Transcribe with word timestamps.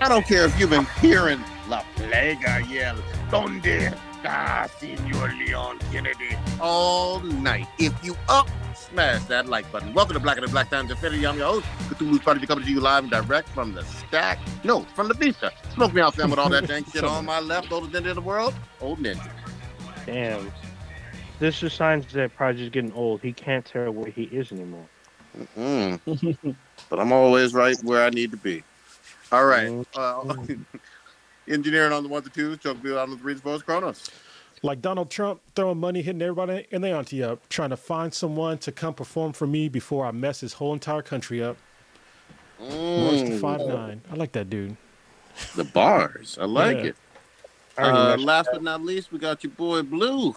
I 0.00 0.08
don't 0.08 0.26
care 0.26 0.44
if 0.44 0.58
you've 0.58 0.70
been 0.70 0.86
hearing 1.00 1.40
La 1.68 1.82
Plaga 1.96 2.68
yell, 2.68 2.96
Donde 3.30 3.64
está 3.64 4.68
Senor 4.78 5.28
Leon 5.38 5.78
Kennedy 5.90 6.36
all 6.60 7.20
night. 7.20 7.66
If 7.78 7.92
you 8.04 8.16
up, 8.28 8.48
smash 8.74 9.24
that 9.24 9.46
like 9.48 9.70
button. 9.72 9.94
Welcome 9.94 10.14
to 10.14 10.20
Blacker 10.20 10.40
Than 10.40 10.50
Black 10.50 10.68
Times 10.68 10.90
Infinity. 10.90 11.26
I'm 11.26 11.38
your 11.38 11.46
host, 11.46 11.66
Cthulhu's 11.88 12.20
Prodigy, 12.20 12.46
coming 12.46 12.64
to 12.64 12.70
you 12.70 12.80
live 12.80 13.04
and 13.04 13.12
direct 13.12 13.48
from 13.50 13.72
the 13.72 13.84
stack. 13.84 14.38
No, 14.62 14.80
from 14.94 15.08
the 15.08 15.14
Vista. 15.14 15.52
Smoke 15.74 15.94
me 15.94 16.00
out, 16.00 16.14
fam, 16.14 16.30
with 16.30 16.38
all 16.38 16.50
that 16.50 16.66
dang 16.66 16.84
shit 16.84 17.04
on 17.04 17.24
my 17.24 17.40
left. 17.40 17.72
Oldest 17.72 17.92
ninja 17.94 18.10
in 18.10 18.14
the 18.16 18.20
world, 18.20 18.54
old 18.80 18.98
ninja. 18.98 19.30
Damn. 20.06 20.52
This 21.38 21.62
is 21.62 21.72
signs 21.72 22.12
that 22.12 22.34
Prodigy's 22.36 22.70
getting 22.70 22.92
old. 22.92 23.20
He 23.22 23.32
can't 23.32 23.64
tell 23.64 23.90
where 23.90 24.10
he 24.10 24.24
is 24.24 24.52
anymore. 24.52 24.86
But 26.90 27.00
I'm 27.00 27.12
always 27.12 27.54
right 27.54 27.76
where 27.82 28.04
I 28.04 28.10
need 28.10 28.30
to 28.32 28.36
be. 28.36 28.62
All 29.34 29.46
right. 29.46 29.84
Uh, 29.96 30.36
engineering 31.48 31.92
on 31.92 32.04
the 32.04 32.08
ones 32.08 32.24
and 32.26 32.34
twos, 32.34 32.56
Chuck 32.58 32.80
Bill 32.80 32.96
on 33.00 33.10
the 33.10 33.16
threes, 33.16 33.40
boys, 33.40 33.62
Kr0nus. 33.62 34.08
Like 34.62 34.80
Donald 34.80 35.10
Trump 35.10 35.40
throwing 35.56 35.78
money, 35.78 36.02
hitting 36.02 36.22
everybody 36.22 36.68
and 36.70 36.84
they 36.84 36.92
auntie 36.92 37.24
up, 37.24 37.48
trying 37.48 37.70
to 37.70 37.76
find 37.76 38.14
someone 38.14 38.58
to 38.58 38.70
come 38.70 38.94
perform 38.94 39.32
for 39.32 39.48
me 39.48 39.68
before 39.68 40.06
I 40.06 40.12
mess 40.12 40.40
his 40.40 40.52
whole 40.52 40.72
entire 40.72 41.02
country 41.02 41.42
up. 41.42 41.56
Royce 42.60 43.22
the 43.22 43.30
Mm, 43.30 43.40
five 43.40 43.66
nine. 43.66 44.02
I 44.12 44.14
like 44.14 44.30
that 44.32 44.48
dude. 44.48 44.76
the 45.56 45.64
bars. 45.64 46.38
I 46.40 46.44
like 46.44 46.76
Yeah. 46.76 46.84
it. 46.84 46.96
Uh, 47.76 48.16
last 48.20 48.50
but 48.52 48.62
not 48.62 48.82
least, 48.82 49.10
we 49.10 49.18
got 49.18 49.42
your 49.42 49.50
boy 49.50 49.82
Blue. 49.82 50.36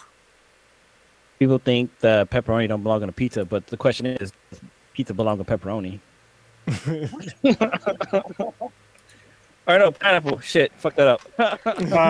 People 1.38 1.60
think 1.60 1.92
the 2.00 2.28
pepperoni 2.32 2.68
don't 2.68 2.82
belong 2.82 3.04
on 3.04 3.10
a 3.10 3.12
pizza, 3.12 3.46
but 3.46 3.68
the 3.68 3.78
question 3.78 4.08
is, 4.08 4.32
does 4.50 4.60
pizza 4.96 5.14
belong 5.14 5.38
on 5.40 5.46
pepperoni? 5.46 6.00
or 9.68 9.78
no, 9.80 9.92
pineapple. 9.92 10.40
Shit, 10.40 10.72
fuck 10.78 10.96
that 10.96 11.08
up. 11.08 11.22
I 11.38 11.58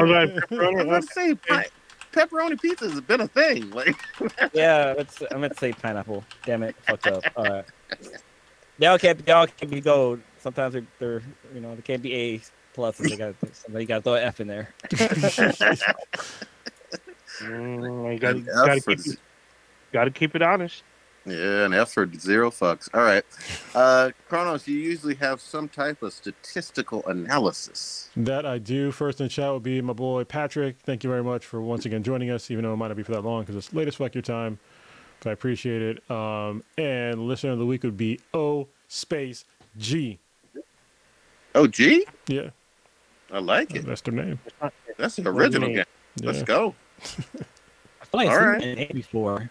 was 0.02 0.10
like, 0.10 0.30
pepperoni, 0.50 0.88
Let's 0.88 1.14
say 1.14 1.36
pi- 1.36 1.68
pepperoni 2.14 2.62
pizza 2.62 2.90
has 2.90 3.02
been 3.02 3.22
a 3.22 3.28
thing. 3.28 3.70
Like, 3.72 3.96
yeah, 4.54 4.94
that's, 4.94 5.22
I 5.32 5.38
meant 5.38 5.54
to 5.54 5.60
say 5.60 5.74
pineapple. 5.74 6.24
Damn 6.46 6.64
it, 6.64 6.76
fucked 6.84 7.08
up. 7.08 7.24
All 7.36 7.46
right. 7.46 7.66
Y'all 8.80 8.98
can't, 9.00 9.28
y'all 9.28 9.48
can't 9.48 9.72
be 9.72 9.82
gold. 9.82 10.22
Sometimes 10.40 10.74
they're, 10.74 10.86
they're, 11.00 11.24
you 11.54 11.60
know, 11.62 11.76
they 11.76 11.82
can't 11.82 12.02
be 12.02 12.14
A 12.14 12.42
plus. 12.74 12.98
They 12.98 13.18
got 13.18 13.34
somebody 13.54 13.86
got 13.86 13.98
to 13.98 14.02
throw 14.04 14.14
an 14.14 14.24
F 14.24 14.40
in 14.40 14.48
there. 14.48 14.74
Mm, 17.42 18.14
you 18.14 18.20
gotta, 18.20 18.40
gotta, 18.40 18.82
keep, 18.82 19.00
it- 19.00 19.20
gotta 19.92 20.12
keep 20.12 20.36
it 20.36 20.42
honest. 20.42 20.84
Yeah, 21.28 21.66
an 21.66 21.74
F 21.74 21.92
for 21.92 22.10
zero 22.18 22.50
fucks. 22.50 22.88
All 22.94 23.02
right. 23.02 23.24
Uh, 23.76 24.12
Kr0nus, 24.30 24.66
you 24.66 24.76
usually 24.78 25.16
have 25.16 25.42
some 25.42 25.68
type 25.68 26.02
of 26.02 26.14
statistical 26.14 27.06
analysis. 27.06 28.10
That 28.16 28.46
I 28.46 28.60
do. 28.60 28.92
First 28.92 29.20
in 29.20 29.28
chat 29.28 29.50
will 29.52 29.60
be 29.60 29.82
my 29.82 29.92
boy 29.94 30.24
Patrick. 30.24 30.78
Thank 30.80 31.04
you 31.04 31.10
very 31.10 31.24
much 31.24 31.46
for 31.46 31.62
once 31.62 31.86
again 31.86 32.02
joining 32.02 32.30
us, 32.32 32.50
even 32.50 32.64
though 32.64 32.74
it 32.74 32.78
might 32.78 32.88
not 32.88 32.96
be 32.98 33.04
for 33.04 33.12
that 33.12 33.22
long 33.26 33.42
because 33.42 33.58
it's 33.58 33.74
late 33.74 33.90
as 33.90 33.96
fuck 33.96 34.16
your 34.16 34.22
time. 34.22 34.58
But 35.20 35.32
I 35.32 35.34
appreciate 35.34 35.82
it. 35.82 36.10
Um, 36.12 36.64
and 36.78 37.28
listener 37.28 37.52
of 37.52 37.60
the 37.60 37.66
week 37.66 37.84
would 37.84 37.98
be 37.98 38.20
O 38.34 38.68
space 38.88 39.44
G. 39.78 40.20
Oh, 41.56 41.68
gee, 41.68 42.06
Yeah, 42.28 42.52
I 43.34 43.40
like 43.40 43.74
it. 43.76 43.86
that's 43.86 44.02
their 44.02 44.14
name. 44.14 44.40
That's 44.98 45.18
an 45.18 45.28
original 45.28 45.68
me. 45.70 45.76
game. 45.76 45.86
Let's 46.22 46.40
Yeah. 46.40 46.44
go. 46.46 46.76
I 47.02 47.04
feel 47.04 47.46
like 48.14 48.30
All 48.30 48.36
I've 48.36 48.40
seen 48.42 48.48
right. 48.50 48.62
it 48.64 48.78
in 48.78 48.92
A 48.92 48.94
before. 48.94 49.50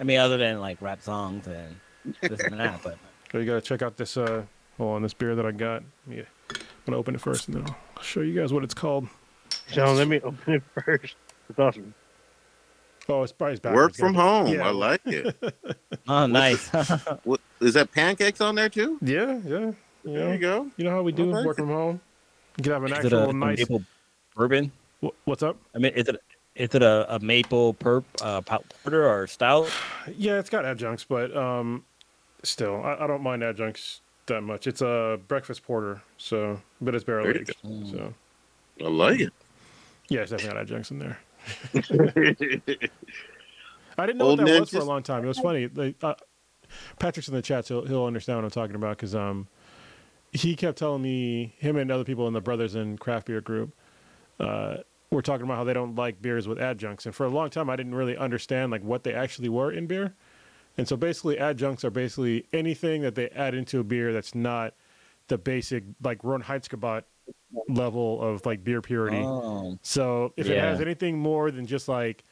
I 0.00 0.04
mean, 0.04 0.18
other 0.18 0.36
than 0.36 0.60
like 0.60 0.80
rap 0.82 1.02
songs 1.02 1.46
and 1.46 1.76
this 2.20 2.40
and 2.40 2.58
that, 2.60 2.80
but 2.82 2.98
So 3.32 3.38
you 3.38 3.46
gotta 3.46 3.60
check 3.60 3.82
out 3.82 3.96
this 3.96 4.16
uh 4.16 4.42
hold 4.76 4.96
on, 4.96 5.02
this 5.02 5.14
beer 5.14 5.34
that 5.34 5.46
I 5.46 5.52
got. 5.52 5.82
Yeah. 6.08 6.22
I'm 6.50 6.56
gonna 6.86 6.98
open 6.98 7.14
it 7.14 7.20
first 7.20 7.48
and 7.48 7.56
then 7.56 7.74
I'll 7.96 8.02
show 8.02 8.20
you 8.20 8.38
guys 8.38 8.52
what 8.52 8.64
it's 8.64 8.74
called. 8.74 9.08
John, 9.70 9.96
let 9.96 10.08
me 10.08 10.20
open 10.20 10.54
it 10.54 10.62
first. 10.84 11.14
It's 11.48 11.58
awesome. 11.58 11.94
Oh, 13.08 13.22
it's 13.22 13.32
probably 13.32 13.56
backwards. 13.56 13.98
Work 13.98 14.08
from 14.08 14.14
home. 14.14 14.46
Yeah. 14.48 14.68
I 14.68 14.70
like 14.70 15.00
it. 15.06 15.36
oh, 16.08 16.26
nice. 16.26 16.68
what, 17.24 17.40
is 17.60 17.74
that 17.74 17.90
pancakes 17.92 18.40
on 18.40 18.54
there 18.54 18.68
too? 18.68 18.98
Yeah, 19.02 19.38
yeah. 19.44 19.58
You 20.04 20.12
There 20.12 20.24
know, 20.26 20.32
you 20.32 20.38
go. 20.38 20.66
you 20.76 20.84
know 20.84 20.90
how 20.90 21.02
we 21.02 21.12
do 21.12 21.30
I 21.30 21.34
like 21.36 21.46
work 21.46 21.58
it. 21.58 21.62
from 21.62 21.68
home? 21.70 22.00
You 22.58 22.64
can 22.64 22.72
have 22.72 22.84
an 22.84 22.92
is 22.92 23.04
it 23.06 23.12
a, 23.12 23.16
actual 23.16 23.30
a 23.30 23.32
nice 23.32 23.58
maple 23.58 23.82
bourbon? 24.36 24.72
Wh- 25.02 25.08
What's 25.24 25.42
up? 25.42 25.56
I 25.74 25.78
mean, 25.78 25.92
is 25.94 26.08
it 26.08 26.20
is 26.54 26.74
it 26.74 26.82
a, 26.82 27.14
a 27.14 27.18
maple 27.20 27.74
perp 27.74 28.04
uh, 28.20 28.40
porter 28.42 29.08
or 29.08 29.26
stout? 29.26 29.70
Yeah, 30.16 30.38
it's 30.38 30.50
got 30.50 30.64
adjuncts, 30.64 31.04
but 31.04 31.34
um, 31.36 31.84
still, 32.42 32.82
I, 32.84 33.04
I 33.04 33.06
don't 33.06 33.22
mind 33.22 33.42
adjuncts 33.42 34.00
that 34.26 34.42
much. 34.42 34.66
It's 34.66 34.82
a 34.82 35.18
breakfast 35.28 35.62
porter, 35.62 36.02
so 36.18 36.60
but 36.80 36.94
it's 36.94 37.04
barrel 37.04 37.28
aged. 37.28 37.54
So 37.90 38.14
I 38.80 38.88
like 38.88 39.20
it. 39.20 39.32
yeah, 40.08 40.20
it's 40.20 40.30
definitely 40.30 40.54
got 40.54 40.62
adjuncts 40.62 40.90
in 40.90 40.98
there. 40.98 41.18
I 43.98 44.06
didn't 44.06 44.18
know 44.18 44.26
Old 44.26 44.38
what 44.38 44.46
that 44.46 44.60
was 44.60 44.70
for 44.70 44.78
a 44.78 44.84
long 44.84 45.02
time. 45.02 45.24
It 45.24 45.28
was 45.28 45.38
funny. 45.38 45.68
Like, 45.68 45.96
uh, 46.02 46.14
Patrick's 46.98 47.28
in 47.28 47.34
the 47.34 47.42
chat, 47.42 47.66
so 47.66 47.82
he'll 47.84 48.04
understand 48.04 48.38
what 48.38 48.44
I'm 48.44 48.50
talking 48.50 48.76
about 48.76 48.96
because 48.96 49.14
um, 49.14 49.48
he 50.32 50.56
kept 50.56 50.78
telling 50.78 51.02
me 51.02 51.54
him 51.58 51.76
and 51.76 51.90
other 51.90 52.04
people 52.04 52.26
in 52.26 52.32
the 52.32 52.40
Brothers 52.40 52.74
in 52.74 52.96
Craft 52.96 53.26
Beer 53.26 53.40
group 53.40 53.74
uh, 54.40 54.78
were 55.16 55.22
talking 55.22 55.44
about 55.44 55.56
how 55.58 55.64
they 55.64 55.72
don't 55.74 55.94
like 55.94 56.20
beers 56.22 56.48
with 56.48 56.58
adjuncts, 56.58 57.06
and 57.06 57.14
for 57.14 57.24
a 57.24 57.28
long 57.28 57.50
time 57.50 57.68
I 57.70 57.76
didn't 57.76 57.94
really 57.94 58.16
understand 58.16 58.72
like 58.72 58.82
what 58.82 59.04
they 59.04 59.14
actually 59.14 59.48
were 59.48 59.70
in 59.72 59.86
beer. 59.86 60.14
And 60.78 60.88
so 60.88 60.96
basically, 60.96 61.38
adjuncts 61.38 61.84
are 61.84 61.90
basically 61.90 62.46
anything 62.52 63.02
that 63.02 63.14
they 63.14 63.28
add 63.30 63.54
into 63.54 63.80
a 63.80 63.84
beer 63.84 64.12
that's 64.12 64.34
not 64.34 64.74
the 65.28 65.36
basic 65.36 65.84
like 66.02 66.22
Reinheitsgebot 66.22 67.02
level 67.68 68.22
of 68.22 68.44
like 68.46 68.64
beer 68.64 68.80
purity. 68.80 69.18
Oh, 69.18 69.78
So 69.82 70.32
if 70.36 70.48
it 70.48 70.58
has 70.58 70.80
anything 70.80 71.18
more 71.18 71.50
than 71.50 71.66
just 71.66 71.88
like 71.88 72.24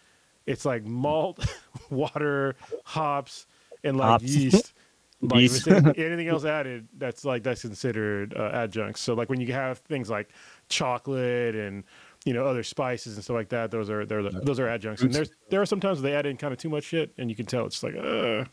it's 0.46 0.64
like 0.64 0.84
malt, 0.84 1.44
water, 1.90 2.56
hops, 2.84 3.46
and 3.84 3.96
like 3.96 4.08
Hops. 4.08 4.24
yeast. 4.24 4.72
Like 5.22 5.40
Yeast. 5.42 5.68
anything 5.68 6.28
else 6.28 6.46
added, 6.46 6.88
that's 6.96 7.26
like 7.26 7.42
that's 7.42 7.60
considered 7.60 8.34
uh, 8.34 8.52
adjuncts. 8.54 9.02
So 9.02 9.12
like 9.12 9.28
when 9.28 9.38
you 9.38 9.52
have 9.52 9.80
things 9.80 10.08
like 10.08 10.30
chocolate 10.70 11.54
and 11.54 11.84
you 12.24 12.32
know 12.34 12.46
other 12.46 12.62
spices 12.62 13.14
and 13.16 13.24
stuff 13.24 13.34
like 13.34 13.48
that, 13.50 13.70
those 13.70 13.88
are 13.90 14.04
they're, 14.04 14.22
those 14.22 14.60
are 14.60 14.68
adjuncts. 14.68 15.02
And 15.02 15.12
there's 15.12 15.30
there 15.48 15.60
are 15.62 15.66
sometimes 15.66 16.02
they 16.02 16.14
add 16.14 16.26
in 16.26 16.36
kind 16.36 16.52
of 16.52 16.58
too 16.58 16.68
much 16.68 16.84
shit, 16.84 17.12
and 17.18 17.30
you 17.30 17.36
can 17.36 17.46
tell 17.46 17.66
it's 17.66 17.82
like, 17.82 17.94
uh, 17.96 18.44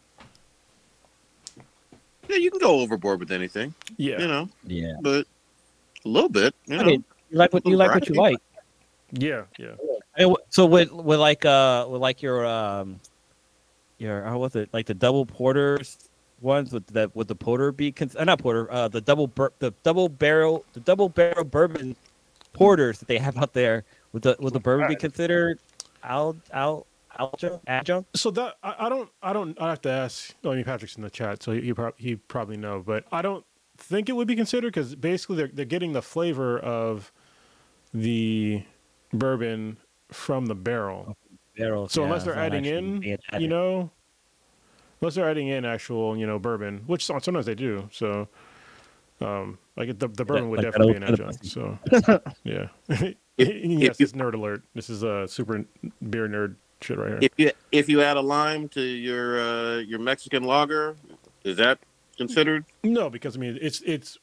Yeah, 2.29 2.38
you 2.38 2.51
can 2.51 2.59
go 2.59 2.79
overboard 2.81 3.19
with 3.19 3.31
anything, 3.31 3.73
yeah, 3.97 4.19
you 4.19 4.28
know, 4.28 4.50
yeah. 4.66 4.94
but 5.01 5.25
a 6.05 6.07
little 6.09 6.29
bit, 6.29 6.53
you 6.66 6.75
know. 6.78 6.83
I 6.83 6.85
mean, 6.85 7.03
you 7.29 7.38
like 7.38 7.53
what 7.53 7.66
you 7.66 7.75
like 7.78 7.94
what 7.94 8.07
you 8.09 8.16
like. 8.16 8.38
yeah, 9.11 9.44
yeah. 9.57 9.75
I 10.17 10.23
mean, 10.25 10.31
wh- 10.34 10.44
so 10.49 10.66
with 10.66 10.91
with 10.91 11.19
like 11.19 11.45
uh 11.45 11.85
with 11.89 12.01
like 12.01 12.22
your 12.22 12.45
um 12.45 12.99
your 13.97 14.23
how 14.23 14.38
was 14.39 14.55
it 14.55 14.69
like 14.73 14.85
the 14.85 14.94
double 14.94 15.25
porters 15.25 15.97
ones 16.41 16.72
with 16.72 16.85
that 16.88 17.16
would 17.16 17.28
the 17.28 17.35
porter 17.35 17.72
be 17.72 17.91
cons- 17.91 18.16
uh, 18.16 18.23
not 18.23 18.39
porter 18.39 18.72
uh 18.72 18.88
the 18.88 19.01
double 19.01 19.28
bur- 19.28 19.51
the 19.59 19.72
double 19.84 20.07
barrel 20.07 20.63
the 20.73 20.79
double 20.81 21.09
barrel 21.09 21.44
bourbon 21.44 21.95
porters 22.57 23.00
that 23.00 23.07
they 23.07 23.19
have 23.19 23.38
out 23.38 23.53
there 23.53 23.85
would 24.13 24.23
the 24.23 24.35
would 24.40 24.53
the 24.53 24.59
bourbon 24.59 24.88
be 24.88 24.95
considered 24.95 25.59
al 26.03 26.35
al 26.51 26.88
adjunct 27.19 27.63
adjunct 27.68 28.18
So 28.18 28.31
that 28.31 28.56
I, 28.63 28.75
I 28.79 28.90
don't 28.90 29.09
I 29.22 29.34
don't 29.34 29.59
I 29.62 29.69
have 29.69 29.81
to 29.84 29.90
ask. 29.90 30.34
I 30.44 30.50
mean, 30.50 30.63
Patrick's 30.63 30.96
in 30.96 31.03
the 31.03 31.09
chat, 31.09 31.44
so 31.44 31.51
he 31.51 31.62
he, 31.62 31.73
prob- 31.73 31.96
he 31.97 32.16
probably 32.16 32.57
know, 32.57 32.84
but 32.85 33.06
I 33.12 33.22
don't 33.22 33.46
think 33.78 34.09
it 34.09 34.13
would 34.13 34.28
be 34.28 34.35
considered 34.35 34.73
because 34.73 34.96
basically 34.96 35.38
they're 35.38 35.47
they're 35.47 35.66
getting 35.66 35.94
the 35.94 36.01
flavor 36.01 36.57
of 36.59 37.12
the 37.94 38.63
bourbon 39.13 39.78
from 40.12 40.47
the 40.47 40.56
barrel. 40.56 41.16
barrel 41.56 41.88
So 41.88 42.01
yeah, 42.01 42.07
unless 42.07 42.23
they're 42.23 42.35
adding 42.35 42.66
in, 42.66 43.02
you 43.40 43.47
know, 43.47 43.91
unless 45.02 45.16
they're 45.16 45.29
adding 45.29 45.47
in 45.47 45.66
actual 45.66 46.17
you 46.17 46.26
know 46.26 46.40
bourbon, 46.40 46.84
which 46.87 47.05
sometimes 47.05 47.46
they 47.46 47.55
do. 47.55 47.90
So. 47.91 48.28
Um, 49.20 49.58
like 49.78 49.97
the 50.00 50.08
the 50.08 50.26
bourbon 50.26 50.50
would 50.50 50.58
like 50.64 50.66
definitely 50.72 50.94
be 51.00 51.03
old 51.06 51.09
an 51.12 51.18
kind 51.18 51.20
of 51.20 51.28
adjunct. 51.29 51.46
So, 51.46 52.22
yeah. 52.44 52.68
yes, 53.38 54.00
you- 54.00 54.03
it's 54.03 54.14
nerd 54.14 54.34
alert. 54.34 54.64
This 54.74 54.90
is 54.90 55.03
a 55.03 55.28
super 55.28 55.64
beer 56.09 56.28
nerd 56.28 56.56
shit 56.82 56.97
right 56.97 57.09
here. 57.09 57.20
If 57.22 57.32
you 57.38 57.52
if 57.72 57.88
you 57.90 58.02
add 58.02 58.18
a 58.18 58.22
lime 58.22 58.68
to 58.70 58.82
your 58.82 59.40
uh, 59.40 59.78
your 59.78 60.00
Mexican 60.00 60.44
lager, 60.44 60.96
is 61.44 61.58
that 61.58 61.79
considered? 62.18 62.66
No, 62.84 63.09
because 63.09 63.38
I 63.38 63.40
mean 63.40 63.58
it's 63.62 63.82
it's 63.82 64.18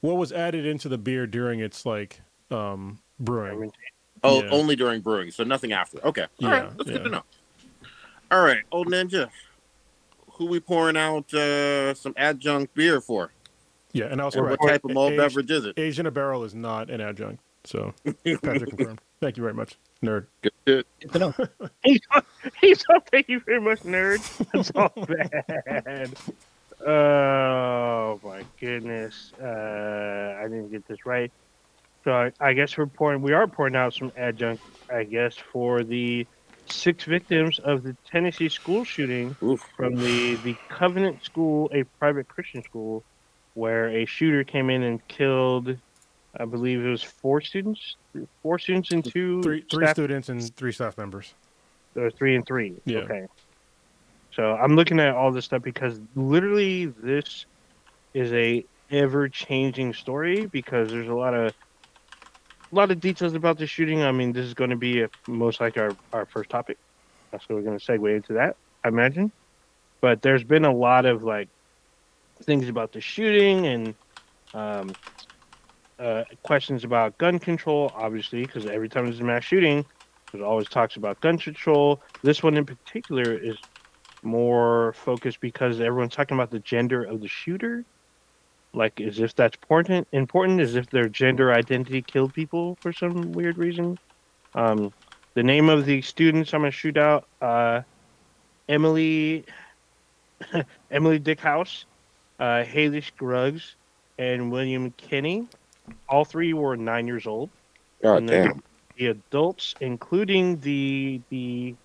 what 0.00 0.16
was 0.16 0.30
added 0.32 0.64
into 0.66 0.88
the 0.88 0.98
beer 0.98 1.26
during 1.26 1.60
its 1.60 1.84
like 1.86 2.20
um 2.50 3.00
brewing. 3.18 3.72
Oh, 4.24 4.42
Yeah. 4.42 4.50
only 4.50 4.74
during 4.74 5.00
brewing, 5.00 5.30
so 5.30 5.44
nothing 5.44 5.72
after. 5.72 6.04
Okay, 6.04 6.26
all 6.42 6.48
right, 6.50 6.64
Yeah, 6.64 6.70
that's 6.76 6.90
yeah. 6.90 6.96
good 6.96 7.04
to 7.04 7.10
know. 7.10 7.22
All 8.32 8.42
right, 8.42 8.62
old 8.72 8.88
ninja, 8.88 9.28
who 10.32 10.46
we 10.46 10.58
pouring 10.60 10.96
out 10.96 11.32
uh, 11.32 11.94
some 11.94 12.14
adjunct 12.16 12.74
beer 12.74 13.00
for? 13.00 13.30
Yeah, 13.92 14.06
and 14.06 14.20
also 14.20 14.40
Or 14.40 14.44
right, 14.48 14.60
what 14.60 14.68
type 14.68 14.84
of 14.84 14.90
malt 14.92 15.12
aged, 15.12 15.18
beverage 15.18 15.50
is 15.50 15.64
it? 15.64 15.78
aged 15.78 15.98
in 15.98 16.06
a 16.06 16.10
barrel 16.10 16.44
is 16.44 16.54
not 16.54 16.90
an 16.90 17.00
adjunct. 17.00 17.42
So 17.64 17.92
Patrick 18.04 18.40
confirmed. 18.76 19.00
Thank 19.20 19.36
you 19.36 19.42
very 19.42 19.54
much, 19.54 19.76
nerd. 20.02 20.26
Good 20.42 20.52
shit. 20.66 20.86
Good 21.00 21.12
to 21.12 21.18
know. 21.18 21.34
He's 21.84 22.00
he's 22.60 22.84
all 22.88 23.00
thank 23.10 23.28
you 23.28 23.40
very 23.40 23.60
much, 23.60 23.80
nerd. 23.80 24.20
That's 24.52 24.70
all 24.74 24.92
bad. 25.06 26.14
Oh 26.86 28.20
my 28.22 28.44
goodness. 28.60 29.32
Uh 29.40 30.36
I 30.38 30.42
didn't 30.44 30.70
get 30.70 30.86
this 30.86 31.04
right. 31.04 31.32
So 32.04 32.12
I, 32.12 32.32
I 32.40 32.52
guess 32.52 32.76
we're 32.78 32.86
pouring 32.86 33.22
we 33.22 33.32
are 33.32 33.46
pouring 33.46 33.74
out 33.74 33.92
some 33.94 34.12
adjunct, 34.16 34.62
I 34.92 35.04
guess, 35.04 35.34
for 35.36 35.82
the 35.82 36.26
six 36.66 37.04
victims 37.04 37.58
of 37.58 37.82
the 37.82 37.96
Tennessee 38.10 38.48
school 38.48 38.84
shooting 38.84 39.34
Oof. 39.42 39.60
from 39.76 39.96
the 39.96 40.36
the 40.36 40.56
Covenant 40.68 41.24
School, 41.24 41.68
a 41.74 41.82
private 41.98 42.28
Christian 42.28 42.62
school, 42.62 43.02
where 43.58 43.88
a 43.88 44.04
shooter 44.06 44.44
came 44.44 44.70
in 44.70 44.82
and 44.84 45.06
killed, 45.08 45.76
I 46.38 46.44
believe 46.44 46.84
it 46.84 46.88
was 46.88 47.02
four 47.02 47.40
students, 47.40 47.96
four 48.42 48.58
students 48.58 48.92
and 48.92 49.04
two 49.04 49.42
Three 49.42 49.62
three 49.62 49.84
staff, 49.84 49.96
students 49.96 50.28
and 50.28 50.54
three 50.56 50.72
staff 50.72 50.96
members. 50.96 51.34
or 51.96 52.10
three 52.10 52.36
and 52.36 52.46
three. 52.46 52.74
Yeah. 52.84 52.98
Okay. 53.00 53.26
So 54.32 54.52
I'm 54.54 54.76
looking 54.76 55.00
at 55.00 55.14
all 55.14 55.32
this 55.32 55.46
stuff 55.46 55.62
because 55.62 56.00
literally 56.14 56.86
this 56.86 57.46
is 58.14 58.32
a 58.32 58.64
ever 58.90 59.28
changing 59.28 59.92
story 59.92 60.46
because 60.46 60.90
there's 60.90 61.08
a 61.08 61.14
lot 61.14 61.34
of 61.34 61.52
a 62.70 62.74
lot 62.74 62.90
of 62.90 63.00
details 63.00 63.34
about 63.34 63.58
the 63.58 63.66
shooting. 63.66 64.02
I 64.02 64.12
mean, 64.12 64.32
this 64.32 64.44
is 64.46 64.54
going 64.54 64.70
to 64.70 64.76
be 64.76 65.02
a, 65.02 65.10
most 65.26 65.60
like 65.60 65.76
our, 65.76 65.96
our 66.12 66.26
first 66.26 66.50
topic. 66.50 66.78
That's 67.32 67.48
what 67.48 67.56
we're 67.56 67.62
going 67.62 67.78
to 67.78 67.84
segue 67.84 68.14
into 68.16 68.34
that, 68.34 68.56
I 68.84 68.88
imagine. 68.88 69.32
But 70.00 70.22
there's 70.22 70.44
been 70.44 70.64
a 70.64 70.72
lot 70.72 71.04
of 71.04 71.24
like 71.24 71.48
things 72.44 72.68
about 72.68 72.92
the 72.92 73.00
shooting 73.00 73.66
and 73.66 73.94
um, 74.54 74.94
uh, 75.98 76.24
questions 76.44 76.84
about 76.84 77.18
gun 77.18 77.38
control, 77.38 77.92
obviously, 77.94 78.42
because 78.42 78.66
every 78.66 78.88
time 78.88 79.04
there's 79.04 79.20
a 79.20 79.24
mass 79.24 79.44
shooting, 79.44 79.84
there's 80.32 80.44
always 80.44 80.68
talks 80.68 80.96
about 80.96 81.20
gun 81.20 81.38
control. 81.38 82.02
This 82.22 82.42
one 82.42 82.56
in 82.56 82.66
particular 82.66 83.36
is 83.36 83.58
more 84.22 84.92
focused 84.94 85.40
because 85.40 85.80
everyone's 85.80 86.14
talking 86.14 86.36
about 86.36 86.50
the 86.50 86.60
gender 86.60 87.04
of 87.04 87.20
the 87.20 87.28
shooter. 87.28 87.84
Like 88.74 89.00
as 89.00 89.20
if 89.20 89.34
that's 89.34 89.56
important 89.56 90.06
important 90.12 90.60
as 90.60 90.76
if 90.76 90.90
their 90.90 91.08
gender 91.08 91.52
identity 91.52 92.02
killed 92.02 92.34
people 92.34 92.76
for 92.82 92.92
some 92.92 93.32
weird 93.32 93.56
reason. 93.58 93.98
Um 94.54 94.92
the 95.34 95.42
name 95.44 95.68
of 95.68 95.86
the 95.86 96.02
students 96.02 96.52
i'm 96.52 96.62
gonna 96.62 96.70
shoot 96.72 96.96
out 96.98 97.28
uh 97.40 97.82
emily 98.68 99.44
emily 100.90 101.20
dieckhaus 101.20 101.84
uh 102.38 102.64
hallie 102.64 103.00
scruggs 103.00 103.76
and 104.18 104.50
william 104.50 104.90
kinney 104.92 105.46
all 106.08 106.24
three 106.24 106.52
were 106.54 106.76
nine 106.76 107.06
years 107.06 107.26
old 107.26 107.50
God 108.02 108.18
And 108.18 108.28
damn. 108.28 108.60
the 108.96 109.06
adults 109.06 109.74
including 109.80 110.60
the 110.60 111.22
the 111.30 111.76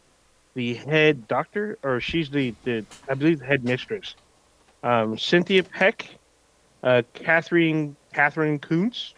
the 0.56 0.76
head 0.76 1.28
doctor 1.28 1.78
or 1.84 2.00
she's 2.00 2.30
the 2.30 2.56
the 2.64 2.86
i 3.10 3.16
believe 3.16 3.40
the 3.40 3.46
head 3.46 3.64
mistress 3.64 4.16
um 4.84 5.18
cynthia 5.18 5.64
peck 5.64 6.10
uh, 6.84 7.02
Catherine 7.14 7.96
Katherine 8.14 8.60
Koonce 8.60 9.14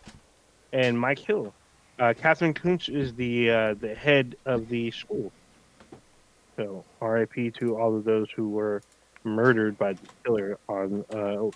and 0.71 0.99
Mike 0.99 1.19
Hill. 1.19 1.55
Uh, 1.99 2.13
Katherine 2.15 2.53
Koonce 2.53 2.89
is 2.89 3.15
the 3.15 3.49
uh, 3.49 3.73
the 3.79 3.95
head 3.95 4.35
of 4.45 4.67
the 4.69 4.91
school. 4.91 5.33
So 6.59 6.85
R.I.P. 7.01 7.51
to 7.59 7.77
all 7.77 7.97
of 7.97 8.03
those 8.05 8.27
who 8.35 8.49
were 8.49 8.83
murdered 9.25 9.77
by 9.77 9.93
the 9.93 10.07
killer 10.23 10.57
on 10.69 11.03
uh, 11.09 11.49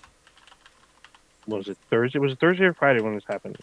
what 1.46 1.58
was 1.58 1.68
it 1.68 1.78
Thursday? 1.88 2.18
Was 2.18 2.32
it 2.32 2.40
Thursday 2.40 2.64
or 2.64 2.74
Friday 2.74 3.00
when 3.00 3.14
this 3.14 3.24
happened? 3.28 3.56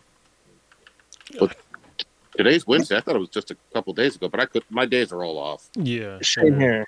Today's 2.35 2.67
Wednesday. 2.67 2.97
I 2.97 3.01
thought 3.01 3.15
it 3.15 3.19
was 3.19 3.29
just 3.29 3.51
a 3.51 3.57
couple 3.73 3.93
days 3.93 4.15
ago, 4.15 4.29
but 4.29 4.39
I 4.39 4.45
could. 4.45 4.63
My 4.69 4.85
days 4.85 5.11
are 5.11 5.23
all 5.23 5.37
off. 5.37 5.69
Yeah. 5.75 6.19
Same 6.21 6.59
here. 6.59 6.87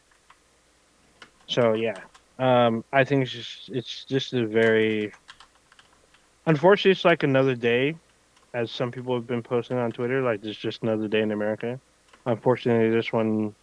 So 1.48 1.74
yeah, 1.74 1.96
um, 2.38 2.84
I 2.94 3.04
think 3.04 3.24
it's 3.24 3.32
just 3.32 3.70
it's 3.70 4.06
just 4.06 4.34
a 4.34 4.46
very 4.46 5.12
unfortunately 6.46 6.92
it's 6.92 7.06
like 7.06 7.24
another 7.24 7.56
day, 7.56 7.96
as 8.54 8.72
some 8.72 8.92
people 8.92 9.16
have 9.16 9.26
been 9.26 9.42
posting 9.42 9.78
on 9.78 9.92
Twitter. 9.92 10.22
Like 10.22 10.46
it's 10.46 10.58
just 10.58 10.84
another 10.84 11.08
day 11.08 11.22
in 11.22 11.32
America. 11.32 11.80
Unfortunately, 12.26 12.92
this 12.92 13.12
one 13.12 13.56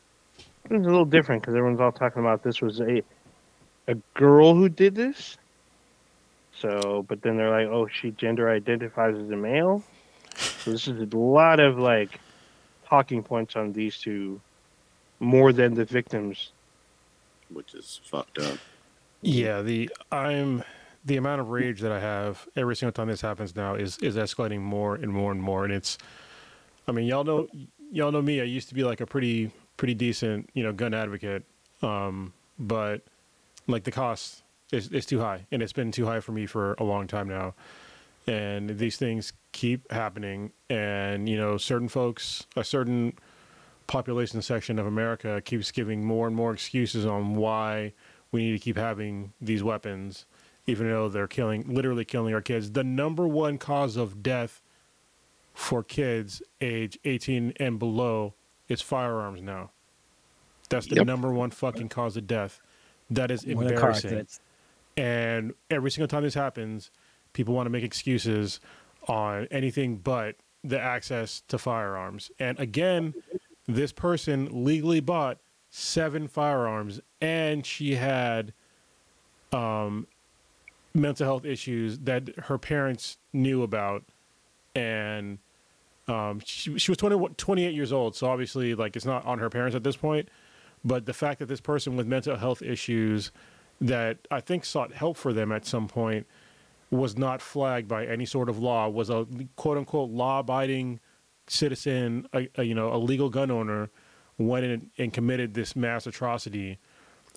is 0.70 0.84
a 0.84 0.90
little 0.90 1.04
different 1.04 1.42
because 1.42 1.54
everyone's 1.54 1.80
all 1.80 1.92
talking 1.92 2.20
about 2.20 2.42
this 2.42 2.60
was 2.60 2.80
a 2.80 3.02
a 3.88 3.94
girl 4.14 4.54
who 4.54 4.68
did 4.68 4.94
this. 4.94 5.38
So, 6.52 7.04
but 7.08 7.22
then 7.22 7.36
they're 7.36 7.50
like, 7.50 7.68
oh, 7.68 7.88
she 7.88 8.12
gender 8.12 8.50
identifies 8.50 9.14
as 9.16 9.30
a 9.30 9.36
male. 9.36 9.84
So 10.58 10.72
this 10.72 10.88
is 10.88 11.00
a 11.00 11.16
lot 11.16 11.60
of 11.60 11.78
like 11.78 12.20
talking 12.88 13.22
points 13.22 13.56
on 13.56 13.72
these 13.72 13.98
two 13.98 14.40
more 15.20 15.52
than 15.52 15.74
the 15.74 15.84
victims. 15.84 16.52
which 17.50 17.74
is 17.74 18.00
fucked 18.04 18.38
up. 18.38 18.58
Yeah, 19.22 19.62
the 19.62 19.90
I'm 20.12 20.64
the 21.04 21.16
amount 21.16 21.40
of 21.40 21.50
rage 21.50 21.80
that 21.80 21.92
I 21.92 22.00
have 22.00 22.48
every 22.56 22.76
single 22.76 22.92
time 22.92 23.08
this 23.08 23.20
happens 23.20 23.56
now 23.56 23.74
is 23.74 23.98
is 23.98 24.16
escalating 24.16 24.60
more 24.60 24.96
and 24.96 25.12
more 25.12 25.32
and 25.32 25.42
more, 25.42 25.64
and 25.64 25.72
it's. 25.72 25.98
I 26.88 26.92
mean, 26.92 27.06
y'all 27.06 27.24
know 27.24 27.48
y'all 27.90 28.12
know 28.12 28.22
me. 28.22 28.40
I 28.40 28.44
used 28.44 28.68
to 28.68 28.74
be 28.74 28.84
like 28.84 29.00
a 29.00 29.06
pretty 29.06 29.50
pretty 29.76 29.94
decent 29.94 30.50
you 30.54 30.62
know 30.62 30.72
gun 30.72 30.94
advocate, 30.94 31.44
um, 31.82 32.32
but 32.58 33.02
like 33.66 33.84
the 33.84 33.90
cost 33.90 34.42
is 34.72 34.88
is 34.88 35.06
too 35.06 35.20
high, 35.20 35.46
and 35.50 35.62
it's 35.62 35.72
been 35.72 35.92
too 35.92 36.06
high 36.06 36.20
for 36.20 36.32
me 36.32 36.46
for 36.46 36.74
a 36.74 36.84
long 36.84 37.06
time 37.06 37.28
now. 37.28 37.54
And 38.26 38.78
these 38.78 38.96
things 38.96 39.32
keep 39.52 39.90
happening, 39.92 40.52
and 40.68 41.28
you 41.28 41.36
know, 41.36 41.56
certain 41.56 41.88
folks, 41.88 42.46
a 42.56 42.64
certain 42.64 43.14
population 43.86 44.42
section 44.42 44.78
of 44.80 44.86
America 44.86 45.40
keeps 45.44 45.70
giving 45.70 46.04
more 46.04 46.26
and 46.26 46.34
more 46.34 46.52
excuses 46.52 47.06
on 47.06 47.36
why 47.36 47.92
we 48.32 48.44
need 48.44 48.52
to 48.52 48.58
keep 48.58 48.76
having 48.76 49.32
these 49.40 49.62
weapons, 49.62 50.26
even 50.66 50.88
though 50.90 51.08
they're 51.08 51.28
killing, 51.28 51.72
literally 51.72 52.04
killing 52.04 52.34
our 52.34 52.40
kids. 52.40 52.72
The 52.72 52.82
number 52.82 53.28
one 53.28 53.58
cause 53.58 53.96
of 53.96 54.24
death 54.24 54.60
for 55.54 55.84
kids 55.84 56.42
age 56.60 56.98
18 57.04 57.52
and 57.60 57.78
below 57.78 58.34
is 58.68 58.82
firearms 58.82 59.40
now. 59.40 59.70
That's 60.68 60.88
the 60.88 60.96
Yep. 60.96 61.06
number 61.06 61.32
one 61.32 61.50
fucking 61.50 61.88
cause 61.90 62.16
of 62.16 62.26
death. 62.26 62.60
That 63.10 63.30
is 63.30 63.46
One 63.46 63.64
of 63.64 63.72
the 63.72 63.76
car 63.76 63.90
embarrassing. 63.90 64.26
And 64.96 65.54
every 65.70 65.90
single 65.90 66.08
time 66.08 66.22
this 66.22 66.34
happens, 66.34 66.90
people 67.32 67.54
want 67.54 67.66
to 67.66 67.70
make 67.70 67.84
excuses 67.84 68.60
on 69.08 69.46
anything 69.50 69.96
but 69.96 70.36
the 70.64 70.80
access 70.80 71.42
to 71.48 71.58
firearms. 71.58 72.30
And 72.38 72.58
again, 72.58 73.14
this 73.66 73.92
person 73.92 74.64
legally 74.64 75.00
bought 75.00 75.38
seven 75.70 76.26
firearms 76.28 77.00
and 77.20 77.64
she 77.64 77.94
had 77.94 78.52
um, 79.52 80.06
mental 80.94 81.26
health 81.26 81.44
issues 81.44 81.98
that 82.00 82.36
her 82.44 82.58
parents 82.58 83.18
knew 83.32 83.62
about. 83.62 84.04
And 84.74 85.38
um, 86.08 86.40
she, 86.44 86.78
she 86.78 86.90
was 86.90 86.98
20, 86.98 87.34
28 87.36 87.74
years 87.74 87.92
old. 87.92 88.16
So 88.16 88.28
obviously, 88.28 88.74
like, 88.74 88.96
it's 88.96 89.06
not 89.06 89.24
on 89.24 89.38
her 89.38 89.50
parents 89.50 89.76
at 89.76 89.84
this 89.84 89.96
point. 89.96 90.28
But 90.84 91.06
the 91.06 91.12
fact 91.12 91.40
that 91.40 91.46
this 91.46 91.60
person 91.60 91.96
with 91.96 92.06
mental 92.06 92.36
health 92.36 92.62
issues 92.62 93.32
that 93.80 94.18
I 94.30 94.40
think 94.40 94.64
sought 94.64 94.92
help 94.92 95.16
for 95.16 95.32
them 95.32 95.52
at 95.52 95.66
some 95.66 95.88
point 95.88 96.26
was 96.90 97.18
not 97.18 97.42
flagged 97.42 97.88
by 97.88 98.06
any 98.06 98.24
sort 98.24 98.48
of 98.48 98.58
law, 98.58 98.88
was 98.88 99.10
a 99.10 99.26
quote 99.56 99.76
unquote 99.76 100.10
law 100.10 100.40
abiding 100.40 101.00
citizen, 101.48 102.26
a, 102.32 102.48
a, 102.56 102.62
you 102.62 102.74
know, 102.74 102.92
a 102.92 102.98
legal 102.98 103.28
gun 103.28 103.50
owner, 103.50 103.90
went 104.38 104.64
in 104.64 104.90
and 104.98 105.12
committed 105.12 105.54
this 105.54 105.74
mass 105.74 106.06
atrocity, 106.06 106.78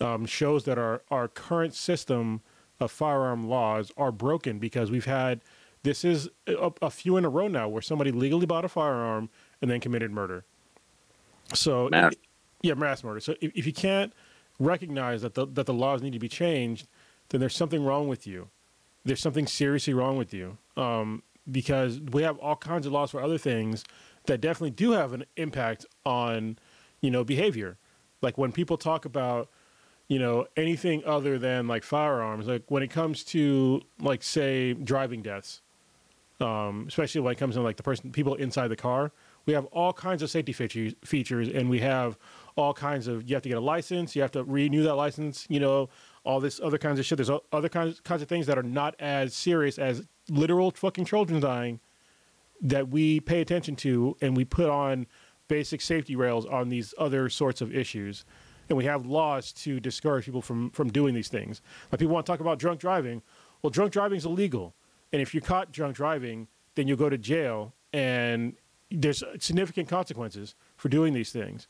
um, 0.01 0.25
shows 0.25 0.65
that 0.65 0.77
our, 0.77 1.01
our 1.09 1.27
current 1.27 1.73
system 1.73 2.41
of 2.79 2.91
firearm 2.91 3.47
laws 3.47 3.91
are 3.97 4.11
broken 4.11 4.59
because 4.59 4.91
we've 4.91 5.05
had 5.05 5.41
this 5.83 6.03
is 6.03 6.29
a, 6.47 6.71
a 6.81 6.89
few 6.89 7.17
in 7.17 7.25
a 7.25 7.29
row 7.29 7.47
now 7.47 7.67
where 7.67 7.81
somebody 7.81 8.11
legally 8.11 8.45
bought 8.45 8.65
a 8.65 8.69
firearm 8.69 9.29
and 9.61 9.71
then 9.71 9.79
committed 9.79 10.11
murder. 10.11 10.45
So 11.53 11.89
Mass. 11.89 12.13
Yeah, 12.61 12.73
mass 12.73 13.03
murder. 13.03 13.19
So 13.19 13.35
if, 13.41 13.51
if 13.55 13.65
you 13.65 13.73
can't 13.73 14.13
recognize 14.59 15.21
that 15.21 15.35
the 15.35 15.45
that 15.47 15.65
the 15.65 15.73
laws 15.73 16.01
need 16.01 16.13
to 16.13 16.19
be 16.19 16.29
changed, 16.29 16.87
then 17.29 17.39
there's 17.39 17.55
something 17.55 17.83
wrong 17.83 18.07
with 18.07 18.27
you. 18.27 18.49
There's 19.05 19.21
something 19.21 19.47
seriously 19.47 19.93
wrong 19.93 20.17
with 20.17 20.33
you. 20.33 20.57
Um, 20.75 21.23
because 21.51 21.99
we 21.99 22.23
have 22.23 22.37
all 22.39 22.55
kinds 22.55 22.85
of 22.85 22.93
laws 22.93 23.11
for 23.11 23.21
other 23.21 23.37
things 23.37 23.83
that 24.25 24.41
definitely 24.41 24.71
do 24.71 24.91
have 24.91 25.13
an 25.13 25.25
impact 25.37 25.85
on, 26.05 26.57
you 27.01 27.09
know, 27.09 27.23
behavior. 27.23 27.77
Like 28.21 28.37
when 28.37 28.51
people 28.51 28.77
talk 28.77 29.05
about, 29.05 29.49
you 30.07 30.19
know, 30.19 30.45
anything 30.55 31.03
other 31.05 31.39
than 31.39 31.67
like 31.67 31.83
firearms, 31.83 32.47
like 32.47 32.63
when 32.67 32.83
it 32.83 32.89
comes 32.89 33.23
to 33.25 33.81
like 33.99 34.23
say 34.23 34.73
driving 34.73 35.21
deaths, 35.21 35.61
um, 36.39 36.85
especially 36.87 37.21
when 37.21 37.33
it 37.33 37.37
comes 37.37 37.55
to 37.55 37.61
like 37.61 37.77
the 37.77 37.83
person 37.83 38.11
people 38.11 38.35
inside 38.35 38.67
the 38.69 38.75
car. 38.75 39.11
We 39.45 39.53
have 39.53 39.65
all 39.65 39.93
kinds 39.93 40.21
of 40.21 40.29
safety 40.29 40.53
features, 40.53 40.93
features, 41.03 41.49
and 41.49 41.69
we 41.69 41.79
have 41.79 42.17
all 42.59 42.73
kinds 42.73 43.07
of. 43.07 43.27
You 43.29 43.35
have 43.35 43.43
to 43.43 43.49
get 43.49 43.57
a 43.57 43.61
license. 43.61 44.15
You 44.15 44.21
have 44.21 44.31
to 44.31 44.43
renew 44.43 44.83
that 44.83 44.95
license. 44.95 45.45
You 45.49 45.59
know, 45.59 45.89
all 46.23 46.39
this 46.39 46.59
other 46.63 46.77
kinds 46.77 46.99
of 46.99 47.05
shit. 47.05 47.17
There's 47.17 47.31
other 47.51 47.69
kinds 47.69 47.99
kinds 48.01 48.21
of 48.21 48.27
things 48.27 48.45
that 48.47 48.57
are 48.57 48.63
not 48.63 48.95
as 48.99 49.33
serious 49.33 49.79
as 49.79 50.05
literal 50.29 50.71
fucking 50.71 51.05
children 51.05 51.39
dying 51.39 51.79
that 52.61 52.89
we 52.89 53.19
pay 53.19 53.41
attention 53.41 53.75
to, 53.77 54.17
and 54.21 54.35
we 54.35 54.45
put 54.45 54.69
on 54.69 55.07
basic 55.47 55.81
safety 55.81 56.15
rails 56.15 56.45
on 56.45 56.69
these 56.69 56.93
other 56.97 57.29
sorts 57.29 57.61
of 57.61 57.75
issues. 57.75 58.25
And 58.67 58.77
we 58.77 58.85
have 58.85 59.05
laws 59.05 59.51
to 59.53 59.79
discourage 59.79 60.25
people 60.25 60.41
from 60.41 60.69
from 60.71 60.89
doing 60.89 61.15
these 61.15 61.29
things. 61.29 61.61
Like 61.91 61.99
people 61.99 62.13
want 62.13 62.25
to 62.25 62.31
talk 62.31 62.39
about 62.39 62.59
drunk 62.59 62.79
driving. 62.79 63.21
Well, 63.61 63.71
drunk 63.71 63.91
driving 63.91 64.17
is 64.17 64.25
illegal, 64.25 64.75
and 65.11 65.21
if 65.21 65.33
you're 65.33 65.41
caught 65.41 65.71
drunk 65.71 65.95
driving, 65.95 66.47
then 66.75 66.87
you'll 66.87 66.97
go 66.97 67.09
to 67.09 67.17
jail 67.17 67.73
and 67.91 68.55
there's 68.91 69.23
significant 69.39 69.87
consequences 69.87 70.55
for 70.77 70.89
doing 70.89 71.13
these 71.13 71.31
things. 71.31 71.67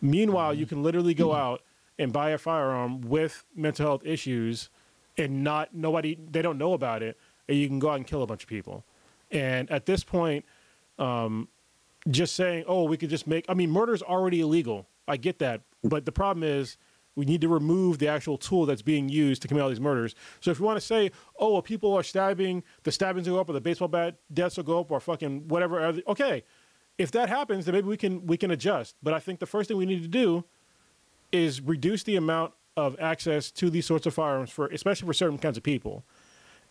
Meanwhile, 0.00 0.54
you 0.54 0.66
can 0.66 0.82
literally 0.82 1.14
go 1.14 1.32
out 1.32 1.62
and 1.98 2.12
buy 2.12 2.30
a 2.30 2.38
firearm 2.38 3.00
with 3.02 3.44
mental 3.54 3.86
health 3.86 4.02
issues 4.04 4.70
and 5.16 5.44
not 5.44 5.74
nobody 5.74 6.18
they 6.30 6.42
don't 6.42 6.58
know 6.58 6.72
about 6.72 7.02
it 7.02 7.16
and 7.48 7.56
you 7.56 7.68
can 7.68 7.78
go 7.78 7.90
out 7.90 7.96
and 7.96 8.06
kill 8.06 8.22
a 8.22 8.26
bunch 8.26 8.42
of 8.42 8.48
people. 8.48 8.84
And 9.30 9.70
at 9.70 9.86
this 9.86 10.04
point, 10.04 10.44
um, 10.98 11.48
just 12.08 12.34
saying, 12.34 12.64
oh, 12.66 12.84
we 12.84 12.96
could 12.96 13.10
just 13.10 13.26
make 13.26 13.44
I 13.48 13.54
mean, 13.54 13.70
murder's 13.70 14.02
already 14.02 14.40
illegal. 14.40 14.88
I 15.06 15.16
get 15.16 15.38
that. 15.38 15.62
But 15.82 16.06
the 16.06 16.12
problem 16.12 16.42
is 16.42 16.76
we 17.16 17.24
need 17.24 17.40
to 17.42 17.48
remove 17.48 17.98
the 17.98 18.08
actual 18.08 18.36
tool 18.36 18.66
that's 18.66 18.82
being 18.82 19.08
used 19.08 19.42
to 19.42 19.48
commit 19.48 19.62
all 19.62 19.68
these 19.68 19.80
murders. 19.80 20.14
So 20.40 20.50
if 20.50 20.58
you 20.58 20.64
want 20.64 20.80
to 20.80 20.84
say, 20.84 21.12
oh, 21.38 21.52
well, 21.52 21.62
people 21.62 21.94
are 21.94 22.02
stabbing, 22.02 22.64
the 22.82 22.90
stabbings 22.90 23.28
will 23.28 23.36
go 23.36 23.40
up, 23.40 23.48
or 23.48 23.52
the 23.52 23.60
baseball 23.60 23.88
bat 23.88 24.16
deaths 24.32 24.56
will 24.56 24.64
go 24.64 24.80
up, 24.80 24.90
or 24.90 24.98
fucking 24.98 25.48
whatever. 25.48 25.80
Okay, 26.08 26.42
if 26.98 27.10
that 27.12 27.28
happens, 27.28 27.64
then 27.64 27.74
maybe 27.74 27.88
we 27.88 27.96
can 27.96 28.26
we 28.26 28.36
can 28.36 28.50
adjust. 28.50 28.96
But 29.02 29.14
I 29.14 29.18
think 29.18 29.40
the 29.40 29.46
first 29.46 29.68
thing 29.68 29.76
we 29.76 29.86
need 29.86 30.02
to 30.02 30.08
do 30.08 30.44
is 31.32 31.60
reduce 31.60 32.02
the 32.04 32.16
amount 32.16 32.52
of 32.76 32.96
access 33.00 33.50
to 33.52 33.70
these 33.70 33.86
sorts 33.86 34.06
of 34.06 34.14
firearms 34.14 34.50
for, 34.50 34.66
especially 34.68 35.06
for 35.06 35.12
certain 35.12 35.38
kinds 35.38 35.56
of 35.56 35.62
people. 35.62 36.04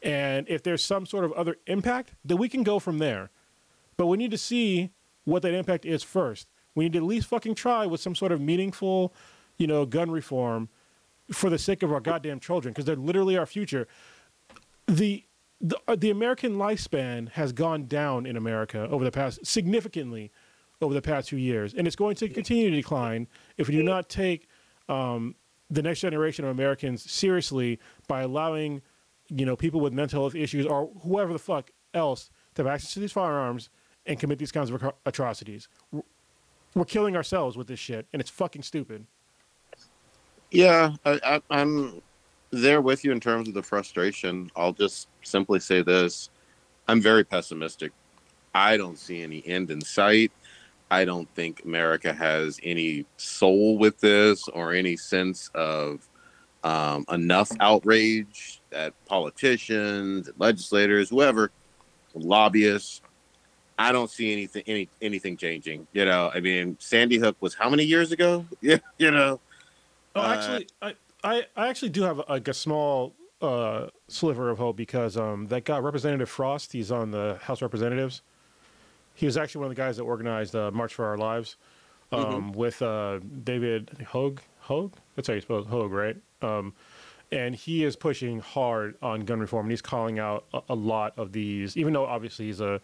And 0.01 0.47
if 0.49 0.63
there's 0.63 0.83
some 0.83 1.05
sort 1.05 1.23
of 1.23 1.31
other 1.33 1.57
impact, 1.67 2.13
then 2.25 2.37
we 2.37 2.49
can 2.49 2.63
go 2.63 2.79
from 2.79 2.97
there. 2.97 3.29
But 3.95 4.07
we 4.07 4.17
need 4.17 4.31
to 4.31 4.37
see 4.37 4.91
what 5.23 5.41
that 5.43 5.53
impact 5.53 5.85
is 5.85 6.03
first. 6.03 6.47
We 6.75 6.85
need 6.85 6.93
to 6.93 6.99
at 6.99 7.05
least 7.05 7.27
fucking 7.27 7.55
try 7.55 7.85
with 7.85 8.01
some 8.01 8.15
sort 8.15 8.31
of 8.31 8.41
meaningful, 8.41 9.13
you 9.57 9.67
know, 9.67 9.85
gun 9.85 10.11
reform 10.11 10.69
for 11.31 11.49
the 11.49 11.57
sake 11.57 11.83
of 11.83 11.91
our 11.93 12.01
goddamn 12.01 12.39
children, 12.39 12.73
because 12.73 12.85
they're 12.85 12.95
literally 12.95 13.37
our 13.37 13.45
future. 13.45 13.87
The 14.87 15.23
the, 15.63 15.79
uh, 15.87 15.95
the 15.95 16.09
American 16.09 16.57
lifespan 16.57 17.29
has 17.29 17.53
gone 17.53 17.85
down 17.85 18.25
in 18.25 18.35
America 18.35 18.87
over 18.91 19.05
the 19.05 19.11
past 19.11 19.45
significantly 19.45 20.31
over 20.81 20.93
the 20.93 21.01
past 21.01 21.29
few 21.29 21.39
years, 21.39 21.73
and 21.73 21.87
it's 21.87 21.95
going 21.95 22.15
to 22.17 22.27
continue 22.27 22.69
to 22.69 22.75
decline 22.75 23.27
if 23.57 23.69
we 23.69 23.75
do 23.75 23.81
not 23.81 24.09
take 24.09 24.49
um, 24.89 25.33
the 25.69 25.81
next 25.81 26.01
generation 26.01 26.43
of 26.43 26.51
Americans 26.51 27.09
seriously 27.09 27.79
by 28.07 28.21
allowing 28.21 28.81
you 29.29 29.45
know 29.45 29.55
people 29.55 29.79
with 29.79 29.93
mental 29.93 30.21
health 30.21 30.35
issues 30.35 30.65
or 30.65 30.89
whoever 31.03 31.31
the 31.31 31.39
fuck 31.39 31.71
else 31.93 32.29
to 32.55 32.63
have 32.63 32.67
access 32.71 32.93
to 32.93 32.99
these 32.99 33.13
firearms 33.13 33.69
and 34.05 34.19
commit 34.19 34.37
these 34.37 34.51
kinds 34.51 34.69
of 34.69 34.93
atrocities. 35.05 35.69
We're- 35.91 36.03
killing 36.87 37.15
ourselves 37.15 37.55
with 37.55 37.67
this 37.67 37.79
shit, 37.79 38.07
and 38.11 38.19
it's 38.19 38.31
fucking 38.31 38.63
stupid. 38.63 39.05
Yeah, 40.49 40.95
I, 41.05 41.39
I'm 41.51 42.01
there 42.53 42.81
with 42.81 43.03
you 43.03 43.11
in 43.11 43.19
terms 43.19 43.47
of 43.47 43.53
the 43.53 43.63
frustration. 43.63 44.51
I'll 44.55 44.73
just 44.73 45.07
simply 45.23 45.59
say 45.59 45.81
this 45.81 46.29
I'm 46.87 47.01
very 47.01 47.23
pessimistic. 47.23 47.91
I 48.53 48.77
don't 48.77 48.97
see 48.97 49.21
any 49.23 49.45
end 49.47 49.71
in 49.71 49.81
sight. 49.81 50.31
I 50.91 51.05
don't 51.05 51.27
think 51.33 51.63
America 51.65 52.13
has 52.13 52.59
any 52.61 53.05
soul 53.17 53.77
with 53.79 53.99
this 53.99 54.47
or 54.49 54.73
any 54.73 54.95
sense 54.95 55.49
of 55.55 56.07
um, 56.63 57.05
enough 57.11 57.51
outrage 57.59 58.61
at 58.71 58.93
politicians, 59.05 60.29
legislators, 60.37 61.09
whoever, 61.09 61.51
lobbyists. 62.13 63.01
I 63.79 63.91
don't 63.91 64.09
see 64.09 64.31
anything 64.31 64.63
any 64.67 64.87
anything 65.01 65.35
changing. 65.35 65.87
You 65.93 66.05
know, 66.05 66.29
I 66.33 66.39
mean, 66.41 66.77
Sandy 66.79 67.17
Hook 67.17 67.37
was 67.39 67.55
how 67.55 67.69
many 67.69 67.83
years 67.83 68.11
ago? 68.11 68.45
Yeah, 68.61 68.77
you 68.99 69.09
know. 69.09 69.39
Oh, 70.15 70.21
Uh, 70.21 70.27
actually, 70.35 70.67
I, 70.79 70.93
I, 71.23 71.45
I 71.55 71.69
actually 71.69 71.89
do 71.89 72.03
have 72.03 72.21
like 72.27 72.47
a 72.47 72.53
small 72.53 73.15
uh, 73.41 73.87
sliver 74.07 74.49
of 74.49 74.57
hope 74.57 74.75
because 74.75 75.17
um, 75.17 75.47
that 75.47 75.65
guy 75.65 75.79
Representative 75.79 76.29
Frost, 76.29 76.73
he's 76.73 76.91
on 76.91 77.11
the 77.11 77.39
House 77.41 77.59
of 77.59 77.63
Representatives. 77.63 78.21
He 79.15 79.25
was 79.25 79.37
actually 79.37 79.59
one 79.59 79.71
of 79.71 79.75
the 79.75 79.81
guys 79.81 79.97
that 79.97 80.03
organized 80.03 80.55
uh, 80.55 80.71
March 80.71 80.95
for 80.95 81.05
Our 81.05 81.17
Lives 81.17 81.57
um, 82.11 82.51
with 82.51 82.81
uh, 82.81 83.19
David 83.43 84.05
Hogue. 84.07 84.39
Hogue, 84.59 84.93
that's 85.15 85.27
how 85.27 85.33
you 85.33 85.41
spell 85.41 85.59
it, 85.59 85.67
Hogue, 85.67 85.91
right? 85.91 86.17
Um, 86.41 86.73
and 87.31 87.55
he 87.55 87.83
is 87.83 87.95
pushing 87.95 88.39
hard 88.39 88.95
on 89.01 89.21
gun 89.21 89.39
reform, 89.39 89.65
and 89.65 89.71
he's 89.71 89.81
calling 89.81 90.19
out 90.19 90.45
a, 90.53 90.61
a 90.69 90.75
lot 90.75 91.13
of 91.17 91.31
these. 91.31 91.77
Even 91.77 91.93
though 91.93 92.05
obviously 92.05 92.45
he's 92.47 92.61
a 92.61 92.79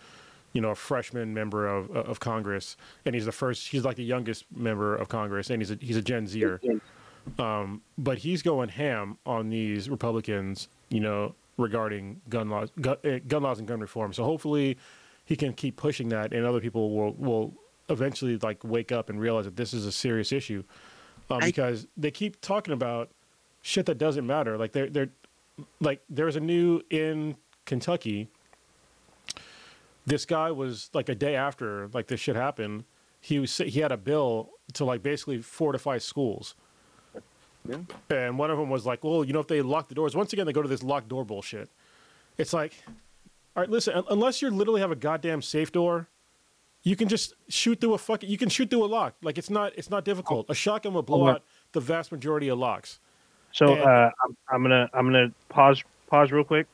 you 0.54 0.62
know, 0.62 0.70
a 0.72 0.76
freshman 0.76 1.34
member 1.34 1.68
of 1.68 1.92
of 1.96 2.20
Congress, 2.20 2.76
and 3.06 3.14
he's 3.14 3.26
the 3.26 3.32
first. 3.32 3.68
He's 3.68 3.86
like 3.86 3.98
the 3.98 4.04
youngest 4.04 4.46
member 4.56 4.96
of 4.96 5.08
Congress, 5.08 5.50
and 5.52 5.62
he's 5.62 5.72
a 5.72 5.78
he's 5.80 5.98
a 5.98 6.02
Gen 6.02 6.26
Zer. 6.28 6.60
Um, 7.38 7.82
but 7.98 8.18
he's 8.18 8.42
going 8.42 8.70
ham 8.70 9.18
on 9.26 9.50
these 9.50 9.90
Republicans, 9.90 10.68
you 10.90 11.00
know, 11.00 11.36
regarding 11.58 12.22
gun 12.30 12.50
laws, 12.50 12.72
gun, 12.82 12.98
uh, 13.06 13.20
gun 13.28 13.44
laws 13.44 13.60
and 13.60 13.68
gun 13.68 13.80
reform. 13.80 14.14
So 14.14 14.24
hopefully, 14.24 14.78
he 15.26 15.36
can 15.36 15.54
keep 15.54 15.78
pushing 15.78 16.10
that, 16.10 16.34
and 16.34 16.46
other 16.46 16.60
people 16.60 16.96
will 16.96 17.14
will 17.14 17.54
eventually 17.90 18.38
like 18.38 18.64
wake 18.64 18.92
up 18.92 19.10
and 19.10 19.20
realize 19.20 19.46
that 19.46 19.56
this 19.56 19.74
is 19.74 19.86
a 19.86 19.92
serious 19.92 20.32
issue, 20.32 20.64
um, 21.30 21.40
I- 21.42 21.46
because 21.48 21.88
they 21.98 22.12
keep 22.12 22.40
talking 22.42 22.74
about 22.74 23.10
shit 23.62 23.86
that 23.88 23.98
doesn't 23.98 24.26
matter. 24.26 24.58
Like 24.58 24.72
they're 24.72 24.90
they're 24.90 25.10
like 25.80 26.02
there's 26.10 26.36
a 26.36 26.40
new 26.40 26.82
in 26.90 27.36
Kentucky. 27.66 28.30
This 30.06 30.26
guy 30.26 30.50
was 30.52 30.90
like 30.94 31.10
a 31.10 31.16
day 31.16 31.36
after 31.36 31.90
like 31.94 32.08
this 32.08 32.20
shit 32.20 32.36
happened. 32.36 32.86
He 33.22 33.38
was 33.40 33.56
he 33.58 33.80
had 33.82 33.92
a 33.92 33.98
bill 33.98 34.52
to 34.74 34.86
like 34.86 35.04
basically 35.04 35.42
fortify 35.42 35.98
schools. 36.00 36.56
Yeah. 37.68 37.78
And 38.10 38.38
one 38.40 38.50
of 38.52 38.58
them 38.58 38.70
was 38.70 38.86
like, 38.86 39.04
well, 39.04 39.24
you 39.24 39.34
know, 39.34 39.40
if 39.40 39.48
they 39.48 39.62
lock 39.62 39.90
the 39.90 39.96
doors, 39.96 40.16
once 40.16 40.34
again, 40.34 40.46
they 40.46 40.54
go 40.54 40.62
to 40.62 40.68
this 40.68 40.84
locked 40.84 41.08
door 41.10 41.26
bullshit. 41.26 41.70
It's 42.38 42.54
like, 42.54 42.74
all 43.56 43.62
right, 43.62 43.70
listen, 43.70 43.94
un- 43.96 44.06
unless 44.10 44.42
you 44.42 44.50
literally 44.50 44.82
have 44.82 44.92
a 44.92 44.96
goddamn 44.96 45.42
safe 45.42 45.72
door, 45.72 46.08
you 46.84 46.96
can 46.96 47.08
just 47.10 47.34
shoot 47.50 47.82
through 47.82 47.94
a 47.94 47.98
fucking, 47.98 48.30
you 48.30 48.38
can 48.38 48.48
shoot 48.50 48.70
through 48.70 48.84
a 48.84 48.88
lock. 48.88 49.16
Like 49.22 49.38
it's 49.38 49.50
not, 49.50 49.74
it's 49.76 49.90
not 49.90 50.06
difficult. 50.06 50.46
A 50.50 50.56
shotgun 50.56 50.94
will 50.94 51.02
blow 51.04 51.28
out 51.28 51.44
the 51.74 51.82
vast 51.82 52.12
majority 52.12 52.48
of 52.48 52.58
locks. 52.58 53.00
So 53.52 53.74
And- 53.74 53.82
uh, 53.84 54.12
I'm, 54.24 54.38
I'm 54.50 54.62
gonna 54.64 54.90
I'm 54.94 55.06
gonna 55.08 55.32
pause 55.50 55.84
pause 56.08 56.32
real 56.32 56.44
quick. 56.44 56.68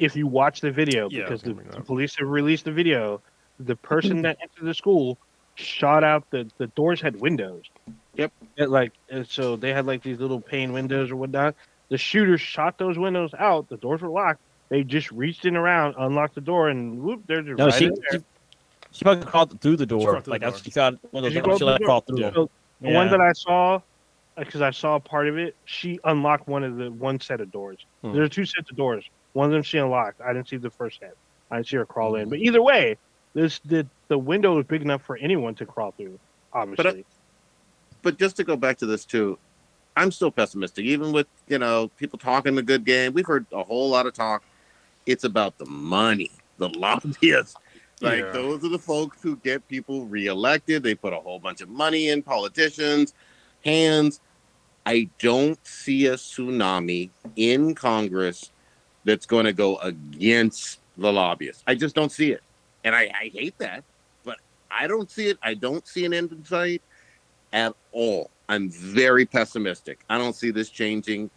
If 0.00 0.16
you 0.16 0.26
watch 0.26 0.60
the 0.60 0.72
video, 0.72 1.08
Yeah, 1.08 1.22
because 1.22 1.40
the, 1.42 1.54
the 1.54 1.80
police 1.80 2.16
have 2.16 2.28
released 2.28 2.64
the 2.64 2.72
video, 2.72 3.22
the 3.60 3.76
person 3.76 4.20
that 4.26 4.36
entered 4.42 4.64
the 4.66 4.74
school 4.74 5.18
shot 5.54 6.02
out 6.04 6.28
the 6.30 6.50
the 6.58 6.66
doors 6.68 7.00
had 7.00 7.20
windows. 7.20 7.64
Yep. 8.16 8.32
It, 8.56 8.70
like 8.70 8.92
and 9.10 9.26
so 9.26 9.56
they 9.56 9.72
had 9.72 9.86
like 9.86 10.02
these 10.02 10.18
little 10.20 10.40
pane 10.40 10.72
windows 10.72 11.10
or 11.10 11.16
whatnot. 11.16 11.54
The 11.88 11.98
shooter 11.98 12.38
shot 12.38 12.78
those 12.78 12.98
windows 12.98 13.32
out. 13.38 13.68
The 13.68 13.76
doors 13.76 14.00
were 14.02 14.08
locked. 14.08 14.40
They 14.68 14.82
just 14.82 15.10
reached 15.12 15.44
in 15.44 15.56
around, 15.56 15.94
unlocked 15.98 16.34
the 16.34 16.40
door, 16.40 16.68
and 16.68 17.02
whoop, 17.02 17.22
they're 17.26 17.42
just 17.42 17.58
No, 17.58 17.66
right 17.66 17.74
she, 17.74 17.84
in 17.86 17.94
there. 17.94 18.20
she 18.20 18.24
she 18.92 19.04
fucking 19.04 19.24
crawled 19.24 19.60
through 19.60 19.76
the 19.76 19.86
door. 19.86 20.08
crawled 20.08 20.24
through 20.24 20.30
like 20.32 20.40
the 20.40 20.46
that's 20.46 20.60
door. 20.60 20.64
she 20.64 20.70
got 20.70 20.94
one 21.12 21.24
of 21.24 21.32
those. 21.32 21.42
crawled 21.42 21.58
She 21.58 21.64
like 21.64 21.78
the 21.80 21.84
crawled 21.84 22.06
door. 22.06 22.16
through. 22.16 22.32
So 22.44 22.50
the 22.80 22.92
one 22.92 23.10
that 23.10 23.20
I 23.20 23.32
saw, 23.32 23.80
because 24.36 24.62
I 24.62 24.70
saw 24.70 24.98
part 24.98 25.28
of 25.28 25.36
it, 25.38 25.54
she 25.64 25.98
unlocked 26.04 26.48
one 26.48 26.64
of 26.64 26.76
the 26.76 26.90
one 26.90 27.20
set 27.20 27.40
of 27.40 27.50
doors. 27.52 27.78
Hmm. 28.02 28.12
There 28.12 28.22
are 28.22 28.28
two 28.28 28.44
sets 28.46 28.70
of 28.70 28.76
doors. 28.76 29.04
One 29.34 29.46
of 29.46 29.52
them 29.52 29.62
she 29.62 29.78
unlocked. 29.78 30.20
I 30.20 30.32
didn't 30.32 30.48
see 30.48 30.56
the 30.56 30.70
first 30.70 31.00
set. 31.00 31.14
I 31.50 31.56
didn't 31.56 31.68
see 31.68 31.76
her 31.76 31.84
crawl 31.86 32.14
in. 32.16 32.28
But 32.28 32.38
either 32.38 32.62
way, 32.62 32.96
this 33.34 33.58
the 33.64 33.86
the 34.08 34.18
window 34.18 34.58
is 34.58 34.66
big 34.66 34.82
enough 34.82 35.02
for 35.02 35.16
anyone 35.16 35.54
to 35.56 35.66
crawl 35.66 35.90
through. 35.92 36.18
Obviously, 36.52 37.04
but 38.04 38.18
just 38.18 38.36
to 38.36 38.44
go 38.44 38.56
back 38.56 38.76
to 38.78 38.86
this 38.86 39.04
too, 39.04 39.38
I'm 39.96 40.12
still 40.12 40.30
pessimistic. 40.30 40.84
Even 40.84 41.10
with 41.10 41.26
you 41.48 41.58
know 41.58 41.88
people 41.96 42.18
talking 42.18 42.54
the 42.54 42.62
good 42.62 42.84
game, 42.84 43.14
we've 43.14 43.26
heard 43.26 43.46
a 43.52 43.64
whole 43.64 43.88
lot 43.90 44.06
of 44.06 44.12
talk. 44.12 44.44
It's 45.06 45.24
about 45.24 45.58
the 45.58 45.66
money, 45.66 46.30
the 46.58 46.68
lobbyists. 46.68 47.56
Like 48.00 48.24
Yeah. 48.24 48.32
those 48.32 48.64
are 48.64 48.68
the 48.68 48.78
folks 48.78 49.22
who 49.22 49.36
get 49.36 49.66
people 49.68 50.04
reelected. 50.04 50.82
They 50.82 50.94
put 50.94 51.12
a 51.12 51.18
whole 51.18 51.38
bunch 51.38 51.60
of 51.60 51.68
money 51.68 52.10
in 52.10 52.22
politicians' 52.22 53.14
hands. 53.64 54.20
I 54.86 55.08
don't 55.18 55.58
see 55.66 56.06
a 56.06 56.14
tsunami 56.14 57.10
in 57.36 57.74
Congress 57.74 58.50
that's 59.04 59.24
going 59.24 59.46
to 59.46 59.52
go 59.52 59.78
against 59.78 60.80
the 60.98 61.10
lobbyists. 61.12 61.62
I 61.66 61.74
just 61.74 61.94
don't 61.94 62.12
see 62.12 62.32
it, 62.32 62.42
and 62.84 62.94
I, 62.94 63.10
I 63.18 63.30
hate 63.32 63.56
that. 63.58 63.84
But 64.24 64.38
I 64.70 64.86
don't 64.86 65.10
see 65.10 65.28
it. 65.28 65.38
I 65.42 65.54
don't 65.54 65.86
see 65.86 66.04
an 66.04 66.12
end 66.12 66.32
in 66.32 66.44
sight 66.44 66.82
at 67.54 67.74
all. 67.92 68.30
I'm 68.50 68.68
very 68.68 69.24
pessimistic. 69.24 70.00
I 70.10 70.18
don't 70.18 70.34
see 70.34 70.50
this 70.50 70.68
changing 70.68 71.30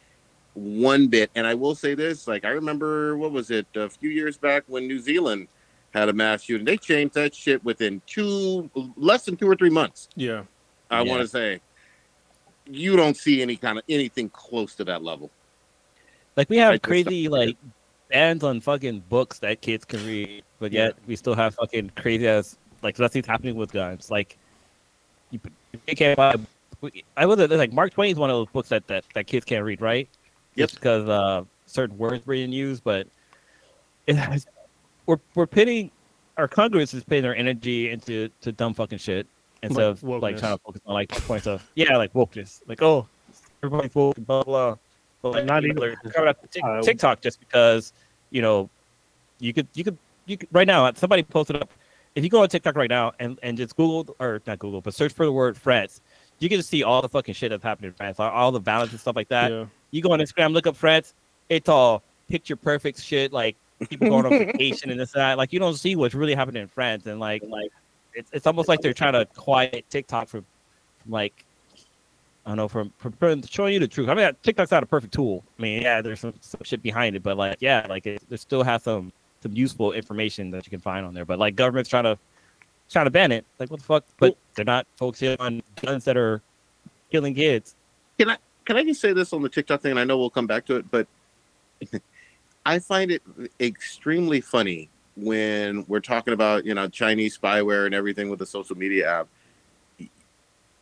one 0.55 1.07
bit. 1.07 1.31
And 1.35 1.47
I 1.47 1.53
will 1.53 1.75
say 1.75 1.93
this: 1.95 2.27
like 2.27 2.43
I 2.43 2.49
remember, 2.49 3.15
what 3.15 3.31
was 3.31 3.49
it, 3.51 3.65
a 3.75 3.89
few 3.89 4.09
years 4.09 4.37
back 4.37 4.63
when 4.67 4.87
New 4.87 4.99
Zealand 4.99 5.47
had 5.93 6.09
a 6.09 6.13
mass 6.13 6.41
shooting? 6.43 6.65
They 6.65 6.75
changed 6.75 7.13
that 7.13 7.33
shit 7.33 7.63
within 7.63 8.01
two, 8.07 8.69
less 8.97 9.23
than 9.23 9.37
two 9.37 9.49
or 9.49 9.55
three 9.55 9.69
months. 9.69 10.09
Yeah. 10.15 10.43
I 10.91 11.03
Yeah. 11.03 11.09
want 11.09 11.21
to 11.21 11.27
say, 11.29 11.61
you 12.65 12.97
don't 12.97 13.15
see 13.15 13.41
any 13.41 13.55
kind 13.55 13.77
of 13.77 13.85
anything 13.87 14.29
close 14.29 14.75
to 14.75 14.83
that 14.85 15.01
level. 15.01 15.31
Like 16.35 16.49
we 16.49 16.57
have 16.57 16.73
I 16.73 16.77
crazy 16.77 17.23
don't- 17.23 17.31
like 17.39 17.57
bans 18.09 18.43
on 18.43 18.59
fucking 18.61 19.01
books 19.09 19.39
that 19.39 19.61
kids 19.61 19.85
can 19.85 20.05
read, 20.05 20.43
but 20.59 20.71
yet 20.73 20.95
we 21.07 21.15
still 21.15 21.35
have 21.35 21.55
fucking 21.55 21.91
crazy 21.95 22.27
ass 22.27 22.57
like 22.81 22.99
nothing's 22.99 23.25
happening 23.27 23.55
with 23.55 23.71
guns. 23.71 24.11
Like 24.11 24.37
you, 25.31 25.39
you 25.87 25.95
can't 25.95 26.17
buy. 26.17 26.35
I 27.15 27.25
was 27.25 27.39
like 27.49 27.73
Mark 27.73 27.93
Twain 27.93 28.11
is 28.11 28.17
one 28.17 28.29
of 28.29 28.35
those 28.35 28.47
books 28.53 28.69
that, 28.69 28.85
that, 28.87 29.03
that 29.13 29.27
kids 29.27 29.45
can't 29.45 29.63
read, 29.65 29.81
right? 29.81 30.07
Yep. 30.55 30.71
Because 30.71 31.09
uh, 31.09 31.43
certain 31.65 31.97
words 31.97 32.25
were 32.25 32.33
being 32.33 32.51
used, 32.51 32.83
but 32.83 33.07
it 34.05 34.15
has, 34.15 34.45
we're 35.05 35.19
we're 35.35 35.47
pitting 35.47 35.91
our 36.37 36.47
Congress 36.47 36.93
is 36.93 37.03
putting 37.03 37.23
their 37.23 37.35
energy 37.35 37.89
into 37.89 38.29
to 38.41 38.51
dumb 38.51 38.73
fucking 38.73 38.99
shit 38.99 39.27
instead 39.63 39.83
Like 39.83 40.03
of 40.03 40.23
like 40.23 40.37
trying 40.37 40.57
to 40.57 40.63
focus 40.63 40.81
on 40.85 40.93
like 40.93 41.13
the 41.13 41.21
point 41.21 41.47
of 41.47 41.67
yeah, 41.75 41.97
like 41.97 42.13
wokeness. 42.13 42.61
Like 42.67 42.81
oh, 42.81 43.07
everybody's 43.63 43.93
woke, 43.95 44.15
blah 44.17 44.43
blah. 44.43 44.75
But 45.21 45.33
like, 45.33 45.45
Not 45.45 45.65
even- 45.65 45.95
coming 46.13 46.29
up 46.29 46.37
uh, 46.63 46.81
TikTok 46.81 47.21
just 47.21 47.39
because 47.39 47.93
you 48.29 48.41
know 48.41 48.69
you 49.39 49.53
could 49.53 49.67
you 49.73 49.83
could 49.83 49.97
you 50.25 50.37
could 50.37 50.49
right 50.51 50.67
now 50.67 50.91
somebody 50.93 51.23
posted 51.23 51.57
up 51.57 51.71
if 52.17 52.23
you 52.23 52.31
go 52.31 52.41
on 52.41 52.49
TikTok 52.49 52.75
right 52.75 52.89
now 52.89 53.13
and 53.19 53.37
and 53.43 53.55
just 53.57 53.75
Google 53.77 54.15
or 54.19 54.41
not 54.47 54.57
Google 54.57 54.81
but 54.81 54.95
search 54.95 55.13
for 55.13 55.23
the 55.23 55.31
word 55.31 55.55
France, 55.55 56.01
you 56.39 56.49
can 56.49 56.57
just 56.57 56.67
see 56.67 56.81
all 56.81 56.99
the 57.03 57.07
fucking 57.07 57.35
shit 57.35 57.51
that's 57.51 57.63
happening 57.63 57.89
in 57.89 57.93
France, 57.93 58.19
all, 58.19 58.51
the 58.51 58.59
violence 58.59 58.89
and 58.89 58.99
stuff 58.99 59.15
like 59.15 59.27
that. 59.27 59.51
yeah. 59.51 59.65
You 59.91 60.01
go 60.01 60.11
on 60.11 60.19
Instagram, 60.19 60.51
look 60.51 60.65
up 60.65 60.75
France, 60.75 61.13
it's 61.47 61.69
all 61.69 62.01
picture 62.27 62.55
perfect 62.55 62.99
shit, 62.99 63.31
like 63.31 63.55
people 63.87 64.09
going 64.09 64.25
on 64.25 64.31
vacation 64.51 64.89
and 64.89 64.99
this 64.99 65.13
and 65.13 65.21
that. 65.21 65.37
Like 65.37 65.53
you 65.53 65.59
don't 65.59 65.75
see 65.75 65.95
what's 65.95 66.15
really 66.15 66.33
happening 66.33 66.63
in 66.63 66.67
France, 66.67 67.05
and 67.05 67.19
like 67.19 67.43
like 67.47 67.71
it's 68.15 68.31
it's 68.33 68.47
almost 68.47 68.67
like 68.67 68.81
they're 68.81 68.93
trying 68.93 69.13
to 69.13 69.25
quiet 69.35 69.85
TikTok 69.91 70.27
from, 70.27 70.43
from 71.03 71.11
like 71.11 71.45
I 72.47 72.49
don't 72.49 72.57
know 72.57 72.67
from, 72.67 72.91
from 72.97 73.43
showing 73.43 73.75
you 73.75 73.79
the 73.79 73.87
truth. 73.87 74.09
I 74.09 74.15
mean, 74.15 74.31
TikTok's 74.41 74.71
not 74.71 74.81
a 74.81 74.87
perfect 74.87 75.13
tool. 75.13 75.43
I 75.59 75.61
mean, 75.61 75.83
yeah, 75.83 76.01
there's 76.01 76.21
some, 76.21 76.33
some 76.41 76.61
shit 76.63 76.81
behind 76.81 77.15
it, 77.15 77.21
but 77.21 77.37
like 77.37 77.57
yeah, 77.59 77.85
like 77.87 78.07
it, 78.07 78.23
there 78.27 78.39
still 78.39 78.63
has 78.63 78.81
some 78.81 79.13
some 79.47 79.55
useful 79.55 79.93
information 79.93 80.51
that 80.51 80.65
you 80.65 80.69
can 80.69 80.79
find 80.79 81.05
on 81.05 81.13
there. 81.13 81.25
But 81.25 81.39
like 81.39 81.55
government's 81.55 81.89
trying 81.89 82.03
to 82.03 82.17
trying 82.89 83.05
to 83.05 83.11
ban 83.11 83.31
it. 83.31 83.45
Like 83.59 83.69
what 83.71 83.79
the 83.79 83.85
fuck? 83.85 84.03
But 84.19 84.37
they're 84.55 84.65
not 84.65 84.85
focusing 84.95 85.35
on 85.39 85.61
guns 85.81 86.05
that 86.05 86.17
are 86.17 86.41
killing 87.11 87.33
kids. 87.33 87.75
Can 88.19 88.29
I 88.29 88.37
can 88.65 88.75
I 88.77 88.83
just 88.83 88.99
say 89.01 89.13
this 89.13 89.33
on 89.33 89.41
the 89.41 89.49
TikTok 89.49 89.81
thing? 89.81 89.91
And 89.91 89.99
I 89.99 90.03
know 90.03 90.17
we'll 90.17 90.29
come 90.29 90.47
back 90.47 90.65
to 90.67 90.75
it, 90.75 90.89
but 90.91 91.07
I 92.65 92.79
find 92.79 93.11
it 93.11 93.21
extremely 93.59 94.41
funny 94.41 94.89
when 95.15 95.85
we're 95.87 95.99
talking 96.01 96.33
about 96.33 96.65
you 96.65 96.73
know 96.73 96.87
Chinese 96.89 97.37
spyware 97.37 97.85
and 97.85 97.95
everything 97.95 98.29
with 98.29 98.39
the 98.39 98.45
social 98.45 98.77
media 98.77 99.09
app. 99.21 99.27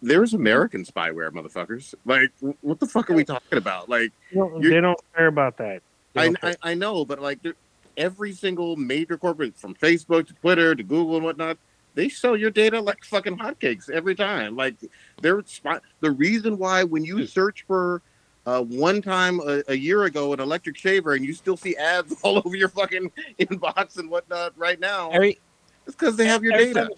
There's 0.01 0.33
American 0.33 0.83
spyware, 0.83 1.31
motherfuckers. 1.31 1.95
Like, 2.05 2.31
what 2.61 2.79
the 2.79 2.85
fuck 2.85 3.09
are 3.09 3.13
we 3.15 3.23
talking 3.23 3.57
about? 3.57 3.89
Like, 3.89 4.11
They 4.31 4.37
don't- 4.37 4.61
they 4.61 4.81
don't 4.81 4.99
care 5.15 5.27
about 5.27 5.57
that. 5.57 5.81
I, 6.15 6.31
care. 6.31 6.55
I 6.63 6.71
I 6.71 6.73
know, 6.75 7.05
but 7.05 7.21
like 7.21 7.41
there- 7.41 7.55
every 7.97 8.31
single 8.31 8.75
major 8.75 9.17
corporate, 9.17 9.57
from 9.57 9.73
Facebook 9.75 10.27
to 10.27 10.33
Twitter 10.33 10.75
to 10.75 10.83
Google 10.83 11.15
and 11.15 11.25
whatnot, 11.25 11.57
they 11.93 12.09
sell 12.09 12.35
your 12.35 12.51
data 12.51 12.79
like 12.79 13.03
fucking 13.03 13.37
hotcakes 13.37 13.89
every 13.89 14.15
time. 14.15 14.55
Like 14.55 14.75
they're 15.21 15.43
spot. 15.45 15.81
The 16.01 16.11
reason 16.11 16.57
why 16.57 16.83
when 16.83 17.05
you 17.05 17.25
search 17.25 17.63
for 17.67 18.01
uh, 18.45 18.61
one 18.61 19.01
time 19.01 19.39
a, 19.39 19.63
a 19.69 19.73
year 19.75 20.03
ago 20.03 20.33
an 20.33 20.39
electric 20.39 20.77
shaver 20.77 21.13
and 21.13 21.25
you 21.25 21.33
still 21.33 21.57
see 21.57 21.75
ads 21.77 22.13
all 22.21 22.41
over 22.45 22.55
your 22.55 22.69
fucking 22.69 23.11
inbox 23.39 23.97
and 23.97 24.09
whatnot 24.09 24.53
right 24.57 24.79
now, 24.79 25.09
Every 25.11 25.39
it's 25.87 25.95
because 25.95 26.15
they 26.17 26.25
have 26.25 26.43
your 26.43 26.53
every 26.53 26.65
data. 26.73 26.81
time- 26.87 26.89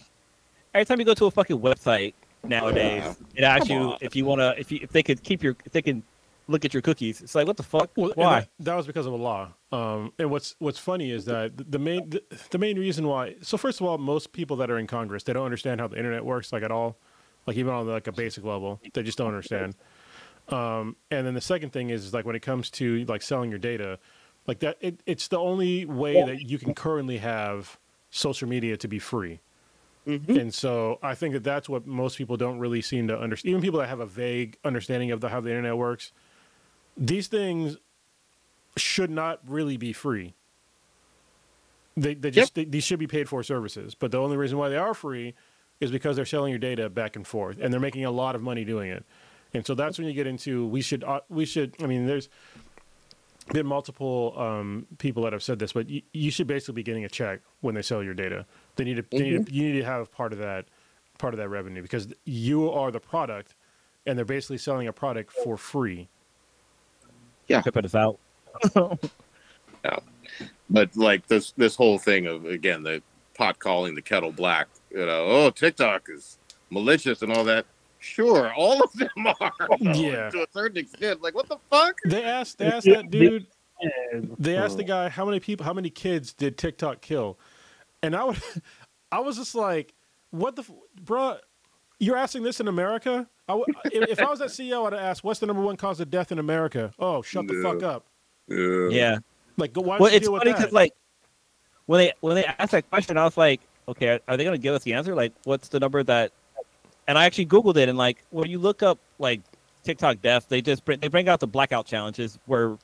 every 0.73 0.85
time 0.85 0.99
you 0.99 1.05
go 1.05 1.13
to 1.13 1.25
a 1.25 1.31
fucking 1.31 1.59
website 1.59 2.13
nowadays, 2.43 3.15
it 3.35 3.43
asks 3.43 3.69
you 3.69 3.77
on. 3.77 3.97
if 4.01 4.15
you 4.15 4.25
want 4.25 4.39
to, 4.41 4.55
if 4.59 4.71
you 4.71 4.79
if 4.81 4.91
they 4.91 5.03
could 5.03 5.21
keep 5.23 5.43
your, 5.43 5.55
if 5.65 5.71
they 5.71 5.81
can 5.81 6.03
look 6.47 6.65
at 6.65 6.73
your 6.73 6.81
cookies. 6.81 7.21
It's 7.21 7.35
like 7.35 7.47
what 7.47 7.57
the 7.57 7.63
fuck? 7.63 7.91
Well, 7.95 8.11
Why? 8.15 8.39
That, 8.39 8.49
that 8.59 8.75
was 8.75 8.87
because 8.87 9.05
of 9.05 9.13
a 9.13 9.17
law. 9.17 9.49
Um, 9.71 10.13
and 10.17 10.29
what's 10.31 10.55
what's 10.59 10.79
funny 10.79 11.11
is 11.11 11.25
that 11.25 11.57
the, 11.57 11.63
the 11.63 11.79
main 11.79 12.09
the, 12.09 12.23
the 12.51 12.57
main 12.57 12.79
reason 12.79 13.07
why. 13.07 13.35
So 13.41 13.57
first 13.57 13.81
of 13.81 13.87
all, 13.87 13.97
most 13.97 14.31
people 14.31 14.57
that 14.57 14.71
are 14.71 14.77
in 14.77 14.87
Congress 14.87 15.23
they 15.23 15.33
don't 15.33 15.45
understand 15.45 15.79
how 15.81 15.87
the 15.87 15.97
internet 15.97 16.23
works, 16.25 16.53
like 16.53 16.63
at 16.63 16.71
all, 16.71 16.97
like 17.45 17.57
even 17.57 17.73
on 17.73 17.87
like 17.87 18.07
a 18.07 18.11
basic 18.11 18.43
level, 18.43 18.81
they 18.93 19.03
just 19.03 19.17
don't 19.17 19.27
understand. 19.27 19.75
Um, 20.49 20.95
and 21.11 21.27
then 21.27 21.33
the 21.33 21.41
second 21.41 21.73
thing 21.73 21.89
is, 21.89 22.05
is 22.05 22.13
like 22.13 22.25
when 22.25 22.35
it 22.35 22.41
comes 22.41 22.69
to 22.71 23.03
like 23.05 23.21
selling 23.21 23.49
your 23.49 23.60
data, 23.60 23.99
like 24.45 24.60
that, 24.60 24.77
it, 24.79 25.01
it's 25.05 25.27
the 25.27 25.38
only 25.38 25.86
way 25.86 26.23
that 26.23 26.41
you 26.49 26.57
can 26.57 26.73
currently 26.73 27.17
have 27.17 27.77
social 28.10 28.47
media 28.47 28.77
to 28.77 28.88
be 28.88 28.99
free. 28.99 29.41
Mhm. 30.07 30.39
And 30.39 30.53
so 30.53 30.99
I 31.03 31.15
think 31.15 31.33
that 31.33 31.43
that's 31.43 31.67
what 31.67 31.86
most 31.86 32.17
people 32.17 32.38
don't 32.38 32.60
really 32.60 32.81
seem 32.81 33.10
to 33.10 33.19
understand. 33.19 33.49
Even 33.49 33.62
people 33.62 33.79
that 33.81 33.89
have 33.89 33.99
a 33.99 34.05
vague 34.05 34.57
understanding 34.63 35.12
of 35.12 35.19
the, 35.19 35.27
how 35.27 35.41
the 35.41 35.49
internet 35.49 35.75
works, 35.75 36.13
these 36.97 37.27
things 37.27 37.77
should 38.75 39.10
not 39.10 39.39
really 39.47 39.77
be 39.77 39.93
free. 39.93 40.33
They, 41.95 42.13
they 42.13 42.29
just 42.29 42.55
they, 42.55 42.65
these 42.65 42.83
should 42.83 42.99
be 42.99 43.07
paid 43.07 43.27
for 43.27 43.41
services. 43.43 43.95
But 43.95 44.12
the 44.12 44.19
only 44.19 44.38
reason 44.38 44.57
why 44.57 44.69
they 44.69 44.77
are 44.77 44.93
free 44.93 45.33
is 45.79 45.91
because 45.91 46.15
they're 46.15 46.25
selling 46.25 46.51
your 46.51 46.60
data 46.60 46.89
back 46.89 47.15
and 47.15 47.25
forth, 47.25 47.57
and 47.60 47.73
they're 47.73 47.79
making 47.79 48.05
a 48.05 48.12
lot 48.12 48.36
of 48.36 48.41
money 48.41 48.63
doing 48.63 48.91
it. 48.91 49.03
And 49.53 49.65
so 49.65 49.73
that's 49.73 49.97
when 49.97 50.07
you 50.07 50.13
get 50.13 50.27
into 50.27 50.67
we 50.67 50.81
should 50.81 51.03
uh, 51.03 51.21
we 51.29 51.45
should. 51.45 51.75
I 51.81 51.88
mean, 51.88 52.05
there's 52.05 52.29
been 53.51 53.65
multiple 53.65 54.33
um, 54.38 54.86
people 54.97 55.23
that 55.23 55.33
have 55.33 55.41
said 55.41 55.57
this, 55.57 55.73
but 55.73 55.89
you, 55.89 56.01
you 56.13 56.31
should 56.31 56.47
basically 56.47 56.75
be 56.75 56.83
getting 56.83 57.05
a 57.05 57.10
check 57.10 57.39
when 57.62 57.73
they 57.75 57.81
sell 57.81 58.03
your 58.03 58.13
data. 58.13 58.45
They 58.75 58.83
need 58.83 58.97
to, 58.97 59.05
they 59.10 59.29
need 59.29 59.47
to 59.47 59.53
you 59.53 59.71
need 59.71 59.79
to 59.79 59.86
have 59.86 60.12
part 60.12 60.33
of 60.33 60.39
that 60.39 60.65
part 61.17 61.33
of 61.33 61.39
that 61.39 61.49
revenue 61.49 61.81
because 61.81 62.13
you 62.25 62.69
are 62.69 62.91
the 62.91 62.99
product, 62.99 63.55
and 64.05 64.17
they're 64.17 64.25
basically 64.25 64.57
selling 64.57 64.88
a 64.88 64.93
product 64.93 65.31
for 65.31 65.57
free. 65.57 66.10
Put 67.49 67.86
us 67.86 67.95
out. 67.95 68.19
yeah. 69.86 69.99
But 70.69 70.95
like 70.95 71.27
this 71.27 71.51
this 71.51 71.75
whole 71.75 71.97
thing 71.97 72.27
of 72.27 72.45
again 72.45 72.83
the 72.83 73.01
pot 73.36 73.60
calling 73.60 73.95
the 73.95 74.01
kettle 74.01 74.31
black, 74.31 74.67
you 74.91 75.05
know, 75.05 75.25
oh 75.25 75.49
TikTok 75.49 76.07
is 76.10 76.38
malicious 76.69 77.21
and 77.21 77.31
all 77.31 77.43
that. 77.45 77.65
Sure, 77.99 78.53
all 78.53 78.81
of 78.83 78.91
them 78.93 79.10
are. 79.41 79.51
Yeah. 79.81 80.29
to 80.29 80.43
a 80.43 80.47
certain 80.53 80.77
extent. 80.77 81.21
Like 81.21 81.36
what 81.36 81.47
the 81.47 81.57
fuck? 81.69 81.97
They 82.05 82.23
asked 82.23 82.57
they 82.57 82.67
asked 82.67 82.88
that 82.88 83.10
dude. 83.10 83.47
They 84.39 84.57
asked 84.57 84.77
the 84.77 84.83
guy 84.83 85.10
how 85.10 85.25
many 85.25 85.39
people, 85.39 85.65
how 85.65 85.73
many 85.73 85.89
kids 85.89 86.33
did 86.33 86.57
TikTok 86.57 87.01
kill, 87.01 87.38
and 88.01 88.15
I 88.15 88.23
would, 88.23 88.41
I 89.12 89.19
was 89.19 89.38
just 89.38 89.53
like, 89.55 89.93
what 90.31 90.55
the, 90.55 90.63
f- 90.63 90.71
bruh, 91.03 91.39
you're 91.99 92.17
asking 92.17 92.43
this 92.43 92.60
in 92.60 92.67
America? 92.67 93.27
I 93.47 93.53
w- 93.53 93.65
if, 93.86 94.10
if 94.10 94.19
I 94.19 94.29
was 94.29 94.39
that 94.39 94.49
CEO, 94.49 94.86
I'd 94.88 94.93
ask, 94.93 95.23
what's 95.23 95.39
the 95.39 95.45
number 95.45 95.62
one 95.62 95.77
cause 95.77 95.99
of 95.99 96.10
death 96.10 96.31
in 96.31 96.39
America? 96.39 96.93
Oh, 96.99 97.21
shut 97.21 97.47
the 97.47 97.62
fuck 97.62 97.83
up. 97.83 98.05
Yeah. 98.47 98.89
Yeah. 98.89 99.17
Like, 99.57 99.75
why 99.75 99.97
Well, 99.97 100.12
you 100.12 100.17
it's 100.17 100.27
deal 100.27 100.38
funny 100.38 100.53
because 100.53 100.71
like 100.71 100.93
when 101.88 101.99
they 101.99 102.13
when 102.21 102.36
they 102.36 102.45
asked 102.45 102.71
that 102.71 102.89
question, 102.89 103.17
I 103.17 103.23
was 103.23 103.38
like, 103.38 103.62
okay, 103.88 104.10
are, 104.10 104.19
are 104.27 104.38
they 104.38 104.43
gonna 104.43 104.57
give 104.57 104.75
us 104.75 104.83
the 104.83 104.93
answer? 104.93 105.15
Like, 105.15 105.33
what's 105.45 105.69
the 105.69 105.79
number 105.79 106.03
that? 106.03 106.31
And 107.07 107.17
I 107.17 107.25
actually 107.25 107.45
googled 107.45 107.77
it, 107.77 107.89
and 107.89 107.97
like 107.97 108.23
when 108.29 108.49
you 108.49 108.60
look 108.60 108.83
up 108.83 108.99
like 109.17 109.41
TikTok 109.83 110.21
death, 110.21 110.47
they 110.49 110.62
just 110.62 110.83
bring, 110.83 110.99
they 110.99 111.07
bring 111.07 111.29
out 111.29 111.39
the 111.39 111.47
blackout 111.47 111.86
challenges 111.86 112.38
where 112.45 112.77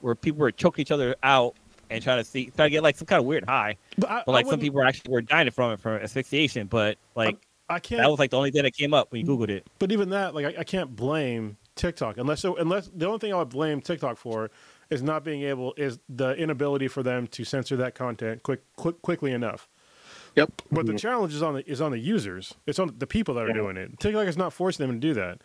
where 0.00 0.14
people 0.14 0.40
were 0.40 0.50
choking 0.50 0.82
each 0.82 0.90
other 0.90 1.14
out 1.22 1.54
and 1.88 2.02
trying 2.02 2.18
to 2.18 2.24
see 2.24 2.46
trying 2.56 2.66
to 2.66 2.70
get 2.70 2.82
like 2.82 2.96
some 2.96 3.06
kind 3.06 3.20
of 3.20 3.26
weird 3.26 3.44
high. 3.44 3.76
but 3.96 4.10
I, 4.10 4.22
But 4.26 4.32
I 4.32 4.34
like 4.34 4.46
some 4.46 4.60
people 4.60 4.78
were 4.80 4.86
actually 4.86 5.12
were 5.12 5.22
dying 5.22 5.50
from 5.50 5.72
it 5.72 5.80
from 5.80 5.92
asphyxiation. 6.02 6.66
But 6.66 6.98
like 7.14 7.38
I 7.70 7.78
can't. 7.78 8.02
that 8.02 8.10
was 8.10 8.18
like 8.18 8.30
the 8.30 8.36
only 8.36 8.50
thing 8.50 8.64
that 8.64 8.74
came 8.74 8.92
up 8.92 9.10
when 9.12 9.24
you 9.24 9.26
googled 9.26 9.48
it. 9.48 9.66
But 9.78 9.92
even 9.92 10.10
that, 10.10 10.34
like, 10.34 10.44
I, 10.44 10.60
I 10.60 10.64
can't 10.64 10.94
blame 10.94 11.56
TikTok 11.76 12.18
unless 12.18 12.44
unless 12.44 12.88
the 12.94 13.06
only 13.06 13.18
thing 13.20 13.32
I 13.32 13.36
would 13.38 13.48
blame 13.48 13.80
TikTok 13.80 14.18
for 14.18 14.50
is 14.90 15.02
not 15.02 15.24
being 15.24 15.42
able 15.42 15.72
is 15.76 15.98
the 16.08 16.32
inability 16.34 16.88
for 16.88 17.02
them 17.02 17.26
to 17.28 17.44
censor 17.44 17.76
that 17.76 17.94
content 17.94 18.42
quick, 18.42 18.60
quick 18.76 19.00
quickly 19.02 19.32
enough. 19.32 19.68
Yep. 20.36 20.50
But 20.70 20.86
the 20.86 20.94
challenge 20.98 21.32
is 21.34 21.42
on 21.42 21.54
the 21.54 21.70
is 21.70 21.80
on 21.80 21.92
the 21.92 21.98
users. 21.98 22.54
It's 22.66 22.78
on 22.78 22.94
the 22.98 23.06
people 23.06 23.34
that 23.34 23.44
are 23.44 23.48
Yeah. 23.48 23.54
doing 23.54 23.76
it. 23.76 23.98
TikTok 24.00 24.26
is 24.26 24.36
not 24.36 24.52
forcing 24.52 24.86
them 24.86 25.00
to 25.00 25.00
do 25.00 25.14
that. 25.14 25.38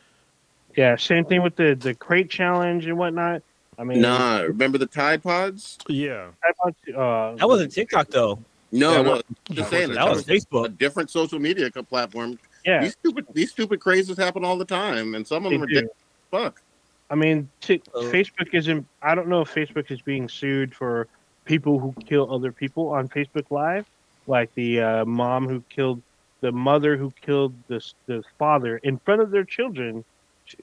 Yeah, 0.75 0.95
same 0.97 1.25
thing 1.25 1.41
with 1.43 1.55
the 1.55 1.75
the 1.75 1.93
crate 1.93 2.29
challenge 2.29 2.85
and 2.85 2.97
whatnot. 2.97 3.41
I 3.77 3.83
mean, 3.83 4.01
Nah, 4.01 4.39
remember 4.41 4.77
the 4.77 4.85
Tide 4.85 5.21
Pods? 5.23 5.77
Yeah. 5.87 6.29
iPod, 6.43 6.75
uh, 6.95 7.35
That 7.35 7.47
wasn't 7.47 7.71
TikTok 7.73 8.07
though. 8.09 8.39
No, 8.75 8.91
Yeah, 8.95 9.01
no. 9.01 9.09
what- 9.11 9.25
Just 9.51 9.69
saying 9.69 9.93
That 9.93 10.09
was 10.09 10.25
Facebook, 10.25 10.65
a 10.65 10.69
different 10.69 11.09
social 11.09 11.39
media 11.39 11.69
co- 11.71 11.83
platform. 11.83 12.37
yeah. 12.65 12.81
These 12.83 12.93
stupid 12.93 13.25
these 13.33 13.51
stupid 13.51 13.79
crazes 13.79 14.17
happen 14.17 14.43
all 14.45 14.57
the 14.57 14.65
time, 14.65 15.15
and 15.15 15.25
some 15.27 15.45
of 15.45 15.51
They 15.51 15.57
them 15.57 15.63
are 15.63 15.67
do. 15.67 15.89
fuck. 16.31 16.61
I 17.09 17.15
mean, 17.15 17.49
t- 17.61 17.81
So- 17.93 18.11
Facebook 18.11 18.53
isn't. 18.53 18.85
I 19.01 19.13
don't 19.15 19.27
know 19.27 19.41
if 19.41 19.53
Facebook 19.53 19.91
is 19.91 20.01
being 20.01 20.27
sued 20.27 20.73
for 20.73 21.07
people 21.45 21.79
who 21.79 21.93
kill 22.05 22.33
other 22.33 22.51
people 22.51 22.89
on 22.89 23.07
Facebook 23.07 23.45
Live, 23.51 23.85
like 24.27 24.53
the 24.55 24.81
uh, 24.81 25.05
mom 25.05 25.47
who 25.47 25.61
killed 25.69 26.01
the 26.41 26.51
mother 26.51 26.97
who 26.97 27.11
killed 27.21 27.53
the 27.67 27.79
the 28.07 28.23
father 28.39 28.77
in 28.77 28.97
front 28.99 29.21
of 29.21 29.31
their 29.31 29.43
children 29.45 30.03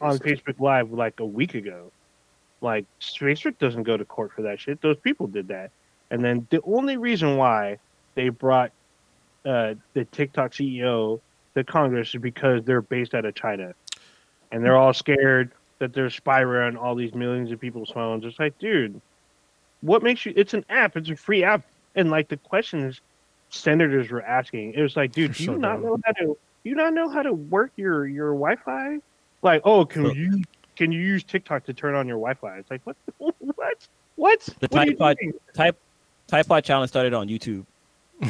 on 0.01 0.19
Facebook 0.19 0.59
Live 0.61 0.93
like 0.93 1.19
a 1.21 1.25
week 1.27 1.55
ago. 1.55 1.91
Like 2.61 2.85
Facebook 3.01 3.59
doesn't 3.59 3.85
go 3.85 3.97
to 3.97 4.05
court 4.05 4.33
for 4.33 4.43
that 4.43 4.61
shit. 4.61 4.81
Those 4.81 4.97
people 4.99 5.27
did 5.29 5.49
that, 5.49 5.71
and 6.11 6.25
then 6.25 6.47
the 6.51 6.61
only 6.63 6.97
reason 6.97 7.37
why 7.37 7.79
they 8.15 8.29
brought 8.29 8.73
uh, 9.45 9.75
the 9.95 10.05
TikTok 10.07 10.53
CEO 10.53 11.21
to 11.55 11.65
Congress 11.65 12.15
is 12.15 12.21
because 12.21 12.65
they're 12.65 12.83
based 12.83 13.15
out 13.15 13.25
of 13.25 13.35
China, 13.35 13.75
and 14.51 14.65
they're 14.65 14.77
all 14.77 14.93
scared 14.95 15.51
that 15.79 15.93
there's 15.93 16.19
spyware 16.19 16.67
on 16.67 16.77
all 16.77 16.95
these 16.95 17.15
millions 17.15 17.51
of 17.51 17.61
people's 17.61 17.91
phones. 17.91 18.25
It's 18.25 18.39
like, 18.39 18.59
dude, 18.59 19.01
what 19.81 20.03
makes 20.03 20.25
you? 20.25 20.33
It's 20.37 20.55
an 20.55 20.65
app. 20.69 20.97
It's 20.97 21.11
a 21.11 21.17
free 21.17 21.43
app, 21.45 21.65
and 21.95 22.11
like 22.11 22.29
the 22.29 22.37
questions 22.37 23.01
senators 23.51 24.11
were 24.11 24.23
asking, 24.23 24.73
it 24.75 24.81
was 24.81 24.97
like, 24.97 25.13
dude, 25.13 25.35
do 25.35 25.43
you 25.43 25.47
so 25.49 25.57
not 25.57 25.75
dumb. 25.75 25.83
know 25.83 25.99
how 26.05 26.13
to? 26.13 26.25
Do 26.65 26.71
you 26.71 26.75
not 26.77 26.95
know 26.95 27.09
how 27.11 27.23
to 27.23 27.33
work 27.33 27.73
your 27.77 28.07
your 28.07 28.33
Wi-Fi? 28.33 28.99
Like, 29.43 29.63
oh, 29.65 29.85
can 29.85 30.07
So- 30.07 30.13
you 30.13 30.43
can 30.77 30.91
you 30.93 31.01
use 31.01 31.23
TikTok 31.25 31.65
to 31.65 31.75
turn 31.75 31.95
on 31.95 32.07
your 32.07 32.17
Wi-Fi? 32.17 32.59
It's 32.59 32.71
like, 32.71 32.81
what? 32.85 32.97
What? 33.39 33.89
What? 34.17 34.41
The 34.61 34.69
What 34.71 34.89
are 34.89 34.91
you 34.91 34.97
doing? 34.97 35.33
Type 35.55 35.77
Type 36.29 36.47
Pod 36.47 36.65
challenge 36.65 36.91
started 36.91 37.13
on 37.13 37.29
YouTube. 37.29 37.65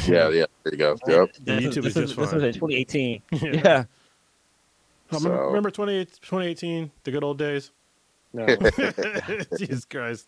Yeah, 0.07 0.28
yeah. 0.31 0.46
There 0.64 0.72
you 0.72 0.76
go. 0.78 0.96
Yep. 1.07 1.31
Yeah, 1.44 1.57
This, 1.57 1.64
YouTube 1.64 1.68
is, 1.68 1.76
is 1.76 1.83
this, 1.85 1.94
just 1.94 2.16
this 2.16 2.31
fine. 2.31 2.35
was 2.40 2.44
in 2.44 2.52
2018. 2.55 3.22
yeah. 3.33 3.38
Yeah. 3.52 3.85
So- 5.11 5.18
remember, 5.18 5.46
remember 5.48 5.70
28 5.70 6.09
2018, 6.22 6.90
the 7.05 7.11
good 7.11 7.22
old 7.24 7.38
days? 7.38 7.70
No. 8.33 8.46
Jesus 9.59 9.85
Christ. 9.85 10.26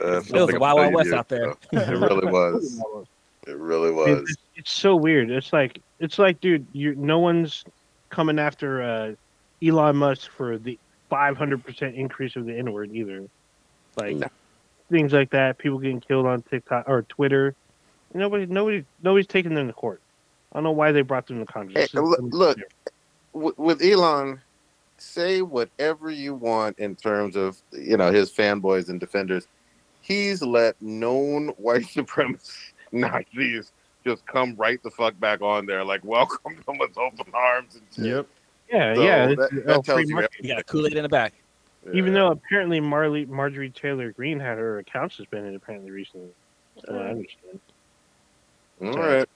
Uh, 0.00 0.18
It 0.20 0.32
was 0.32 0.54
a 0.54 0.58
wild, 0.58 0.78
wild 0.78 0.94
west 0.94 1.12
out 1.12 1.28
there. 1.28 1.54
It 1.72 1.88
really 1.98 2.30
was. 2.30 2.80
It 3.46 3.56
really 3.56 3.88
It's, 3.88 4.20
was. 4.20 4.36
it's 4.56 4.72
so 4.72 4.94
weird. 4.96 5.30
It's 5.30 5.52
like 5.52 5.80
it's 6.00 6.18
like, 6.18 6.40
dude, 6.40 6.66
you 6.72 6.94
no 6.94 7.18
one's 7.18 7.64
coming 8.10 8.38
after 8.38 8.82
uh, 8.82 9.14
Elon 9.66 9.96
Musk 9.96 10.30
for 10.30 10.56
the 10.58 10.78
500% 11.10 11.94
increase 11.94 12.36
of 12.36 12.46
the 12.46 12.56
N 12.56 12.72
word 12.72 12.90
either. 12.92 13.24
Like 13.96 14.16
No. 14.16 14.28
things 14.90 15.12
like 15.12 15.30
that, 15.30 15.58
people 15.58 15.78
getting 15.78 16.00
killed 16.00 16.26
on 16.26 16.42
TikTok 16.42 16.88
or 16.88 17.02
Twitter. 17.02 17.54
Nobody, 18.14 18.46
nobody, 18.46 18.84
nobody's 19.02 19.26
taking 19.26 19.54
them 19.54 19.66
to 19.66 19.72
court. 19.72 20.00
I 20.52 20.56
don't 20.56 20.64
know 20.64 20.70
why 20.70 20.92
they 20.92 21.02
brought 21.02 21.26
them 21.26 21.44
to 21.44 21.52
Congress. 21.52 21.90
Hey, 21.92 22.00
look- 22.00 22.20
look. 22.22 22.58
with, 23.32 23.58
with 23.58 23.82
Elon, 23.82 24.40
say 24.98 25.42
whatever 25.42 26.10
you 26.10 26.34
want 26.34 26.78
in 26.78 26.94
terms 26.94 27.34
of 27.34 27.60
you 27.72 27.96
know 27.96 28.12
his 28.12 28.30
fanboys 28.30 28.88
and 28.88 29.00
defenders. 29.00 29.48
He's 30.00 30.42
let 30.42 30.80
known 30.80 31.48
white 31.56 31.82
supremacist 31.94 32.72
Nazis 32.92 33.72
just 34.06 34.24
come 34.26 34.54
right 34.56 34.82
the 34.82 34.90
fuck 34.90 35.18
back 35.18 35.42
on 35.42 35.66
there, 35.66 35.84
like 35.84 36.04
welcome 36.04 36.62
them 36.66 36.78
with 36.78 36.96
open 36.96 37.32
arms 37.34 37.74
and 37.74 37.82
shit. 37.94 38.04
Yep. 38.04 38.26
yeah, 38.70 38.94
So 38.94 39.02
yeah. 39.02 39.26
that- 39.26 39.36
that 39.36 39.50
oh, 39.66 39.82
tells 39.82 40.00
free 40.00 40.04
you 40.06 40.14
market. 40.14 40.30
You 40.40 40.48
got 40.48 40.60
a 40.60 40.64
Kool 40.64 40.86
Aid 40.86 40.94
in 40.94 41.02
the 41.02 41.08
back. 41.08 41.34
Even 41.92 42.14
though 42.14 42.30
apparently 42.30 42.80
Marley 42.80 43.26
Marjorie 43.26 43.68
Taylor 43.68 44.10
Greene 44.12 44.40
had 44.40 44.56
her 44.56 44.78
account 44.78 45.12
suspended 45.12 45.54
apparently 45.54 45.90
recently. 45.90 46.30
That's 46.76 46.88
I 46.88 46.92
mm. 46.92 47.10
understand. 47.10 47.60
All 48.82 48.92
right. 48.96 49.28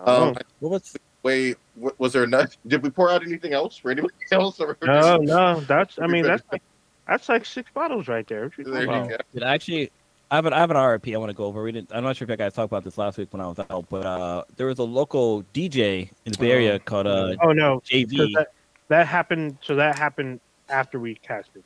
Oh. 0.00 0.28
Um, 0.28 0.36
What 0.60 0.70
was 0.70 0.96
wait, 1.22 1.56
wa- 1.76 1.92
was 1.98 2.12
there 2.12 2.24
enough? 2.24 2.56
Did 2.66 2.82
we 2.82 2.90
pour 2.90 3.10
out 3.10 3.22
anything 3.22 3.52
else 3.52 3.76
for 3.76 3.90
anybody 3.90 4.14
else? 4.32 4.60
Or 4.60 4.76
No, 4.82 5.16
no, 5.16 5.60
that's 5.68 5.98
I 5.98 6.06
mean 6.06 6.24
that's 6.24 6.42
like 6.52 6.62
that's 7.06 7.28
like 7.28 7.44
six 7.44 7.70
bottles 7.72 8.08
right 8.08 8.26
there. 8.26 8.44
What 8.44 8.58
you 8.58 8.64
There 8.64 8.86
talking 8.86 8.88
you 8.88 8.96
about? 8.96 9.08
go. 9.10 9.16
Did 9.32 9.42
I 9.42 9.54
actually? 9.54 9.90
I 10.30 10.36
have 10.36 10.44
an 10.44 10.52
I 10.52 10.58
have 10.58 10.70
an 10.70 10.76
RIP 10.76 11.08
I 11.08 11.16
want 11.16 11.30
to 11.30 11.34
go 11.34 11.44
over. 11.44 11.62
We 11.62 11.72
didn't. 11.72 11.90
I'm 11.92 12.04
not 12.04 12.16
sure 12.16 12.26
if 12.26 12.30
you 12.30 12.36
guys 12.36 12.52
talked 12.52 12.70
about 12.70 12.84
this 12.84 12.98
last 12.98 13.16
week 13.16 13.32
when 13.32 13.40
I 13.40 13.46
was 13.46 13.58
out, 13.58 13.86
but 13.88 14.04
uh, 14.04 14.44
there 14.56 14.66
was 14.66 14.78
a 14.78 14.84
local 14.84 15.42
DJ 15.54 16.10
in 16.26 16.32
the 16.32 16.38
Bay 16.38 16.52
Area 16.52 16.78
called 16.78 17.06
uh, 17.06 17.34
Oh 17.42 17.52
no, 17.52 17.80
so 17.84 17.96
JV. 17.96 18.34
that, 18.34 18.48
that 18.88 19.06
happened. 19.06 19.56
So 19.62 19.74
that 19.76 19.98
happened 19.98 20.40
after 20.68 21.00
we 21.00 21.14
casted. 21.14 21.64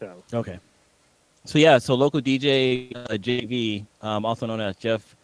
So 0.00 0.22
Okay. 0.32 0.58
So 1.44 1.58
yeah, 1.58 1.76
so 1.76 1.94
local 1.94 2.20
DJ 2.22 2.92
uh, 2.94 3.08
JV, 3.14 3.86
um, 4.00 4.24
also 4.24 4.46
known 4.46 4.60
as 4.62 4.76
Jeff 4.76 5.14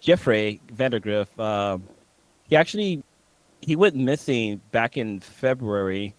Jeffrey 0.00 0.60
Vandergrift, 0.74 1.38
um, 1.38 1.86
he 2.48 2.56
actually 2.56 3.02
he 3.60 3.76
went 3.76 3.94
missing 3.94 4.60
back 4.72 4.96
in 4.96 5.20
February. 5.20 6.14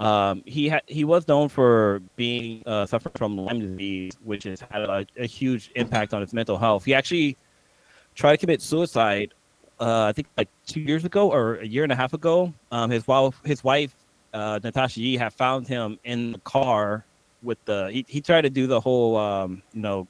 Um, 0.00 0.42
he 0.46 0.68
had 0.68 0.82
he 0.86 1.04
was 1.04 1.28
known 1.28 1.48
for 1.48 2.00
being 2.16 2.62
uh, 2.66 2.86
suffering 2.86 3.14
from 3.16 3.36
Lyme 3.36 3.60
disease, 3.60 4.12
which 4.24 4.44
has 4.44 4.60
had 4.60 4.82
a, 4.82 5.06
a 5.18 5.26
huge 5.26 5.70
impact 5.74 6.12
on 6.12 6.20
his 6.20 6.32
mental 6.32 6.58
health. 6.58 6.84
He 6.84 6.94
actually 6.94 7.36
tried 8.14 8.32
to 8.32 8.38
commit 8.38 8.62
suicide. 8.62 9.32
Uh, 9.78 10.04
I 10.04 10.12
think 10.12 10.28
like 10.38 10.48
two 10.66 10.80
years 10.80 11.04
ago 11.04 11.30
or 11.30 11.56
a 11.56 11.66
year 11.66 11.82
and 11.82 11.92
a 11.92 11.96
half 11.96 12.14
ago. 12.14 12.52
Um, 12.72 12.90
his 12.90 13.06
wife, 13.06 13.40
his 13.44 13.62
wife, 13.62 13.94
uh, 14.32 14.58
Natasha 14.64 15.00
Yi, 15.00 15.18
had 15.18 15.34
found 15.34 15.68
him 15.68 15.98
in 16.04 16.32
the 16.32 16.38
car 16.40 17.04
with 17.42 17.62
the. 17.66 17.90
He, 17.92 18.04
he 18.08 18.20
tried 18.22 18.42
to 18.42 18.50
do 18.50 18.66
the 18.66 18.80
whole, 18.80 19.16
um, 19.16 19.62
you 19.74 19.82
know, 19.82 20.08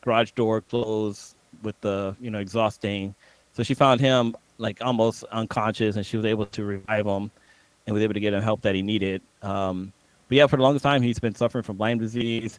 garage 0.00 0.32
door 0.32 0.62
close 0.62 1.35
with 1.62 1.80
the 1.80 2.16
you 2.20 2.30
know 2.30 2.38
exhausting. 2.38 3.14
So 3.52 3.62
she 3.62 3.74
found 3.74 4.00
him 4.00 4.36
like 4.58 4.78
almost 4.80 5.24
unconscious, 5.24 5.96
and 5.96 6.04
she 6.04 6.16
was 6.16 6.26
able 6.26 6.46
to 6.46 6.64
revive 6.64 7.06
him, 7.06 7.30
and 7.86 7.94
was 7.94 8.02
able 8.02 8.14
to 8.14 8.20
get 8.20 8.34
him 8.34 8.42
help 8.42 8.62
that 8.62 8.74
he 8.74 8.82
needed. 8.82 9.22
Um, 9.42 9.92
but 10.28 10.36
yeah, 10.36 10.46
for 10.46 10.56
the 10.56 10.62
longest 10.62 10.82
time, 10.82 11.02
he's 11.02 11.18
been 11.18 11.34
suffering 11.34 11.62
from 11.62 11.78
Lyme 11.78 11.98
disease, 11.98 12.58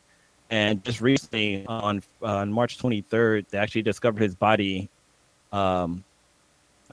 and 0.49 0.83
just 0.83 1.01
recently 1.01 1.65
on 1.67 2.01
on 2.21 2.51
March 2.51 2.77
23rd, 2.77 3.47
they 3.49 3.57
actually 3.57 3.81
discovered 3.81 4.21
his 4.21 4.36
body 4.36 4.89
um, 5.51 6.03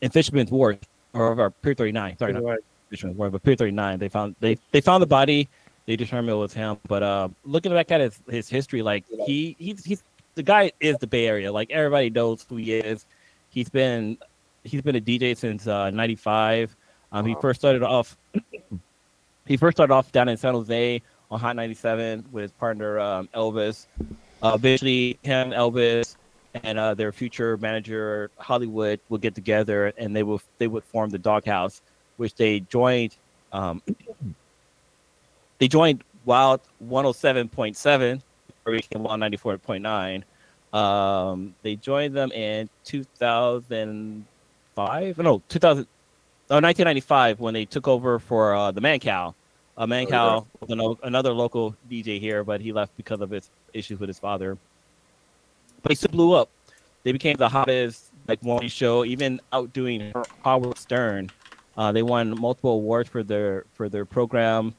in 0.02 0.10
Fisherman's 0.10 0.50
Wharf 0.50 0.78
or, 1.12 1.40
or 1.40 1.50
Pier 1.50 1.74
39. 1.74 2.18
Sorry, 2.18 2.32
not. 2.32 2.58
Fisherman's 2.90 3.18
Wharf, 3.18 3.32
but 3.32 3.42
Pier 3.42 3.56
39. 3.56 3.98
They 3.98 4.08
found 4.08 4.34
they 4.40 4.58
they 4.72 4.80
found 4.80 5.02
the 5.02 5.06
body. 5.06 5.48
They 5.86 5.96
determined 5.96 6.30
it 6.30 6.34
was 6.34 6.54
him. 6.54 6.78
But 6.88 7.02
uh, 7.02 7.28
looking 7.44 7.72
back 7.72 7.90
at 7.90 8.00
his 8.00 8.20
his 8.28 8.48
history, 8.48 8.82
like 8.82 9.04
he 9.26 9.54
he's 9.58 9.84
he's 9.84 10.02
the 10.34 10.42
guy 10.42 10.72
is 10.80 10.96
the 10.98 11.06
Bay 11.06 11.26
Area. 11.26 11.52
Like 11.52 11.70
everybody 11.70 12.10
knows 12.10 12.44
who 12.48 12.56
he 12.56 12.74
is. 12.74 13.06
He's 13.50 13.68
been 13.68 14.18
he's 14.64 14.82
been 14.82 14.96
a 14.96 15.00
DJ 15.00 15.36
since 15.36 15.66
uh, 15.66 15.90
'95. 15.90 16.74
Um, 17.12 17.26
he 17.26 17.36
first 17.40 17.60
started 17.60 17.82
off. 17.82 18.16
he 19.46 19.56
first 19.56 19.76
started 19.76 19.92
off 19.92 20.10
down 20.12 20.28
in 20.28 20.36
San 20.36 20.54
Jose 20.54 21.02
on 21.30 21.40
Hot 21.40 21.56
97 21.56 22.24
with 22.32 22.42
his 22.42 22.52
partner 22.52 22.98
um, 22.98 23.28
Elvis. 23.34 23.86
Uh, 24.42 24.52
eventually, 24.54 25.18
him, 25.22 25.50
Elvis, 25.50 26.16
and 26.62 26.78
uh, 26.78 26.94
their 26.94 27.12
future 27.12 27.56
manager 27.58 28.30
Hollywood 28.38 29.00
will 29.08 29.18
get 29.18 29.34
together 29.34 29.92
and 29.96 30.14
they 30.14 30.22
will 30.22 30.40
they 30.58 30.66
would 30.66 30.84
form 30.84 31.10
the 31.10 31.18
Doghouse, 31.18 31.82
which 32.16 32.34
they 32.34 32.60
joined. 32.60 33.16
Um, 33.52 33.82
they 35.58 35.68
joined 35.68 36.04
Wild 36.24 36.60
107.7, 36.88 38.22
or 38.66 38.72
became 38.72 39.02
Wild 39.02 39.20
94.9. 39.20 40.22
Um, 40.76 41.54
they 41.62 41.76
joined 41.76 42.14
them 42.14 42.32
in 42.32 42.68
2005. 42.84 45.18
No, 45.18 45.42
2000. 45.48 45.86
Oh, 46.50 46.60
1995 46.60 47.40
when 47.40 47.54
they 47.54 47.64
took 47.64 47.88
over 47.88 48.18
for 48.18 48.54
uh, 48.54 48.70
the 48.70 48.82
Mancow. 48.82 49.34
Uh, 49.76 49.86
Mancow 49.86 50.46
was 50.60 50.70
an, 50.70 50.96
another 51.02 51.32
local 51.32 51.74
DJ 51.90 52.20
here, 52.20 52.44
but 52.44 52.60
he 52.60 52.72
left 52.72 52.96
because 52.96 53.20
of 53.20 53.30
his 53.30 53.50
issues 53.72 53.98
with 53.98 54.08
his 54.08 54.18
father. 54.18 54.58
But 55.82 55.88
they 55.88 55.94
still 55.94 56.10
blew 56.10 56.34
up. 56.34 56.50
They 57.02 57.12
became 57.12 57.36
the 57.36 57.48
hottest 57.48 58.12
like 58.28 58.42
morning 58.42 58.68
show, 58.68 59.04
even 59.04 59.40
outdoing 59.52 60.12
Howard 60.44 60.78
Stern. 60.78 61.30
Uh, 61.76 61.92
they 61.92 62.02
won 62.02 62.38
multiple 62.40 62.72
awards 62.72 63.08
for 63.08 63.22
their 63.22 63.64
for 63.74 63.88
their 63.88 64.04
program. 64.04 64.74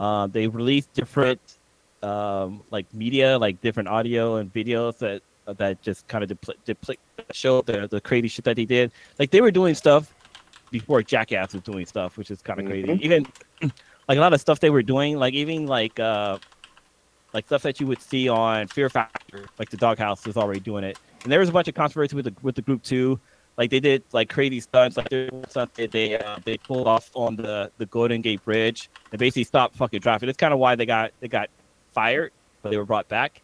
Uh, 0.00 0.26
they 0.28 0.46
released 0.46 0.92
different 0.94 1.40
um, 2.02 2.62
like 2.70 2.92
media, 2.94 3.38
like 3.38 3.60
different 3.60 3.88
audio 3.88 4.36
and 4.36 4.52
videos 4.52 4.98
that 4.98 5.22
that 5.56 5.80
just 5.80 6.06
kind 6.08 6.22
of 6.22 6.30
depl- 6.30 6.54
depl- 6.66 6.96
show 7.32 7.62
the 7.62 7.88
the 7.88 8.00
crazy 8.00 8.28
shit 8.28 8.44
that 8.44 8.56
they 8.56 8.64
did. 8.64 8.92
Like 9.18 9.30
they 9.30 9.40
were 9.40 9.50
doing 9.50 9.74
stuff 9.74 10.14
before 10.70 11.02
Jackass 11.02 11.54
was 11.54 11.62
doing 11.62 11.86
stuff, 11.86 12.18
which 12.18 12.30
is 12.30 12.42
kind 12.42 12.60
of 12.60 12.66
crazy. 12.66 12.88
Mhm. 12.88 13.00
Even 13.00 13.26
like 14.08 14.18
a 14.18 14.20
lot 14.20 14.32
of 14.34 14.40
stuff 14.40 14.60
they 14.60 14.70
were 14.70 14.82
doing, 14.82 15.18
like 15.18 15.34
even 15.34 15.66
like 15.66 15.98
uh 15.98 16.38
like 17.32 17.46
stuff 17.46 17.62
that 17.62 17.80
you 17.80 17.86
would 17.86 18.00
see 18.00 18.28
on 18.28 18.66
Fear 18.68 18.88
Factor, 18.88 19.46
like 19.58 19.70
the 19.70 19.76
Doghouse 19.76 20.26
was 20.26 20.36
already 20.36 20.60
doing 20.60 20.84
it. 20.84 20.98
And 21.22 21.32
there 21.32 21.40
was 21.40 21.48
a 21.48 21.52
bunch 21.52 21.68
of 21.68 21.74
controversy 21.74 22.16
with 22.16 22.26
the 22.26 22.34
with 22.42 22.54
the 22.54 22.62
group 22.62 22.82
too. 22.82 23.18
Like 23.56 23.70
they 23.70 23.80
did 23.80 24.04
like 24.12 24.28
crazy 24.28 24.60
stunts, 24.60 24.96
like 24.96 25.08
there 25.08 25.28
was 25.32 25.50
something 25.50 25.88
they 25.90 26.16
uh, 26.16 26.38
they 26.44 26.58
pulled 26.58 26.86
off 26.86 27.10
on 27.14 27.36
the 27.36 27.72
the 27.78 27.86
Golden 27.86 28.20
Gate 28.20 28.44
Bridge 28.44 28.88
and 29.10 29.18
basically 29.18 29.44
stopped 29.44 29.76
fucking 29.76 30.00
traffic. 30.00 30.26
That's 30.26 30.36
kind 30.36 30.52
of 30.54 30.60
why 30.60 30.76
they 30.76 30.86
got 30.86 31.10
they 31.20 31.26
got 31.28 31.48
fired, 31.92 32.32
but 32.62 32.70
they 32.70 32.76
were 32.76 32.84
brought 32.84 33.08
back. 33.08 33.42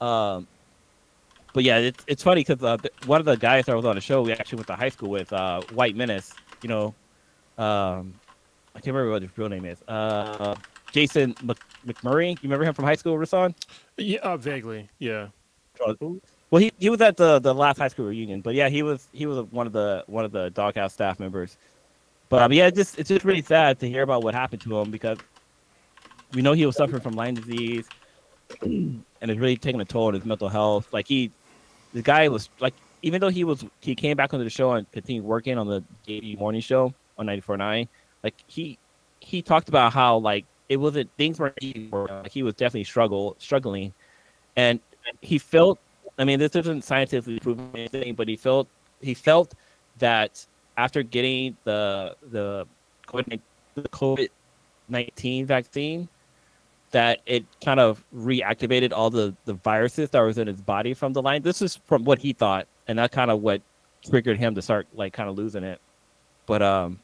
Um, 0.00 0.46
but 1.52 1.64
yeah, 1.64 1.78
it's 1.78 2.04
it's 2.06 2.22
funny 2.22 2.42
because 2.42 2.62
uh, 2.62 2.76
one 3.06 3.20
of 3.20 3.26
the 3.26 3.36
guys 3.36 3.66
that 3.66 3.76
was 3.76 3.84
on 3.84 3.96
the 3.96 4.00
show 4.00 4.22
we 4.22 4.32
actually 4.32 4.56
went 4.56 4.68
to 4.68 4.76
high 4.76 4.88
school 4.88 5.10
with, 5.10 5.32
uh, 5.32 5.62
White 5.72 5.96
Menace. 5.96 6.32
You 6.62 6.68
know, 6.68 6.94
um, 7.58 8.14
I 8.74 8.80
can't 8.80 8.94
remember 8.94 9.10
what 9.10 9.22
his 9.22 9.36
real 9.36 9.48
name 9.48 9.64
is. 9.64 9.82
Uh, 9.88 10.54
Jason 10.92 11.34
Mc- 11.42 11.58
McMurray. 11.86 12.30
You 12.30 12.38
remember 12.44 12.64
him 12.64 12.74
from 12.74 12.84
high 12.84 12.94
school, 12.94 13.16
Rasan? 13.16 13.54
Yeah, 13.96 14.20
uh, 14.20 14.36
vaguely. 14.36 14.88
Yeah. 14.98 15.28
Well, 16.50 16.60
he, 16.60 16.72
he 16.78 16.90
was 16.90 17.00
at 17.00 17.16
the, 17.16 17.38
the 17.38 17.54
last 17.54 17.78
high 17.78 17.88
school 17.88 18.06
reunion, 18.06 18.40
but 18.40 18.54
yeah, 18.54 18.68
he 18.68 18.82
was 18.82 19.08
he 19.12 19.26
was 19.26 19.46
one 19.50 19.66
of 19.66 19.72
the 19.72 20.04
one 20.06 20.24
of 20.24 20.32
the 20.32 20.50
doghouse 20.50 20.92
staff 20.92 21.20
members. 21.20 21.56
But 22.28 22.42
um, 22.42 22.52
yeah, 22.52 22.66
it's 22.66 22.76
just 22.76 22.98
it's 22.98 23.08
just 23.08 23.24
really 23.24 23.42
sad 23.42 23.78
to 23.80 23.88
hear 23.88 24.02
about 24.02 24.22
what 24.22 24.34
happened 24.34 24.62
to 24.62 24.78
him 24.78 24.90
because 24.90 25.18
we 26.32 26.42
know 26.42 26.52
he 26.52 26.66
was 26.66 26.76
suffering 26.76 27.02
from 27.02 27.14
Lyme 27.14 27.34
disease, 27.34 27.86
and 28.62 29.04
it's 29.20 29.38
really 29.38 29.56
taking 29.56 29.80
a 29.80 29.84
toll 29.84 30.08
on 30.08 30.14
his 30.14 30.24
mental 30.24 30.48
health. 30.48 30.92
Like 30.92 31.06
he, 31.06 31.30
the 31.92 32.02
guy 32.02 32.28
was 32.28 32.48
like, 32.60 32.74
even 33.02 33.20
though 33.20 33.28
he 33.28 33.44
was 33.44 33.64
he 33.80 33.94
came 33.94 34.16
back 34.16 34.32
onto 34.34 34.44
the 34.44 34.50
show 34.50 34.72
and 34.72 34.90
continued 34.92 35.24
working 35.24 35.58
on 35.58 35.66
the 35.66 35.82
daily 36.06 36.36
morning 36.36 36.60
show 36.60 36.92
on 37.18 37.26
94.9, 37.26 37.88
like 38.22 38.34
he 38.46 38.78
he 39.20 39.42
talked 39.42 39.68
about 39.68 39.92
how 39.92 40.18
like 40.18 40.44
it 40.68 40.76
wasn't 40.76 41.10
things 41.16 41.38
weren't 41.38 41.58
easy 41.60 41.88
for 41.88 42.08
him. 42.08 42.22
Like, 42.22 42.32
he 42.32 42.42
was 42.42 42.54
definitely 42.54 42.84
struggle 42.84 43.36
struggling, 43.38 43.92
and 44.56 44.80
he 45.20 45.38
felt 45.38 45.78
I 46.20 46.24
mean, 46.24 46.38
this 46.38 46.54
isn't 46.54 46.84
scientifically 46.84 47.40
proven 47.40 47.70
anything, 47.74 48.14
but 48.14 48.28
he 48.28 48.36
felt 48.36 48.68
he 49.00 49.14
felt 49.14 49.54
that 49.98 50.44
after 50.76 51.02
getting 51.02 51.56
the 51.64 52.14
the 52.30 52.66
COVID 53.06 53.40
the 53.74 53.88
COVID 53.88 54.28
nineteen 54.88 55.46
vaccine, 55.46 56.08
that 56.90 57.20
it 57.26 57.44
kind 57.64 57.80
of 57.80 58.04
reactivated 58.14 58.92
all 58.92 59.10
the 59.10 59.34
the 59.44 59.54
viruses 59.54 60.10
that 60.10 60.20
was 60.20 60.38
in 60.38 60.46
his 60.46 60.60
body 60.60 60.94
from 60.94 61.12
the 61.12 61.22
Lyme. 61.22 61.42
This 61.42 61.62
is 61.62 61.76
from 61.86 62.04
what 62.04 62.18
he 62.18 62.32
thought 62.32 62.66
and 62.88 62.98
that 62.98 63.12
kind 63.12 63.30
of 63.30 63.40
what 63.40 63.62
triggered 64.08 64.38
him 64.38 64.54
to 64.54 64.62
start 64.62 64.86
like 64.94 65.12
kind 65.12 65.28
of 65.28 65.36
losing 65.36 65.62
it. 65.62 65.80
But 66.46 66.62
um, 66.62 66.98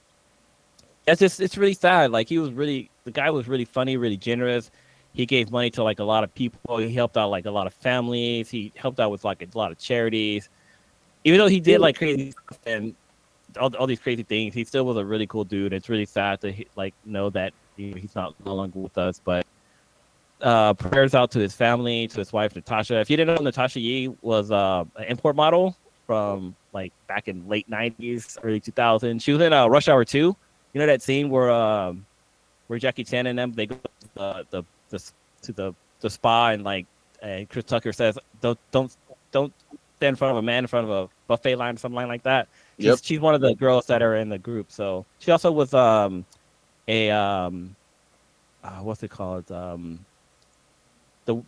it's 1.07 1.21
just 1.21 1.41
it's 1.41 1.57
really 1.57 1.75
sad. 1.75 2.11
Like 2.11 2.29
he 2.29 2.39
was 2.39 2.51
really 2.51 2.91
the 3.05 3.11
guy 3.11 3.31
was 3.31 3.49
really 3.49 3.65
funny, 3.65 3.97
really 3.97 4.17
generous. 4.17 4.71
He 5.13 5.25
gave 5.25 5.51
money 5.51 5.71
to 5.71 5.83
like 5.83 5.99
a 5.99 6.05
lot 6.05 6.25
of 6.25 6.35
people. 6.35 6.79
He 6.79 6.93
helped 6.93 7.17
out 7.17 7.31
like 7.31 7.47
a 7.47 7.51
lot 7.51 7.67
of 7.67 7.75
families. 7.75 8.51
He 8.51 8.73
helped 8.77 9.01
out 9.01 9.11
with 9.11 9.25
like 9.25 9.43
a 9.43 9.59
lot 9.59 9.71
of 9.71 9.79
charities. 9.79 10.49
Even 11.25 11.39
though 11.39 11.47
he 11.47 11.61
did 11.61 11.81
like 11.81 11.97
crazy 11.97 12.33
stuff 12.33 12.59
and 12.67 12.95
all, 13.59 13.75
all 13.77 13.87
these 13.87 14.01
crazy 14.01 14.23
things, 14.23 14.53
he 14.53 14.65
still 14.65 14.85
was 14.85 14.97
a 14.97 15.05
really 15.05 15.27
cool 15.27 15.45
dude. 15.45 15.73
It's 15.73 15.89
really 15.89 16.05
sad 16.05 16.41
to 16.43 16.53
like 16.77 16.95
know 17.05 17.31
that 17.31 17.53
he's 17.77 18.15
not 18.15 18.35
no 18.45 18.55
longer 18.55 18.79
with 18.79 18.99
us. 18.99 19.21
But 19.25 19.47
uh, 20.43 20.75
prayers 20.75 21.15
out 21.15 21.31
to 21.33 21.39
his 21.39 21.55
family, 21.55 22.09
to 22.09 22.19
his 22.19 22.33
wife 22.33 22.55
Natasha. 22.55 23.01
If 23.01 23.11
you 23.11 23.17
didn't 23.17 23.37
know, 23.37 23.43
Natasha 23.43 23.81
Yi 23.81 24.09
was 24.23 24.51
uh, 24.51 24.85
an 24.97 25.05
import 25.05 25.37
model 25.37 25.77
from 26.07 26.55
like 26.73 26.93
back 27.09 27.29
in 27.29 27.49
late 27.49 27.69
'90s, 27.71 28.39
early 28.43 28.61
2000s. 28.61 29.23
She 29.23 29.33
was 29.33 29.41
in 29.41 29.53
uh, 29.53 29.67
Rush 29.67 29.89
Hour 29.89 30.05
2. 30.05 30.19
You 30.19 30.81
know 30.81 30.87
that 30.87 31.03
scene 31.03 31.31
where 31.31 31.51
um, 31.51 32.05
where 32.67 32.79
Jackie 32.79 33.05
Chan 33.05 33.27
and 33.27 33.39
them 33.39 33.53
they 33.53 33.67
go 33.67 33.77
to 33.77 34.47
the 34.51 34.65
the, 34.91 35.03
to 35.43 35.53
the 35.53 35.75
the 36.01 36.11
spa 36.11 36.51
and 36.51 36.65
like 36.65 36.87
and 37.23 37.49
Chris 37.49 37.65
Tucker 37.65 37.93
says 37.93 38.19
don't 38.43 38.59
don't 38.71 38.95
don't 39.33 39.53
stand 39.97 40.11
in 40.11 40.17
front 40.17 40.33
of 40.33 40.37
a 40.37 40.43
man 40.43 40.65
in 40.65 40.69
front 40.69 40.89
of 40.89 40.91
a 40.91 41.09
buffet 41.27 41.57
line 41.57 41.75
or 41.75 41.79
something 41.79 42.07
like 42.07 42.23
that. 42.25 42.49
She's, 42.79 42.87
Yep. 42.87 42.99
she's 43.03 43.21
one 43.21 43.35
of 43.35 43.41
the 43.41 43.55
girls 43.55 43.87
that 43.87 44.03
are 44.03 44.17
in 44.17 44.29
the 44.29 44.39
group. 44.39 44.71
So 44.71 45.07
she 45.19 45.31
also 45.31 45.51
was 45.51 45.73
um 45.73 46.27
a 46.89 47.11
um 47.11 47.75
uh, 48.63 48.81
what's 48.81 49.03
it 49.03 49.11
called 49.11 49.51
um 49.51 50.05
the 51.27 51.43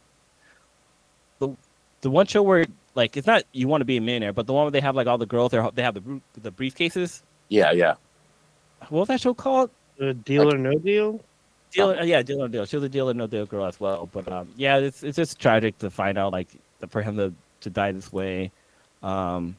the 1.38 1.57
the 2.03 2.11
one 2.11 2.27
show 2.27 2.43
where 2.43 2.67
like 2.95 3.17
it's 3.17 3.27
not 3.27 3.43
you 3.53 3.69
want 3.69 3.81
to 3.81 3.85
be 3.85 3.97
a 3.97 4.01
millionaire, 4.01 4.33
but 4.33 4.47
the 4.47 4.53
one 4.53 4.64
where 4.64 4.71
they 4.71 4.81
have 4.81 4.95
like 4.97 5.07
all 5.07 5.19
the 5.19 5.27
girls 5.27 5.51
they 5.53 5.61
they 5.75 5.83
have 5.83 5.95
the 5.95 6.21
the 6.41 6.53
briefcases. 6.53 7.23
Yeah, 7.49 7.73
yeah. 7.73 7.95
What 8.91 9.01
was 9.01 9.09
that 9.09 9.21
show 9.21 9.35
called? 9.35 9.71
Uh, 10.01 10.12
deal 10.25 10.53
or 10.53 10.59
no 10.59 10.75
deal? 10.79 11.21
Deal, 11.73 11.91
uh, 11.91 12.03
yeah, 12.05 12.23
deal 12.23 12.38
or 12.38 12.47
no 12.47 12.49
deal. 12.49 12.67
She 12.67 12.77
was 12.77 12.85
a 12.85 12.88
deal 12.88 13.11
or 13.11 13.14
no 13.14 13.27
deal 13.27 13.47
girl 13.47 13.64
as 13.64 13.81
well. 13.81 14.09
But 14.12 14.31
um, 14.31 14.49
yeah, 14.57 14.77
it's 14.79 15.03
it's 15.03 15.17
just 15.17 15.38
tragic 15.41 15.79
to 15.79 15.91
find 15.91 16.19
out 16.19 16.33
like 16.33 16.49
for 16.88 17.03
him 17.03 17.17
to 17.17 17.33
to 17.62 17.71
die 17.71 17.93
this 17.93 18.12
way. 18.12 18.53
Um, 19.03 19.57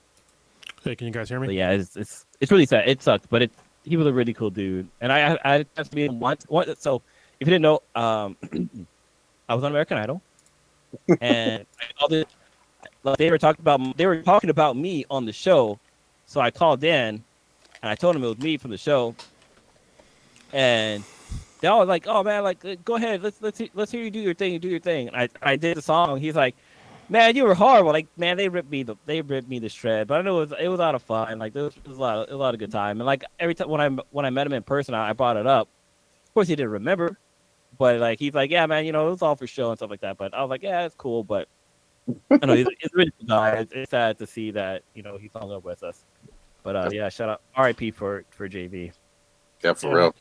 Hey, 0.83 0.95
can 0.95 1.07
you 1.07 1.13
guys 1.13 1.27
hear 1.27 1.39
me? 1.39 1.57
yeah, 1.57 1.71
it's 1.71 1.95
it's 1.97 2.25
it's 2.39 2.51
really 2.51 2.65
sad. 2.65 2.87
It 2.87 3.01
sucked, 3.01 3.29
but 3.29 3.41
it 3.41 3.51
he 3.83 3.97
was 3.97 4.07
a 4.07 4.13
really 4.13 4.33
cool 4.33 4.49
dude, 4.49 4.87
and 5.01 5.11
I 5.11 5.33
I, 5.33 5.55
I 5.55 5.65
got 5.75 5.89
to 5.89 5.95
meet 5.95 6.05
him 6.05 6.19
once. 6.19 6.45
once. 6.47 6.79
So 6.79 7.01
if 7.39 7.47
you 7.47 7.51
didn't 7.51 7.63
know, 7.63 7.81
um, 7.95 8.37
I 9.49 9.55
was 9.55 9.63
on 9.63 9.71
American 9.71 9.97
Idol, 9.97 10.21
and 11.21 11.65
called 11.97 12.13
it. 12.13 12.27
like, 13.03 13.17
They 13.17 13.31
were 13.31 13.39
talking 13.39 13.61
about 13.61 13.97
they 13.97 14.05
were 14.05 14.21
talking 14.21 14.51
about 14.51 14.77
me 14.77 15.05
on 15.09 15.25
the 15.25 15.33
show, 15.33 15.79
so 16.27 16.39
I 16.39 16.51
called 16.51 16.83
in, 16.83 17.23
and 17.81 17.89
I 17.89 17.95
told 17.95 18.15
him 18.15 18.23
it 18.23 18.27
was 18.27 18.37
me 18.37 18.57
from 18.57 18.69
the 18.69 18.77
show, 18.77 19.15
and 20.53 21.03
they 21.61 21.67
all 21.67 21.83
like, 21.85 22.05
"Oh 22.07 22.23
man, 22.23 22.43
like 22.43 22.63
uh, 22.63 22.75
go 22.85 22.95
ahead, 22.95 23.23
let's 23.23 23.41
let's 23.41 23.59
let's 23.73 23.91
hear 23.91 24.03
you 24.03 24.11
do 24.11 24.19
your 24.19 24.35
thing, 24.35 24.59
do 24.59 24.69
your 24.69 24.79
thing." 24.79 25.07
And 25.07 25.17
I 25.17 25.29
I 25.41 25.55
did 25.55 25.77
the 25.77 25.81
song. 25.81 26.19
He's 26.19 26.35
like, 26.35 26.55
"Man, 27.09 27.35
you 27.35 27.43
were 27.43 27.55
horrible." 27.55 27.91
Like, 27.91 28.07
man, 28.17 28.37
they 28.37 28.49
ripped 28.49 28.69
me 28.69 28.83
the 28.83 28.95
they 29.07 29.21
ripped 29.21 29.49
me 29.49 29.57
the 29.57 29.69
shred, 29.69 30.07
but 30.07 30.19
I 30.19 30.21
know 30.21 30.37
it 30.41 30.49
was 30.49 30.59
it 30.61 30.67
was 30.67 30.79
a 30.79 30.83
lot 30.83 30.93
of 30.95 31.01
fun. 31.01 31.39
Like, 31.39 31.53
there 31.53 31.63
was, 31.63 31.75
it 31.75 31.87
was 31.87 31.97
a 31.97 32.01
lot 32.01 32.17
of, 32.17 32.23
it 32.23 32.31
was 32.31 32.35
a 32.35 32.37
lot 32.37 32.53
of 32.53 32.59
good 32.59 32.71
time. 32.71 32.99
And 33.01 33.05
like 33.07 33.23
every 33.39 33.55
time 33.55 33.67
when 33.69 33.81
I 33.81 33.89
when 34.11 34.25
I 34.25 34.29
met 34.29 34.45
him 34.45 34.53
in 34.53 34.61
person, 34.61 34.93
I, 34.93 35.09
I 35.09 35.13
brought 35.13 35.37
it 35.37 35.47
up. 35.47 35.67
Of 36.27 36.33
course, 36.35 36.47
he 36.47 36.55
didn't 36.55 36.71
remember, 36.71 37.17
but 37.77 37.99
like 37.99 38.19
he's 38.19 38.33
like, 38.33 38.51
"Yeah, 38.51 38.65
man, 38.65 38.85
you 38.85 38.91
know, 38.91 39.07
it 39.07 39.11
was 39.11 39.21
all 39.21 39.35
for 39.35 39.47
show 39.47 39.69
and 39.69 39.77
stuff 39.77 39.89
like 39.89 40.01
that." 40.01 40.17
But 40.17 40.33
I 40.33 40.41
was 40.41 40.49
like, 40.49 40.63
"Yeah, 40.63 40.85
it's 40.85 40.95
cool," 40.95 41.23
but 41.23 41.47
I 42.31 42.45
know 42.45 42.53
he's, 42.55 42.67
he's 42.79 42.91
a 42.93 42.97
really 42.97 43.11
good 43.19 43.27
guy. 43.27 43.51
It's, 43.57 43.71
it's 43.71 43.91
sad 43.91 44.17
to 44.19 44.27
see 44.27 44.51
that 44.51 44.83
you 44.93 45.03
know 45.03 45.17
he's 45.17 45.31
hung 45.33 45.51
up 45.51 45.63
with 45.63 45.83
us. 45.83 46.03
But 46.63 46.75
uh, 46.75 46.89
yeah, 46.91 47.09
shout 47.09 47.29
out 47.29 47.41
R.I.P. 47.55 47.91
for 47.91 48.25
for 48.31 48.49
JV. 48.49 48.91
Yeah, 49.63 49.73
for 49.73 49.87
Yeah. 49.87 49.93
real. 49.93 50.15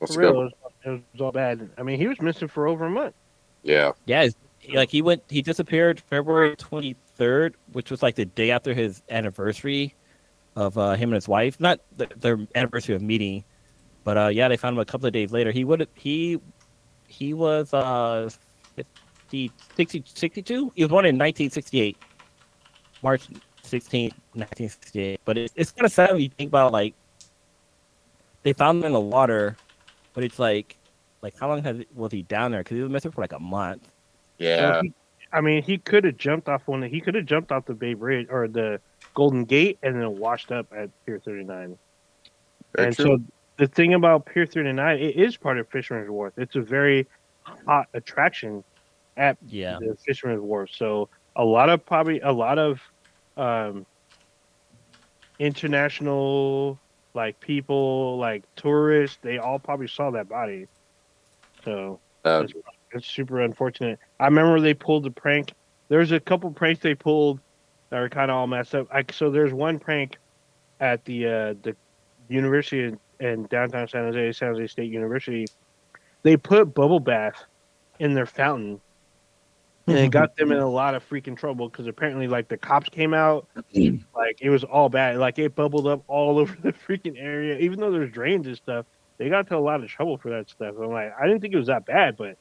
That's 0.00 0.14
For 0.14 0.20
real, 0.20 0.30
it 0.30 0.34
was, 0.34 0.52
it 0.84 0.90
was 1.12 1.20
all 1.20 1.32
bad. 1.32 1.70
I 1.78 1.82
mean, 1.82 1.98
he 1.98 2.06
was 2.06 2.20
missing 2.20 2.48
for 2.48 2.66
over 2.66 2.86
a 2.86 2.90
month. 2.90 3.14
Yeah. 3.62 3.92
Yeah, 4.06 4.28
like 4.72 4.90
he 4.90 5.02
went, 5.02 5.22
he 5.28 5.40
disappeared 5.42 6.00
February 6.00 6.56
twenty 6.56 6.96
third, 7.16 7.54
which 7.72 7.90
was 7.90 8.02
like 8.02 8.14
the 8.14 8.24
day 8.24 8.50
after 8.50 8.74
his 8.74 9.02
anniversary 9.10 9.94
of 10.56 10.76
uh, 10.78 10.94
him 10.94 11.10
and 11.10 11.14
his 11.14 11.28
wife. 11.28 11.60
Not 11.60 11.80
the, 11.96 12.08
their 12.16 12.38
anniversary 12.54 12.94
of 12.94 13.02
meeting, 13.02 13.44
but 14.04 14.16
uh, 14.16 14.28
yeah, 14.28 14.48
they 14.48 14.56
found 14.56 14.74
him 14.74 14.80
a 14.80 14.84
couple 14.84 15.06
of 15.06 15.12
days 15.12 15.32
later. 15.32 15.50
He 15.52 15.64
would 15.64 15.86
he 15.94 16.40
he 17.06 17.34
was 17.34 17.72
uh 17.74 18.28
50, 18.76 19.52
60, 19.76 20.02
62? 20.06 20.72
He 20.74 20.82
was 20.84 20.90
born 20.90 21.06
in 21.06 21.16
nineteen 21.16 21.50
sixty 21.50 21.80
eight, 21.80 21.96
March 23.02 23.28
16, 23.62 24.10
1968. 24.34 25.20
But 25.24 25.38
it, 25.38 25.52
it's 25.54 25.72
kind 25.72 25.86
of 25.86 25.92
sad 25.92 26.12
when 26.12 26.20
you 26.22 26.28
think 26.28 26.48
about 26.48 26.72
like 26.72 26.94
they 28.42 28.52
found 28.52 28.80
him 28.80 28.86
in 28.86 28.92
the 28.92 29.00
water, 29.00 29.56
but 30.12 30.24
it's 30.24 30.38
like 30.38 30.76
like 31.22 31.34
how 31.38 31.48
long 31.48 31.62
has 31.62 31.84
was 31.94 32.12
he 32.12 32.22
down 32.22 32.50
there? 32.52 32.60
Because 32.60 32.76
he 32.76 32.82
was 32.82 32.90
missing 32.90 33.10
for 33.10 33.20
like 33.22 33.32
a 33.32 33.40
month. 33.40 33.90
Yeah. 34.38 34.82
He- 34.82 34.92
I 35.32 35.40
mean, 35.40 35.64
he 35.64 35.78
could 35.78 36.04
have 36.04 36.16
jumped 36.16 36.48
off 36.48 36.62
one. 36.68 36.80
He 36.82 37.00
could 37.00 37.16
have 37.16 37.26
jumped 37.26 37.50
off 37.50 37.66
the 37.66 37.74
Bay 37.74 37.94
Bridge 37.94 38.28
or 38.30 38.46
the 38.46 38.80
Golden 39.14 39.44
Gate 39.44 39.78
and 39.82 40.00
then 40.00 40.16
washed 40.16 40.52
up 40.52 40.68
at 40.72 40.90
Pier 41.04 41.18
39. 41.18 41.76
Very 42.76 42.86
and 42.86 42.96
true. 42.96 43.04
so 43.04 43.18
the 43.56 43.66
thing 43.66 43.94
about 43.94 44.26
Pier 44.26 44.46
39, 44.46 44.98
it 44.98 45.16
is 45.16 45.36
part 45.36 45.58
of 45.58 45.68
Fisherman's 45.68 46.10
Wharf. 46.10 46.34
It's 46.36 46.56
a 46.56 46.60
very 46.60 47.06
hot 47.66 47.88
attraction 47.94 48.64
at 49.16 49.36
Yeah. 49.46 49.78
the 49.80 49.96
Fisherman's 50.04 50.40
Wharf. 50.40 50.70
So 50.72 51.08
a 51.36 51.44
lot 51.44 51.68
of 51.68 51.84
probably 51.84 52.20
a 52.20 52.32
lot 52.32 52.58
of 52.58 52.80
um, 53.36 53.86
international 55.38 56.78
like 57.14 57.38
people, 57.40 58.18
like 58.18 58.42
tourists, 58.56 59.18
they 59.22 59.38
all 59.38 59.58
probably 59.58 59.86
saw 59.86 60.10
that 60.10 60.28
body. 60.28 60.66
So 61.64 62.00
Uh, 62.24 62.42
it's, 62.44 62.52
it's 62.92 63.06
super 63.06 63.40
unfortunate. 63.40 63.98
I 64.18 64.24
remember 64.24 64.60
they 64.60 64.74
pulled 64.74 65.04
the 65.04 65.10
prank. 65.10 65.52
There's 65.88 66.10
a 66.12 66.18
couple 66.20 66.50
pranks 66.50 66.80
they 66.82 66.94
pulled 66.94 67.40
that 67.90 68.00
are 68.00 68.08
kind 68.08 68.30
of 68.30 68.36
all 68.36 68.46
messed 68.46 68.74
up. 68.74 68.88
I, 68.92 69.04
so 69.12 69.30
there's 69.30 69.52
one 69.52 69.78
prank 69.78 70.16
at 70.80 71.04
the 71.04 71.26
uh, 71.26 71.54
the 71.62 71.76
university 72.28 72.96
in 73.20 73.46
downtown 73.46 73.88
San 73.88 74.04
Jose, 74.04 74.32
San 74.32 74.54
Jose 74.54 74.66
State 74.68 74.90
University. 74.90 75.46
They 76.22 76.36
put 76.36 76.74
bubble 76.74 77.00
bath 77.00 77.44
in 77.98 78.14
their 78.14 78.26
fountain, 78.26 78.80
and 79.86 79.98
it 79.98 80.10
got 80.10 80.36
them 80.36 80.52
in 80.52 80.58
a 80.58 80.68
lot 80.68 80.94
of 80.94 81.08
freaking 81.08 81.36
trouble 81.36 81.68
because 81.68 81.86
apparently, 81.86 82.28
like 82.28 82.48
the 82.48 82.56
cops 82.56 82.88
came 82.88 83.12
out, 83.12 83.46
like 83.74 84.40
it 84.40 84.50
was 84.50 84.64
all 84.64 84.88
bad. 84.88 85.18
Like 85.18 85.38
it 85.38 85.54
bubbled 85.54 85.86
up 85.86 86.02
all 86.06 86.38
over 86.40 86.56
the 86.62 86.72
freaking 86.72 87.16
area, 87.18 87.58
even 87.58 87.80
though 87.80 87.90
there's 87.90 88.10
drains 88.10 88.46
and 88.46 88.56
stuff 88.56 88.86
they 89.18 89.28
got 89.28 89.40
into 89.40 89.56
a 89.56 89.58
lot 89.58 89.82
of 89.82 89.88
trouble 89.88 90.18
for 90.18 90.30
that 90.30 90.50
stuff. 90.50 90.74
I'm 90.80 90.90
like, 90.90 91.12
I 91.18 91.26
didn't 91.26 91.40
think 91.40 91.54
it 91.54 91.58
was 91.58 91.68
that 91.68 91.86
bad, 91.86 92.16
but 92.16 92.36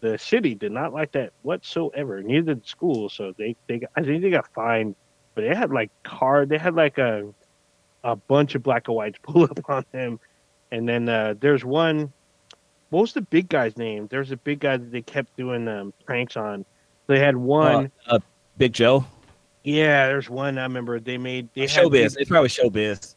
the 0.00 0.18
city 0.18 0.54
did 0.54 0.72
not 0.72 0.92
like 0.92 1.12
that 1.12 1.32
whatsoever. 1.42 2.22
Neither 2.22 2.54
did 2.54 2.66
school. 2.66 3.08
So 3.08 3.32
they, 3.36 3.56
they 3.66 3.80
I 3.96 4.02
think 4.02 4.22
they 4.22 4.30
got 4.30 4.52
fined, 4.54 4.94
but 5.34 5.42
they 5.42 5.54
had 5.54 5.70
like 5.70 5.90
car, 6.04 6.46
they 6.46 6.58
had 6.58 6.74
like 6.74 6.98
a, 6.98 7.32
a 8.06 8.16
bunch 8.16 8.54
of 8.54 8.62
black 8.62 8.86
and 8.88 8.96
whites 8.96 9.18
pull 9.22 9.44
up 9.44 9.58
on 9.68 9.84
them. 9.92 10.20
And 10.70 10.88
then 10.88 11.08
uh, 11.08 11.34
there's 11.38 11.64
one, 11.64 12.12
what 12.90 13.02
was 13.02 13.12
the 13.12 13.20
big 13.20 13.48
guy's 13.48 13.76
name? 13.76 14.06
There's 14.10 14.30
a 14.30 14.36
big 14.36 14.60
guy 14.60 14.76
that 14.76 14.90
they 14.90 15.02
kept 15.02 15.36
doing 15.36 15.68
um, 15.68 15.92
pranks 16.04 16.36
on. 16.36 16.64
They 17.08 17.18
had 17.18 17.36
one, 17.36 17.90
Uh, 18.08 18.18
Big 18.58 18.72
Joe. 18.72 19.04
yeah, 19.64 20.06
there's 20.06 20.30
one 20.30 20.58
I 20.58 20.62
remember 20.62 20.98
they 20.98 21.18
made, 21.18 21.48
they 21.54 21.62
had 21.62 21.70
Showbiz. 21.70 22.16
It's 22.18 22.30
probably 22.30 22.48
Showbiz. 22.48 23.14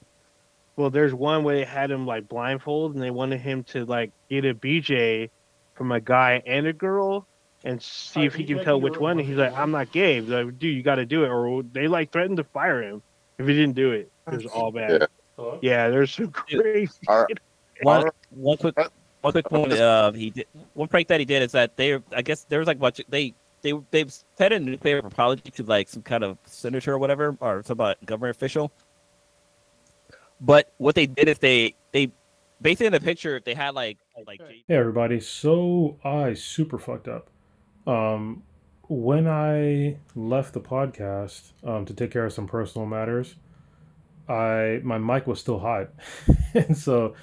Well, 0.76 0.90
there's 0.90 1.14
one 1.14 1.44
where 1.44 1.56
they 1.56 1.66
had 1.66 1.92
him 1.92 2.06
like 2.06 2.28
blindfold, 2.28 2.94
and 2.94 3.04
they 3.04 3.10
wanted 3.12 3.42
him 3.42 3.64
to 3.66 3.86
like 3.86 4.12
get 4.30 4.46
a 4.46 4.54
BJ 4.54 5.30
from 5.76 5.92
a 5.92 6.00
guy 6.00 6.42
and 6.46 6.68
a 6.68 6.74
girl, 6.74 7.26
and 7.64 7.82
see 7.82 8.26
if 8.26 8.34
he 8.36 8.44
can 8.46 8.64
tell 8.64 8.80
which 8.80 8.98
one. 8.98 9.20
And 9.20 9.28
he's 9.28 9.38
like, 9.38 9.54
"I'm 9.58 9.72
not 9.72 9.92
gay." 9.92 10.22
They're 10.22 10.46
like, 10.46 10.58
dude, 10.60 10.76
you 10.76 10.82
got 10.84 10.96
to 10.96 11.06
do 11.06 11.26
it, 11.26 11.30
or 11.30 11.64
they 11.64 11.88
like 11.90 12.12
threatened 12.12 12.38
to 12.38 12.46
fire 12.46 12.82
him 12.82 13.02
if 13.40 13.48
he 13.48 13.54
didn't 13.54 13.76
do 13.76 13.92
it. 13.92 14.12
It 14.28 14.44
was 14.44 14.46
all 14.46 14.72
bad. 14.72 15.08
Yeah. 15.40 15.56
Yeah, 15.62 15.90
there's 15.90 16.14
some 16.14 16.32
crazy. 16.32 16.92
All 17.08 17.26
shit. 17.28 17.40
One, 17.82 17.98
Alright. 18.00 18.14
one 18.32 18.58
quick, 18.58 18.78
one 19.22 19.32
quick 19.32 19.52
one. 19.52 19.72
Uh, 19.72 20.12
he 20.12 20.32
did 20.32 20.48
one 20.74 20.90
prank 20.90 21.08
that 21.08 21.20
he 21.20 21.26
did 21.26 21.42
is 21.42 21.54
that 21.54 21.78
they, 21.78 21.98
I 22.14 22.22
guess 22.22 22.44
there 22.44 22.60
was 22.60 22.68
like 22.68 22.80
what 22.80 23.00
they 23.08 23.34
they 23.62 23.74
they 23.92 24.06
fed 24.38 24.52
a 24.52 24.60
nuclear 24.60 24.98
apology 24.98 25.50
to 25.52 25.64
like 25.64 25.88
some 25.88 26.04
kind 26.04 26.24
of 26.26 26.38
senator 26.46 26.94
or 26.94 27.00
whatever 27.00 27.38
or 27.40 27.64
some 27.64 27.80
uh, 27.80 27.94
government 28.06 28.36
official. 28.36 28.72
But 30.42 30.74
what 30.78 30.96
they 30.96 31.06
did 31.06 31.30
is 31.30 31.40
they 31.40 31.76
they 31.94 32.12
basically 32.62 32.88
in 32.88 32.94
the 32.94 33.00
picture 33.00 33.38
if 33.38 33.46
they 33.46 33.54
had 33.54 33.76
like 33.76 33.98
like 34.28 34.42
Hey 34.42 34.64
everybody, 34.76 35.22
so 35.22 35.98
I 36.04 36.34
super 36.34 36.78
fucked 36.78 37.08
up. 37.08 37.30
Um, 37.88 38.44
when 38.90 39.28
I 39.28 39.98
left 40.16 40.54
the 40.54 40.60
podcast 40.60 41.52
um, 41.64 41.86
to 41.86 41.94
take 41.94 42.12
care 42.12 42.26
of 42.26 42.34
some 42.34 42.48
personal 42.48 42.88
matters, 42.88 43.36
I 44.28 44.82
my 44.84 44.98
mic 44.98 45.28
was 45.28 45.40
still 45.40 45.60
hot, 45.60 45.92
and 46.54 46.76
so 46.76 47.14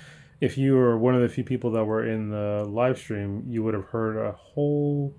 if 0.41 0.57
you 0.57 0.75
were 0.75 0.97
one 0.97 1.15
of 1.15 1.23
the 1.23 1.29
few 1.29 1.45
people 1.45 1.73
that 1.73 1.85
were 1.85 2.07
in 2.07 2.31
the 2.31 2.65
live 2.69 2.99
stream, 2.99 3.45
you 3.49 3.63
would 3.65 3.75
have 3.75 3.87
heard 3.87 4.17
a 4.17 4.33
whole 4.33 5.15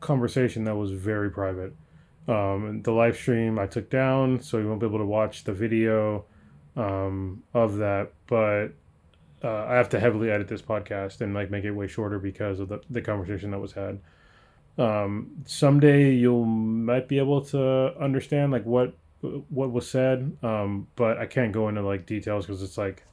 conversation 0.00 0.64
that 0.64 0.74
was 0.74 0.90
very 0.90 1.30
private. 1.30 1.74
Um, 2.26 2.82
the 2.82 2.90
live 2.90 3.16
stream 3.16 3.58
I 3.58 3.66
took 3.66 3.88
down, 3.88 4.40
so 4.40 4.58
you 4.58 4.68
won't 4.68 4.80
be 4.80 4.86
able 4.86 4.98
to 4.98 5.06
watch 5.06 5.44
the 5.44 5.52
video 5.52 6.24
um, 6.76 7.44
of 7.54 7.76
that. 7.76 8.12
But 8.26 8.68
uh, 9.44 9.66
I 9.66 9.74
have 9.74 9.90
to 9.90 10.00
heavily 10.00 10.30
edit 10.30 10.48
this 10.48 10.62
podcast 10.62 11.20
and 11.20 11.32
like 11.32 11.50
make 11.50 11.64
it 11.64 11.70
way 11.70 11.86
shorter 11.86 12.18
because 12.18 12.58
of 12.58 12.68
the, 12.68 12.80
the 12.90 13.02
conversation 13.02 13.52
that 13.52 13.60
was 13.60 13.72
had. 13.72 14.00
Um, 14.78 15.30
someday 15.46 16.12
you'll 16.12 16.44
might 16.44 17.08
be 17.08 17.18
able 17.18 17.40
to 17.46 17.94
understand 17.98 18.52
like 18.52 18.64
what 18.64 18.94
what 19.20 19.72
was 19.72 19.88
said, 19.88 20.36
um, 20.42 20.86
but 20.96 21.18
I 21.18 21.26
can't 21.26 21.52
go 21.52 21.68
into 21.68 21.82
like 21.82 22.06
details 22.06 22.46
because 22.46 22.62
it's 22.62 22.78
like 22.78 23.04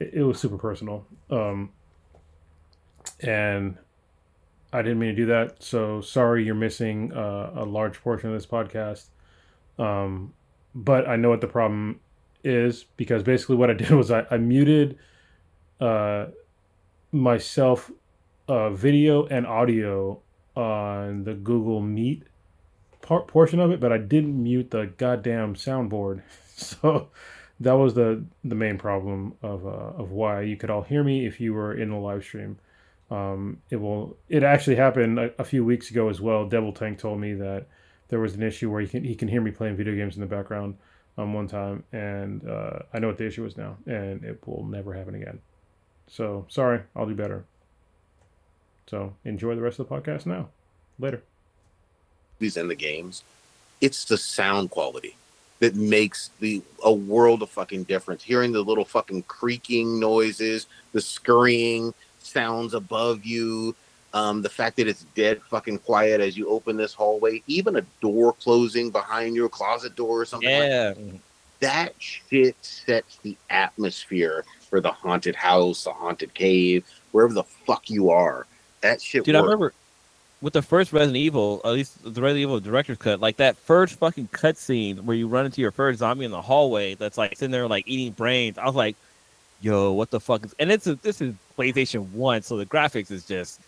it, 0.00 0.10
it 0.14 0.22
was 0.22 0.38
super 0.38 0.58
personal. 0.58 1.06
Um, 1.30 1.70
and 3.20 3.78
I 4.72 4.82
didn't 4.82 4.98
mean 4.98 5.10
to 5.10 5.16
do 5.16 5.26
that. 5.26 5.62
So 5.62 6.00
sorry, 6.00 6.44
you're 6.44 6.54
missing 6.54 7.12
uh, 7.12 7.52
a 7.54 7.64
large 7.64 8.00
portion 8.02 8.30
of 8.30 8.34
this 8.34 8.46
podcast. 8.46 9.06
Um, 9.78 10.34
but 10.74 11.08
I 11.08 11.16
know 11.16 11.28
what 11.28 11.40
the 11.40 11.46
problem 11.46 12.00
is 12.44 12.84
because 12.96 13.22
basically 13.22 13.56
what 13.56 13.70
I 13.70 13.74
did 13.74 13.90
was 13.90 14.10
I, 14.10 14.26
I 14.30 14.38
muted 14.38 14.98
uh, 15.80 16.26
myself 17.12 17.90
uh, 18.48 18.70
video 18.70 19.26
and 19.26 19.46
audio 19.46 20.20
on 20.54 21.24
the 21.24 21.34
Google 21.34 21.80
Meet 21.80 22.24
part 23.02 23.26
portion 23.26 23.60
of 23.60 23.70
it, 23.70 23.80
but 23.80 23.92
I 23.92 23.98
didn't 23.98 24.40
mute 24.42 24.70
the 24.70 24.86
goddamn 24.96 25.54
soundboard. 25.54 26.22
So 26.54 27.08
that 27.58 27.72
was 27.72 27.94
the 27.94 28.22
the 28.44 28.54
main 28.54 28.78
problem 28.78 29.34
of 29.42 29.66
uh, 29.66 30.00
of 30.00 30.12
why 30.12 30.42
you 30.42 30.56
could 30.56 30.70
all 30.70 30.82
hear 30.82 31.02
me 31.02 31.26
if 31.26 31.40
you 31.40 31.54
were 31.54 31.74
in 31.74 31.90
the 31.90 31.96
live 31.96 32.22
stream. 32.22 32.58
Um, 33.10 33.58
it 33.68 33.76
will. 33.76 34.16
It 34.28 34.44
actually 34.44 34.76
happened 34.76 35.18
a, 35.18 35.32
a, 35.40 35.44
few 35.44 35.64
weeks 35.64 35.90
ago 35.90 36.08
as 36.08 36.20
well. 36.20 36.46
Devil 36.46 36.72
Tank 36.72 36.98
told 36.98 37.18
me 37.18 37.34
that 37.34 37.66
there 38.08 38.20
was 38.20 38.34
an 38.34 38.44
issue 38.44 38.70
where 38.70 38.80
he 38.80 38.86
can 38.86 39.02
he 39.02 39.16
can 39.16 39.26
hear 39.26 39.40
me 39.40 39.50
playing 39.50 39.76
video 39.76 39.94
games 39.96 40.14
in 40.14 40.20
the 40.20 40.26
background 40.26 40.76
um, 41.18 41.34
one 41.34 41.48
time, 41.48 41.82
and 41.92 42.48
uh, 42.48 42.80
I 42.92 43.00
know 43.00 43.08
what 43.08 43.18
the 43.18 43.26
issue 43.26 43.44
is 43.44 43.56
now, 43.56 43.76
and 43.86 44.22
it 44.22 44.46
will 44.46 44.64
never 44.64 44.92
happen 44.92 45.16
again. 45.16 45.40
So 46.06 46.46
sorry, 46.48 46.82
I'll 46.94 47.06
do 47.06 47.14
better. 47.14 47.44
So 48.86 49.14
enjoy 49.24 49.54
the 49.54 49.62
rest 49.62 49.78
of 49.78 49.88
the 49.88 49.94
podcast 49.94 50.26
now. 50.26 50.48
Later. 50.98 51.22
These 52.38 52.56
in 52.56 52.68
the 52.68 52.74
games, 52.74 53.22
it's 53.80 54.04
the 54.04 54.18
sound 54.18 54.70
quality 54.70 55.16
that 55.60 55.76
makes 55.76 56.30
the 56.40 56.60
a 56.82 56.92
world 56.92 57.42
of 57.42 57.50
fucking 57.50 57.84
difference. 57.84 58.22
Hearing 58.22 58.52
the 58.52 58.62
little 58.62 58.84
fucking 58.84 59.22
creaking 59.24 60.00
noises, 60.00 60.66
the 60.92 61.00
scurrying 61.00 61.94
sounds 62.18 62.74
above 62.74 63.24
you, 63.24 63.74
um, 64.14 64.42
the 64.42 64.48
fact 64.48 64.76
that 64.76 64.88
it's 64.88 65.04
dead 65.14 65.40
fucking 65.42 65.78
quiet 65.78 66.20
as 66.20 66.36
you 66.36 66.48
open 66.48 66.76
this 66.76 66.92
hallway, 66.92 67.42
even 67.46 67.76
a 67.76 67.82
door 68.00 68.32
closing 68.34 68.90
behind 68.90 69.36
your 69.36 69.48
closet 69.48 69.94
door 69.96 70.20
or 70.20 70.24
something. 70.24 70.50
Yeah. 70.50 70.94
Like 70.96 70.96
that, 70.96 71.20
that 71.60 71.94
shit 71.98 72.56
sets 72.62 73.16
the 73.18 73.36
atmosphere 73.48 74.44
for 74.68 74.80
the 74.80 74.90
haunted 74.90 75.36
house, 75.36 75.84
the 75.84 75.92
haunted 75.92 76.34
cave, 76.34 76.84
wherever 77.12 77.32
the 77.32 77.44
fuck 77.44 77.88
you 77.88 78.10
are. 78.10 78.46
That 78.82 79.00
shit. 79.00 79.24
Dude, 79.24 79.34
works. 79.34 79.40
I 79.40 79.44
remember 79.44 79.72
with 80.42 80.52
the 80.52 80.60
first 80.60 80.92
Resident 80.92 81.16
Evil, 81.16 81.60
at 81.64 81.70
least 81.70 82.02
the 82.02 82.20
Resident 82.20 82.42
Evil 82.42 82.60
director's 82.60 82.98
cut, 82.98 83.20
like 83.20 83.36
that 83.36 83.56
first 83.56 83.94
fucking 83.94 84.28
cutscene 84.28 85.00
where 85.04 85.16
you 85.16 85.28
run 85.28 85.46
into 85.46 85.60
your 85.60 85.70
first 85.70 86.00
zombie 86.00 86.24
in 86.24 86.32
the 86.32 86.42
hallway 86.42 86.96
that's 86.96 87.16
like 87.16 87.38
sitting 87.38 87.52
there 87.52 87.66
like 87.68 87.86
eating 87.86 88.12
brains. 88.12 88.58
I 88.58 88.66
was 88.66 88.74
like, 88.74 88.96
"Yo, 89.60 89.92
what 89.92 90.10
the 90.10 90.20
fuck 90.20 90.44
is?" 90.44 90.54
And 90.58 90.70
it's 90.70 90.86
a, 90.88 90.96
this 90.96 91.20
is 91.20 91.34
PlayStation 91.56 92.10
One, 92.10 92.42
so 92.42 92.56
the 92.56 92.66
graphics 92.66 93.12
is 93.12 93.24
just 93.24 93.60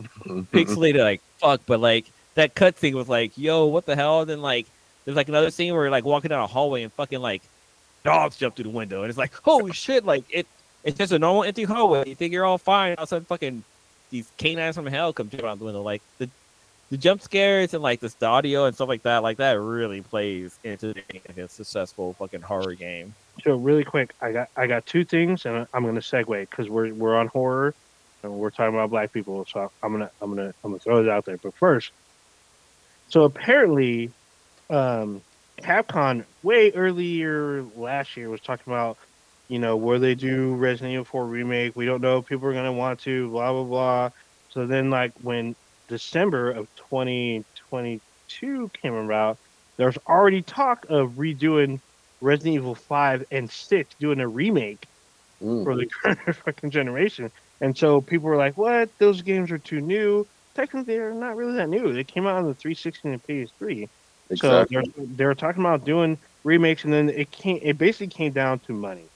pixelated 0.24 1.02
like 1.04 1.20
fuck. 1.38 1.60
But 1.66 1.80
like 1.80 2.06
that 2.34 2.54
cutscene 2.54 2.94
was 2.94 3.08
like, 3.08 3.36
"Yo, 3.36 3.66
what 3.66 3.84
the 3.84 3.94
hell?" 3.94 4.22
And 4.22 4.30
then 4.30 4.40
like 4.40 4.66
there's 5.04 5.16
like 5.16 5.28
another 5.28 5.50
scene 5.50 5.74
where 5.74 5.84
you're 5.84 5.90
like 5.90 6.06
walking 6.06 6.30
down 6.30 6.42
a 6.42 6.46
hallway 6.46 6.82
and 6.82 6.92
fucking 6.94 7.20
like 7.20 7.42
dogs 8.02 8.36
jump 8.36 8.56
through 8.56 8.64
the 8.64 8.70
window, 8.70 9.02
and 9.02 9.10
it's 9.10 9.18
like, 9.18 9.34
"Holy 9.42 9.72
shit!" 9.72 10.06
Like 10.06 10.24
it, 10.30 10.46
it's 10.84 10.96
just 10.96 11.12
a 11.12 11.18
normal 11.18 11.44
empty 11.44 11.64
hallway. 11.64 12.08
You 12.08 12.14
think 12.14 12.32
you're 12.32 12.46
all 12.46 12.56
fine, 12.56 12.94
all 12.96 13.02
of 13.02 13.08
a 13.08 13.10
sudden 13.10 13.26
fucking 13.26 13.62
these 14.14 14.30
canines 14.36 14.76
from 14.76 14.86
hell 14.86 15.12
come 15.12 15.28
jumping 15.28 15.48
out 15.48 15.58
the 15.58 15.64
window. 15.64 15.82
Like 15.82 16.00
the 16.18 16.30
the 16.90 16.96
jump 16.96 17.20
scares 17.20 17.74
and 17.74 17.82
like 17.82 17.98
this 17.98 18.14
the 18.14 18.26
audio 18.26 18.66
and 18.66 18.74
stuff 18.74 18.88
like 18.88 19.02
that, 19.02 19.24
like 19.24 19.38
that 19.38 19.58
really 19.58 20.02
plays 20.02 20.56
into 20.62 20.94
a 21.36 21.48
successful 21.48 22.12
fucking 22.12 22.42
horror 22.42 22.74
game. 22.74 23.12
So 23.42 23.56
really 23.56 23.82
quick, 23.82 24.14
I 24.20 24.30
got 24.30 24.50
I 24.56 24.68
got 24.68 24.86
two 24.86 25.04
things, 25.04 25.46
and 25.46 25.66
I'm 25.74 25.84
gonna 25.84 25.98
segue 25.98 26.48
because 26.48 26.68
we're 26.68 26.94
we're 26.94 27.16
on 27.16 27.26
horror, 27.26 27.74
and 28.22 28.32
we're 28.34 28.50
talking 28.50 28.74
about 28.74 28.90
black 28.90 29.12
people. 29.12 29.44
So 29.46 29.72
I'm 29.82 29.90
gonna 29.90 30.10
I'm 30.22 30.30
gonna 30.32 30.54
I'm 30.62 30.70
gonna 30.70 30.78
throw 30.78 31.02
it 31.02 31.08
out 31.08 31.24
there. 31.24 31.38
But 31.38 31.54
first, 31.54 31.90
so 33.08 33.24
apparently, 33.24 34.12
um, 34.70 35.22
Capcom 35.58 36.24
way 36.44 36.70
earlier 36.70 37.64
last 37.74 38.16
year 38.16 38.30
was 38.30 38.40
talking 38.40 38.72
about, 38.72 38.96
you 39.48 39.58
know, 39.58 39.76
where 39.76 39.98
they 39.98 40.14
do 40.14 40.54
Resident 40.54 40.92
Evil 40.92 41.04
4 41.04 41.26
remake. 41.26 41.72
We 41.76 41.86
don't 41.86 42.00
know 42.00 42.18
if 42.18 42.26
people 42.26 42.48
are 42.48 42.54
gonna 42.54 42.72
want 42.72 43.00
to, 43.00 43.30
blah 43.30 43.52
blah 43.52 43.64
blah. 43.64 44.10
So 44.48 44.66
then, 44.66 44.90
like 44.90 45.12
when 45.20 45.54
December 45.88 46.50
of 46.50 46.68
2022 46.76 48.70
came 48.82 48.94
about, 48.94 49.38
there's 49.76 49.98
already 50.08 50.42
talk 50.42 50.86
of 50.88 51.12
redoing 51.12 51.80
Resident 52.20 52.54
Evil 52.56 52.74
5 52.74 53.24
and 53.30 53.50
6 53.50 53.94
doing 54.00 54.20
a 54.20 54.28
remake 54.28 54.86
Mm. 55.42 55.64
for 55.64 55.76
the 55.76 55.86
current 56.02 56.36
fucking 56.44 56.70
generation. 56.70 57.30
And 57.60 57.76
so 57.76 58.00
people 58.00 58.28
were 58.28 58.36
like, 58.36 58.56
what? 58.56 58.90
Those 58.98 59.22
games 59.22 59.50
are 59.50 59.58
too 59.58 59.80
new. 59.80 60.26
Technically, 60.54 60.94
they're 60.94 61.14
not 61.14 61.36
really 61.36 61.56
that 61.56 61.68
new. 61.68 61.92
They 61.92 62.04
came 62.04 62.26
out 62.26 62.36
on 62.36 62.46
the 62.46 62.54
360 62.54 63.08
and 63.08 63.22
PS3. 63.24 63.88
Exactly. 64.30 64.76
So 64.76 64.92
they're, 65.16 65.34
they 65.34 65.34
talking 65.34 65.62
about 65.62 65.84
doing 65.84 66.18
remakes, 66.44 66.84
and 66.84 66.92
then 66.92 67.08
it 67.10 67.30
came. 67.30 67.58
It 67.62 67.78
basically 67.78 68.08
came 68.08 68.32
down 68.32 68.60
to 68.60 68.72
money. 68.72 69.08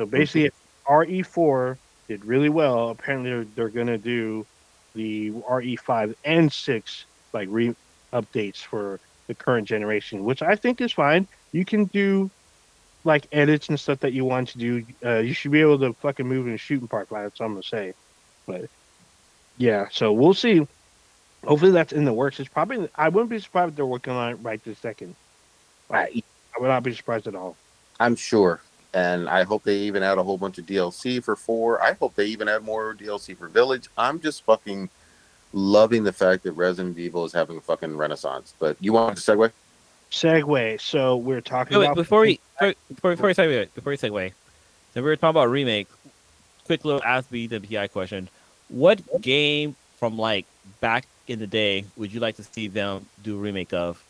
So 0.00 0.06
basically, 0.06 0.46
if 0.46 0.54
RE4 0.88 1.76
did 2.08 2.24
really 2.24 2.48
well, 2.48 2.88
apparently 2.88 3.28
they're, 3.28 3.44
they're 3.54 3.68
going 3.68 3.88
to 3.88 3.98
do 3.98 4.46
the 4.94 5.30
RE5 5.30 6.14
and 6.24 6.50
6 6.50 7.04
like 7.34 7.48
re 7.50 7.74
updates 8.10 8.56
for 8.56 8.98
the 9.26 9.34
current 9.34 9.68
generation, 9.68 10.24
which 10.24 10.40
I 10.40 10.56
think 10.56 10.80
is 10.80 10.90
fine. 10.90 11.28
You 11.52 11.66
can 11.66 11.84
do 11.84 12.30
like 13.04 13.26
edits 13.30 13.68
and 13.68 13.78
stuff 13.78 14.00
that 14.00 14.14
you 14.14 14.24
want 14.24 14.48
to 14.48 14.58
do. 14.58 14.86
Uh, 15.04 15.18
you 15.18 15.34
should 15.34 15.52
be 15.52 15.60
able 15.60 15.78
to 15.80 15.92
fucking 15.92 16.26
move 16.26 16.46
in 16.46 16.54
a 16.54 16.56
shooting 16.56 16.88
park. 16.88 17.08
That's 17.10 17.38
what 17.38 17.44
I'm 17.44 17.52
gonna 17.52 17.62
say. 17.62 17.92
But 18.46 18.70
yeah, 19.58 19.88
so 19.92 20.14
we'll 20.14 20.32
see. 20.32 20.66
Hopefully 21.44 21.72
that's 21.72 21.92
in 21.92 22.06
the 22.06 22.12
works. 22.14 22.40
It's 22.40 22.48
probably. 22.48 22.88
I 22.94 23.10
wouldn't 23.10 23.28
be 23.28 23.38
surprised 23.38 23.72
if 23.72 23.76
they're 23.76 23.84
working 23.84 24.14
on 24.14 24.32
it 24.32 24.38
right 24.40 24.64
this 24.64 24.78
second. 24.78 25.14
I, 25.90 26.22
I 26.56 26.60
would 26.60 26.68
not 26.68 26.84
be 26.84 26.94
surprised 26.94 27.26
at 27.26 27.34
all. 27.34 27.54
I'm 28.00 28.16
sure. 28.16 28.62
And 28.92 29.28
I 29.28 29.44
hope 29.44 29.62
they 29.62 29.76
even 29.76 30.02
add 30.02 30.18
a 30.18 30.22
whole 30.22 30.38
bunch 30.38 30.58
of 30.58 30.66
DLC 30.66 31.22
for 31.22 31.36
four. 31.36 31.80
I 31.82 31.92
hope 31.92 32.14
they 32.16 32.26
even 32.26 32.48
add 32.48 32.64
more 32.64 32.94
DLC 32.94 33.36
for 33.36 33.48
Village. 33.48 33.88
I'm 33.96 34.20
just 34.20 34.42
fucking 34.44 34.88
loving 35.52 36.04
the 36.04 36.12
fact 36.12 36.42
that 36.44 36.52
Resident 36.52 36.98
Evil 36.98 37.24
is 37.24 37.32
having 37.32 37.56
a 37.56 37.60
fucking 37.60 37.96
renaissance. 37.96 38.54
But 38.58 38.76
you 38.80 38.92
want 38.92 39.16
to 39.16 39.22
segue? 39.22 39.52
Segue. 40.10 40.80
So 40.80 41.16
we're 41.16 41.40
talking 41.40 41.78
Wait, 41.78 41.80
wait, 41.80 41.86
about 41.86 41.96
before 41.96 42.20
we 42.22 42.40
before 42.58 42.74
before, 42.88 43.10
before 43.12 43.28
we 43.28 43.34
segue, 43.34 43.68
before 43.74 43.90
we 43.90 43.96
segue, 43.96 44.32
so 44.94 45.02
we 45.02 45.02
were 45.02 45.16
talking 45.16 45.30
about 45.30 45.50
remake. 45.50 45.88
Quick 46.64 46.84
little 46.84 47.02
ask 47.04 47.30
me 47.30 47.46
the 47.46 47.60
PI 47.60 47.88
question: 47.88 48.28
What 48.68 49.00
game 49.20 49.76
from 49.98 50.18
like 50.18 50.46
back 50.80 51.06
in 51.28 51.38
the 51.38 51.46
day 51.46 51.84
would 51.96 52.12
you 52.12 52.20
like 52.20 52.36
to 52.36 52.44
see 52.44 52.66
them 52.68 53.06
do 53.22 53.36
a 53.36 53.38
remake 53.38 53.72
of? 53.72 54.02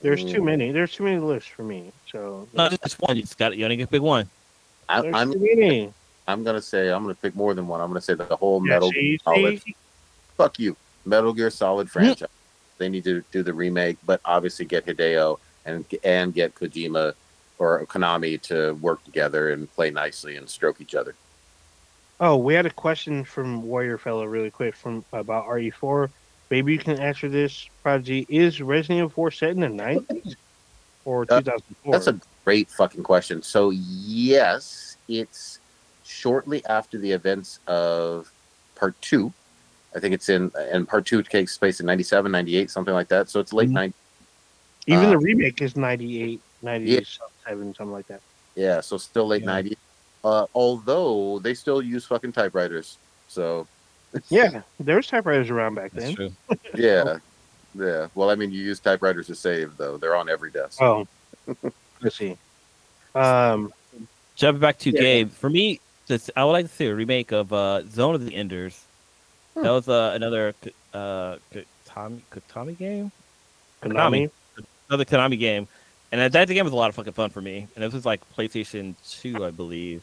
There's 0.00 0.24
too 0.24 0.42
many. 0.42 0.70
There's 0.70 0.92
too 0.92 1.04
many 1.04 1.18
lists 1.18 1.48
for 1.48 1.62
me. 1.62 1.90
So 2.14 2.46
Not 2.52 2.80
just 2.80 3.00
one. 3.00 3.16
You 3.16 3.22
just 3.22 3.36
got 3.36 3.56
you 3.56 3.64
only 3.64 3.76
get 3.76 3.86
to 3.86 3.90
pick 3.90 4.00
one. 4.00 4.28
I, 4.88 5.00
there's 5.00 5.14
I'm. 5.16 5.92
I'm 6.28 6.44
gonna 6.44 6.62
say 6.62 6.90
I'm 6.92 7.02
gonna 7.02 7.16
pick 7.16 7.34
more 7.34 7.54
than 7.54 7.66
one. 7.66 7.80
I'm 7.80 7.88
gonna 7.88 8.00
say 8.00 8.14
the 8.14 8.36
whole 8.36 8.60
Metal 8.60 8.88
see, 8.90 9.08
Gear 9.08 9.18
Solid. 9.24 9.62
see? 9.62 9.76
Fuck 10.36 10.58
you, 10.60 10.76
Metal 11.04 11.32
Gear 11.32 11.50
Solid 11.50 11.90
franchise. 11.90 12.28
They 12.78 12.88
need 12.88 13.02
to 13.04 13.24
do 13.32 13.42
the 13.42 13.52
remake, 13.52 13.98
but 14.06 14.20
obviously 14.24 14.64
get 14.64 14.86
Hideo 14.86 15.40
and 15.66 15.84
and 16.04 16.32
get 16.32 16.54
Kojima 16.54 17.14
or 17.58 17.84
Konami 17.86 18.40
to 18.42 18.74
work 18.74 19.02
together 19.02 19.50
and 19.50 19.72
play 19.74 19.90
nicely 19.90 20.36
and 20.36 20.48
stroke 20.48 20.80
each 20.80 20.94
other. 20.94 21.16
Oh, 22.20 22.36
we 22.36 22.54
had 22.54 22.64
a 22.64 22.70
question 22.70 23.24
from 23.24 23.62
Warrior 23.62 23.98
Fellow 23.98 24.24
really 24.24 24.52
quick 24.52 24.76
from 24.76 25.04
about 25.12 25.46
RE4. 25.46 26.08
Maybe 26.48 26.72
you 26.72 26.78
can 26.78 27.00
answer 27.00 27.28
this, 27.28 27.68
Prodigy. 27.82 28.24
Is 28.28 28.62
Resident 28.62 28.98
Evil 28.98 29.10
4 29.10 29.30
set 29.32 29.50
in 29.50 29.60
the 29.60 29.66
90s 29.66 30.36
or 31.04 31.22
Uh, 31.22 31.40
2004? 31.40 31.92
That's 31.92 32.06
a 32.06 32.20
great 32.44 32.70
fucking 32.70 33.02
question. 33.02 33.42
So 33.42 33.70
yes, 33.70 34.96
it's 35.08 35.60
shortly 36.04 36.64
after 36.66 36.98
the 36.98 37.10
events 37.12 37.60
of 37.66 38.30
part 38.76 39.00
two. 39.00 39.32
I 39.96 40.00
think 40.00 40.14
it's 40.14 40.28
in 40.28 40.50
and 40.56 40.88
part 40.88 41.06
two 41.06 41.22
takes 41.22 41.56
place 41.56 41.80
in 41.80 41.86
97, 41.86 42.30
98, 42.32 42.70
something 42.70 42.94
like 42.94 43.08
that. 43.08 43.30
So 43.30 43.40
it's 43.40 43.52
late 43.52 43.68
Mhm. 43.70 43.74
90s. 43.74 43.94
Even 44.86 45.06
uh, 45.06 45.10
the 45.10 45.18
remake 45.18 45.62
is 45.62 45.76
98, 45.76 46.40
97, 46.62 47.74
something 47.74 47.92
like 47.92 48.06
that. 48.08 48.20
Yeah, 48.54 48.80
so 48.80 48.98
still 48.98 49.26
late 49.26 49.42
Yeah. 49.42 49.46
90s. 49.62 49.76
Uh, 50.22 50.46
although 50.54 51.38
they 51.38 51.54
still 51.54 51.80
use 51.82 52.04
fucking 52.06 52.32
typewriters. 52.32 52.98
So 53.28 53.66
Yeah, 54.30 54.62
there 54.78 54.96
was 54.96 55.06
typewriters 55.06 55.50
around 55.50 55.74
back 55.74 55.92
That's 55.92 56.06
then. 56.06 56.14
true. 56.14 56.32
yeah. 56.76 57.18
Yeah. 57.74 58.08
Well, 58.14 58.30
I 58.30 58.34
mean, 58.34 58.50
you 58.52 58.62
use 58.62 58.80
typewriters 58.80 59.26
to 59.28 59.34
save, 59.34 59.76
though. 59.76 59.96
They're 59.96 60.16
on 60.16 60.28
every 60.28 60.50
desk. 60.50 60.80
Oh, 60.80 61.06
let's 62.02 62.16
see. 62.16 62.36
Um, 63.14 63.72
Jumping 64.36 64.60
back 64.60 64.78
to 64.80 64.90
Yeah. 64.90 65.00
game 65.00 65.28
for 65.28 65.48
me, 65.50 65.80
just 66.08 66.30
I 66.36 66.44
would 66.44 66.52
like 66.52 66.66
to 66.66 66.72
see 66.72 66.86
a 66.86 66.94
remake 66.94 67.32
of 67.32 67.52
uh, 67.52 67.82
Zone 67.88 68.14
of 68.14 68.24
the 68.24 68.34
Enders. 68.34 68.84
That 69.54 69.70
was 69.70 69.88
uh, 69.88 70.12
another 70.14 70.54
uh, 70.92 71.36
Konami 71.88 72.20
Konami 72.50 72.76
game, 72.76 73.12
Konami. 73.82 74.28
another 74.88 75.04
Konami 75.04 75.38
game, 75.38 75.68
and 76.10 76.20
that, 76.20 76.32
that 76.32 76.48
game 76.52 76.64
was 76.64 76.72
a 76.72 76.76
lot 76.76 76.88
of 76.88 76.96
fucking 76.96 77.12
fun 77.12 77.30
for 77.30 77.40
me. 77.40 77.68
And 77.76 77.84
this 77.84 77.92
was 77.94 78.04
like 78.04 78.20
PlayStation 78.36 78.94
Two, 79.08 79.44
I 79.44 79.50
believe. 79.52 80.02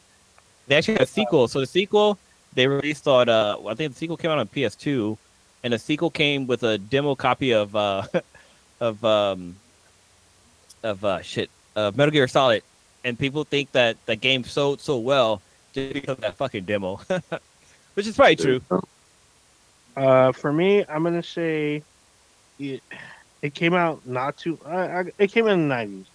They 0.66 0.76
actually 0.76 0.94
had 0.94 1.02
a 1.02 1.06
sequel. 1.06 1.48
So 1.48 1.60
the 1.60 1.66
sequel 1.66 2.18
they 2.54 2.66
released 2.66 3.06
on 3.06 3.28
uh, 3.28 3.56
I 3.68 3.74
think 3.74 3.92
the 3.92 3.98
sequel 3.98 4.16
came 4.16 4.30
out 4.30 4.38
on 4.38 4.48
PS2, 4.48 5.18
and 5.62 5.74
a 5.74 5.78
sequel 5.78 6.10
came 6.10 6.46
with 6.46 6.62
a 6.62 6.78
demo 6.78 7.14
copy 7.14 7.52
of 7.52 7.74
uh, 7.74 8.04
of 8.80 9.04
um, 9.04 9.56
of 10.82 11.04
uh, 11.04 11.22
shit 11.22 11.50
of 11.76 11.96
Metal 11.96 12.12
Gear 12.12 12.28
Solid, 12.28 12.62
and 13.04 13.18
people 13.18 13.44
think 13.44 13.72
that 13.72 13.96
that 14.06 14.20
game 14.20 14.44
sold 14.44 14.80
so 14.80 14.98
well 14.98 15.40
just 15.72 15.94
because 15.94 16.16
of 16.16 16.20
that 16.20 16.36
fucking 16.36 16.64
demo, 16.64 17.00
which 17.94 18.06
is 18.06 18.16
probably 18.16 18.36
true. 18.36 18.60
Uh, 19.96 20.32
for 20.32 20.52
me, 20.52 20.84
I'm 20.88 21.02
gonna 21.02 21.22
say 21.22 21.82
it, 22.58 22.82
it 23.42 23.54
came 23.54 23.74
out 23.74 24.06
not 24.06 24.36
too. 24.36 24.58
I, 24.66 24.76
I, 24.76 25.04
it 25.18 25.32
came 25.32 25.46
in 25.46 25.68
the 25.68 25.74
nineties, 25.74 26.06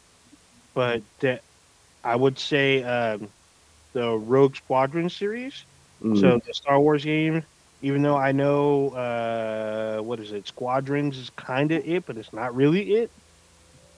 but 0.74 1.02
that 1.20 1.42
I 2.04 2.16
would 2.16 2.40
say 2.40 2.84
um, 2.84 3.28
the 3.94 4.12
Rogue 4.18 4.56
Squadron 4.56 5.10
series. 5.10 5.64
Mm. 6.04 6.20
So 6.20 6.40
the 6.46 6.54
Star 6.54 6.80
Wars 6.80 7.04
game, 7.04 7.44
even 7.82 8.02
though 8.02 8.18
I 8.18 8.32
know 8.32 8.90
uh, 8.90 10.02
what 10.02 10.20
is 10.20 10.32
it, 10.32 10.48
Squadrons 10.48 11.18
is 11.18 11.30
kind 11.32 11.72
of 11.72 11.86
it, 11.86 12.06
but 12.06 12.18
it's 12.18 12.34
not 12.34 12.56
really 12.56 12.94
it. 12.94 13.12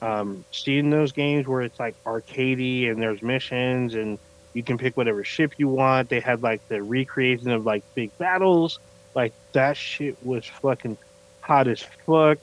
Um, 0.02 0.46
seeing 0.52 0.90
those 0.90 1.12
games 1.12 1.48
where 1.48 1.62
it's 1.62 1.80
like 1.80 2.02
arcadey 2.06 2.90
and 2.90 3.02
there's 3.02 3.22
missions 3.22 3.96
and 3.96 4.18
you 4.54 4.64
can 4.64 4.78
pick 4.78 4.98
whatever 4.98 5.24
ship 5.24 5.54
you 5.58 5.68
want. 5.68 6.10
They 6.10 6.20
had 6.20 6.42
like 6.42 6.68
the 6.68 6.82
recreation 6.82 7.52
of 7.52 7.66
like 7.66 7.84
big 7.96 8.18
battles. 8.18 8.80
Like 9.16 9.34
that 9.54 9.78
shit 9.78 10.18
was 10.26 10.46
fucking 10.46 10.98
hot 11.42 11.68
as 11.68 11.82
fuck. 12.06 12.38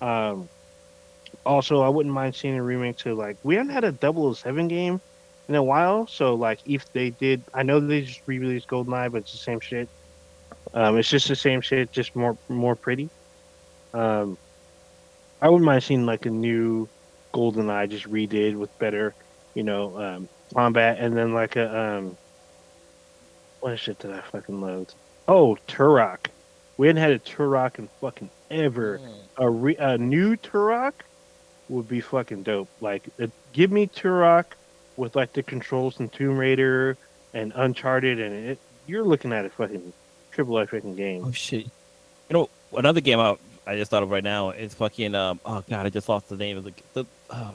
Um, 0.00 0.48
also, 1.46 1.82
I 1.82 1.88
wouldn't 1.88 2.14
mind 2.14 2.34
seeing 2.34 2.56
a 2.56 2.62
remake 2.62 2.98
to 2.98 3.14
like 3.14 3.36
we 3.42 3.54
haven't 3.56 3.72
had 3.72 3.84
a 3.84 4.34
007 4.34 4.68
game 4.68 5.00
in 5.48 5.54
a 5.54 5.62
while. 5.62 6.06
So 6.06 6.34
like 6.34 6.60
if 6.66 6.90
they 6.92 7.10
did, 7.10 7.42
I 7.52 7.62
know 7.62 7.80
they 7.80 8.02
just 8.02 8.22
re-released 8.26 8.68
Goldeneye, 8.68 9.12
but 9.12 9.22
it's 9.22 9.32
the 9.32 9.38
same 9.38 9.60
shit. 9.60 9.88
Um, 10.72 10.98
it's 10.98 11.08
just 11.08 11.28
the 11.28 11.36
same 11.36 11.60
shit, 11.60 11.92
just 11.92 12.16
more 12.16 12.36
more 12.48 12.74
pretty. 12.74 13.10
Um, 13.92 14.38
I 15.40 15.48
wouldn't 15.48 15.66
mind 15.66 15.82
seeing 15.84 16.06
like 16.06 16.26
a 16.26 16.30
new 16.30 16.88
Golden 17.32 17.68
Eye 17.68 17.86
just 17.86 18.10
redid 18.10 18.56
with 18.56 18.76
better, 18.78 19.14
you 19.54 19.62
know, 19.62 20.00
um, 20.00 20.28
combat, 20.54 20.98
and 21.00 21.16
then 21.16 21.34
like 21.34 21.56
a 21.56 21.96
um, 21.98 22.16
what 23.60 23.78
shit 23.78 23.98
did 23.98 24.12
I 24.12 24.20
fucking 24.20 24.60
load? 24.60 24.92
Oh, 25.26 25.56
Turok. 25.68 26.26
We 26.76 26.86
hadn't 26.88 27.02
had 27.02 27.12
a 27.12 27.18
Turok 27.18 27.78
in 27.78 27.88
fucking 28.00 28.30
ever. 28.50 29.00
A 29.38 29.48
re- 29.48 29.76
a 29.76 29.96
new 29.96 30.36
Turok 30.36 30.92
would 31.68 31.88
be 31.88 32.00
fucking 32.00 32.42
dope. 32.42 32.68
Like, 32.80 33.04
uh, 33.20 33.28
give 33.52 33.70
me 33.70 33.86
Turok 33.86 34.44
with 34.96 35.16
like 35.16 35.32
the 35.32 35.42
controls 35.42 35.96
from 35.96 36.08
Tomb 36.08 36.36
Raider 36.36 36.96
and 37.32 37.52
Uncharted, 37.54 38.20
and 38.20 38.50
it, 38.50 38.58
you're 38.86 39.04
looking 39.04 39.32
at 39.32 39.44
a 39.44 39.50
fucking 39.50 39.92
triple 40.34 40.58
A 40.58 40.66
fucking 40.66 40.96
game. 40.96 41.24
Oh 41.24 41.32
shit! 41.32 41.64
You 42.28 42.32
know 42.32 42.50
another 42.76 43.00
game 43.00 43.20
I, 43.20 43.36
I 43.66 43.76
just 43.76 43.90
thought 43.90 44.02
of 44.02 44.10
right 44.10 44.24
now 44.24 44.50
is 44.50 44.74
fucking 44.74 45.14
um 45.14 45.40
oh 45.46 45.62
god 45.68 45.86
I 45.86 45.88
just 45.90 46.08
lost 46.08 46.28
the 46.28 46.36
name 46.36 46.56
of 46.58 46.64
the 46.64 46.72
the 46.92 47.04
uh, 47.30 47.52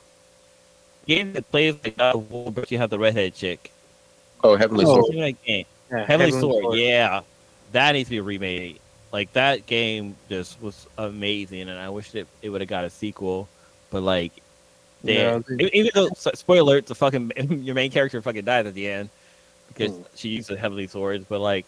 game 1.07 1.33
that 1.33 1.49
plays 1.51 1.75
like 1.83 1.97
God 1.97 2.15
of 2.15 2.31
War, 2.31 2.51
but 2.51 2.71
you 2.71 2.77
have 2.77 2.89
the 2.89 2.99
redhead 2.99 3.33
chick. 3.35 3.71
Oh, 4.43 4.55
Heavenly 4.55 4.85
Oh. 4.85 4.95
Sword. 4.95 4.97
What's 5.01 5.09
the 5.09 5.15
name 5.17 5.23
of 5.33 5.35
that 5.41 5.45
game? 5.45 5.65
Yeah, 5.91 6.05
Heavenly, 6.05 6.31
Sword. 6.39 6.77
Yeah, 6.77 7.21
that 7.73 7.91
needs 7.93 8.07
to 8.09 8.11
be 8.11 8.19
remade. 8.21 8.79
Like 9.11 9.33
that 9.33 9.65
game 9.65 10.15
just 10.29 10.61
was 10.61 10.87
amazing, 10.97 11.61
and 11.67 11.79
I 11.79 11.89
wish 11.89 12.11
that 12.11 12.27
it 12.41 12.49
would 12.49 12.61
have 12.61 12.69
got 12.69 12.85
a 12.85 12.89
sequel. 12.89 13.49
But 13.89 14.03
like, 14.03 14.31
Yeah, 15.03 15.39
damn, 15.47 15.59
E- 15.61 15.69
even 15.73 15.91
though 15.95 16.09
spoiler 16.15 16.61
alert, 16.61 16.85
the 16.85 16.95
fucking 16.95 17.31
your 17.63 17.73
main 17.75 17.89
character 17.91 18.21
fucking 18.21 18.45
dies 18.45 18.67
at 18.67 18.73
the 18.75 18.87
end 18.87 19.09
because 19.67 19.91
Hmm. 19.91 20.01
she 20.15 20.29
used 20.29 20.49
the 20.49 20.57
heavenly 20.57 20.85
swords. 20.87 21.25
But 21.27 21.39
like, 21.41 21.65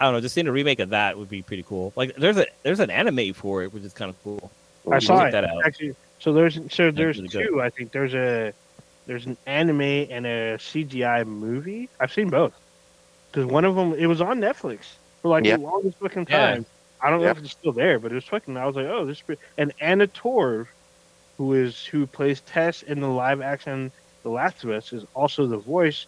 I 0.00 0.04
don't 0.04 0.14
know, 0.14 0.20
just 0.20 0.34
seeing 0.34 0.48
a 0.48 0.52
remake 0.52 0.80
of 0.80 0.88
that 0.90 1.18
would 1.18 1.28
be 1.28 1.42
pretty 1.42 1.62
cool. 1.62 1.92
Like, 1.94 2.16
there's 2.16 2.38
a 2.38 2.46
there's 2.62 2.80
an 2.80 2.90
anime 2.90 3.34
for 3.34 3.62
it, 3.62 3.72
which 3.72 3.82
is 3.84 3.92
kind 3.92 4.08
of 4.08 4.22
cool. 4.24 4.50
I 4.90 4.94
You 4.96 5.00
saw 5.02 5.26
it. 5.26 5.32
that 5.32 5.44
out. 5.44 5.64
Actually, 5.64 5.94
so 6.18 6.32
there's 6.32 6.58
so 6.72 6.90
there's 6.90 7.16
really 7.18 7.28
good. 7.28 7.46
two. 7.48 7.60
I 7.62 7.68
think 7.70 7.92
there's 7.92 8.14
a 8.14 8.52
there's 9.06 9.26
an 9.26 9.36
anime 9.46 9.80
and 9.82 10.24
a 10.26 10.56
CGI 10.58 11.26
movie. 11.26 11.88
I've 12.00 12.12
seen 12.12 12.30
both 12.30 12.54
because 13.30 13.44
one 13.46 13.64
of 13.64 13.74
them 13.76 13.92
it 13.94 14.06
was 14.06 14.20
on 14.20 14.40
Netflix 14.40 14.80
for 15.20 15.28
like 15.28 15.44
Yeah. 15.44 15.56
the 15.56 15.62
longest 15.64 15.98
fucking 15.98 16.26
Yeah. 16.30 16.54
time. 16.54 16.66
I 17.02 17.10
don't 17.10 17.20
know 17.22 17.28
if 17.28 17.38
it's 17.38 17.50
still 17.52 17.72
there, 17.72 17.98
but 17.98 18.10
it 18.12 18.14
was 18.14 18.24
fucking. 18.24 18.56
I 18.56 18.66
was 18.66 18.76
like, 18.76 18.86
oh, 18.86 19.04
this. 19.06 19.18
is 19.18 19.22
pretty- 19.22 19.42
And 19.58 19.72
Anna 19.80 20.06
Torv, 20.06 20.66
who 21.38 21.54
is 21.54 21.84
who 21.84 22.06
plays 22.06 22.40
Tess 22.42 22.82
in 22.82 23.00
the 23.00 23.08
live 23.08 23.40
action 23.42 23.90
The 24.22 24.28
Last 24.30 24.64
of 24.64 24.70
Us, 24.70 24.92
is 24.94 25.04
also 25.14 25.46
the 25.46 25.56
voice. 25.58 26.06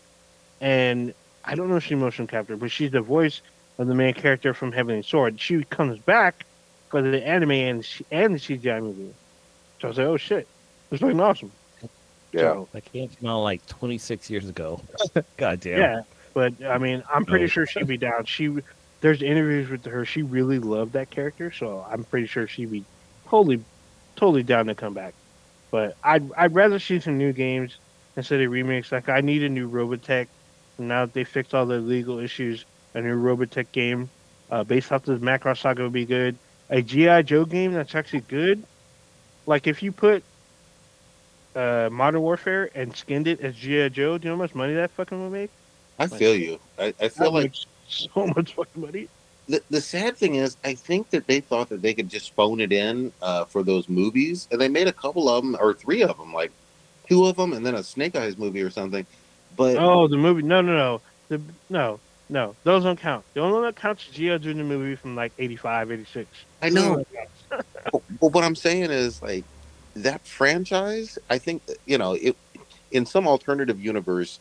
And 0.61 1.12
I 1.45 1.55
don't 1.55 1.68
know 1.68 1.76
if 1.76 1.84
she's 1.84 1.97
motion 1.99 2.26
capture, 2.26 2.57
but 2.57 2.70
she's 2.70 2.90
the 2.90 3.01
voice 3.01 3.40
of 3.79 3.87
the 3.87 3.95
main 3.95 4.14
character 4.14 4.55
from 4.55 4.73
Heavenly 4.73 5.03
Sword. 5.03 5.41
She 5.41 5.64
comes 5.64 5.99
back 6.01 6.45
for 6.91 7.01
the 7.03 7.27
anime 7.27 7.51
and 7.53 7.85
she, 7.85 8.05
and 8.11 8.35
the 8.35 8.39
CGI 8.39 8.81
movie. 8.83 9.12
So 9.81 9.89
I 9.89 9.91
was 9.91 9.99
like, 9.99 10.07
oh 10.07 10.16
shit, 10.16 10.47
this 10.91 10.99
is 10.99 11.01
fucking 11.01 11.20
awesome. 11.20 11.51
Yeah. 12.33 12.41
So, 12.41 12.68
That 12.73 12.91
game 12.93 13.09
came 13.09 13.29
out 13.29 13.41
like 13.43 13.66
26 13.66 14.31
years 14.31 14.49
ago. 14.49 14.81
God 15.37 15.61
damn. 15.61 15.79
yeah. 15.79 16.03
But 16.35 16.55
I 16.64 16.79
mean, 16.79 17.03
I'm 17.12 17.25
pretty 17.27 17.45
Oh. 17.45 17.49
sure 17.49 17.66
she'd 17.66 17.87
be 17.87 17.97
down. 17.99 18.25
She 18.25 18.57
there's 19.01 19.20
interviews 19.20 19.68
with 19.68 19.85
her. 19.87 20.05
She 20.07 20.23
really 20.23 20.59
loved 20.61 20.93
that 20.93 21.11
character, 21.11 21.51
so 21.51 21.85
I'm 21.91 22.05
pretty 22.05 22.27
sure 22.29 22.47
she'd 22.47 22.70
be 22.70 22.85
totally, 23.29 23.62
totally 24.16 24.43
down 24.45 24.66
to 24.66 24.75
come 24.75 24.95
back. 24.95 25.12
But 25.70 25.97
I'd 26.05 26.31
I'd 26.37 26.55
rather 26.55 26.79
see 26.79 27.01
some 27.01 27.18
new 27.18 27.33
games 27.33 27.77
instead 28.16 28.41
of 28.41 28.51
remakes. 28.51 28.93
Like 28.93 29.09
I 29.09 29.20
need 29.20 29.43
a 29.43 29.49
new 29.49 29.68
Robotech. 29.68 30.29
Now 30.79 31.05
that 31.05 31.12
they 31.14 31.25
fixed 31.25 31.55
all 31.55 31.66
the 31.66 31.79
legal 31.81 32.18
issues, 32.18 32.64
a 32.95 33.01
new 33.01 33.16
Robotech 33.16 33.72
game 33.72 34.11
uh, 34.51 34.64
based 34.64 34.93
off 34.93 35.05
the 35.05 35.18
Macross 35.18 35.59
Saga 35.61 35.82
would 35.84 35.93
be 35.93 36.07
good. 36.07 36.38
A 36.70 36.82
GI 36.82 37.22
Joe 37.24 37.45
game 37.45 37.72
that's 37.72 37.95
actually 37.95 38.22
good. 38.22 38.66
Like 39.47 39.66
if 39.66 39.82
you 39.82 39.93
put 39.93 40.24
uh, 41.55 41.88
Modern 41.93 42.20
Warfare 42.22 42.70
and 42.74 42.95
skinned 42.97 43.26
it 43.28 43.40
as 43.40 43.55
GI 43.57 43.90
Joe, 43.90 44.18
do 44.18 44.26
you 44.28 44.30
know 44.30 44.36
how 44.36 44.43
much 44.43 44.55
money 44.55 44.74
that 44.74 44.90
fucking 44.93 45.22
would 45.22 45.32
make? 45.32 45.51
I 45.99 46.07
feel 46.07 46.34
you. 46.34 46.59
I, 46.78 46.95
I 47.01 47.09
feel 47.09 47.32
That 47.32 47.32
like 47.32 47.55
so 47.86 48.26
much 48.36 48.55
fucking 48.55 48.80
money. 48.82 49.09
the, 49.49 49.62
the 49.70 49.80
sad 49.80 50.16
thing 50.16 50.36
is, 50.36 50.57
I 50.64 50.74
think 50.74 51.11
that 51.11 51.26
they 51.26 51.40
thought 51.40 51.68
that 51.70 51.82
they 51.82 51.95
could 51.95 52.09
just 52.09 52.34
phone 52.34 52.61
it 52.61 52.72
in 52.72 53.12
uh, 53.20 53.45
for 53.45 53.62
those 53.62 53.88
movies, 53.88 54.49
and 54.51 54.61
they 54.61 54.68
made 54.68 54.88
a 54.88 54.93
couple 54.93 55.28
of 55.28 55.43
them 55.43 55.57
or 55.61 55.74
three 55.74 56.03
of 56.03 56.16
them, 56.16 56.32
like 56.32 56.53
two 57.09 57.26
of 57.26 57.36
them, 57.36 57.53
and 57.53 57.64
then 57.64 57.74
a 57.74 57.82
Snake 57.82 58.16
Eyes 58.16 58.38
movie 58.38 58.62
or 58.62 58.70
something. 58.70 59.07
But 59.57 59.82
Oh, 59.82 60.09
the 60.09 60.16
movie? 60.16 60.43
No, 60.43 60.61
no, 60.61 60.72
no. 60.76 61.03
The 61.28 61.43
no, 61.68 62.01
no. 62.33 62.57
Those 62.64 62.85
don't 62.85 62.99
count. 63.01 63.26
The 63.35 63.43
only 63.43 63.55
one 63.55 63.64
that 63.64 63.76
counts 63.76 64.09
is 64.09 64.14
G.I. 64.14 64.39
Joe 64.39 64.55
the 64.55 64.64
movie 64.64 64.97
from 64.97 65.14
like 65.16 65.33
85, 65.39 65.93
86. 65.93 66.28
I 66.62 66.70
know. 66.70 67.05
Oh 67.53 67.59
but, 67.93 68.03
but 68.20 68.33
what 68.33 68.45
I'm 68.45 68.57
saying 68.57 68.91
is, 68.91 69.22
like 69.22 69.47
that 69.97 70.26
franchise. 70.26 71.18
I 71.30 71.39
think 71.39 71.62
you 71.87 71.99
know, 71.99 72.14
it 72.14 72.37
in 72.91 73.07
some 73.07 73.28
alternative 73.28 73.80
universe, 73.80 74.41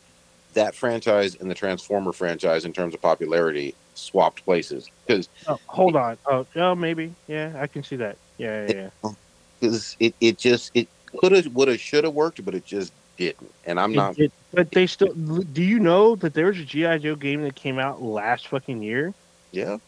that 0.54 0.74
franchise 0.74 1.36
and 1.36 1.50
the 1.50 1.54
Transformer 1.54 2.12
franchise, 2.12 2.64
in 2.64 2.72
terms 2.72 2.94
of 2.94 3.02
popularity, 3.02 3.76
swapped 3.94 4.44
places 4.44 4.90
because 5.06 5.28
Oh, 5.46 5.58
hold 5.66 5.96
on. 5.96 6.18
Oh, 6.30 6.46
oh, 6.56 6.74
maybe. 6.74 7.14
Yeah, 7.28 7.52
I 7.56 7.66
can 7.66 7.82
see 7.82 7.96
that. 7.96 8.16
Yeah, 8.38 8.66
yeah. 8.68 8.74
yeah. 8.74 8.90
Oh, 9.04 9.14
because 9.60 9.96
it, 10.00 10.14
it 10.20 10.38
just 10.38 10.70
it 10.74 10.88
could 11.18 11.32
have 11.32 11.46
would 11.48 11.68
have 11.68 11.80
should 11.80 12.04
have 12.04 12.14
worked, 12.14 12.44
but 12.44 12.54
it 12.54 12.64
just 12.64 12.94
didn't. 13.16 13.50
And 13.66 13.78
I'm 13.80 13.92
It 13.92 13.96
not. 13.96 14.16
did- 14.16 14.32
but 14.52 14.70
they 14.70 14.86
still. 14.86 15.12
Do 15.14 15.62
you 15.62 15.78
know 15.78 16.14
that 16.16 16.34
there 16.34 16.46
was 16.46 16.58
a 16.58 16.64
G.I. 16.64 16.98
Joe 16.98 17.14
game 17.16 17.42
that 17.42 17.54
came 17.54 17.78
out 17.78 18.02
last 18.02 18.48
fucking 18.48 18.82
year? 18.82 19.14
Yeah. 19.50 19.78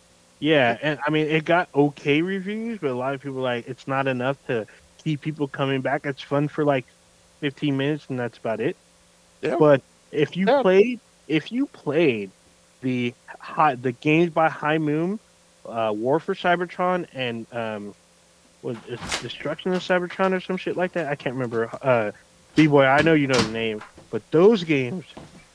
Yeah, 0.41 0.77
and 0.83 0.99
I 1.07 1.11
mean, 1.11 1.27
it 1.29 1.45
got 1.45 1.69
okay 1.75 2.21
reviews, 2.23 2.79
but 2.79 2.91
a 2.91 2.95
lot 2.95 3.15
of 3.15 3.23
people 3.23 3.41
like 3.41 3.67
it's 3.69 3.87
not 3.87 4.07
enough 4.07 4.37
to 4.47 4.67
keep 5.03 5.21
people 5.21 5.49
coming 5.49 5.81
back. 5.81 6.05
It's 6.07 6.21
fun 6.23 6.49
for 6.49 6.65
like 6.65 6.85
15 7.41 7.77
minutes, 7.77 8.07
and 8.09 8.19
that's 8.19 8.37
about 8.39 8.61
it. 8.61 8.77
Yeah. 9.43 9.57
But 9.59 9.83
if 10.13 10.37
you 10.37 10.47
Yeah. 10.47 10.63
played, 10.63 11.01
if 11.29 11.53
you 11.53 11.67
played 11.67 12.31
the 12.83 13.15
high, 13.39 13.75
the 13.77 13.93
games 13.93 14.31
by 14.33 14.49
High 14.49 14.79
Moon, 14.79 15.19
uh, 15.67 15.93
War 15.95 16.21
for 16.21 16.35
Cybertron, 16.35 17.07
and 17.15 17.47
um, 17.55 17.95
was 18.63 18.77
it 18.89 18.99
Destruction 19.23 19.73
of 19.73 19.83
Cybertron 19.83 20.33
or 20.35 20.41
some 20.41 20.57
shit 20.57 20.77
like 20.77 20.93
that? 20.93 21.07
I 21.09 21.15
can't 21.15 21.35
remember. 21.35 21.71
Uh, 21.83 22.13
B 22.57 22.67
boy, 22.67 22.85
I 22.85 23.03
know 23.03 23.15
you 23.15 23.27
know 23.27 23.43
the 23.43 23.49
name, 23.49 23.83
but 24.11 24.23
those 24.33 24.65
games 24.65 25.07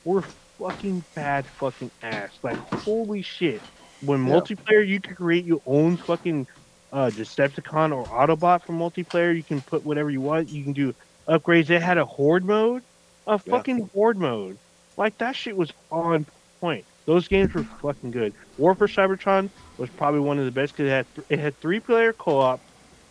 were 0.04 0.24
fucking 0.58 1.04
bad, 1.14 1.48
fucking 1.58 1.92
ass. 2.02 2.38
Like 2.42 2.58
holy 2.58 3.22
shit! 3.22 3.64
When 4.00 4.20
Yeah. 4.24 4.46
multiplayer, 4.46 4.86
you 4.86 5.00
could 5.00 5.16
create 5.16 5.44
your 5.44 5.60
own 5.66 5.96
fucking 5.96 6.46
uh, 6.92 7.10
Decepticon 7.10 7.94
or 7.94 8.08
Autobot 8.08 8.64
for 8.64 8.72
multiplayer. 8.72 9.36
You 9.36 9.44
can 9.44 9.62
put 9.62 9.84
whatever 9.84 10.10
you 10.10 10.20
want. 10.20 10.48
You 10.48 10.64
can 10.64 10.72
do 10.72 10.94
upgrades. 11.28 11.66
They 11.68 11.78
had 11.80 11.98
a 11.98 12.04
horde 12.06 12.44
mode, 12.44 12.82
a 13.26 13.38
Yeah. 13.44 13.62
fucking 13.62 13.88
horde 13.92 14.18
mode. 14.18 14.58
Like 14.96 15.16
that 15.18 15.36
shit 15.36 15.56
was 15.56 15.72
on 15.90 16.26
point. 16.60 16.86
Those 17.06 17.28
games 17.28 17.54
were 17.54 17.64
fucking 17.82 18.10
good. 18.10 18.34
War 18.56 18.74
for 18.74 18.86
Cybertron 18.86 19.50
was 19.78 19.90
probably 19.90 20.20
one 20.20 20.38
of 20.38 20.44
the 20.44 20.52
best 20.52 20.74
because 20.74 20.88
it 20.88 20.92
had 20.92 21.06
it 21.30 21.38
had 21.38 21.60
three 21.60 21.80
player 21.80 22.12
co 22.12 22.38
op, 22.38 22.62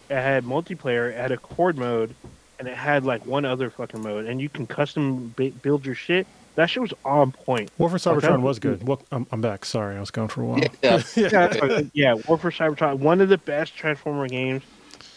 it 0.09 0.15
had 0.15 0.45
multiplayer, 0.45 1.11
it 1.11 1.17
had 1.17 1.31
a 1.31 1.37
horde 1.43 1.77
mode, 1.77 2.15
and 2.59 2.67
it 2.67 2.75
had 2.77 3.05
like 3.05 3.25
one 3.25 3.45
other 3.45 3.69
fucking 3.69 4.01
mode, 4.01 4.25
and 4.25 4.39
you 4.41 4.49
can 4.49 4.67
custom 4.67 5.33
ba- 5.35 5.51
build 5.61 5.85
your 5.85 5.95
shit. 5.95 6.27
That 6.55 6.69
shit 6.69 6.81
was 6.81 6.93
on 7.05 7.31
point. 7.31 7.71
War 7.77 7.89
for 7.89 7.95
Okay. 7.95 8.27
Cybertron 8.27 8.41
was 8.41 8.59
good. 8.59 8.85
Well, 8.85 9.01
I'm, 9.11 9.25
I'm 9.31 9.39
back. 9.39 9.63
Sorry, 9.63 9.95
I 9.95 9.99
was 9.99 10.11
gone 10.11 10.27
for 10.27 10.41
a 10.41 10.45
while. 10.45 10.59
Yeah. 10.83 11.01
yeah, 11.15 11.81
yeah, 11.93 12.13
War 12.27 12.37
for 12.37 12.51
Cybertron, 12.51 12.99
one 12.99 13.21
of 13.21 13.29
the 13.29 13.37
best 13.37 13.75
Transformer 13.75 14.27
games 14.27 14.63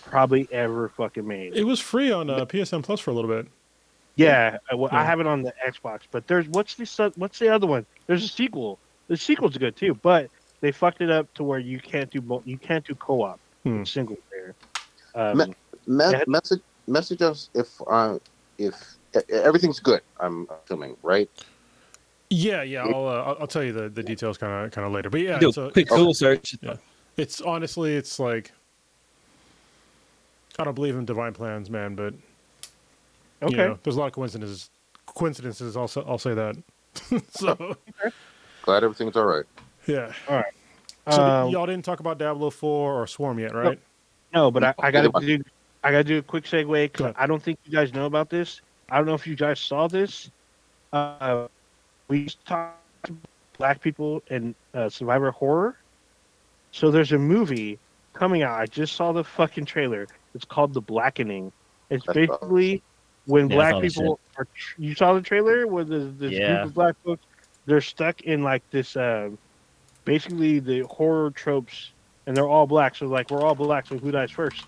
probably 0.05 0.47
ever 0.53 0.90
fucking 0.90 1.26
made. 1.26 1.57
It 1.57 1.64
was 1.64 1.80
free 1.80 2.12
on 2.12 2.30
uh, 2.30 2.45
PSN 2.47 2.82
Plus 2.84 3.01
for 3.01 3.11
a 3.11 3.14
little 3.14 3.30
bit. 3.30 3.49
Yeah, 4.14 4.59
I, 4.70 4.74
well, 4.74 4.90
I 4.93 5.05
have 5.05 5.20
it 5.20 5.26
on 5.26 5.43
the 5.43 5.53
Xbox, 5.66 6.01
but 6.11 6.26
there's 6.28 6.47
what's 6.49 6.74
the 6.74 7.12
what's 7.16 7.38
the 7.38 7.49
other 7.49 7.66
one? 7.66 7.86
There's 8.07 8.22
a 8.24 8.28
sequel. 8.28 8.78
The 9.09 9.16
sequel's 9.16 9.57
good 9.57 9.74
too, 9.74 9.95
but 9.95 10.30
they 10.61 10.70
fucked 10.70 11.01
it 11.01 11.11
up 11.11 11.32
to 11.34 11.43
where 11.43 11.59
you 11.59 11.80
can't 11.80 12.11
do 12.11 12.43
you 12.45 12.59
can't 12.59 12.86
do 12.86 12.95
co-op 12.95 13.40
Hmm. 13.64 13.84
single 13.84 14.16
player. 14.28 14.55
Um, 15.14 15.38
Me- 15.38 15.55
Me- 15.86 16.05
Yeah. 16.12 16.24
message 16.26 16.61
message 16.87 17.22
us 17.22 17.51
if 17.55 17.68
uh, 17.87 18.18
if 18.59 18.74
e- 19.16 19.20
everything's 19.33 19.80
good. 19.80 20.01
I'm 20.20 20.49
assuming, 20.64 20.97
right? 21.03 21.30
Yeah, 22.30 22.62
yeah. 22.62 22.85
I'll 22.85 23.07
uh, 23.07 23.22
I'll- 23.22 23.37
I'll 23.41 23.47
tell 23.47 23.62
you 23.62 23.72
the, 23.72 23.89
the 23.89 24.03
details 24.03 24.39
kind 24.39 24.64
of 24.66 24.72
kind 24.72 24.87
of 24.87 24.93
later. 24.93 25.11
But 25.11 25.20
yeah, 25.20 25.39
Do 25.39 25.49
it's, 25.49 25.59
a 25.59 25.62
a, 25.64 25.72
quick 25.72 25.89
Google 25.89 26.14
search. 26.14 26.57
it's 27.16 27.41
honestly 27.41 27.95
it's 27.95 28.18
like 28.18 28.53
I 30.59 30.64
don't 30.64 30.74
believe 30.74 30.97
in 30.97 31.05
divine 31.05 31.33
plans, 31.33 31.70
man. 31.70 31.95
But 31.95 32.14
okay, 33.43 33.51
you 33.51 33.57
know, 33.57 33.78
there's 33.83 33.97
a 33.97 33.99
lot 33.99 34.07
of 34.07 34.12
coincidences. 34.12 34.70
Coincidences. 35.07 35.76
Also, 35.76 36.05
I'll 36.07 36.18
say 36.18 36.35
that. 36.35 36.57
so 37.30 37.76
Glad 38.62 38.85
everything's 38.85 39.16
all 39.16 39.24
right. 39.26 39.45
yeah. 39.87 40.12
So 41.11 41.22
Um, 41.22 41.51
y'all 41.51 41.66
didn't 41.66 41.85
talk 41.85 42.01
about 42.01 42.18
Diablo 42.18 42.51
Four 42.51 43.03
or 43.03 43.07
Swarm 43.07 43.39
yet, 43.39 43.53
right? 43.55 43.78
no, 44.33 44.51
but 44.51 44.62
I, 44.62 44.74
I 44.78 44.91
gotta 44.91 45.11
do 45.20 45.43
I 45.83 45.91
gotta 45.91 46.05
do 46.05 46.18
a 46.18 46.22
quick 46.22 46.45
segue 46.45 46.93
because. 46.93 47.12
I 47.16 47.26
don't 47.26 47.43
think 47.43 47.59
you 47.64 47.72
guys 47.72 47.93
know 47.93 48.07
about 48.07 48.30
this. 48.30 48.61
I 48.91 48.97
don't 48.97 49.07
know 49.07 49.14
if 49.14 49.26
you 49.26 49.37
guys 49.37 49.61
saw 49.61 49.89
this. 49.89 50.30
Uh, 50.93 51.49
we 52.09 52.28
talked 52.47 53.07
to 53.07 53.18
black 53.59 53.80
people 53.80 54.22
in 54.30 54.55
uh, 54.74 54.89
Survivor 54.89 55.30
horror. 55.30 55.76
So 56.72 56.91
there's 56.91 57.12
a 57.12 57.18
movie 57.18 57.80
coming 58.14 58.43
out. 58.43 58.61
I 58.61 58.66
just 58.66 58.95
saw 58.95 59.12
the 59.12 59.24
fucking 59.24 59.64
trailer. 59.66 60.09
It's 60.35 60.45
called 60.45 60.74
The 60.74 60.80
Blackening. 60.83 61.53
It's 61.91 62.07
That's 62.07 62.16
basically 62.16 62.83
when 63.26 63.49
Yeah, 63.49 63.57
black 63.57 63.74
saw 63.74 63.80
the 63.80 63.89
people 63.89 64.20
are. 64.39 64.47
You 64.78 64.95
saw 64.95 65.14
the 65.14 65.22
trailer 65.22 65.66
where 65.66 65.85
there's 65.85 66.14
this 66.16 66.33
Yeah. 66.33 66.47
group 66.47 66.64
of 66.64 66.74
black 66.74 66.95
folks. 67.05 67.26
They're 67.66 67.80
stuck 67.80 68.22
in 68.22 68.43
like 68.43 68.62
this. 68.70 68.97
Uh, 68.97 69.30
basically, 70.05 70.61
the 70.61 70.80
horror 70.80 71.30
tropes, 71.30 71.95
and 72.26 72.37
they're 72.37 72.49
all 72.49 72.66
black. 72.66 72.97
So 72.97 73.07
like 73.07 73.30
we're 73.30 73.45
all 73.45 73.55
black. 73.55 73.87
So 73.89 73.99
who 73.99 74.11
dies 74.11 74.30
first? 74.30 74.66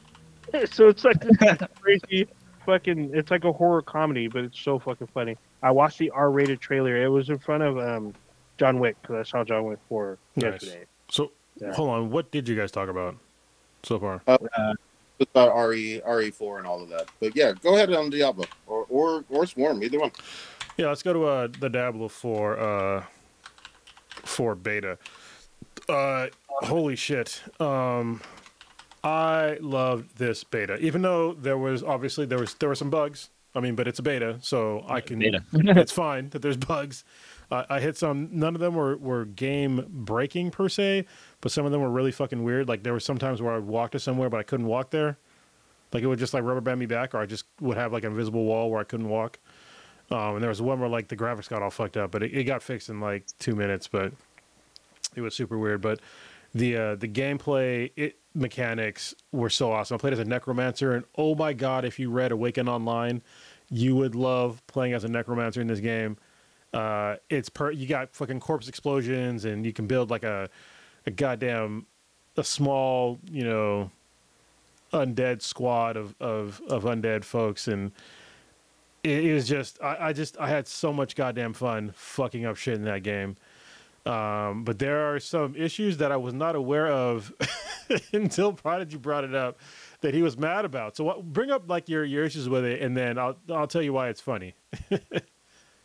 so 0.73 0.89
it's 0.89 1.05
like 1.05 1.21
this 1.21 1.59
crazy 1.81 2.29
fucking. 2.67 3.11
It's 3.15 3.31
like 3.31 3.45
a 3.45 3.53
horror 3.53 3.83
comedy, 3.83 4.29
but 4.29 4.45
it's 4.45 4.59
so 4.61 4.79
fucking 4.79 5.09
funny. 5.09 5.37
I 5.63 5.71
watched 5.71 5.99
the 5.99 6.11
R-rated 6.11 6.61
trailer. 6.61 6.97
It 7.03 7.09
was 7.09 7.31
in 7.31 7.39
front 7.39 7.63
of 7.63 7.79
um, 7.79 8.15
John 8.59 8.79
Wick 8.79 8.97
because 9.03 9.17
I 9.27 9.31
saw 9.31 9.45
John 9.45 9.65
Wick 9.65 9.79
four 9.89 10.19
Nice. 10.37 10.53
yesterday. 10.63 10.85
So 11.11 11.33
Yeah. 11.61 11.73
hold 11.75 11.91
on. 11.91 12.11
What 12.11 12.31
did 12.31 12.49
you 12.49 12.57
guys 12.57 12.71
talk 12.71 12.89
about 12.89 13.17
so 13.83 13.99
far? 13.99 14.23
It's 15.21 15.31
about 15.31 15.55
RE 15.69 16.03
RE 16.07 16.31
four 16.33 16.59
and 16.59 16.67
all 16.67 16.83
of 16.83 16.89
that. 16.91 17.09
But 17.21 17.37
yeah, 17.37 17.53
go 17.63 17.75
ahead 17.77 17.93
on 17.93 18.11
Diablo 18.11 18.45
or 18.67 18.85
or 18.89 19.25
or 19.31 19.47
Swarm, 19.47 19.83
either 19.83 19.99
one. 19.99 20.11
Yeah, 20.77 20.89
let's 20.89 21.05
go 21.05 21.13
to 21.13 21.25
uh, 21.25 21.49
the 21.61 21.69
Diablo 21.71 22.09
4 22.09 22.59
uh, 22.59 23.05
for 24.25 24.57
beta. 24.57 24.99
Uh, 25.89 26.27
holy 26.49 26.97
shit! 26.97 27.43
Um, 27.61 28.21
I 29.05 29.59
loved 29.61 30.17
this 30.17 30.43
beta, 30.45 30.79
even 30.79 31.03
though 31.03 31.35
there 31.35 31.59
was 31.59 31.83
obviously 31.83 32.25
there 32.25 32.39
was 32.39 32.55
there 32.55 32.71
were 32.71 32.75
some 32.75 32.91
bugs. 32.91 33.29
I 33.55 33.61
mean, 33.61 33.77
but 33.77 33.87
it's 33.87 34.01
a 34.01 34.03
beta, 34.03 34.39
so 34.41 34.85
I 34.89 35.01
can. 35.01 35.23
It's 35.53 35.93
fine 36.05 36.31
that 36.31 36.43
there's 36.43 36.57
bugs. 36.57 37.05
Uh, 37.51 37.65
I 37.69 37.81
hit 37.81 37.97
some. 37.97 38.31
None 38.33 38.55
of 38.55 38.61
them 38.61 38.75
were 38.75 38.97
were 38.97 39.27
game 39.27 39.87
breaking 39.89 40.51
per 40.51 40.69
se, 40.71 41.05
but 41.43 41.53
some 41.53 41.67
of 41.67 41.71
them 41.71 41.83
were 41.83 41.91
really 41.91 42.13
fucking 42.13 42.43
weird. 42.43 42.67
Like 42.67 42.83
there 42.83 42.95
were 42.95 43.01
some 43.01 43.19
times 43.19 43.43
where 43.43 43.53
I 43.53 43.57
would 43.57 43.69
walk 43.69 43.91
to 43.93 44.01
somewhere, 44.01 44.31
but 44.31 44.41
I 44.41 44.43
couldn't 44.43 44.67
walk 44.67 44.91
there. 44.91 45.19
Like 45.93 46.03
it 46.03 46.07
would 46.07 46.19
just 46.19 46.33
like 46.33 46.43
rubber 46.43 46.63
band 46.63 46.81
me 46.81 46.87
back, 46.87 47.15
or 47.15 47.19
I 47.19 47.27
just 47.27 47.45
would 47.61 47.77
have 47.77 47.93
like 47.93 48.05
an 48.05 48.13
invisible 48.13 48.45
wall 48.45 48.71
where 48.71 48.81
I 48.81 48.85
couldn't 48.85 49.09
walk. 49.09 49.39
Um, 50.11 50.35
and 50.35 50.43
there 50.43 50.49
was 50.49 50.63
one 50.63 50.81
where 50.81 50.89
like 50.89 51.09
the 51.09 51.17
graphics 51.17 51.49
got 51.49 51.63
all 51.63 51.71
fucked 51.71 51.97
up, 51.99 52.11
but 52.11 52.23
it, 52.23 52.35
it 52.35 52.45
got 52.45 52.63
fixed 52.63 52.89
in 52.89 53.01
like 53.01 53.27
two 53.39 53.55
minutes. 53.55 53.87
But 53.87 54.13
it 55.15 55.21
was 55.21 55.35
super 55.35 55.59
weird. 55.59 55.83
But 55.83 56.01
the 56.55 56.77
uh, 56.77 56.95
the 56.97 57.09
gameplay 57.09 57.91
it 57.97 58.17
mechanics 58.35 59.15
were 59.33 59.51
so 59.51 59.73
awesome. 59.73 59.95
I 59.95 59.99
played 59.99 60.13
as 60.13 60.19
a 60.19 60.25
necromancer, 60.25 60.95
and 60.95 61.05
oh 61.17 61.35
my 61.35 61.53
god, 61.53 61.85
if 61.85 61.99
you 61.99 62.11
read 62.11 62.33
Awaken 62.33 62.69
Online, 62.69 63.23
you 63.71 63.97
would 63.97 64.15
love 64.15 64.65
playing 64.67 64.93
as 64.93 65.05
a 65.05 65.09
necromancer 65.09 65.61
in 65.61 65.67
this 65.67 65.81
game. 65.81 66.17
Uh, 66.73 67.17
it's 67.31 67.49
per 67.49 67.71
you 67.71 67.87
got 67.87 68.15
fucking 68.15 68.41
corpse 68.41 68.69
explosions, 68.69 69.45
and 69.45 69.65
you 69.65 69.73
can 69.73 69.87
build 69.87 70.11
like 70.11 70.25
a 70.25 70.49
a 71.07 71.11
goddamn 71.11 71.87
a 72.37 72.45
small 72.45 73.21
you 73.31 73.45
know 73.45 73.91
undead 74.93 75.43
squad 75.43 75.97
of 75.97 76.15
of 76.21 76.61
of 76.69 76.85
undead 76.85 77.25
folks 77.25 77.69
and 77.69 77.91
it, 79.05 79.35
was 79.35 79.47
just 79.47 79.81
I, 79.83 80.09
I 80.09 80.13
just 80.13 80.39
I 80.39 80.49
had 80.49 80.67
so 80.67 80.93
much 80.93 81.15
goddamn 81.15 81.53
fun 81.53 81.93
fucking 81.95 82.47
up 82.47 82.57
shit 82.57 82.75
in 82.75 82.85
that 82.85 83.03
game. 83.03 83.37
Um, 84.07 84.65
but 84.65 84.79
there 84.79 85.13
are 85.13 85.19
some 85.19 85.57
issues 85.57 85.97
that 85.99 86.13
I 86.13 86.17
was 86.17 86.35
not 86.35 86.57
aware 86.57 86.89
of 86.89 87.33
until 88.13 88.53
Prodigy 88.53 88.99
brought 88.99 89.25
it 89.25 89.35
up 89.35 89.59
that 90.03 90.13
he 90.13 90.23
was 90.23 90.37
mad 90.37 90.67
about. 90.67 90.97
So 90.97 91.05
what, 91.05 91.33
bring 91.33 91.51
up 91.51 91.69
like 91.69 91.89
your, 91.89 92.05
your 92.05 92.25
issues 92.25 92.49
with 92.49 92.65
it, 92.65 92.83
and 92.83 92.97
then 92.97 93.19
I'll 93.19 93.37
I'll 93.51 93.67
tell 93.67 93.83
you 93.83 93.93
why 93.93 94.09
it's 94.09 94.21
funny. 94.21 94.55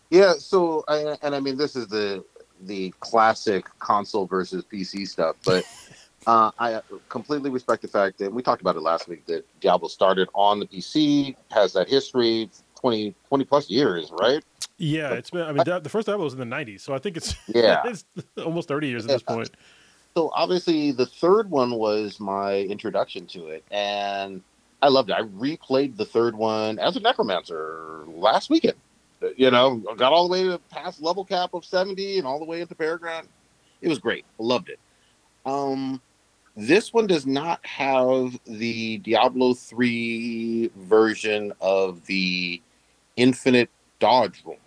Yeah. 0.10 0.34
So 0.34 0.84
I, 0.88 1.16
and 1.22 1.36
I 1.36 1.40
mean 1.40 1.58
this 1.58 1.76
is 1.76 1.88
the 1.88 2.24
the 2.62 2.92
classic 3.00 3.66
console 3.80 4.26
versus 4.26 4.64
PC 4.72 5.08
stuff, 5.08 5.36
but. 5.46 5.66
Uh, 6.28 6.52
I 6.60 6.82
completely 7.08 7.50
respect 7.50 7.82
the 7.82 7.88
fact 7.88 8.18
that 8.18 8.32
we 8.32 8.44
talked 8.44 8.62
about 8.62 8.76
it 8.76 8.82
last 8.82 9.08
week 9.08 9.26
that 9.28 9.46
Diablo 9.62 9.88
started 9.88 10.28
on 10.36 10.60
the 10.60 10.66
PC, 10.66 11.34
has 11.50 11.72
that 11.74 11.88
history, 11.88 12.50
20, 12.76 13.16
20 13.30 13.46
plus 13.46 13.70
years, 13.70 14.12
right? 14.12 14.44
Yeah, 14.80 15.12
it's 15.14 15.30
been. 15.30 15.42
I 15.42 15.52
mean, 15.52 15.64
that, 15.66 15.84
the 15.84 15.90
first 15.90 16.08
Diablo 16.08 16.24
was 16.24 16.34
in 16.34 16.40
the 16.40 16.46
'90s, 16.46 16.82
so 16.82 16.94
I 16.94 17.00
think 17.00 17.18
it's 17.18 17.36
Yeah. 17.48 17.84
it's 17.86 18.06
almost 18.38 18.68
30 18.68 18.88
years 18.88 19.06
at 19.06 19.10
this 19.10 19.24
point. 19.24 19.52
So 20.16 20.32
obviously, 20.34 20.92
the 20.92 21.06
third 21.06 21.52
one 21.52 21.76
was 21.76 22.20
my 22.20 22.60
introduction 22.62 23.28
to 23.28 23.48
it, 23.48 23.64
and 23.72 24.42
I 24.82 24.88
loved 24.88 25.10
it. 25.10 25.14
I 25.14 25.22
replayed 25.22 25.98
the 25.98 26.06
third 26.06 26.36
one 26.36 26.80
as 26.80 26.96
a 26.96 27.00
necromancer 27.02 28.04
last 28.08 28.50
weekend. 28.50 28.78
You 29.36 29.52
know, 29.52 29.76
got 29.98 30.14
all 30.14 30.28
the 30.28 30.32
way 30.32 30.44
to 30.44 30.58
past 30.70 31.02
level 31.02 31.26
cap 31.26 31.54
of 31.54 31.66
seventy, 31.66 32.18
and 32.18 32.26
all 32.26 32.40
the 32.40 32.46
way 32.46 32.62
into 32.62 32.74
Paragon. 32.74 33.28
It 33.82 33.90
was 33.90 34.00
great. 34.00 34.26
I 34.40 34.44
loved 34.44 34.70
it. 34.70 34.80
Um, 35.46 36.02
this 36.56 36.94
one 36.94 37.08
does 37.08 37.26
not 37.26 37.66
have 37.66 38.38
the 38.46 38.98
Diablo 39.00 39.54
three 39.54 40.72
version 40.76 41.54
of 41.62 42.06
the 42.06 42.62
infinite 43.16 43.70
dodge 44.00 44.42
roll, 44.46 44.58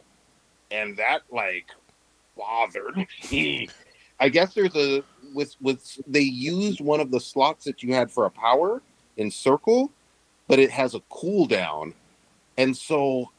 and 0.73 0.97
that 0.97 1.23
like 1.31 1.67
bothered 2.37 3.07
me. 3.31 3.69
I 4.19 4.29
guess 4.29 4.55
there's 4.55 4.75
a 4.75 5.05
with 5.35 5.55
with 5.61 6.01
they 6.07 6.21
used 6.21 6.81
one 6.81 7.01
of 7.01 7.11
the 7.11 7.21
slots 7.21 7.65
that 7.65 7.83
you 7.83 7.95
had 7.95 8.11
for 8.11 8.27
a 8.27 8.31
power 8.31 8.83
in 9.17 9.31
circle, 9.31 9.91
but 10.49 10.59
it 10.59 10.71
has 10.71 10.95
a 10.95 11.01
cooldown, 11.11 11.93
and 12.57 12.77
so 12.77 13.31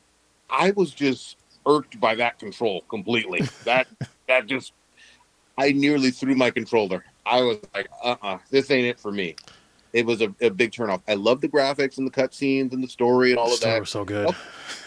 I 0.49 0.71
was 0.71 0.91
just 0.91 1.37
irked 1.65 1.99
by 1.99 2.15
that 2.15 2.39
control 2.39 2.81
completely. 2.89 3.47
that 3.65 3.87
that 4.27 4.45
just 4.45 4.73
I 5.57 5.71
nearly 5.71 6.11
threw 6.11 6.35
my 6.35 6.51
controller. 6.51 7.03
I 7.25 7.41
was 7.41 7.57
like, 7.73 7.89
uh 8.03 8.15
uh 8.21 8.37
this 8.51 8.69
ain't 8.71 8.87
it 8.87 8.99
for 8.99 9.11
me. 9.11 9.35
It 9.93 10.05
was 10.05 10.21
a, 10.21 10.33
a 10.41 10.49
big 10.49 10.71
turnoff. 10.71 11.01
I 11.07 11.13
love 11.13 11.39
the 11.39 11.47
graphics 11.47 11.99
and 11.99 12.07
the 12.07 12.11
cutscenes 12.11 12.73
and 12.73 12.83
the 12.83 12.87
story 12.87 13.31
and 13.31 13.39
all 13.39 13.53
of 13.53 13.61
that. 13.61 13.79
was 13.79 13.89
so 13.89 14.03
good. 14.03 14.27
Oh. 14.27 14.35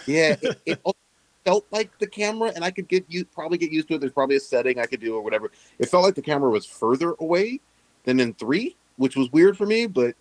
Yeah, 0.07 0.35
it, 0.43 0.61
it 0.67 0.81
felt 1.47 1.65
like 1.71 1.97
the 1.99 2.07
camera, 2.07 2.53
and 2.55 2.65
I 2.65 2.71
could 2.73 2.89
get 2.89 3.05
you 3.09 3.25
probably 3.25 3.57
get 3.57 3.71
used 3.71 3.87
to 3.89 3.95
it. 3.95 4.01
There's 4.01 4.13
probably 4.13 4.37
a 4.37 4.41
setting 4.41 4.81
I 4.81 4.87
could 4.87 5.01
do 5.01 5.15
or 5.15 5.23
whatever. 5.23 5.53
It 5.79 5.87
felt 5.89 6.03
like 6.03 6.17
the 6.17 6.23
camera 6.23 6.51
was 6.51 6.67
further 6.67 7.15
away 7.21 7.61
than 8.05 8.19
in 8.19 8.35
three, 8.35 8.77
which 8.97 9.17
was 9.17 9.31
weird 9.31 9.57
for 9.57 9.65
me. 9.65 9.87
But 9.87 10.17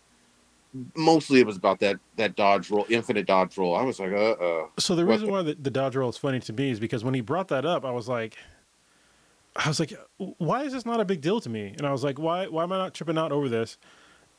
mostly 0.95 1.39
it 1.39 1.47
was 1.47 1.57
about 1.57 1.80
that 1.80 1.97
that 2.17 2.36
dodge 2.36 2.69
roll, 2.69 2.86
infinite 2.89 3.26
dodge 3.26 3.57
roll. 3.57 3.76
I 3.76 3.82
was 3.82 3.99
like, 3.99 4.11
uh, 4.11 4.32
uh 4.32 4.67
So 4.78 4.95
the 4.95 5.03
reason 5.03 5.30
why 5.30 5.41
the, 5.41 5.55
the 5.55 5.71
dodge 5.71 5.95
roll 5.95 6.09
is 6.09 6.17
funny 6.17 6.39
to 6.41 6.53
me 6.53 6.69
is 6.69 6.80
because 6.80 7.03
when 7.03 7.15
he 7.15 7.21
brought 7.21 7.47
that 7.47 7.65
up, 7.65 7.86
I 7.86 7.91
was 7.91 8.07
like, 8.07 8.38
I 9.55 9.67
was 9.67 9.80
like, 9.80 9.93
why 10.17 10.63
is 10.63 10.73
this 10.73 10.86
not 10.86 10.99
a 10.99 11.05
big 11.05 11.21
deal 11.21 11.41
to 11.41 11.49
me? 11.49 11.73
And 11.76 11.88
I 11.88 11.91
was 11.91 12.03
like, 12.03 12.19
why 12.19 12.45
why 12.47 12.63
am 12.63 12.71
I 12.71 12.78
not 12.78 12.93
tripping 12.93 13.17
out 13.17 13.32
over 13.32 13.49
this? 13.49 13.80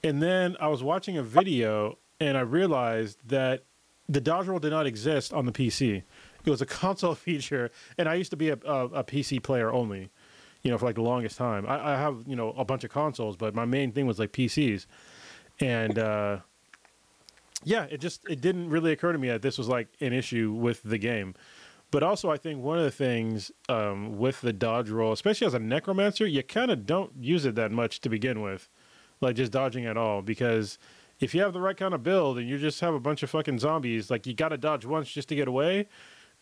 And 0.05 0.23
then 0.23 0.57
I 0.61 0.69
was 0.69 0.85
watching 0.85 1.17
a 1.17 1.23
video 1.25 1.99
and 2.21 2.39
I 2.39 2.43
realized 2.43 3.19
that 3.27 3.65
the 4.09 4.21
dodge 4.21 4.47
roll 4.47 4.61
did 4.61 4.71
not 4.71 4.87
exist 4.87 5.33
on 5.33 5.47
the 5.47 5.53
PC. 5.53 6.05
It 6.47 6.51
was 6.51 6.63
a 6.63 6.67
console 6.83 7.15
feature, 7.15 7.71
and 7.99 8.09
I 8.09 8.15
used 8.15 8.31
to 8.31 8.37
be 8.37 8.51
a, 8.51 8.59
a, 8.65 8.85
a 8.87 9.05
PC 9.05 9.43
player 9.43 9.73
only, 9.73 10.11
you 10.63 10.71
know, 10.71 10.79
for 10.79 10.87
like 10.87 10.95
the 10.95 11.03
longest 11.03 11.37
time. 11.37 11.67
I, 11.67 11.95
I 11.95 11.97
have 11.97 12.23
you 12.27 12.37
know 12.37 12.51
a 12.51 12.65
bunch 12.65 12.85
of 12.85 12.91
consoles, 12.91 13.37
but 13.37 13.55
my 13.55 13.65
main 13.65 13.93
thing 13.93 14.07
was 14.07 14.19
like 14.19 14.33
PCs, 14.33 14.87
and 15.61 15.99
uh, 15.99 16.39
yeah, 17.65 17.85
it 17.91 18.01
just 18.01 18.29
it 18.29 18.41
didn't 18.41 18.71
really 18.71 18.93
occur 18.93 19.13
to 19.13 19.19
me 19.19 19.29
that 19.29 19.43
this 19.43 19.59
was 19.59 19.69
like 19.69 19.89
an 20.01 20.13
issue 20.13 20.53
with 20.53 20.83
the 20.83 20.99
game. 20.99 21.35
But 21.91 22.03
also, 22.03 22.31
I 22.31 22.37
think 22.37 22.63
one 22.63 22.79
of 22.79 22.85
the 22.85 22.91
things 22.91 23.53
um, 23.69 24.19
with 24.19 24.41
the 24.41 24.53
dodge 24.53 24.91
roll, 24.91 25.13
especially 25.13 25.47
as 25.47 25.55
a 25.55 25.59
necromancer, 25.59 26.27
you 26.27 26.43
kind 26.43 26.71
of 26.71 26.85
don't 26.85 27.13
use 27.21 27.45
it 27.45 27.55
that 27.55 27.71
much 27.71 28.01
to 28.01 28.09
begin 28.09 28.43
with, 28.43 28.69
like 29.21 29.37
just 29.37 29.53
dodging 29.53 29.87
at 29.87 29.97
all. 29.97 30.21
Because 30.21 30.79
if 31.21 31.35
you 31.35 31.41
have 31.43 31.53
the 31.53 31.61
right 31.61 31.77
kind 31.77 31.95
of 31.95 32.03
build 32.03 32.39
and 32.39 32.49
you 32.49 32.59
just 32.59 32.81
have 32.81 32.93
a 32.93 33.01
bunch 33.01 33.23
of 33.23 33.31
fucking 33.31 33.61
zombies, 33.61 34.11
like 34.11 34.27
you 34.27 34.35
got 34.35 34.49
to 34.49 34.59
dodge 34.59 34.85
once 34.85 35.11
just 35.11 35.29
to 35.29 35.37
get 35.37 35.47
away, 35.47 35.87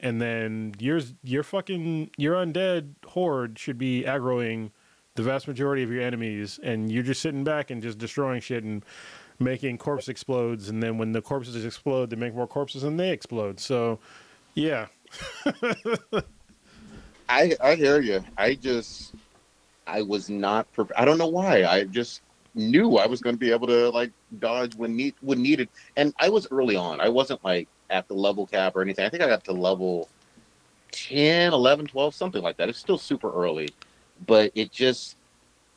and 0.05 0.21
then 0.21 0.75
your 0.79 1.01
your 1.23 1.43
fucking 1.43 2.11
your 2.17 2.35
undead 2.35 2.95
horde 3.07 3.59
should 3.59 3.79
be 3.79 4.05
aggroing 4.07 4.71
the 5.15 5.23
vast 5.23 5.49
majority 5.49 5.83
of 5.83 5.91
your 5.91 6.03
enemies, 6.03 6.61
and 6.63 6.93
you're 6.93 7.03
just 7.03 7.23
sitting 7.23 7.43
back 7.43 7.71
and 7.71 7.83
just 7.83 7.99
destroying 7.99 8.41
shit 8.41 8.63
and 8.63 8.85
making 9.41 9.79
corpse 9.79 10.09
explodes, 10.09 10.69
and 10.69 10.83
then 10.83 10.99
when 10.99 11.13
the 11.13 11.23
corpses 11.23 11.65
explode, 11.65 12.11
they 12.11 12.17
make 12.17 12.35
more 12.35 12.47
corpses 12.47 12.85
and 12.85 13.01
they 13.01 13.11
explode. 13.11 13.59
So, 13.59 13.99
yeah, 14.55 14.87
I 17.29 17.55
I 17.63 17.75
hear 17.75 18.01
you. 18.01 18.23
I 18.37 18.55
just 18.55 19.15
I 19.87 20.03
was 20.03 20.29
not 20.29 20.71
prepared. 20.73 21.01
I 21.01 21.05
don't 21.07 21.19
know 21.19 21.29
why. 21.29 21.65
I 21.65 21.85
just 21.85 22.21
knew 22.55 22.99
I 22.99 23.07
was 23.07 23.21
going 23.21 23.35
to 23.35 23.41
be 23.41 23.51
able 23.51 23.67
to 23.69 23.89
like 23.91 24.11
dodge 24.39 24.75
when 24.75 24.97
need 24.97 25.15
when 25.23 25.41
needed, 25.43 25.71
and 25.97 26.13
I 26.19 26.29
was 26.29 26.47
early 26.51 26.77
on. 26.77 27.01
I 27.01 27.09
wasn't 27.09 27.43
like 27.43 27.69
at 27.95 28.09
the 28.09 28.15
level 28.15 28.45
cap 28.47 28.75
or 28.75 28.83
anything. 28.83 29.07
I 29.07 29.09
think 29.09 29.23
I 29.23 29.29
got 29.29 29.45
to 29.45 29.53
level 29.53 30.09
10, 30.91 31.53
11, 31.53 31.87
12, 31.87 32.15
something 32.15 32.43
like 32.43 32.57
that. 32.57 32.69
It's 32.69 32.79
still 32.79 32.99
super 32.99 33.33
early, 33.33 33.69
but 34.27 34.51
it 34.57 34.73
just 34.73 35.17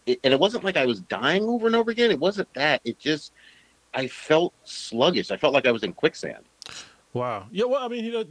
it, 0.08 0.20
and 0.24 0.34
it 0.34 0.40
wasn't 0.40 0.64
like 0.64 0.78
I 0.78 0.86
was 0.86 1.02
dying 1.02 1.44
over 1.44 1.68
and 1.68 1.76
over 1.76 1.92
again. 1.92 2.10
It 2.10 2.20
wasn't 2.20 2.52
that. 2.56 2.82
It 2.84 2.98
just 2.98 3.34
I 3.94 4.08
felt 4.08 4.54
sluggish. 4.64 5.30
I 5.30 5.38
felt 5.38 5.54
like 5.54 5.68
I 5.68 5.72
was 5.72 5.84
in 5.84 5.94
quicksand. 5.94 6.44
Wow. 7.14 7.48
Yeah. 7.52 7.66
Well, 7.66 7.84
I 7.84 7.88
mean, 7.88 8.04
you 8.04 8.12
know, 8.12 8.26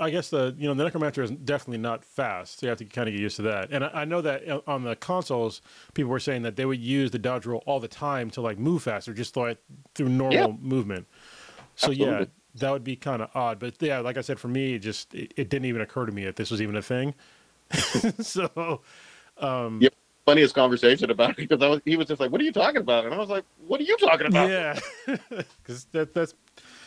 I 0.00 0.10
guess 0.10 0.30
the 0.30 0.54
you 0.58 0.66
know 0.66 0.74
the 0.74 0.84
necromancer 0.84 1.22
is 1.22 1.30
definitely 1.30 1.78
not 1.78 2.04
fast, 2.04 2.58
so 2.60 2.66
you 2.66 2.70
have 2.70 2.78
to 2.78 2.84
kind 2.86 3.08
of 3.08 3.12
get 3.14 3.20
used 3.20 3.36
to 3.36 3.42
that. 3.42 3.68
And 3.70 3.84
I, 3.84 3.90
I 4.02 4.04
know 4.04 4.20
that 4.22 4.42
on 4.66 4.84
the 4.84 4.96
consoles, 4.96 5.62
people 5.94 6.10
were 6.10 6.18
saying 6.18 6.42
that 6.42 6.56
they 6.56 6.64
would 6.64 6.80
use 6.80 7.10
the 7.10 7.18
dodge 7.18 7.46
roll 7.46 7.62
all 7.66 7.78
the 7.78 7.88
time 7.88 8.30
to 8.30 8.40
like 8.40 8.58
move 8.58 8.82
faster, 8.82 9.12
just 9.12 9.36
like 9.36 9.58
through 9.94 10.08
normal 10.08 10.50
Yeah. 10.50 10.56
movement. 10.60 11.06
So 11.76 11.90
yeah, 11.90 12.06
Absolutely. 12.06 12.30
That 12.56 12.70
would 12.70 12.84
be 12.84 12.96
kind 12.96 13.22
of 13.22 13.30
odd. 13.34 13.58
But 13.58 13.74
yeah, 13.80 14.00
like 14.00 14.16
I 14.16 14.20
said, 14.20 14.38
for 14.38 14.48
me, 14.48 14.74
it 14.74 14.80
just 14.80 15.14
it, 15.14 15.32
it 15.36 15.48
didn't 15.48 15.66
even 15.66 15.80
occur 15.80 16.06
to 16.06 16.12
me 16.12 16.24
that 16.24 16.36
this 16.36 16.50
was 16.50 16.60
even 16.60 16.76
a 16.76 16.82
thing. 16.82 17.14
so 18.20 18.80
um, 19.38 19.80
Yep. 19.80 19.94
Funniest 20.24 20.54
conversation 20.54 21.10
about 21.10 21.30
it 21.30 21.36
because 21.36 21.60
I 21.62 21.68
was, 21.68 21.80
he 21.84 21.96
was 21.96 22.06
just 22.06 22.20
like, 22.20 22.30
"What 22.30 22.40
are 22.40 22.44
you 22.44 22.52
talking 22.52 22.76
about?" 22.76 23.04
And 23.04 23.12
I 23.12 23.18
was 23.18 23.28
like, 23.28 23.44
"What 23.66 23.80
are 23.80 23.84
you 23.84 23.96
talking 23.96 24.28
about?" 24.28 24.48
Yeah, 24.48 24.78
because 25.64 25.86
that 25.90 26.14
that's 26.14 26.34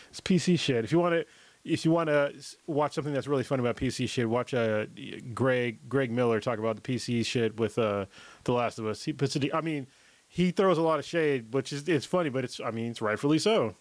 it's 0.10 0.22
PC 0.22 0.58
shit. 0.58 0.86
If 0.86 0.94
you 0.94 1.00
want 1.00 1.16
to, 1.16 1.26
if 1.66 1.84
you 1.84 1.92
want 1.92 2.08
to 2.08 2.34
watch 2.66 2.94
something 2.94 3.14
that's 3.14 3.28
really 3.28 3.44
fun 3.44 3.60
about 3.60 3.76
PC 3.76 4.08
shit, 4.08 4.30
watch 4.30 4.54
uh, 4.54 4.86
Greg 5.34 5.80
Greg 5.90 6.12
Miller 6.12 6.40
talk 6.40 6.60
about 6.60 6.82
the 6.82 6.82
PC 6.82 7.26
shit 7.26 7.60
with 7.60 7.78
uh, 7.78 8.06
The 8.46 8.54
Last 8.54 8.80
of 8.80 8.88
Us. 8.88 9.04
He 9.04 9.12
puts 9.12 9.36
it. 9.36 9.54
I 9.54 9.60
mean, 9.60 9.88
he 10.30 10.52
throws 10.52 10.78
a 10.78 10.82
lot 10.82 11.00
of 11.00 11.06
shade, 11.06 11.54
which 11.54 11.74
is 11.74 11.90
it's 11.90 12.06
funny, 12.06 12.30
but 12.30 12.46
it's 12.46 12.62
I 12.62 12.72
mean 12.72 12.92
it's 12.92 13.02
rightfully 13.02 13.40
so. 13.40 13.76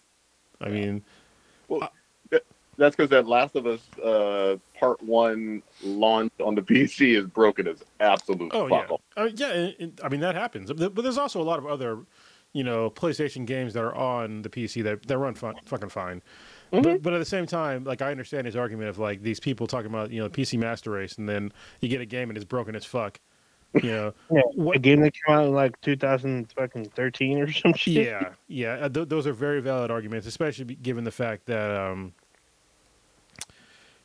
I 0.59 0.67
mean, 0.67 1.05
Well, 1.67 1.89
that's 2.77 2.95
because 2.95 3.09
that 3.11 3.25
Last 3.25 3.55
of 3.55 3.65
Us 3.67 3.79
uh, 3.99 4.57
Part 4.77 5.01
One 5.01 5.63
launch 5.81 6.33
on 6.43 6.55
the 6.55 6.61
PC 6.61 7.17
is 7.17 7.25
broken 7.25 7.67
as 7.67 7.83
absolute 7.99 8.51
oh 8.53 8.67
yeah, 8.67 8.87
fuck. 8.87 9.01
uh, 9.15 9.29
yeah. 9.35 9.51
and- 9.51 9.75
and- 9.79 10.01
I 10.03 10.09
mean 10.09 10.19
that 10.19 10.35
happens, 10.35 10.71
but 10.73 10.95
there's 10.95 11.17
also 11.17 11.41
a 11.41 11.43
lot 11.43 11.57
of 11.57 11.65
other, 11.65 11.99
you 12.51 12.63
know, 12.65 12.89
PlayStation 12.89 13.45
games 13.45 13.73
that 13.75 13.83
are 13.83 13.95
on 13.95 14.41
the 14.41 14.49
PC 14.49 14.83
that 14.83 15.07
that 15.07 15.17
run 15.17 15.35
fun, 15.35 15.55
fucking 15.65 15.89
fine. 15.89 16.21
But, 16.71 17.01
but 17.01 17.13
at 17.13 17.19
the 17.19 17.25
same 17.25 17.45
time, 17.45 17.85
like 17.85 18.01
I 18.01 18.11
understand 18.11 18.45
his 18.45 18.57
argument 18.57 18.89
of 18.89 18.99
like 18.99 19.21
these 19.21 19.39
people 19.39 19.65
talking 19.67 19.89
about 19.89 20.11
you 20.11 20.21
know 20.21 20.27
PC 20.27 20.59
Master 20.59 20.91
Race, 20.91 21.17
and 21.17 21.29
then 21.29 21.53
you 21.79 21.87
get 21.87 22.01
a 22.01 22.05
game 22.05 22.29
and 22.29 22.35
it's 22.37 22.43
broken 22.45 22.75
as 22.75 22.83
fuck. 22.83 23.21
You 23.83 23.91
know, 23.91 24.13
Yeah, 24.31 24.41
What- 24.55 24.75
a 24.77 24.79
game 24.79 25.01
that 25.01 25.13
came 25.13 25.35
out 25.35 25.45
in 25.45 25.53
like 25.53 25.79
2013 25.81 27.39
or 27.39 27.51
some 27.51 27.73
shit. 27.73 28.05
yeah, 28.07 28.29
yeah. 28.47 28.73
uh, 28.75 28.89
Th- 28.89 29.07
those 29.07 29.27
are 29.27 29.33
very 29.33 29.61
valid 29.61 29.91
arguments, 29.91 30.25
especially 30.27 30.75
given 30.75 31.03
the 31.03 31.11
fact 31.11 31.45
that, 31.47 31.71
um, 31.71 32.13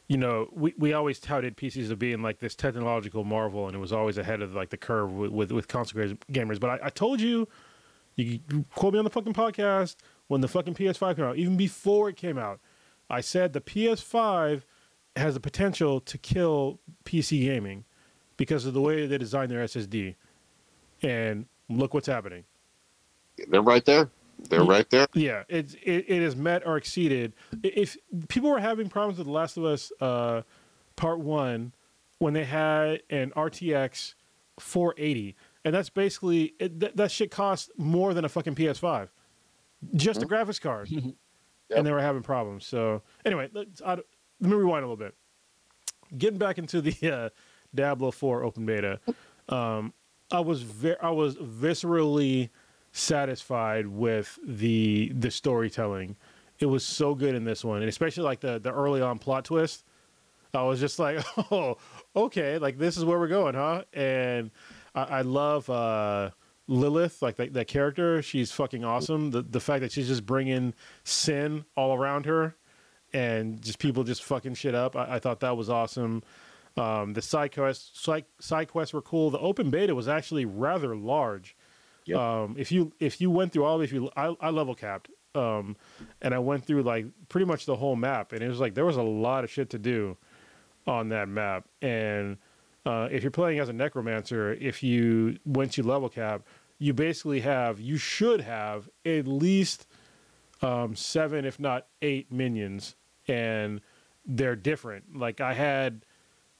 you 0.08 0.16
know, 0.16 0.48
we, 0.52 0.74
we 0.76 0.92
always 0.92 1.20
touted 1.20 1.56
PCs 1.56 1.84
as 1.90 1.94
being 1.94 2.20
like 2.22 2.40
this 2.40 2.54
technological 2.56 3.22
marvel, 3.24 3.66
and 3.66 3.76
it 3.76 3.78
was 3.78 3.92
always 3.92 4.18
ahead 4.18 4.42
of 4.42 4.54
like 4.54 4.70
the 4.70 4.76
curve 4.76 5.12
with 5.12 5.30
with, 5.30 5.52
with 5.52 5.68
console 5.68 6.02
gamers. 6.32 6.58
But 6.58 6.82
I, 6.82 6.86
I 6.86 6.90
told 6.90 7.20
you, 7.20 7.46
you, 8.16 8.40
you 8.50 8.64
quote 8.74 8.92
me 8.94 8.98
on 8.98 9.04
the 9.04 9.10
fucking 9.10 9.34
podcast 9.34 9.96
when 10.26 10.40
the 10.40 10.48
fucking 10.48 10.74
PS5 10.74 11.16
came 11.16 11.24
out, 11.24 11.36
even 11.36 11.56
before 11.56 12.08
it 12.08 12.16
came 12.16 12.38
out, 12.38 12.58
I 13.08 13.20
said 13.20 13.52
the 13.52 13.60
PS5 13.60 14.62
has 15.16 15.34
the 15.34 15.40
potential 15.40 16.00
to 16.00 16.18
kill 16.18 16.80
PC 17.04 17.42
gaming 17.44 17.84
because 18.40 18.64
of 18.64 18.72
the 18.72 18.80
way 18.80 19.04
they 19.06 19.18
designed 19.18 19.50
their 19.50 19.62
SSD, 19.66 20.14
and 21.02 21.44
look 21.68 21.92
what's 21.92 22.06
happening. 22.06 22.44
They're 23.48 23.60
right 23.60 23.84
there. 23.84 24.08
They're 24.48 24.64
right 24.64 24.88
there. 24.88 25.06
Yeah, 25.12 25.42
it's 25.50 25.74
it, 25.74 26.06
it 26.08 26.22
is 26.22 26.34
met 26.36 26.66
or 26.66 26.78
exceeded. 26.78 27.34
If 27.62 27.98
people 28.28 28.48
were 28.48 28.58
having 28.58 28.88
problems 28.88 29.18
with 29.18 29.26
The 29.26 29.32
Last 29.32 29.58
of 29.58 29.66
Us 29.66 29.92
uh, 30.00 30.40
Part 30.96 31.18
One 31.18 31.74
when 32.18 32.32
they 32.32 32.44
had 32.44 33.02
an 33.10 33.30
RTX 33.36 34.14
480, 34.58 35.36
and 35.66 35.74
that's 35.74 35.90
basically 35.90 36.54
it, 36.58 36.80
that, 36.80 36.96
that 36.96 37.10
shit 37.10 37.30
costs 37.30 37.68
more 37.76 38.14
than 38.14 38.24
a 38.24 38.30
fucking 38.30 38.54
PS5, 38.54 39.10
just 39.96 40.22
a 40.22 40.26
graphics 40.26 40.58
card, 40.60 40.88
Yep. 41.68 41.78
and 41.78 41.86
they 41.86 41.92
were 41.92 42.00
having 42.00 42.22
problems. 42.22 42.64
So 42.66 43.02
anyway, 43.26 43.50
let's, 43.52 43.82
I, 43.82 43.90
let 43.90 44.04
me 44.40 44.54
rewind 44.54 44.82
a 44.82 44.88
little 44.88 44.96
bit. 44.96 45.14
Getting 46.16 46.38
back 46.38 46.56
into 46.56 46.80
the 46.80 47.12
uh, 47.14 47.28
Diablo 47.74 48.10
4 48.10 48.44
open 48.44 48.66
beta, 48.66 49.00
um, 49.48 49.92
I 50.30 50.40
was 50.40 50.64
I 51.02 51.10
was 51.10 51.36
viscerally 51.36 52.50
satisfied 52.92 53.86
with 53.86 54.38
the 54.44 55.12
the 55.14 55.30
storytelling. 55.30 56.16
It 56.58 56.66
was 56.66 56.84
so 56.84 57.14
good 57.14 57.34
in 57.34 57.44
this 57.44 57.64
one, 57.64 57.80
and 57.80 57.88
especially 57.88 58.24
like 58.24 58.40
the 58.40 58.58
the 58.58 58.72
early 58.72 59.00
on 59.00 59.18
plot 59.18 59.44
twist. 59.44 59.84
I 60.52 60.62
was 60.62 60.80
just 60.80 60.98
like, 60.98 61.24
oh, 61.50 61.76
okay, 62.14 62.58
like 62.58 62.78
this 62.78 62.96
is 62.96 63.04
where 63.04 63.18
we're 63.18 63.28
going, 63.28 63.54
huh? 63.54 63.84
And 63.92 64.50
I, 64.94 65.02
I 65.02 65.20
love 65.22 65.70
uh, 65.70 66.30
Lilith, 66.66 67.22
like 67.22 67.36
that, 67.36 67.52
that 67.54 67.68
character. 67.68 68.22
She's 68.22 68.52
fucking 68.52 68.84
awesome. 68.84 69.30
The 69.30 69.42
the 69.42 69.60
fact 69.60 69.80
that 69.82 69.92
she's 69.92 70.08
just 70.08 70.26
bringing 70.26 70.74
sin 71.04 71.64
all 71.76 71.94
around 71.94 72.26
her, 72.26 72.56
and 73.12 73.60
just 73.62 73.78
people 73.78 74.04
just 74.04 74.22
fucking 74.24 74.54
shit 74.54 74.74
up. 74.74 74.96
I, 74.96 75.16
I 75.16 75.18
thought 75.18 75.40
that 75.40 75.56
was 75.56 75.70
awesome. 75.70 76.22
Um, 76.80 77.12
the 77.12 77.22
side 77.22 77.54
quests, 77.54 78.00
side, 78.00 78.24
side 78.38 78.68
quests 78.68 78.94
were 78.94 79.02
cool. 79.02 79.30
The 79.30 79.38
open 79.38 79.70
beta 79.70 79.94
was 79.94 80.08
actually 80.08 80.46
rather 80.46 80.96
large. 80.96 81.56
Yep. 82.06 82.18
Um, 82.18 82.54
if 82.58 82.72
you 82.72 82.92
if 82.98 83.20
you 83.20 83.30
went 83.30 83.52
through 83.52 83.64
all, 83.64 83.76
of 83.76 83.82
if 83.82 83.92
you 83.92 84.10
I, 84.16 84.34
I 84.40 84.50
level 84.50 84.74
capped, 84.74 85.10
um, 85.34 85.76
and 86.22 86.34
I 86.34 86.38
went 86.38 86.64
through 86.64 86.82
like 86.82 87.06
pretty 87.28 87.44
much 87.44 87.66
the 87.66 87.76
whole 87.76 87.96
map, 87.96 88.32
and 88.32 88.42
it 88.42 88.48
was 88.48 88.60
like 88.60 88.74
there 88.74 88.86
was 88.86 88.96
a 88.96 89.02
lot 89.02 89.44
of 89.44 89.50
shit 89.50 89.70
to 89.70 89.78
do 89.78 90.16
on 90.86 91.10
that 91.10 91.28
map. 91.28 91.66
And 91.82 92.38
uh, 92.86 93.08
if 93.10 93.22
you're 93.22 93.30
playing 93.30 93.58
as 93.58 93.68
a 93.68 93.74
necromancer, 93.74 94.54
if 94.54 94.82
you 94.82 95.38
once 95.44 95.76
you 95.76 95.84
level 95.84 96.08
cap, 96.08 96.42
you 96.78 96.94
basically 96.94 97.40
have 97.40 97.78
you 97.78 97.98
should 97.98 98.40
have 98.40 98.88
at 99.04 99.26
least 99.26 99.86
um, 100.62 100.96
seven, 100.96 101.44
if 101.44 101.60
not 101.60 101.86
eight 102.00 102.32
minions, 102.32 102.96
and 103.28 103.82
they're 104.24 104.56
different. 104.56 105.16
Like 105.16 105.40
I 105.40 105.54
had, 105.54 106.04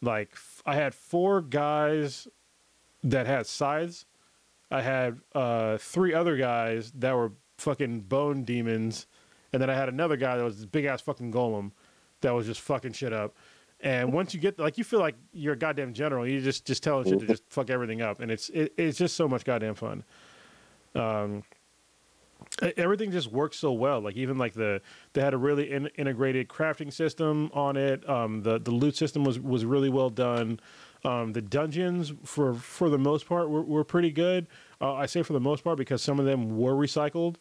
like 0.02 0.36
I 0.66 0.74
had 0.74 0.94
four 0.94 1.40
guys 1.40 2.28
that 3.04 3.26
had 3.26 3.46
scythes. 3.46 4.06
I 4.70 4.82
had 4.82 5.20
uh, 5.34 5.78
three 5.78 6.14
other 6.14 6.36
guys 6.36 6.92
that 6.92 7.14
were 7.14 7.32
fucking 7.58 8.02
bone 8.02 8.44
demons, 8.44 9.06
and 9.52 9.60
then 9.60 9.68
I 9.68 9.74
had 9.74 9.88
another 9.88 10.16
guy 10.16 10.36
that 10.36 10.44
was 10.44 10.56
this 10.56 10.66
big 10.66 10.84
ass 10.84 11.00
fucking 11.00 11.32
golem 11.32 11.72
that 12.20 12.32
was 12.32 12.46
just 12.46 12.60
fucking 12.60 12.92
shit 12.92 13.12
up. 13.12 13.36
And 13.82 14.12
once 14.12 14.34
you 14.34 14.40
get 14.40 14.58
like 14.58 14.76
you 14.78 14.84
feel 14.84 15.00
like 15.00 15.16
you're 15.32 15.54
a 15.54 15.58
goddamn 15.58 15.94
general, 15.94 16.26
you 16.26 16.40
just 16.40 16.66
just 16.66 16.82
tell 16.82 17.02
shit 17.02 17.18
to 17.20 17.26
just 17.26 17.42
fuck 17.48 17.70
everything 17.70 18.02
up, 18.02 18.20
and 18.20 18.30
it's 18.30 18.48
it, 18.50 18.74
it's 18.76 18.98
just 18.98 19.16
so 19.16 19.26
much 19.26 19.44
goddamn 19.44 19.74
fun. 19.74 20.04
Um, 20.94 21.42
everything 22.76 23.10
just 23.10 23.30
works 23.30 23.58
so 23.58 23.72
well. 23.72 24.00
Like 24.00 24.16
even 24.16 24.38
like 24.38 24.54
the 24.54 24.80
they 25.12 25.20
had 25.20 25.34
a 25.34 25.38
really 25.38 25.70
in, 25.70 25.86
integrated 25.96 26.48
crafting 26.48 26.92
system 26.92 27.50
on 27.54 27.76
it. 27.76 28.08
Um, 28.08 28.42
the 28.42 28.58
the 28.58 28.70
loot 28.70 28.96
system 28.96 29.24
was 29.24 29.38
was 29.38 29.64
really 29.64 29.88
well 29.88 30.10
done. 30.10 30.60
Um, 31.04 31.32
the 31.32 31.42
dungeons 31.42 32.12
for 32.24 32.54
for 32.54 32.90
the 32.90 32.98
most 32.98 33.26
part 33.26 33.48
were, 33.48 33.62
were 33.62 33.84
pretty 33.84 34.10
good. 34.10 34.46
Uh, 34.80 34.94
I 34.94 35.06
say 35.06 35.22
for 35.22 35.32
the 35.32 35.40
most 35.40 35.64
part 35.64 35.78
because 35.78 36.02
some 36.02 36.18
of 36.18 36.26
them 36.26 36.58
were 36.58 36.74
recycled 36.74 37.36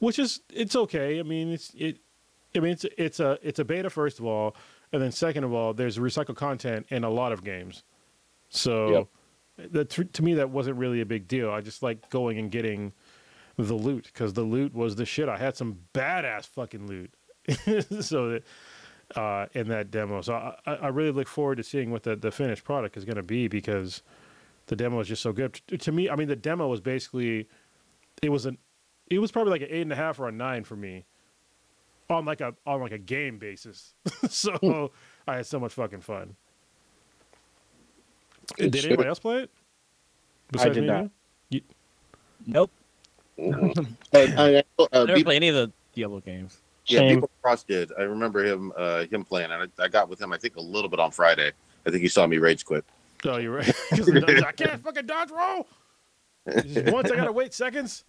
which 0.00 0.18
is 0.18 0.40
it's 0.52 0.74
okay. 0.74 1.20
I 1.20 1.22
mean, 1.22 1.52
it's 1.52 1.72
it. 1.76 1.98
I 2.56 2.58
mean, 2.58 2.72
it's 2.72 2.84
it's 2.98 3.20
a 3.20 3.38
it's 3.42 3.60
a 3.60 3.64
beta 3.64 3.88
first 3.88 4.18
of 4.18 4.26
all, 4.26 4.56
and 4.92 5.00
then 5.00 5.12
second 5.12 5.44
of 5.44 5.52
all, 5.52 5.72
there's 5.72 5.98
recycled 5.98 6.36
content 6.36 6.86
in 6.88 7.04
a 7.04 7.10
lot 7.10 7.30
of 7.32 7.44
games. 7.44 7.84
So, 8.48 9.08
that 9.56 9.90
to, 9.90 10.04
to 10.04 10.22
me 10.22 10.34
that 10.34 10.50
wasn't 10.50 10.76
really 10.78 11.00
a 11.00 11.06
big 11.06 11.28
deal. 11.28 11.50
I 11.50 11.60
just 11.60 11.82
like 11.82 12.10
going 12.10 12.38
and 12.38 12.50
getting 12.50 12.92
the 13.68 13.74
loot 13.74 14.04
because 14.12 14.32
the 14.32 14.42
loot 14.42 14.74
was 14.74 14.96
the 14.96 15.04
shit. 15.06 15.28
I 15.28 15.36
had 15.36 15.56
some 15.56 15.78
badass 15.94 16.46
fucking 16.46 16.86
loot. 16.86 17.12
so 18.04 18.30
that 18.30 18.42
uh, 19.16 19.46
in 19.54 19.68
that 19.68 19.90
demo, 19.90 20.20
so 20.22 20.34
I, 20.34 20.56
I 20.66 20.74
I 20.74 20.88
really 20.88 21.10
look 21.10 21.28
forward 21.28 21.56
to 21.56 21.62
seeing 21.62 21.90
what 21.90 22.02
the 22.02 22.16
the 22.16 22.30
finished 22.30 22.64
product 22.64 22.96
is 22.96 23.04
going 23.04 23.16
to 23.16 23.22
be 23.22 23.48
because 23.48 24.02
the 24.66 24.76
demo 24.76 25.00
is 25.00 25.08
just 25.08 25.22
so 25.22 25.32
good. 25.32 25.54
To, 25.68 25.78
to 25.78 25.92
me, 25.92 26.08
I 26.08 26.16
mean, 26.16 26.28
the 26.28 26.36
demo 26.36 26.68
was 26.68 26.80
basically 26.80 27.48
it 28.22 28.30
was 28.30 28.46
an 28.46 28.58
it 29.08 29.18
was 29.18 29.32
probably 29.32 29.50
like 29.50 29.62
an 29.62 29.68
eight 29.70 29.82
and 29.82 29.92
a 29.92 29.96
half 29.96 30.20
or 30.20 30.28
a 30.28 30.32
nine 30.32 30.64
for 30.64 30.76
me 30.76 31.04
on 32.08 32.24
like 32.24 32.40
a 32.40 32.54
on 32.66 32.80
like 32.80 32.92
a 32.92 32.98
game 32.98 33.38
basis. 33.38 33.94
so 34.28 34.92
I 35.26 35.36
had 35.36 35.46
so 35.46 35.58
much 35.58 35.72
fucking 35.72 36.00
fun. 36.00 36.36
Good 38.56 38.72
did 38.72 38.82
shit. 38.82 38.90
anybody 38.90 39.08
else 39.08 39.18
play 39.18 39.42
it? 39.42 39.50
Besides 40.52 40.74
did 40.74 40.82
me 40.82 40.88
and 40.88 41.02
not. 41.04 41.10
you? 41.50 41.60
Nope. 42.46 42.70
Mhm. 43.50 43.86
Uh, 44.12 44.18
I- 44.18 44.56
I- 44.58 44.64
uh, 44.78 44.86
I 44.92 44.98
never 45.04 45.14
Beep- 45.14 45.26
played 45.26 45.36
any 45.36 45.48
of 45.48 45.54
the 45.54 45.72
Diablo 45.94 46.20
games. 46.20 46.58
yeah, 46.86 46.98
Same. 47.00 47.16
People 47.16 47.30
Cross 47.42 47.64
did. 47.64 47.90
I 47.98 48.02
remember 48.02 48.44
him 48.44 48.72
uh, 48.76 49.04
him 49.06 49.24
playing, 49.24 49.50
and 49.50 49.70
I, 49.78 49.82
I 49.84 49.88
got 49.88 50.08
with 50.08 50.20
him. 50.20 50.32
I 50.32 50.38
think 50.38 50.56
a 50.56 50.60
little 50.60 50.90
bit 50.90 51.00
on 51.00 51.10
Friday. 51.10 51.52
I 51.86 51.90
think 51.90 52.02
he 52.02 52.08
saw 52.08 52.26
me 52.26 52.38
rage 52.38 52.64
quit. 52.64 52.84
Oh, 53.24 53.36
you're 53.38 53.54
right. 53.56 53.66
'Cause 53.90 54.06
the 54.06 54.20
dodge- 54.20 54.42
I 54.42 54.52
can't 54.52 54.82
fucking 54.82 55.06
dodge 55.06 55.30
roll. 55.30 55.66
Just 56.66 56.92
once 56.92 57.10
I 57.10 57.16
gotta 57.16 57.32
wait 57.32 57.54
seconds. 57.54 58.04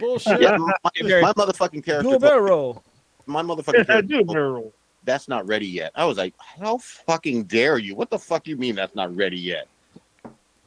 Bullshit. 0.00 0.40
Yeah, 0.40 0.56
my, 0.56 0.72
my 0.84 1.32
motherfucking 1.32 1.84
character. 1.84 2.02
Do 2.02 2.14
a 2.14 2.18
barrel 2.18 2.40
roll. 2.42 2.82
My 3.26 3.42
motherfucking 3.42 3.74
Yeah, 3.78 3.84
character. 3.84 4.02
do 4.08 4.20
a 4.20 4.24
barrel 4.24 4.52
roll. 4.52 4.72
that's 5.04 5.28
not 5.28 5.46
ready 5.46 5.66
yet. 5.66 5.92
I 5.94 6.04
was 6.04 6.18
like, 6.18 6.34
how 6.38 6.78
fucking 6.78 7.44
dare 7.44 7.78
you? 7.78 7.94
What 7.94 8.10
the 8.10 8.18
fuck 8.18 8.44
do 8.44 8.50
you 8.50 8.56
mean 8.56 8.74
that's 8.74 8.94
not 8.94 9.14
ready 9.14 9.38
yet? 9.38 9.68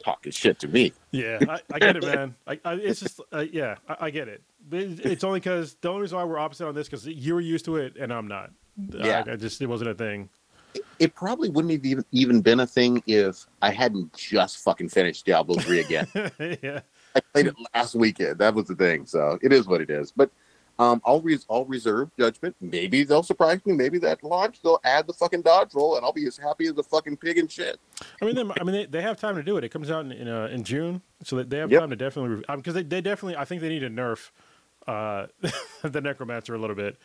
Talking 0.04 0.32
shit 0.32 0.60
to 0.60 0.68
me. 0.68 0.94
Yeah, 1.12 1.40
I, 1.48 1.60
I 1.74 1.80
get 1.80 1.96
it, 1.98 2.04
man. 2.16 2.36
I, 2.48 2.60
I, 2.66 2.74
it's 2.76 3.00
just, 3.00 3.20
uh, 3.32 3.46
yeah, 3.52 3.76
I, 3.88 3.98
I 4.02 4.10
get 4.10 4.28
it. 4.28 4.42
It- 4.72 5.06
It's 5.06 5.24
only 5.24 5.40
because 5.40 5.76
the 5.82 5.90
only 5.90 6.02
reason 6.04 6.18
why 6.18 6.24
we're 6.24 6.40
opposite 6.40 6.68
on 6.68 6.76
this 6.76 6.88
because 6.88 7.06
you 7.06 7.34
were 7.34 7.42
used 7.42 7.66
to 7.66 7.76
it 7.78 7.96
and 7.98 8.12
I'm 8.14 8.28
not. 8.28 8.52
Yeah. 8.90 9.24
I, 9.28 9.36
just 9.36 9.62
it 9.62 9.68
wasn't 9.68 9.90
a 9.92 9.94
thing. 9.96 10.30
It 11.00 11.14
probably 11.16 11.50
wouldn't 11.50 11.72
have 11.74 11.86
even, 11.86 12.06
even 12.12 12.42
been 12.42 12.62
a 12.62 12.68
thing 12.68 13.04
if 13.06 13.46
I 13.62 13.72
hadn't 13.72 14.14
just 14.14 14.58
fucking 14.64 14.90
finished 14.90 15.26
Diablo 15.26 15.56
3 15.60 15.80
again. 15.82 16.08
yeah, 16.64 16.80
I 17.16 17.20
played 17.34 17.48
it 17.48 17.56
last 17.76 17.94
weekend. 17.96 18.38
That 18.40 18.54
was 18.54 18.68
the 18.68 18.76
thing. 18.76 19.06
So 19.06 19.38
it 19.42 19.52
is 19.52 19.68
what 19.68 19.82
it 19.82 19.90
is. 19.90 20.12
But 20.12 20.32
um, 20.80 21.02
I'll, 21.06 21.22
res- 21.22 21.46
I'll 21.50 21.66
reserve 21.66 22.10
judgment. 22.18 22.56
Maybe 22.62 23.04
they'll 23.04 23.24
surprise 23.24 23.60
me. 23.66 23.74
Maybe 23.74 23.98
that 24.00 24.24
launch 24.24 24.62
they'll 24.64 24.80
add 24.84 25.06
the 25.08 25.14
fucking 25.14 25.42
dodge 25.44 25.74
roll 25.74 25.96
and 25.96 26.06
I'll 26.06 26.14
be 26.14 26.26
as 26.28 26.38
happy 26.38 26.68
as 26.68 26.78
a 26.78 26.84
fucking 26.84 27.18
pig 27.18 27.38
and 27.38 27.52
shit. 27.52 27.80
I 28.22 28.26
mean, 28.26 28.36
they, 28.36 28.42
I 28.60 28.64
mean, 28.64 28.74
they, 28.74 28.86
they 28.86 29.02
have 29.02 29.20
time 29.20 29.36
to 29.36 29.44
do 29.44 29.58
it. 29.58 29.64
It 29.64 29.70
comes 29.70 29.92
out 29.92 30.06
in 30.06 30.12
in, 30.12 30.28
uh, 30.28 30.48
in 30.52 30.64
June, 30.64 31.02
so 31.24 31.36
they, 31.38 31.44
they 31.44 31.58
have 31.58 31.72
Yep. 31.72 31.80
time 31.82 31.90
to 31.92 31.96
definitely 31.96 32.44
because 32.56 32.74
they, 32.74 32.84
they 32.84 33.02
definitely. 33.02 33.36
I 33.38 33.46
think 33.46 33.62
they 33.62 33.70
need 33.70 33.80
to 33.82 33.90
nerf 33.90 34.32
uh, 34.88 35.28
the 35.84 36.02
necromancer 36.02 36.56
a 36.56 36.58
little 36.58 36.76
bit. 36.76 36.98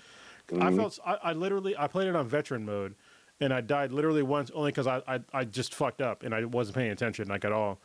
I 0.53 0.55
Mhm. 0.71 0.77
felt 0.77 0.99
I, 1.05 1.15
I 1.23 1.33
literally 1.33 1.77
I 1.77 1.89
played 1.89 2.09
it 2.09 2.17
on 2.17 2.27
veteran 2.29 2.65
mode, 2.65 2.95
and 3.41 3.53
I 3.53 3.61
died 3.61 3.93
literally 3.93 4.23
once 4.23 4.51
only 4.55 4.71
because 4.71 4.87
I, 4.87 5.03
I 5.09 5.21
I 5.35 5.45
just 5.45 5.75
fucked 5.75 6.01
up 6.01 6.23
and 6.23 6.35
I 6.35 6.45
wasn't 6.45 6.77
paying 6.77 6.93
attention 6.93 7.29
like 7.29 7.45
at 7.45 7.53
all. 7.53 7.79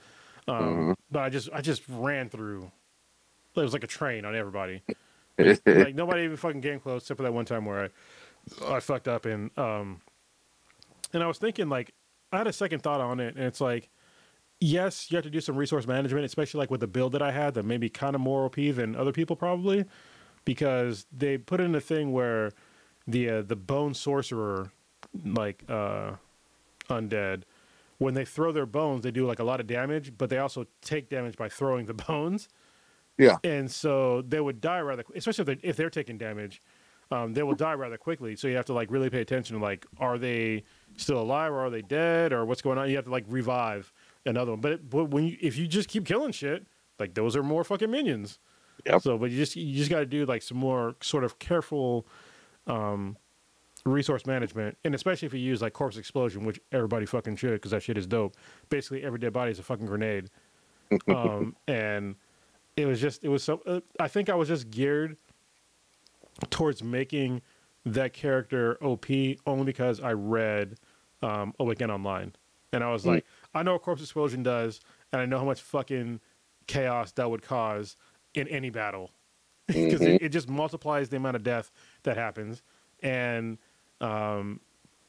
Um, 0.48 0.56
Mhm. 0.56 0.96
But 1.12 1.20
I 1.24 1.30
just 1.30 1.50
I 1.52 1.62
just 1.62 1.82
ran 1.90 2.30
through. 2.30 2.72
It 3.56 3.60
was 3.62 3.74
like 3.74 3.84
a 3.84 3.88
train 3.88 4.24
on 4.24 4.34
everybody. 4.36 4.82
like 5.66 5.96
nobody 5.96 6.24
even 6.24 6.38
fucking 6.38 6.62
came 6.62 6.80
close 6.80 7.04
except 7.04 7.18
for 7.18 7.24
that 7.24 7.34
one 7.34 7.46
time 7.46 7.66
where 7.66 7.90
I 8.66 8.76
I 8.76 8.80
fucked 8.80 9.08
up 9.08 9.26
and 9.26 9.58
um 9.58 10.02
and 11.14 11.24
I 11.24 11.28
was 11.28 11.38
thinking 11.38 11.70
like 11.70 11.94
I 12.32 12.38
had 12.38 12.48
a 12.48 12.54
second 12.54 12.82
thought 12.84 13.02
on 13.02 13.20
it 13.20 13.36
and 13.36 13.46
it's 13.46 13.62
like 13.62 13.90
yes 14.60 15.12
you 15.12 15.16
have 15.18 15.24
to 15.24 15.30
do 15.30 15.42
some 15.42 15.56
resource 15.56 15.88
management 15.88 16.26
especially 16.26 16.60
like 16.60 16.72
with 16.72 16.82
the 16.82 16.88
build 16.88 17.14
that 17.14 17.22
I 17.22 17.32
had 17.32 17.54
that 17.56 17.66
maybe 17.66 17.90
kind 17.90 18.16
of 18.16 18.22
more 18.22 18.46
OP 18.46 18.56
than 18.56 18.96
other 18.96 19.12
people 19.12 19.36
probably 19.36 19.86
because 20.46 21.06
they 21.12 21.38
put 21.38 21.60
in 21.60 21.74
a 21.76 21.82
thing 21.82 22.12
where 22.12 22.52
the 23.08 23.30
uh, 23.30 23.42
the 23.42 23.56
bone 23.56 23.94
sorcerer 23.94 24.72
like 25.26 25.64
uh 25.70 26.12
undead 26.90 27.44
when 27.98 28.14
they 28.14 28.26
throw 28.26 28.52
their 28.52 28.66
bones 28.66 29.04
they 29.04 29.12
do 29.12 29.26
like 29.26 29.40
a 29.40 29.44
lot 29.44 29.60
of 29.60 29.68
damage 29.68 30.14
but 30.18 30.30
they 30.30 30.38
also 30.38 30.66
take 30.82 31.10
damage 31.10 31.38
by 31.38 31.50
throwing 31.50 31.86
the 31.86 31.94
bones 32.08 32.48
Yeah. 33.22 33.38
and 33.44 33.70
so 33.70 34.22
they 34.24 34.40
would 34.40 34.60
die 34.62 34.82
rather 34.82 35.04
especially 35.16 35.44
if 35.44 35.46
they're, 35.46 35.70
if 35.70 35.78
they're 35.78 35.90
taking 35.90 36.18
damage 36.18 36.62
um, 37.12 37.34
they 37.34 37.44
will 37.44 37.56
die 37.56 37.74
rather 37.74 37.98
quickly. 37.98 38.36
So 38.36 38.48
you 38.48 38.56
have 38.56 38.66
to 38.66 38.74
like 38.74 38.90
really 38.90 39.10
pay 39.10 39.22
attention 39.22 39.58
to 39.58 39.62
like 39.62 39.86
are 40.00 40.18
they 40.18 40.64
still 40.96 41.20
alive 41.22 41.52
or 41.52 41.60
are 41.60 41.70
they 41.70 41.82
dead 41.82 42.32
or 42.32 42.46
what's 42.46 42.62
going 42.62 42.78
on? 42.78 42.90
You 42.90 42.96
have 42.96 43.06
to 43.06 43.12
like 43.12 43.26
revive 43.28 43.92
another 44.26 44.52
one. 44.52 44.62
But, 44.62 44.72
it, 44.74 44.90
but 44.90 45.06
when 45.06 45.26
you 45.28 45.38
if 45.42 45.58
you 45.58 45.68
just 45.68 45.90
keep 45.90 46.06
killing 46.06 46.32
shit 46.32 46.66
like 47.00 47.14
those 47.14 47.36
are 47.36 47.44
more 47.44 47.64
fucking 47.64 47.92
minions. 47.92 48.40
Yep. 48.86 49.02
so 49.02 49.18
but 49.18 49.30
you 49.30 49.38
just 49.38 49.56
you 49.56 49.76
just 49.76 49.92
got 49.92 50.00
to 50.00 50.06
do 50.06 50.26
like 50.26 50.42
some 50.42 50.58
more 50.58 50.96
sort 51.02 51.24
of 51.24 51.38
careful 51.38 52.08
um 52.68 53.18
resource 53.84 54.26
management. 54.26 54.78
And 54.86 54.96
especially 54.96 55.26
if 55.26 55.34
you 55.34 55.40
use 55.40 55.62
like 55.62 55.74
corpse 55.74 55.98
explosion 55.98 56.46
which 56.46 56.62
everybody 56.72 57.06
fucking 57.06 57.36
should 57.36 57.54
because 57.54 57.72
that 57.72 57.84
shit 57.84 57.98
is 57.98 58.08
dope. 58.08 58.36
Basically 58.70 59.04
every 59.04 59.20
dead 59.20 59.34
body 59.34 59.52
is 59.52 59.60
a 59.60 59.64
fucking 59.64 59.86
grenade. 59.86 60.30
Um 61.08 61.56
and 61.68 62.16
it 62.78 62.86
was 62.86 63.00
just 63.02 63.24
it 63.24 63.30
was 63.30 63.44
so 63.44 63.62
uh, 63.66 63.82
i 64.00 64.08
think 64.08 64.30
i 64.30 64.36
was 64.36 64.48
just 64.48 64.70
geared 64.72 65.18
towards 66.50 66.82
making 66.84 67.42
that 67.86 68.14
character 68.14 68.78
op 68.84 69.06
only 69.46 69.64
because 69.66 70.00
i 70.00 70.12
read 70.12 70.76
um 71.22 71.54
awaken 71.60 71.90
online. 71.92 72.34
And 72.74 72.84
i 72.84 72.92
was 72.92 73.04
Mm. 73.04 73.08
like 73.08 73.26
i 73.54 73.64
know 73.64 73.74
what 73.74 73.82
corpse 73.82 74.02
explosion 74.02 74.44
does 74.44 74.80
and 75.12 75.22
i 75.22 75.26
know 75.26 75.38
how 75.40 75.46
much 75.46 75.62
fucking 75.62 76.20
chaos 76.68 77.12
that 77.14 77.30
would 77.30 77.42
cause 77.42 77.98
in 78.34 78.48
any 78.48 78.70
battle. 78.70 79.12
Because 79.68 80.02
Mhm. 80.02 80.16
it, 80.16 80.22
it 80.24 80.30
just 80.30 80.50
multiplies 80.50 81.10
the 81.10 81.18
amount 81.18 81.36
of 81.36 81.44
death 81.44 81.72
that 82.04 82.18
happens. 82.18 82.62
And 83.02 83.58
um, 84.00 84.60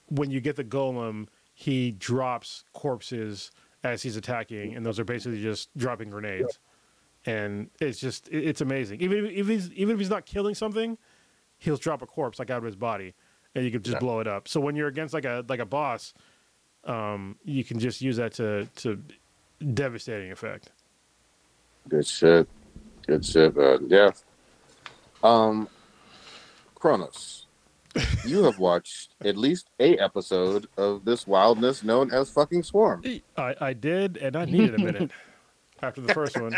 when 0.09 0.31
you 0.31 0.41
get 0.41 0.57
the 0.57 0.65
golem 0.65 1.29
he 1.55 1.91
drops 1.93 2.65
corpses 2.73 3.51
as 3.85 4.03
he's 4.03 4.17
attacking 4.17 4.75
and 4.75 4.85
those 4.87 4.99
are 4.99 5.05
basically 5.05 5.41
just 5.43 5.75
dropping 5.77 6.11
grenades 6.11 6.59
and 7.27 7.71
it's 7.81 7.99
just 8.01 8.29
it's 8.31 8.61
amazing 8.61 9.01
even 9.01 9.25
if, 9.27 9.33
if 9.33 9.47
he's 9.49 9.73
even 9.73 9.95
if 9.95 9.99
he's 10.01 10.11
not 10.11 10.27
killing 10.27 10.55
something 10.55 10.99
he'll 11.59 11.77
drop 11.77 12.03
a 12.03 12.07
corpse 12.07 12.39
like 12.39 12.51
out 12.51 12.59
of 12.59 12.65
his 12.65 12.75
body 12.77 13.15
and 13.55 13.65
you 13.65 13.71
can 13.71 13.83
just 13.83 13.95
Yeah. 13.95 14.01
blow 14.01 14.21
it 14.21 14.27
up 14.27 14.49
so 14.49 14.61
when 14.61 14.75
you're 14.77 14.89
against 14.89 15.15
like 15.15 15.25
a 15.25 15.45
like 15.49 15.61
a 15.61 15.67
boss 15.67 16.15
um, 16.85 17.37
you 17.45 17.63
can 17.63 17.79
just 17.79 18.01
use 18.01 18.17
that 18.17 18.33
to 18.35 18.67
to 18.77 19.01
devastating 19.75 20.33
effect 20.33 20.71
Good 21.89 22.07
shit. 22.07 22.49
Good 23.09 23.25
shit, 23.25 23.57
man. 23.57 23.87
Yeah. 23.89 24.11
Um, 25.25 25.69
Kr0nus, 26.77 27.47
you 28.25 28.45
have 28.45 28.59
watched 28.61 29.15
at 29.25 29.37
least 29.37 29.69
a 29.81 29.97
episode 29.99 30.69
of 30.77 31.05
this 31.05 31.27
wildness 31.27 31.83
known 31.83 32.13
as 32.13 32.31
fucking 32.31 32.63
Swarm. 32.63 33.03
I, 33.37 33.55
I 33.61 33.73
did, 33.73 34.17
and 34.17 34.37
I 34.37 34.45
needed 34.45 34.75
a 34.77 34.79
minute 34.79 35.11
after 35.83 36.01
the 36.01 36.15
first 36.15 36.41
one. 36.41 36.55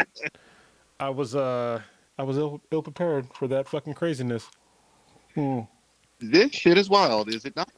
I 1.00 1.08
was 1.10 1.34
uh 1.34 1.80
I 2.18 2.22
was 2.22 2.38
ill, 2.38 2.60
ill 2.70 2.82
prepared 2.82 3.26
for 3.34 3.48
that 3.48 3.68
fucking 3.68 3.94
craziness. 3.94 4.48
Hmm. 5.34 5.60
This 6.20 6.52
shit 6.52 6.78
is 6.78 6.88
wild, 6.88 7.28
is 7.28 7.44
it 7.44 7.56
not? 7.56 7.70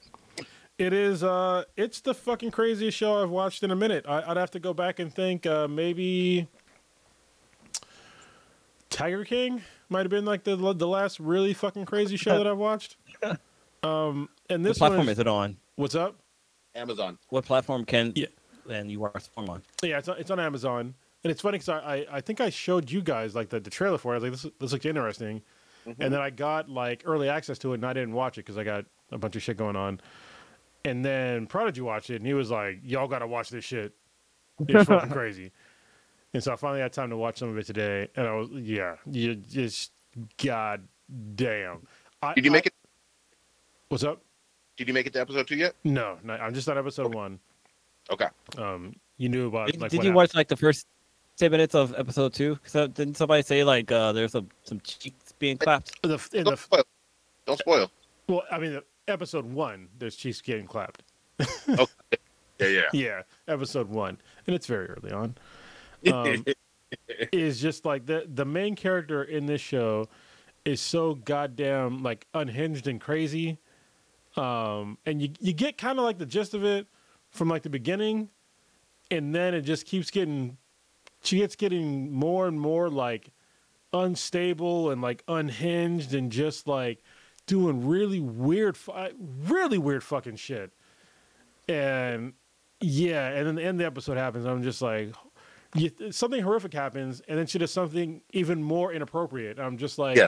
It 0.79 0.93
is 0.93 1.23
uh 1.25 1.65
it's 1.77 2.01
the 2.01 2.15
fucking 2.15 2.51
craziest 2.51 2.97
show 2.97 3.23
I've 3.23 3.31
watched 3.31 3.63
in 3.63 3.71
a 3.71 3.77
minute. 3.77 4.05
I, 4.07 4.23
I'd 4.31 4.37
have 4.37 4.51
to 4.53 4.61
go 4.61 4.75
back 4.75 4.99
and 4.99 5.13
think 5.13 5.47
uh 5.47 5.67
maybe 5.69 6.49
Tiger 8.91 9.25
King 9.25 9.63
might 9.89 10.01
have 10.01 10.11
been 10.11 10.25
like 10.25 10.45
the 10.45 10.57
the 10.57 10.87
last 10.89 11.19
really 11.21 11.55
fucking 11.55 11.87
crazy 11.87 12.17
show 12.17 12.37
that 12.39 12.47
I've 12.47 12.59
watched. 12.59 12.97
Um 13.83 14.31
and 14.51 14.65
this 14.65 14.81
one 14.81 14.91
platform 14.91 15.09
is, 15.09 15.13
is 15.13 15.19
it 15.21 15.29
on? 15.29 15.57
what's 15.77 15.95
up? 15.95 16.17
Amazon. 16.75 17.19
What 17.29 17.45
platform 17.45 17.85
can 17.85 18.13
Yeah. 18.17 18.27
and 18.69 18.91
you 18.91 19.05
are 19.05 19.13
Swarm 19.21 19.49
on? 19.51 19.63
Yeah, 19.83 19.99
it's 19.99 20.09
on, 20.09 20.19
it's 20.19 20.31
on 20.31 20.41
Amazon, 20.41 20.95
and 21.27 21.33
it's 21.33 21.41
funny 21.43 21.59
because 21.59 21.69
I, 21.69 21.79
I 21.79 22.07
I 22.13 22.21
think 22.21 22.41
I 22.41 22.51
showed 22.51 22.89
you 22.89 23.03
guys 23.03 23.35
like 23.35 23.49
the, 23.49 23.59
the 23.59 23.69
trailer 23.71 23.99
for 23.99 24.13
it. 24.15 24.19
I 24.19 24.21
was 24.21 24.23
like, 24.45 24.53
this 24.53 24.53
this 24.61 24.73
looks 24.73 24.85
interesting, 24.87 25.43
and 25.87 26.13
then 26.13 26.21
I 26.21 26.31
got 26.31 26.69
like 26.69 27.03
early 27.05 27.29
access 27.29 27.59
to 27.59 27.73
it, 27.73 27.77
and 27.77 27.85
I 27.87 27.93
didn't 27.93 28.13
watch 28.13 28.39
it 28.39 28.45
because 28.47 28.57
I 28.57 28.63
got 28.63 28.85
a 29.11 29.19
bunch 29.19 29.35
of 29.35 29.43
shit 29.43 29.57
going 29.57 29.75
on. 29.75 30.01
And 30.85 31.05
then 31.05 31.49
Prodigy 31.49 31.81
watched 31.81 32.11
it, 32.11 32.17
and 32.17 32.27
he 32.27 32.33
was 32.35 32.51
like, 32.53 32.79
"Y'all 32.85 33.09
got 33.09 33.19
to 33.19 33.27
watch 33.27 33.51
this 33.51 33.65
shit. 33.65 33.93
It's 34.69 34.85
fucking 34.89 35.11
crazy." 35.11 35.51
And 36.33 36.45
so 36.45 36.53
I 36.53 36.57
finally 36.57 36.81
had 36.81 36.93
time 36.93 37.11
to 37.11 37.17
watch 37.17 37.39
some 37.39 37.49
of 37.49 37.59
it 37.59 37.67
today, 37.67 38.07
and 38.15 38.27
I 38.29 38.35
was, 38.35 38.49
yeah, 38.53 38.95
you 39.11 39.35
just 39.35 39.91
god 40.43 40.87
damn. 41.35 41.87
I, 42.23 42.35
Did 42.35 42.45
you 42.45 42.51
I- 42.53 42.55
make 42.55 42.67
it? 42.67 42.75
What's 43.89 44.05
up? 44.05 44.23
Did 44.77 44.89
you 44.89 44.95
make 44.95 45.07
it 45.07 45.13
to 45.15 45.21
episode 45.21 45.47
two 45.49 45.57
yet? 45.57 45.75
No, 45.85 46.19
no, 46.23 46.35
I'm 46.35 46.53
just 46.55 46.69
on 46.69 46.77
episode 46.77 47.15
one. 47.15 47.39
Okay. 48.11 48.27
Um, 48.59 48.95
you 49.17 49.29
knew 49.29 49.47
about 49.49 49.69
Did, 49.69 49.81
like 49.81 49.91
did 49.91 49.99
what 49.99 50.05
you 50.05 50.11
happened. 50.11 50.17
watch 50.17 50.35
like 50.35 50.49
the 50.49 50.57
first 50.57 50.87
ten 51.37 51.51
minutes 51.51 51.75
of 51.75 51.95
episode 51.97 52.35
two? 52.35 52.57
Because 52.57 52.89
didn't 52.91 53.17
somebody 53.17 53.43
say 53.43 53.65
like 53.65 53.91
uh, 53.93 54.13
there's 54.13 54.33
some 54.33 54.49
some 54.65 54.81
cheeks 54.81 55.33
being 55.39 55.59
clapped. 55.59 56.01
The, 56.03 56.15
in 56.33 56.45
Don't 56.45 56.55
the 56.55 56.57
spoil. 56.57 56.85
Don't 57.47 57.59
spoil. 57.59 57.91
well, 58.29 58.43
I 58.51 58.59
mean, 58.59 58.81
episode 59.09 59.45
one, 59.45 59.89
there's 59.99 60.17
cheeks 60.17 60.41
getting 60.41 60.67
clapped. 60.67 61.03
Okay. 61.69 61.87
Yeah, 62.59 62.69
yeah. 62.69 62.83
Yeah, 62.93 63.23
episode 63.49 63.91
one, 63.91 64.17
and 64.47 64.57
it's 64.57 64.67
very 64.67 64.87
early 64.87 65.13
on. 65.13 65.35
Um, 66.11 66.43
is 67.33 67.61
just 67.61 67.85
like 67.85 68.07
the 68.07 68.27
the 68.33 68.47
main 68.47 68.77
character 68.77 69.25
in 69.25 69.45
this 69.45 69.61
show 69.61 70.09
is 70.65 70.81
so 70.81 71.17
goddamn 71.17 72.03
like 72.03 72.27
unhinged 72.33 72.87
and 72.87 72.99
crazy, 72.99 73.59
um, 74.39 74.97
and 75.05 75.21
you 75.21 75.31
you 75.39 75.53
get 75.53 75.77
kind 75.77 75.99
of 75.99 76.07
like 76.07 76.17
the 76.17 76.25
gist 76.25 76.55
of 76.55 76.65
it 76.65 76.87
from 77.31 77.49
like 77.49 77.63
the 77.63 77.69
beginning, 77.69 78.31
and 79.11 79.35
then 79.35 79.53
it 79.53 79.61
just 79.63 79.85
keeps 79.85 80.11
getting 80.11 80.57
she 81.27 81.39
gets 81.39 81.57
getting 81.57 82.13
more 82.13 82.47
and 82.47 82.61
more 82.61 82.89
like 82.89 83.31
unstable 83.93 84.91
and 84.91 85.01
like 85.03 85.23
unhinged 85.29 86.15
and 86.15 86.31
just 86.31 86.67
like 86.69 87.03
doing 87.47 87.87
really 87.87 88.21
weird, 88.21 88.77
really 89.45 89.79
weird 89.79 90.03
fucking 90.03 90.37
shit. 90.37 90.73
And 91.69 92.35
yeah, 92.81 93.29
and 93.29 93.47
then 93.47 93.55
the 93.55 93.63
end 93.63 93.71
of 93.71 93.79
the 93.79 93.87
episode 93.87 94.17
happens. 94.17 94.45
I'm 94.45 94.63
just 94.63 94.83
like, 94.83 95.15
something 96.11 96.43
horrific 96.43 96.73
happens, 96.73 97.23
and 97.29 97.39
then 97.39 97.47
she 97.47 97.59
does 97.59 97.71
something 97.71 98.23
even 98.33 98.63
more 98.63 98.93
inappropriate. 98.93 99.59
I'm 99.59 99.77
just 99.79 99.99
like, 99.99 100.17
Yeah. 100.17 100.27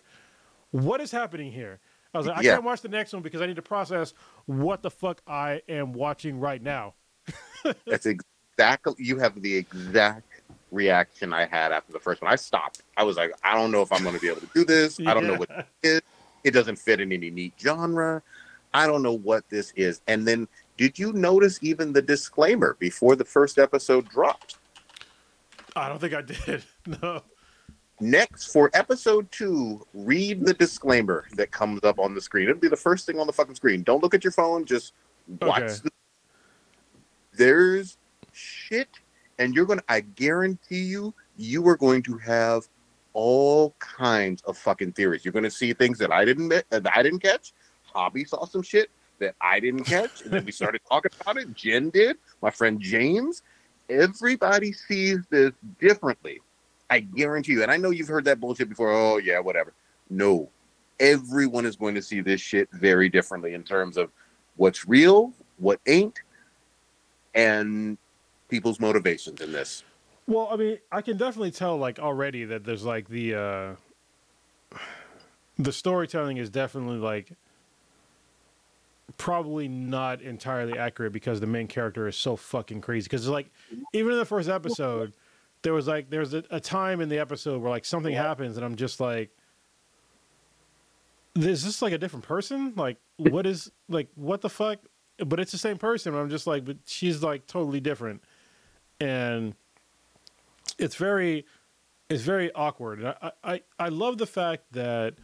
what 0.71 1.01
is 1.01 1.11
happening 1.11 1.53
here? 1.53 1.81
I 2.15 2.19
was 2.19 2.27
like, 2.27 2.39
I 2.39 2.41
Yeah. 2.43 2.55
can't 2.55 2.65
watch 2.65 2.81
the 2.81 2.89
next 2.89 3.13
one 3.13 3.23
because 3.23 3.41
I 3.43 3.47
need 3.47 3.57
to 3.57 3.63
process 3.63 4.15
what 4.47 4.83
the 4.83 4.91
fuck 4.91 5.21
I 5.27 5.63
am 5.69 5.93
watching 5.93 6.41
right 6.41 6.63
now. 6.63 6.95
That's 7.87 8.07
exactly. 8.07 8.95
You 8.99 9.19
have 9.19 9.41
the 9.41 9.55
exact 9.57 10.38
reaction 10.71 11.33
I 11.33 11.47
had 11.47 11.73
after 11.73 11.93
the 11.93 12.01
first 12.01 12.23
one. 12.23 12.33
I 12.33 12.37
stopped. 12.37 12.83
I 12.97 13.03
was 13.03 13.17
like, 13.17 13.33
I 13.43 13.55
don't 13.55 13.71
know 13.71 13.83
if 13.83 13.93
I'm 13.93 14.03
going 14.03 14.15
to 14.15 14.21
be 14.21 14.29
able 14.29 14.41
to 14.41 14.51
do 14.55 14.65
this. 14.65 15.01
I 15.01 15.15
don't 15.15 15.27
know 15.27 15.37
what 15.37 15.51
it 15.51 15.67
is. 15.83 16.03
It 16.45 16.51
doesn't 16.53 16.77
fit 16.77 17.01
in 17.01 17.13
any 17.13 17.31
neat 17.31 17.55
genre. 17.61 18.23
I 18.73 18.87
don't 18.87 19.03
know 19.03 19.15
what 19.15 19.49
this 19.49 19.73
is. 19.77 20.01
And 20.07 20.27
then, 20.27 20.47
did 20.77 20.99
you 20.99 21.13
notice 21.13 21.59
even 21.63 21.93
the 21.93 22.03
disclaimer 22.03 22.77
before 22.79 23.17
the 23.17 23.25
first 23.25 23.59
episode 23.59 24.09
dropped? 24.09 24.57
I 25.75 25.89
don't 25.89 26.01
think 26.01 26.15
I 26.15 26.23
did. 26.23 26.65
No. 27.03 27.23
Next, 28.01 28.53
for 28.53 28.71
episode 28.75 29.31
two, 29.33 29.85
read 29.93 30.47
the 30.47 30.55
disclaimer 30.55 31.27
that 31.35 31.51
comes 31.51 31.83
up 31.83 31.99
on 31.99 32.15
the 32.15 32.21
screen. 32.21 32.49
It'll 32.49 32.61
be 32.61 32.69
the 32.69 32.77
first 32.77 33.07
thing 33.07 33.19
on 33.19 33.27
the 33.27 33.33
fucking 33.33 33.57
screen. 33.57 33.83
Don't 33.83 34.03
look 34.03 34.15
at 34.15 34.23
your 34.23 34.31
phone. 34.31 34.65
Just 34.65 34.93
watch. 35.41 35.63
Okay. 35.63 35.75
The... 35.83 35.91
There's 37.33 37.99
shit, 38.33 38.89
and 39.39 39.55
you're 39.55 39.67
gonna. 39.67 39.83
I 39.89 40.01
guarantee 40.01 40.83
you, 40.83 41.15
you 41.37 41.67
are 41.69 41.77
going 41.77 42.03
to 42.05 42.19
have 42.19 42.69
all 43.13 43.75
kinds 43.79 44.43
of 44.43 44.57
fucking 44.57 44.93
theories. 44.93 45.25
You're 45.25 45.33
gonna 45.33 45.51
see 45.51 45.73
things 45.73 45.99
that 45.99 46.13
I 46.13 46.25
didn't 46.25 46.49
that 46.49 46.91
I 46.95 47.03
didn't 47.03 47.21
catch. 47.21 47.53
Hobby 47.85 48.25
saw 48.25 48.45
some 48.45 48.63
shit 48.63 48.91
that 49.19 49.35
I 49.41 49.61
didn't 49.61 49.85
catch, 49.85 50.23
and 50.23 50.33
then 50.33 50.45
we 50.45 50.53
started 50.53 50.81
talking 50.89 51.11
about 51.21 51.39
it. 51.39 51.55
Jen 51.55 51.91
did. 51.91 52.17
My 52.43 52.51
friend 52.51 52.81
James. 52.81 53.43
Everybody 53.91 54.73
sees 54.73 55.21
this 55.31 55.53
differently. 55.81 56.41
I 56.91 57.01
guarantee 57.01 57.53
you. 57.53 57.63
And 57.63 57.73
I 57.73 57.79
know 57.79 57.91
you've 57.91 58.09
heard 58.09 58.27
that 58.27 58.39
bullshit 58.39 58.69
before. 58.69 58.91
Oh 58.91 59.17
yeah, 59.17 59.39
whatever. 59.39 59.73
No, 60.11 60.51
everyone 61.01 61.65
is 61.65 61.77
going 61.77 61.95
to 61.95 62.03
see 62.03 62.21
this 62.21 62.41
shit 62.41 62.69
very 62.73 63.09
differently 63.09 63.55
in 63.55 63.63
terms 63.63 63.97
of 63.97 64.11
what's 64.57 64.87
real, 64.87 65.33
what 65.59 65.81
ain't, 65.87 66.21
and 67.35 67.97
people's 68.49 68.81
motivations 68.81 69.41
in 69.41 69.53
this. 69.53 69.85
Well, 70.27 70.49
I 70.51 70.57
mean, 70.57 70.79
I 70.93 71.01
can 71.01 71.17
definitely 71.17 71.53
tell 71.53 71.79
like 71.79 71.99
already 71.99 72.45
that 72.45 72.65
there's 72.65 72.85
like 72.85 73.09
the 73.09 73.35
uh 73.35 74.79
the 75.59 75.73
storytelling 75.73 76.37
is 76.37 76.51
definitely 76.51 76.99
like 76.99 77.33
probably 79.17 79.69
not 79.69 80.21
entirely 80.21 80.79
accurate 80.79 81.13
because 81.13 81.41
the 81.41 81.47
main 81.47 81.67
character 81.67 82.07
is 82.07 82.17
so 82.17 82.37
fucking 82.37 82.81
crazy. 82.81 83.05
Because 83.05 83.27
like 83.27 83.51
even 83.93 84.13
in 84.13 84.19
the 84.19 84.25
first 84.27 84.49
episode 84.49 85.15
there 85.63 85.73
was 85.73 85.89
like 85.89 86.11
there's 86.11 86.35
a, 86.35 86.45
a 86.51 86.61
time 86.61 87.01
in 87.01 87.09
the 87.09 87.19
episode 87.19 87.61
where 87.61 87.71
like 87.71 87.85
something 87.85 88.15
happens 88.15 88.57
and 88.57 88.65
I'm 88.65 88.77
just 88.77 89.01
like 89.01 89.31
is 91.37 91.65
this 91.65 91.83
like 91.83 91.93
a 91.93 91.99
different 91.99 92.25
person? 92.25 92.75
Like 92.77 92.99
what 93.17 93.47
is 93.47 93.71
like 93.89 94.09
what 94.15 94.41
the 94.41 94.51
fuck? 94.51 94.79
But 95.27 95.41
it's 95.41 95.51
the 95.51 95.59
same 95.59 95.79
person. 95.79 96.15
I'm 96.15 96.31
just 96.31 96.47
like 96.47 96.65
but 96.65 96.77
she's 96.85 97.23
like 97.23 97.47
totally 97.47 97.81
different 97.81 98.23
and 99.01 99.55
it's 100.79 100.97
very 100.97 101.47
it's 102.09 102.23
very 102.23 102.53
awkward 102.55 103.01
and 103.01 103.09
i 103.23 103.33
i, 103.45 103.63
I 103.79 103.89
love 103.89 104.19
the 104.19 104.27
fact 104.27 104.65
that 104.73 105.15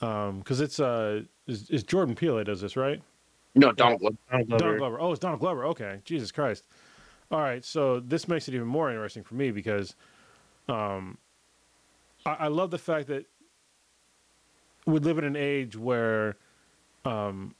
um 0.00 0.38
because 0.40 0.60
it's 0.60 0.80
uh 0.80 1.22
is, 1.46 1.70
is 1.70 1.82
jordan 1.84 2.14
peele 2.14 2.36
that 2.36 2.44
does 2.44 2.60
this 2.60 2.76
right 2.76 3.00
No, 3.54 3.72
Donald 3.72 4.00
Glover. 4.00 4.16
Donald 4.30 4.48
Donald 4.48 4.60
Glover. 4.60 4.78
Glover. 4.78 5.00
Oh, 5.00 5.10
it's 5.12 5.20
Donald 5.20 5.40
Glover. 5.40 5.64
Okay, 5.66 6.00
Jesus 6.04 6.32
Christ. 6.32 6.64
All 7.30 7.40
right, 7.40 7.64
so 7.64 8.00
this 8.00 8.28
makes 8.28 8.48
it 8.48 8.54
even 8.54 8.66
more 8.66 8.90
interesting 8.90 9.22
for 9.22 9.34
me 9.34 9.50
because, 9.50 9.94
um, 10.68 11.18
I, 12.26 12.34
I 12.40 12.48
love 12.48 12.70
the 12.70 12.78
fact 12.78 13.08
that 13.08 13.26
we 14.86 14.98
live 14.98 15.18
in 15.18 15.24
an 15.24 15.36
age 15.36 15.76
where, 15.76 16.36
um, 17.04 17.54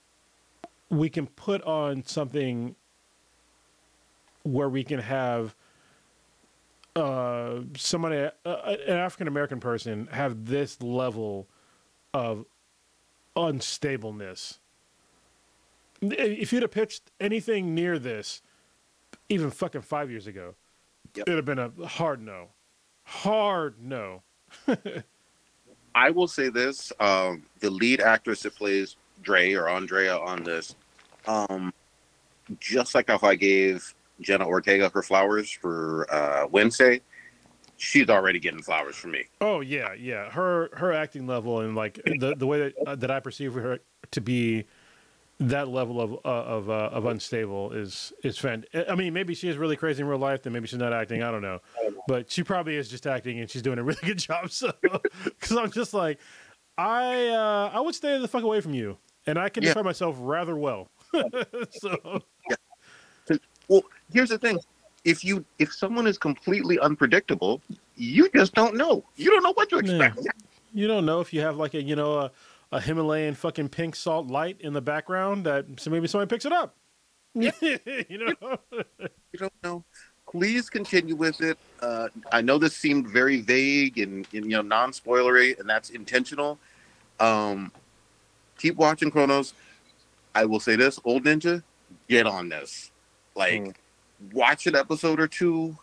we 0.91 1.09
can 1.11 1.27
put 1.27 1.63
on 1.63 2.05
something 2.05 2.77
where 4.43 4.69
we 4.69 4.85
can 4.85 4.99
have 4.99 5.55
uh 6.95 7.61
somebody 7.77 8.29
uh, 8.45 8.51
an 8.87 8.99
African 8.99 9.29
American 9.29 9.61
person 9.61 10.09
have 10.13 10.47
this 10.47 10.83
level 10.83 11.49
of 12.13 12.45
unstableness 13.35 14.59
if 16.03 16.53
you'd 16.53 16.63
have 16.63 16.71
pitched 16.71 17.11
anything 17.21 17.75
near 17.75 17.99
this, 17.99 18.43
even 19.29 19.51
fucking 19.51 19.83
five 19.83 20.11
years 20.11 20.27
ago, 20.27 20.55
Yep. 21.15 21.29
it'd 21.29 21.37
have 21.37 21.45
been 21.45 21.59
a 21.59 21.87
hard 21.87 22.21
no. 22.23 22.49
Hard 23.05 23.75
no. 23.81 24.23
I 25.95 26.11
will 26.11 26.29
say 26.29 26.49
this: 26.49 26.93
um, 27.01 27.45
the 27.61 27.71
lead 27.71 28.01
actress 28.01 28.43
that 28.43 28.55
plays 28.55 28.97
Dre 29.23 29.53
or 29.53 29.69
Andrea 29.69 30.17
on 30.17 30.43
this, 30.43 30.75
um, 31.27 31.73
just 32.61 32.95
like 32.95 33.09
how 33.11 33.19
I 33.23 33.35
gave 33.35 33.95
Jenna 34.23 34.47
Ortega 34.47 34.89
her 34.95 35.03
flowers 35.03 35.51
for 35.51 36.07
uh, 36.13 36.47
Wednesday, 36.51 37.01
she's 37.77 38.09
already 38.09 38.39
getting 38.39 38.63
flowers 38.63 38.97
from 38.97 39.13
me. 39.13 39.25
Oh 39.41 39.61
yeah, 39.61 39.93
yeah. 39.95 40.31
Her 40.31 40.71
her 40.75 40.93
acting 40.93 41.27
level 41.27 41.61
and 41.61 41.75
like 41.75 41.95
the 42.05 42.35
the 42.37 42.47
way 42.47 42.59
that 42.61 42.75
uh, 42.87 42.95
that 42.97 43.11
I 43.11 43.21
perceive 43.21 43.55
her 43.55 43.79
to 44.11 44.21
be 44.21 44.65
that 45.41 45.67
level 45.67 46.01
of 46.01 46.13
uh, 46.25 46.29
of 46.29 46.71
uh, 46.71 46.91
of 46.93 47.05
unstable 47.07 47.73
is 47.73 48.13
is 48.23 48.39
fan. 48.39 48.65
I 48.89 48.95
mean, 48.95 49.13
maybe 49.13 49.35
she 49.35 49.49
is 49.49 49.57
really 49.57 49.75
crazy 49.77 50.03
in 50.03 50.09
real 50.09 50.19
life. 50.19 50.43
Then 50.43 50.53
maybe 50.53 50.69
she's 50.69 50.79
not 50.79 50.93
acting. 50.93 51.23
I 51.23 51.31
don't 51.33 51.43
know, 51.43 51.61
but 52.07 52.31
she 52.31 52.45
probably 52.45 52.77
is 52.77 52.89
just 52.89 53.07
acting, 53.07 53.41
and 53.41 53.51
she's 53.51 53.63
doing 53.63 53.79
a 53.79 53.83
really 53.83 53.99
good 54.05 54.19
job. 54.19 54.51
So, 54.53 54.73
because 55.25 55.57
I'm 55.57 55.73
just 55.73 55.95
like, 55.95 56.21
I 56.79 57.29
uh, 57.29 57.71
I 57.75 57.81
would 57.81 57.95
stay 57.97 58.19
the 58.19 58.29
fuck 58.29 58.45
away 58.45 58.61
from 58.61 58.75
you, 58.75 58.99
and 59.27 59.37
I 59.39 59.49
can 59.49 59.65
Yeah. 59.65 59.71
defend 59.71 59.87
myself 59.87 60.17
rather 60.21 60.55
well. 60.55 60.91
so 61.71 62.21
Well, 63.69 63.83
here's 64.13 64.29
the 64.31 64.39
thing: 64.39 64.59
if 65.05 65.25
you 65.25 65.45
if 65.59 65.73
someone 65.73 66.07
is 66.07 66.19
completely 66.19 66.79
unpredictable, 66.79 67.61
you 67.97 68.29
just 68.35 68.55
don't 68.55 68.77
know. 68.77 69.05
You 69.17 69.31
don't 69.31 69.43
know 69.43 69.53
what 69.55 69.69
to 69.71 69.77
Yeah. 69.85 70.07
expect. 70.07 70.29
you 70.73 70.87
don't 70.89 71.05
know 71.05 71.21
if 71.21 71.33
you 71.33 71.41
have 71.41 71.57
like 71.57 71.75
a 71.75 71.83
you 71.83 71.97
know 71.97 72.19
a, 72.19 72.31
a 72.73 72.81
Himalayan 72.81 73.35
fucking 73.35 73.69
pink 73.69 73.97
salt 73.97 74.27
light 74.29 74.57
in 74.61 74.73
the 74.73 74.81
background 74.81 75.45
that 75.47 75.67
so 75.77 75.91
maybe 75.91 76.07
somebody 76.07 76.29
picks 76.29 76.45
it 76.45 76.53
up. 76.53 76.77
Yeah. 77.35 77.51
you 77.61 78.37
know. 78.41 78.59
You 78.71 79.39
don't 79.39 79.53
know. 79.65 79.85
Please 80.31 80.69
continue 80.71 81.17
with 81.17 81.41
it. 81.41 81.59
Uh, 81.81 82.09
I 82.31 82.43
know 82.43 82.59
this 82.59 82.77
seemed 82.77 83.09
very 83.09 83.41
vague 83.41 83.99
and, 83.99 84.27
and 84.33 84.45
you 84.45 84.51
know 84.53 84.63
non-spoilery, 84.63 85.59
and 85.59 85.69
that's 85.69 85.91
intentional. 85.91 86.59
Um, 87.21 87.73
keep 88.59 88.77
watching 88.77 89.11
Kr0nus. 89.11 89.53
I 90.35 90.45
will 90.45 90.61
say 90.61 90.77
this, 90.77 90.99
old 91.05 91.25
ninja, 91.25 91.63
get 92.09 92.27
on 92.27 92.49
this. 92.49 92.92
Like, 93.35 93.63
Mm. 93.63 93.75
watch 94.33 94.67
an 94.67 94.77
episode 94.77 95.19
or 95.21 95.27
two. 95.29 95.77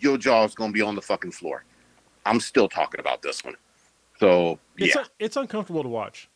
Your 0.00 0.18
jaw's 0.18 0.54
gonna 0.54 0.72
be 0.72 0.82
on 0.82 0.94
the 0.94 1.02
fucking 1.02 1.32
floor. 1.32 1.64
I'm 2.24 2.40
still 2.40 2.68
talking 2.68 2.98
about 3.00 3.22
this 3.22 3.44
one. 3.44 3.54
So 4.18 4.58
It's 4.78 4.94
yeah, 4.94 5.02
un- 5.02 5.08
it's 5.18 5.36
uncomfortable 5.36 5.82
to 5.82 5.88
watch. 5.88 6.28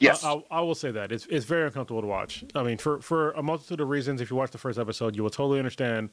yes, 0.00 0.22
I, 0.24 0.32
I, 0.34 0.42
I 0.50 0.60
will 0.60 0.74
say 0.74 0.90
that 0.90 1.10
it's 1.12 1.26
it's 1.26 1.46
very 1.46 1.66
uncomfortable 1.66 2.02
to 2.02 2.06
watch. 2.06 2.44
I 2.54 2.62
mean, 2.62 2.76
for 2.78 3.00
for 3.00 3.30
a 3.32 3.42
multitude 3.42 3.80
of 3.80 3.88
reasons. 3.88 4.20
If 4.20 4.30
you 4.30 4.36
watch 4.36 4.50
the 4.50 4.58
first 4.58 4.78
episode, 4.78 5.16
you 5.16 5.22
will 5.22 5.30
totally 5.30 5.58
understand. 5.58 6.10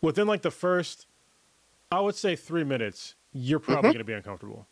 Within 0.00 0.26
like 0.28 0.42
the 0.42 0.50
first, 0.50 1.06
I 1.90 2.00
would 2.00 2.14
say 2.14 2.36
three 2.36 2.64
minutes, 2.64 3.14
you're 3.32 3.58
probably 3.58 3.90
Mhm. 3.90 3.92
going 3.94 3.98
to 3.98 4.04
be 4.04 4.12
uncomfortable. 4.12 4.66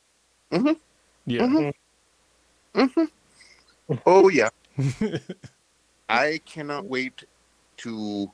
Mhm. 0.53 0.79
Yeah. 1.27 1.73
Mhm. 2.75 3.09
Oh 4.07 4.29
yeah. 4.29 4.51
I 6.09 6.41
cannot 6.45 6.85
wait 6.87 7.25
to 7.79 8.31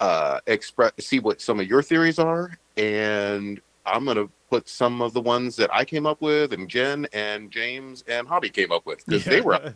uh 0.00 0.40
express 0.46 0.92
see 0.98 1.18
what 1.18 1.40
some 1.40 1.60
of 1.60 1.66
your 1.66 1.82
theories 1.82 2.18
are 2.18 2.58
and 2.76 3.60
I'm 3.86 4.04
gonna 4.04 4.28
put 4.50 4.68
some 4.68 5.00
of 5.00 5.12
the 5.12 5.20
ones 5.20 5.56
that 5.56 5.70
I 5.72 5.84
came 5.84 6.06
up 6.06 6.20
with, 6.20 6.52
and 6.52 6.68
Jen 6.68 7.06
and 7.12 7.50
James 7.50 8.04
and 8.06 8.28
Hobby 8.28 8.50
came 8.50 8.72
up 8.72 8.84
with 8.84 9.04
because 9.06 9.24
they 9.24 9.40
were 9.40 9.74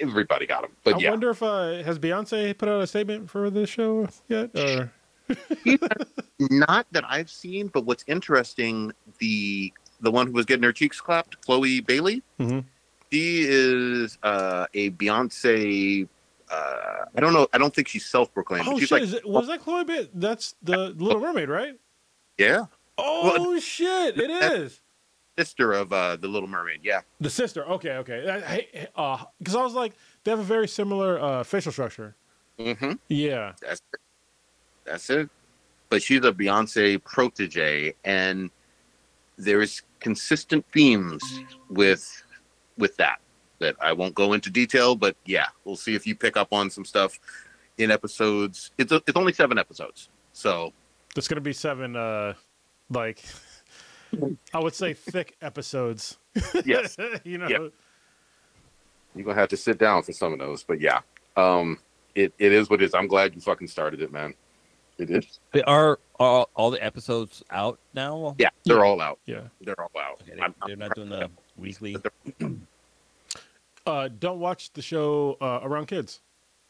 everybody 0.00 0.46
got 0.46 0.62
them. 0.62 0.72
But 0.84 0.94
I 0.94 0.98
yeah, 0.98 1.10
wonder 1.10 1.30
if 1.30 1.42
uh, 1.42 1.82
has 1.84 1.98
Beyonce 1.98 2.56
put 2.56 2.68
out 2.68 2.82
a 2.82 2.86
statement 2.86 3.30
for 3.30 3.50
the 3.50 3.66
show 3.66 4.08
yet? 4.28 4.50
Or 4.58 4.92
not 6.50 6.86
that 6.90 7.04
I've 7.08 7.30
seen. 7.30 7.68
But 7.68 7.84
what's 7.84 8.04
interesting, 8.06 8.92
the 9.18 9.72
the 10.00 10.10
one 10.10 10.26
who 10.26 10.32
was 10.32 10.46
getting 10.46 10.64
her 10.64 10.72
cheeks 10.72 11.00
clapped, 11.00 11.40
Chloe 11.44 11.80
Bailey, 11.80 12.22
Mhm. 12.40 12.64
she 13.12 13.44
is 13.48 14.18
uh, 14.22 14.66
a 14.74 14.90
Beyonce. 14.90 16.08
Uh, 16.52 17.04
I 17.16 17.20
don't 17.20 17.32
know. 17.32 17.48
I 17.52 17.58
don't 17.58 17.74
think 17.74 17.88
she's 17.88 18.04
self-proclaimed. 18.06 18.66
oh 18.68 18.78
she's 18.78 18.88
shit, 18.88 18.92
like, 18.92 19.02
is 19.02 19.14
it, 19.14 19.26
was 19.26 19.46
that 19.46 19.60
Chloe? 19.60 19.84
Bit? 19.84 20.10
That's 20.12 20.54
the 20.62 20.90
Little 20.90 21.20
Mermaid, 21.20 21.48
right? 21.48 21.78
yeah, 22.38 22.66
Oh 22.98 23.58
shit, 23.58 24.18
It 24.18 24.30
is 24.30 24.80
sister 25.38 25.72
of 25.72 25.92
uh, 25.92 26.16
the 26.16 26.28
Little 26.28 26.48
Mermaid. 26.48 26.80
Yeah, 26.82 27.00
The 27.20 27.30
sister. 27.30 27.64
Okay, 27.66 27.92
okay. 27.96 28.20
Because 29.38 29.54
I 29.56 29.62
was 29.62 29.74
like, 29.74 29.94
they 30.24 30.30
have 30.30 30.40
a 30.40 30.44
very 30.44 30.68
similar 30.68 31.18
uh, 31.20 31.42
facial 31.42 31.72
structure. 31.72 32.16
hmm 32.58 32.92
Yeah. 33.08 33.52
That's 33.60 33.80
it. 33.92 34.00
That's 34.84 35.10
it. 35.10 35.30
But 35.88 36.02
she's 36.02 36.24
a 36.24 36.32
Beyonce 36.32 37.02
protege, 37.02 37.94
and 38.04 38.50
there's 39.36 39.82
consistent 40.00 40.64
themes 40.72 41.22
with 41.68 42.22
with 42.78 42.96
that 42.96 43.20
that 43.62 43.76
I 43.80 43.92
won't 43.92 44.14
go 44.14 44.32
into 44.34 44.50
detail. 44.50 44.94
But 44.94 45.16
yeah, 45.24 45.46
we'll 45.64 45.76
see 45.76 45.94
if 45.94 46.06
you 46.06 46.14
pick 46.14 46.36
up 46.36 46.52
on 46.52 46.70
some 46.70 46.84
stuff 46.84 47.18
in 47.78 47.90
episodes. 47.90 48.70
It's 48.78 48.92
a, 48.92 48.96
it's 49.06 49.16
only 49.16 49.32
seven 49.32 49.58
episodes, 49.58 50.08
so 50.32 50.72
it's 51.16 51.28
gonna 51.28 51.40
be 51.40 51.52
seven, 51.52 51.96
uh, 51.96 52.34
like, 52.90 53.22
I 54.52 54.58
would 54.60 54.74
say 54.74 54.92
thick 54.94 55.36
episodes. 55.42 56.18
yes, 56.64 56.96
you 57.24 57.38
know. 57.38 57.48
Yeah. 57.48 57.68
you're 59.14 59.24
gonna 59.24 59.38
have 59.40 59.48
to 59.50 59.56
sit 59.56 59.78
down 59.78 60.02
for 60.02 60.12
some 60.12 60.32
of 60.32 60.38
those. 60.38 60.62
But 60.62 60.80
yeah, 60.80 61.00
um, 61.36 61.78
it 62.14 62.32
it 62.38 62.52
is 62.52 62.68
what 62.70 62.82
it 62.82 62.84
is. 62.86 62.94
I'm 62.94 63.08
glad 63.08 63.34
you 63.34 63.40
fucking 63.40 63.68
started 63.68 64.00
it, 64.02 64.12
man. 64.12 64.34
It 64.98 65.10
is. 65.10 65.40
They 65.52 65.62
are 65.62 65.98
all, 66.20 66.50
all 66.54 66.70
the 66.70 66.84
episodes 66.84 67.42
out 67.50 67.78
now. 67.94 68.36
Yeah, 68.38 68.50
they're 68.64 68.84
all 68.84 69.00
out. 69.00 69.18
Yeah. 69.24 69.40
They're 69.62 69.80
all 69.80 69.90
out. 69.98 70.20
Okay, 70.22 70.34
they, 70.36 70.40
I'm- 70.42 70.54
they're 70.66 70.76
not 70.76 70.94
doing 70.94 71.08
the 71.08 71.30
weekly. 71.56 71.96
Uh, 73.86 74.08
don't 74.18 74.38
watch 74.38 74.72
the 74.72 74.82
show 74.82 75.36
uh, 75.40 75.60
around 75.62 75.86
kids. 75.86 76.20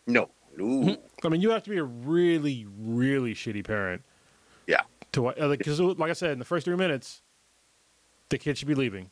no, 0.06 0.30
no. 0.56 0.96
I 1.24 1.28
mean, 1.28 1.40
you 1.40 1.50
have 1.50 1.62
to 1.64 1.70
be 1.70 1.78
a 1.78 1.84
really, 1.84 2.66
really 2.78 3.34
shitty 3.34 3.64
parent. 3.64 4.02
Yeah. 4.66 4.80
To 5.12 5.22
wa- 5.22 5.34
because, 5.48 5.80
like 5.80 6.10
I 6.10 6.14
said, 6.14 6.32
in 6.32 6.38
the 6.38 6.44
first 6.44 6.64
three 6.64 6.76
minutes, 6.76 7.22
the 8.28 8.38
kid 8.38 8.58
should 8.58 8.68
be 8.68 8.74
leaving. 8.74 9.10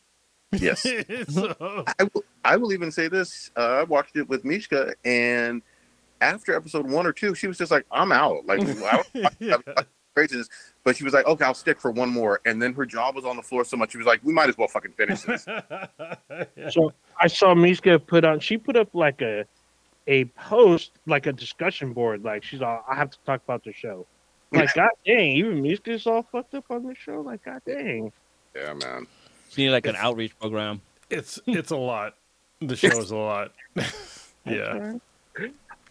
Yes. 0.52 0.82
so, 1.28 1.54
I 1.98 2.04
will, 2.12 2.24
I 2.44 2.56
will 2.56 2.72
even 2.72 2.90
say 2.90 3.08
this. 3.08 3.50
Uh, 3.56 3.60
I 3.60 3.82
watched 3.84 4.16
it 4.16 4.28
with 4.28 4.44
Mishka, 4.44 4.94
and 5.04 5.62
after 6.20 6.54
episode 6.54 6.90
one 6.90 7.06
or 7.06 7.12
two, 7.12 7.34
she 7.34 7.46
was 7.46 7.56
just 7.58 7.70
like, 7.70 7.86
"I'm 7.90 8.12
out." 8.12 8.46
Like, 8.46 8.60
I, 8.82 9.02
I, 9.14 9.28
yeah. 9.38 9.56
Craziness. 10.20 10.48
But 10.84 10.96
she 10.96 11.04
was 11.04 11.12
like, 11.12 11.26
"Okay, 11.26 11.44
I'll 11.44 11.54
stick 11.54 11.80
for 11.80 11.90
one 11.90 12.08
more." 12.10 12.40
And 12.46 12.60
then 12.60 12.72
her 12.74 12.86
jaw 12.86 13.12
was 13.12 13.24
on 13.24 13.36
the 13.36 13.42
floor 13.42 13.64
so 13.64 13.76
much, 13.76 13.92
she 13.92 13.98
was 13.98 14.06
like, 14.06 14.20
"We 14.22 14.32
might 14.32 14.48
as 14.48 14.56
well 14.56 14.68
fucking 14.68 14.92
finish 14.92 15.22
this." 15.22 15.46
So 16.72 16.92
I 17.20 17.26
saw 17.26 17.54
Miska 17.54 17.98
put 17.98 18.24
on. 18.24 18.40
She 18.40 18.56
put 18.56 18.76
up 18.76 18.94
like 18.94 19.20
a 19.22 19.44
a 20.06 20.24
post, 20.24 20.92
like 21.06 21.26
a 21.26 21.32
discussion 21.32 21.92
board. 21.92 22.24
Like 22.24 22.42
she's 22.42 22.62
all, 22.62 22.84
I 22.88 22.94
have 22.96 23.10
to 23.10 23.18
talk 23.26 23.42
about 23.44 23.62
the 23.64 23.72
show. 23.72 24.06
Like, 24.52 24.74
God 24.74 24.88
dang, 25.06 25.32
even 25.36 25.62
Miska's 25.62 26.06
all 26.06 26.22
fucked 26.32 26.54
up 26.54 26.64
on 26.70 26.82
the 26.84 26.94
show. 26.94 27.20
Like, 27.20 27.44
God 27.44 27.62
dang. 27.66 28.10
yeah, 28.56 28.72
man. 28.72 29.06
You 29.52 29.66
need 29.66 29.70
like 29.70 29.86
an 29.86 29.96
outreach 29.96 30.36
program. 30.40 30.80
it's 31.10 31.38
it's 31.46 31.70
a 31.70 31.76
lot. 31.76 32.14
The 32.60 32.74
show 32.76 32.98
is 32.98 33.10
a 33.10 33.16
lot. 33.16 33.52
yeah. 34.46 34.94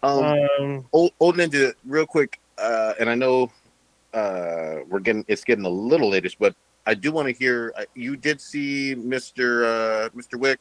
Um, 0.02 0.24
Um, 0.24 0.86
old, 0.92 1.12
old 1.20 1.36
ninja, 1.36 1.72
real 1.86 2.06
quick, 2.06 2.38
uh, 2.58 2.94
and 2.98 3.08
I 3.10 3.14
know 3.14 3.50
uh, 4.12 4.76
we're 4.88 5.00
getting 5.00 5.24
it's 5.28 5.44
getting 5.44 5.64
a 5.64 5.68
little 5.70 6.10
lateish, 6.10 6.36
but 6.38 6.54
I 6.86 6.94
do 6.94 7.12
want 7.12 7.28
to 7.28 7.34
hear. 7.34 7.72
Uh, 7.76 7.84
you 7.94 8.16
did 8.16 8.40
see 8.40 8.94
Mister 8.94 9.64
uh, 9.64 10.08
Mister 10.14 10.38
Wick 10.38 10.60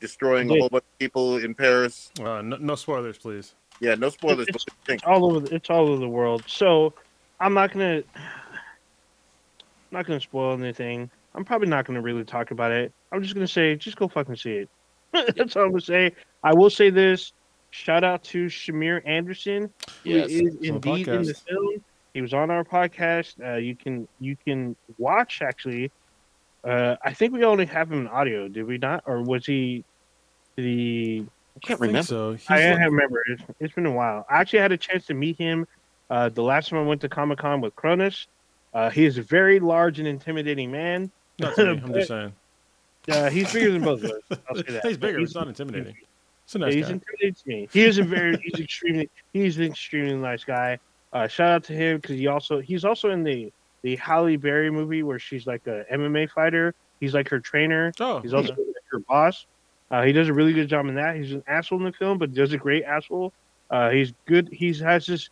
destroying 0.00 0.50
a 0.50 0.58
whole 0.58 0.68
bunch 0.68 0.84
of 0.84 0.98
people 0.98 1.36
in 1.38 1.54
Paris. 1.54 2.10
Uh, 2.20 2.40
no, 2.42 2.56
no 2.56 2.74
spoilers, 2.74 3.18
please. 3.18 3.54
Yeah, 3.80 3.94
no 3.94 4.08
spoilers. 4.08 4.48
It's- 4.48 4.64
but 4.64 4.74
what 4.74 4.86
do 4.86 4.92
you 4.92 4.98
think? 4.98 5.06
all 5.06 5.30
over. 5.30 5.40
The, 5.46 5.54
it's 5.54 5.70
all 5.70 5.88
over 5.88 6.00
the 6.00 6.08
world. 6.08 6.44
So 6.46 6.94
I'm 7.40 7.54
not 7.54 7.72
gonna. 7.72 8.02
Not 9.90 10.06
gonna 10.06 10.20
spoil 10.20 10.52
anything. 10.52 11.10
I'm 11.34 11.44
probably 11.44 11.68
not 11.68 11.86
gonna 11.86 12.02
really 12.02 12.24
talk 12.24 12.50
about 12.50 12.72
it. 12.72 12.92
I'm 13.12 13.22
just 13.22 13.34
gonna 13.34 13.46
say, 13.48 13.74
just 13.76 13.96
go 13.96 14.08
fucking 14.08 14.36
see 14.36 14.52
it. 14.66 14.70
That's 15.36 15.56
all 15.56 15.64
I'm 15.64 15.70
gonna 15.70 15.80
say. 15.80 16.12
I 16.42 16.52
will 16.54 16.70
say 16.70 16.90
this. 16.90 17.32
Shout 17.70 18.02
out 18.04 18.22
to 18.24 18.46
Shamier 18.46 19.00
Anderson, 19.06 19.70
who 20.04 20.10
Yes, 20.10 20.30
is 20.30 20.56
indeed 20.62 21.08
in 21.08 21.22
the 21.22 21.34
film. 21.34 21.84
He 22.18 22.22
was 22.22 22.34
on 22.34 22.50
our 22.50 22.64
podcast. 22.64 23.36
Uh, 23.40 23.58
you 23.58 23.76
can 23.76 24.08
you 24.18 24.36
can 24.44 24.74
watch 24.98 25.40
actually. 25.40 25.92
Uh, 26.64 26.96
I 27.04 27.12
think 27.12 27.32
we 27.32 27.44
only 27.44 27.64
have 27.66 27.92
him 27.92 28.00
in 28.00 28.08
audio, 28.08 28.48
did 28.48 28.64
we 28.66 28.76
not? 28.76 29.04
Or 29.06 29.22
was 29.22 29.46
he? 29.46 29.84
the? 30.56 31.24
I 31.56 31.60
can't 31.64 31.78
remember. 31.78 32.02
So 32.02 32.32
he's 32.32 32.44
I 32.50 32.54
like- 32.54 32.78
can't 32.78 32.90
remember. 32.90 33.22
It's, 33.28 33.42
it's 33.60 33.74
been 33.74 33.86
a 33.86 33.92
while. 33.92 34.26
I 34.28 34.40
actually 34.40 34.58
had 34.58 34.72
a 34.72 34.76
chance 34.76 35.06
to 35.06 35.14
meet 35.14 35.38
him 35.38 35.64
uh, 36.10 36.28
the 36.30 36.42
last 36.42 36.70
time 36.70 36.80
I 36.80 36.82
went 36.82 37.00
to 37.02 37.08
Comic 37.08 37.38
Con 37.38 37.60
with 37.60 37.76
Kr0nus. 37.76 38.26
Uh, 38.74 38.90
he 38.90 39.04
is 39.04 39.16
a 39.16 39.22
very 39.22 39.60
large 39.60 40.00
and 40.00 40.08
intimidating 40.08 40.72
man. 40.72 41.12
not 41.38 41.54
to 41.54 41.76
me, 41.76 41.80
I'm 41.84 41.94
just 41.94 42.08
saying. 42.08 42.32
Uh, 43.08 43.30
he's 43.30 43.52
bigger 43.52 43.70
than 43.70 43.82
both 43.84 44.02
of 44.02 44.10
us. 44.10 44.38
I'll 44.50 44.56
say 44.56 44.62
that. 44.70 44.86
He's 44.86 44.96
bigger. 44.96 45.18
He's- 45.18 45.28
It's 45.28 45.36
not 45.36 45.46
intimidating. 45.46 45.94
It's 46.46 46.56
a 46.56 46.58
Yeah, 46.58 46.70
he's 46.70 46.88
intimidating 46.88 47.34
to 47.34 47.48
me. 47.48 47.68
He 47.72 47.82
is 47.84 47.98
a 47.98 48.02
very, 48.02 48.36
he's 48.42 48.58
extremely, 48.64 49.08
he's 49.32 49.56
an 49.58 49.64
extremely 49.66 50.16
nice 50.16 50.42
guy. 50.42 50.80
Uh, 51.12 51.26
shout 51.28 51.50
out 51.50 51.64
to 51.64 51.72
him 51.72 51.96
because 51.98 52.16
he 52.16 52.26
also, 52.26 52.60
he's 52.60 52.84
also 52.84 53.10
in 53.10 53.22
the 53.24 53.52
the 53.84 53.96
Halle 53.96 54.36
Berry 54.36 54.70
movie 54.70 55.02
where 55.04 55.18
she's 55.20 55.46
like 55.46 55.66
a 55.66 55.84
MMA 55.92 56.28
fighter. 56.30 56.74
He's 57.00 57.14
like 57.14 57.28
her 57.28 57.38
trainer. 57.38 57.92
Oh, 58.00 58.20
He's 58.20 58.34
also 58.34 58.56
her 58.90 58.98
boss. 59.08 59.46
Uh, 59.90 60.02
he 60.02 60.12
does 60.12 60.28
a 60.28 60.34
really 60.34 60.52
good 60.52 60.68
job 60.68 60.86
in 60.86 60.96
that. 60.96 61.16
He's 61.16 61.32
an 61.32 61.44
asshole 61.46 61.78
in 61.78 61.84
the 61.84 61.92
film, 61.92 62.18
but 62.18 62.34
does 62.34 62.52
a 62.52 62.58
great 62.58 62.82
asshole. 62.84 63.32
Uh, 63.70 63.90
he's 63.90 64.12
good. 64.26 64.48
He 64.52 64.72
has 64.80 65.06
this 65.06 65.30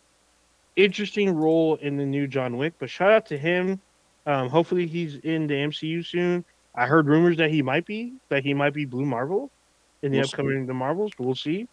interesting 0.75 1.35
role 1.35 1.75
in 1.75 1.97
the 1.97 2.05
new 2.05 2.25
John 2.27 2.57
Wick. 2.57 2.73
But 2.79 2.89
shout 2.89 3.11
out 3.11 3.25
to 3.27 3.37
him. 3.37 3.81
Um, 4.25 4.49
hopefully, 4.49 4.87
he's 4.87 5.15
in 5.15 5.47
the 5.47 5.53
MCU 5.55 6.05
soon. 6.05 6.45
I 6.75 6.85
heard 6.85 7.07
rumors 7.07 7.37
that 7.37 7.49
he 7.51 7.61
might 7.61 7.85
be 7.85 8.13
that 8.29 8.43
he 8.43 8.53
might 8.53 8.73
be 8.73 8.85
Blue 8.85 9.05
Marvel 9.05 9.51
in 10.03 10.11
the 10.11 10.19
We'll 10.19 10.27
see. 10.27 10.33
upcoming 10.33 10.65
the 10.67 10.73
Marvels. 10.73 11.11
But 11.17 11.25
we'll 11.25 11.35
see. 11.35 11.67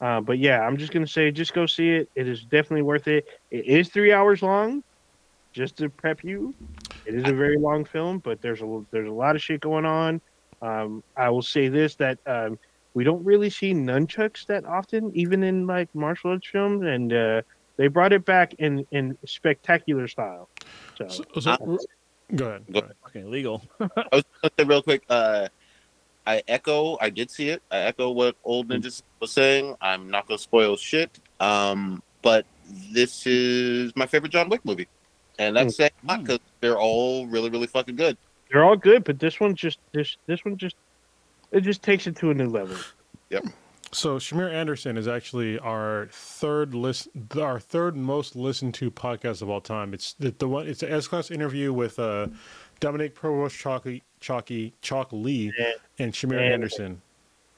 Uh, 0.00 0.20
but 0.20 0.38
yeah, 0.38 0.60
I'm 0.60 0.76
just 0.76 0.92
gonna 0.92 1.06
say, 1.06 1.30
just 1.30 1.54
go 1.54 1.66
see 1.66 1.90
it. 1.90 2.08
It 2.14 2.28
is 2.28 2.44
definitely 2.44 2.82
worth 2.82 3.08
it. 3.08 3.24
It 3.50 3.66
is 3.66 3.88
three 3.88 4.12
hours 4.12 4.42
long. 4.42 4.82
Just 5.52 5.76
to 5.78 5.88
prep 5.88 6.22
you, 6.22 6.54
it 7.06 7.14
is 7.14 7.24
a 7.24 7.32
very 7.34 7.58
long 7.58 7.84
film, 7.84 8.18
but 8.18 8.40
there's 8.40 8.60
a 8.62 8.82
there's 8.92 9.08
a 9.08 9.12
lot 9.12 9.34
of 9.34 9.42
shit 9.42 9.60
going 9.60 9.84
on. 9.86 10.20
Um, 10.62 11.02
I 11.16 11.30
will 11.30 11.42
say 11.42 11.68
this 11.68 11.96
that 11.96 12.18
um, 12.26 12.58
we 12.94 13.02
don't 13.02 13.24
really 13.24 13.50
see 13.50 13.72
nunchucks 13.74 14.46
that 14.46 14.64
often, 14.66 15.10
even 15.14 15.42
in 15.42 15.66
like 15.66 15.88
martial 15.94 16.30
arts 16.30 16.46
films, 16.48 16.84
and 16.84 17.12
uh, 17.12 17.42
they 17.76 17.88
brought 17.88 18.12
it 18.12 18.24
back 18.24 18.54
in 18.58 18.86
in 18.92 19.16
spectacular 19.26 20.06
style. 20.06 20.48
So, 20.96 21.08
So, 21.08 21.24
so- 21.40 21.78
go 22.36 22.46
ahead. 22.46 22.64
Go 22.70 22.78
ahead. 22.80 22.92
Fucking 23.02 23.22
illegal. 23.26 23.62
I 23.80 23.86
was 24.12 24.24
gonna 24.42 24.52
say 24.58 24.64
real 24.64 24.82
quick. 24.82 25.02
Uh, 25.08 25.48
I 26.28 26.42
echo. 26.46 26.98
I 27.00 27.08
did 27.08 27.30
see 27.30 27.48
it. 27.48 27.62
I 27.70 27.78
echo 27.78 28.10
what 28.10 28.36
old 28.44 28.68
ninja 28.68 29.02
was 29.18 29.32
saying. 29.32 29.74
I'm 29.80 30.10
not 30.10 30.28
gonna 30.28 30.36
spoil 30.36 30.76
shit. 30.76 31.18
Um, 31.40 32.02
but 32.20 32.44
this 32.92 33.26
is 33.26 33.96
my 33.96 34.04
favorite 34.06 34.30
John 34.30 34.50
Wick 34.50 34.62
movie, 34.62 34.88
and 35.38 35.56
that's 35.56 35.76
saying 35.76 35.90
a 36.04 36.06
lot 36.06 36.22
because 36.22 36.40
they're 36.60 36.78
all 36.78 37.26
really, 37.28 37.48
really 37.48 37.66
fucking 37.66 37.96
good. 37.96 38.18
they're 38.52 38.62
all 38.62 38.76
good, 38.76 39.04
but 39.04 39.18
this 39.18 39.40
one 39.40 39.54
just 39.54 39.78
this 39.92 40.18
this 40.26 40.44
one 40.44 40.58
just 40.58 40.76
it 41.50 41.62
just 41.62 41.82
takes 41.82 42.06
it 42.06 42.14
to 42.16 42.30
a 42.30 42.34
new 42.34 42.50
level. 42.50 42.76
Yep. 43.30 43.44
So 43.90 44.16
Shamier 44.16 44.52
Anderson 44.52 44.98
is 44.98 45.08
actually 45.08 45.58
our 45.58 46.08
third 46.12 46.74
list, 46.74 47.08
our 47.40 47.58
third 47.58 47.96
most 47.96 48.36
listened 48.36 48.74
to 48.74 48.90
podcast 48.90 49.40
of 49.40 49.48
all 49.48 49.62
time. 49.62 49.94
It's 49.94 50.12
the, 50.12 50.30
the 50.30 50.46
one. 50.46 50.66
It's 50.66 50.82
an 50.82 50.92
S 50.92 51.08
class 51.08 51.30
interview 51.30 51.72
with 51.72 51.98
uh, 51.98 52.26
Dominique 52.80 53.14
Provost 53.14 53.56
Chalkley, 53.56 54.02
Chalky, 54.20 54.72
Chalk 54.82 55.08
Lee, 55.12 55.52
Yeah. 55.58 55.72
and 55.98 56.12
Shamier 56.12 56.34
Yeah. 56.40 56.52
Anderson 56.54 57.00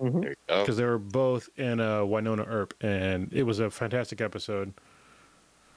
Mhm. 0.01 0.21
There 0.23 0.31
you 0.31 0.37
go. 0.49 0.61
because 0.63 0.77
they 0.79 0.85
were 0.85 0.99
both 0.99 1.49
in 1.59 1.79
uh, 1.81 2.01
Wynonna 2.01 2.47
Earp, 2.49 2.73
and 2.81 3.31
it 3.33 3.43
was 3.43 3.59
a 3.61 3.71
fantastic 3.71 4.21
episode. 4.23 4.73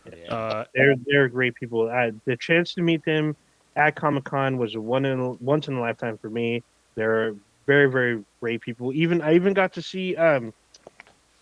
Yeah. 0.06 0.34
Uh, 0.34 0.66
They're 0.74 0.96
they're 1.06 1.28
great 1.30 1.56
people. 1.56 1.90
I, 1.90 2.12
the 2.26 2.38
chance 2.38 2.74
to 2.76 2.82
meet 2.82 3.04
them 3.06 3.36
at 3.76 3.96
Comic 3.96 4.24
Con 4.26 4.58
was 4.58 4.76
a 4.76 4.82
one 4.82 5.06
in 5.06 5.20
a, 5.20 5.32
once 5.34 5.68
in 5.68 5.76
a 5.76 5.80
lifetime 5.82 6.18
for 6.18 6.30
me. 6.30 6.62
They're 6.96 7.36
very 7.68 7.90
very 7.90 8.24
great 8.42 8.62
people. 8.62 8.94
Even 8.94 9.22
I 9.22 9.34
even 9.36 9.54
got 9.54 9.74
to 9.74 9.82
see 9.82 10.16
um 10.16 10.54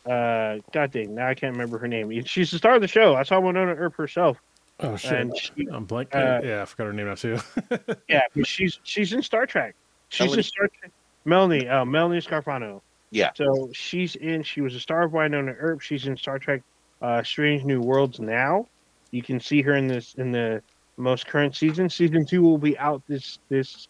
uh 0.08 0.58
God 0.72 0.91
dang 0.91 1.14
now 1.16 1.28
I 1.28 1.34
can't 1.36 1.54
remember 1.54 1.78
her 1.78 1.88
name. 1.88 2.24
She's 2.26 2.49
the 2.52 2.58
star 2.58 2.76
of 2.76 2.82
the 2.82 2.88
show. 2.88 3.16
I 3.16 3.24
saw 3.24 3.39
Wynonna 3.41 3.76
Earp 3.78 3.95
herself. 3.95 4.38
Oh 4.82 4.95
shit! 4.97 5.13
and 5.13 5.38
she, 5.38 5.67
I'm 5.71 5.86
blank. 5.86 6.15
uh, 6.15 6.41
yeah, 6.43 6.61
I 6.61 6.65
forgot 6.65 6.86
her 6.86 6.93
name 6.93 7.07
now 7.07 7.15
too. 7.15 7.38
yeah, 8.09 8.21
but 8.36 8.47
she's 8.47 8.79
she's 8.84 9.13
in 9.13 9.21
Star 9.21 9.45
Trek. 9.45 9.75
She's 10.09 10.25
Melanie- 10.25 10.38
in 10.39 10.43
Star 10.43 10.67
Trek. 10.79 10.91
Melanie, 11.25 11.67
uh, 11.67 11.86
Melanie 11.86 12.19
Scrofano. 12.19 12.82
Yeah. 13.11 13.32
So 13.36 13.69
she's 13.73 14.15
in. 14.15 14.43
She 14.43 14.61
was 14.61 14.73
a 14.75 14.79
star 14.79 15.03
of 15.03 15.11
Wynonna 15.11 15.55
Earp. 15.59 15.82
She's 15.82 16.07
in 16.07 16.17
Star 16.17 16.39
Trek: 16.39 16.61
uh, 17.01 17.21
Strange 17.23 17.63
New 17.63 17.82
Worlds 17.82 18.19
now. 18.19 18.67
You 19.11 19.21
can 19.21 19.39
see 19.39 19.61
her 19.61 19.75
in 19.75 19.88
this 19.88 20.15
in 20.15 20.32
the 20.32 20.63
most 20.97 21.27
current 21.27 21.55
season. 21.55 21.89
Season 21.89 22.25
two 22.25 22.41
will 22.41 22.57
be 22.57 22.77
out 22.77 23.03
this 23.07 23.39
this 23.49 23.88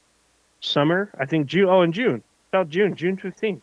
summer. 0.59 1.09
I 1.19 1.25
think 1.25 1.47
June. 1.47 1.69
Oh, 1.69 1.81
in 1.83 1.91
June. 1.91 2.23
About 2.51 2.67
June, 2.69 2.95
June 2.95 3.15
fifteenth. 3.15 3.61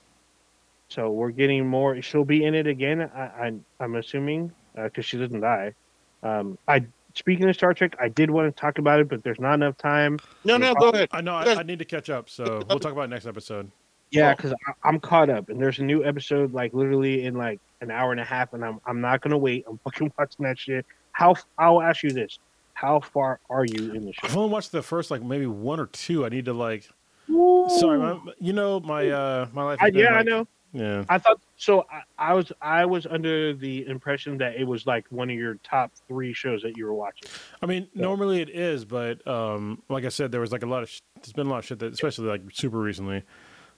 So 0.88 1.10
we're 1.10 1.30
getting 1.30 1.66
more. 1.66 2.00
She'll 2.00 2.24
be 2.24 2.44
in 2.44 2.54
it 2.54 2.66
again. 2.66 3.02
I, 3.14 3.20
I 3.20 3.52
I'm 3.80 3.96
assuming 3.96 4.52
because 4.74 5.04
she 5.04 5.18
doesn't 5.18 5.40
die. 5.40 5.74
Um, 6.22 6.56
I 6.66 6.86
speaking 7.18 7.48
of 7.48 7.54
Star 7.54 7.74
Trek, 7.74 7.94
I 8.00 8.08
did 8.08 8.30
want 8.30 8.54
to 8.54 8.60
talk 8.60 8.78
about 8.78 9.00
it, 9.00 9.08
but 9.08 9.22
there's 9.24 9.40
not 9.40 9.54
enough 9.54 9.76
time. 9.76 10.18
No, 10.44 10.56
no, 10.56 10.74
go 10.74 10.90
ahead. 10.90 11.08
I 11.12 11.20
know. 11.20 11.34
I, 11.34 11.56
I 11.56 11.62
need 11.62 11.78
to 11.80 11.84
catch 11.84 12.08
up, 12.08 12.30
so 12.30 12.62
we'll 12.68 12.78
talk 12.78 12.92
about 12.92 13.02
it 13.02 13.08
next 13.08 13.26
episode. 13.26 13.70
Yeah, 14.10 14.30
Oh. 14.32 14.36
because 14.36 14.54
I'm 14.84 15.00
caught 15.00 15.28
up, 15.28 15.50
and 15.50 15.60
there's 15.60 15.78
a 15.80 15.84
new 15.84 16.04
episode 16.04 16.54
like 16.54 16.72
literally 16.72 17.24
in 17.26 17.34
like 17.34 17.60
an 17.82 17.90
hour 17.90 18.12
and 18.12 18.20
a 18.20 18.24
half, 18.24 18.54
and 18.54 18.64
I'm 18.64 18.80
I'm 18.86 19.00
not 19.00 19.20
gonna 19.20 19.36
wait. 19.36 19.64
I'm 19.68 19.78
fucking 19.84 20.12
watching 20.18 20.44
that 20.44 20.58
shit. 20.58 20.86
How 21.12 21.34
I'll 21.58 21.82
ask 21.82 22.02
you 22.02 22.10
this: 22.10 22.38
How 22.74 23.00
far 23.00 23.40
are 23.50 23.66
you 23.66 23.92
in 23.92 24.06
the 24.06 24.12
show? 24.12 24.20
I've 24.24 24.30
show? 24.30 24.40
only 24.40 24.52
watched 24.52 24.72
the 24.72 24.82
first 24.82 25.10
like 25.10 25.22
maybe 25.22 25.46
one 25.46 25.78
or 25.80 25.86
two. 25.86 26.24
I 26.24 26.30
need 26.30 26.46
to 26.46 26.52
like. 26.54 26.88
Sorry, 27.28 27.98
my, 27.98 28.18
you 28.38 28.54
know 28.54 28.80
my 28.80 29.10
uh 29.10 29.48
my 29.52 29.62
life. 29.64 29.78
I, 29.82 29.86
has 29.86 29.92
been, 29.92 30.02
yeah, 30.04 30.14
I 30.14 30.22
know. 30.22 30.46
Yeah. 30.72 31.04
I 31.08 31.18
thought 31.18 31.40
so. 31.56 31.86
I, 31.90 32.30
I 32.30 32.34
was 32.34 32.52
I 32.60 32.84
was 32.84 33.06
under 33.06 33.54
the 33.54 33.86
impression 33.86 34.36
that 34.38 34.56
it 34.56 34.64
was 34.64 34.86
like 34.86 35.06
one 35.10 35.30
of 35.30 35.36
your 35.36 35.54
top 35.64 35.92
three 36.06 36.32
shows 36.32 36.62
that 36.62 36.76
you 36.76 36.84
were 36.84 36.94
watching. 36.94 37.28
I 37.62 37.66
mean, 37.66 37.88
Yeah. 37.94 38.02
normally 38.02 38.40
it 38.42 38.50
is, 38.50 38.84
but 38.84 39.26
um, 39.26 39.82
like 39.88 40.04
I 40.04 40.10
said, 40.10 40.30
there 40.30 40.40
was 40.40 40.52
like 40.52 40.62
a 40.62 40.66
lot 40.66 40.82
of 40.82 40.90
sh- 40.90 41.00
there's 41.16 41.32
been 41.32 41.46
a 41.46 41.50
lot 41.50 41.58
of 41.60 41.64
shit 41.64 41.78
that, 41.78 41.92
especially 41.92 42.26
like 42.28 42.42
super 42.52 42.78
recently. 42.78 43.22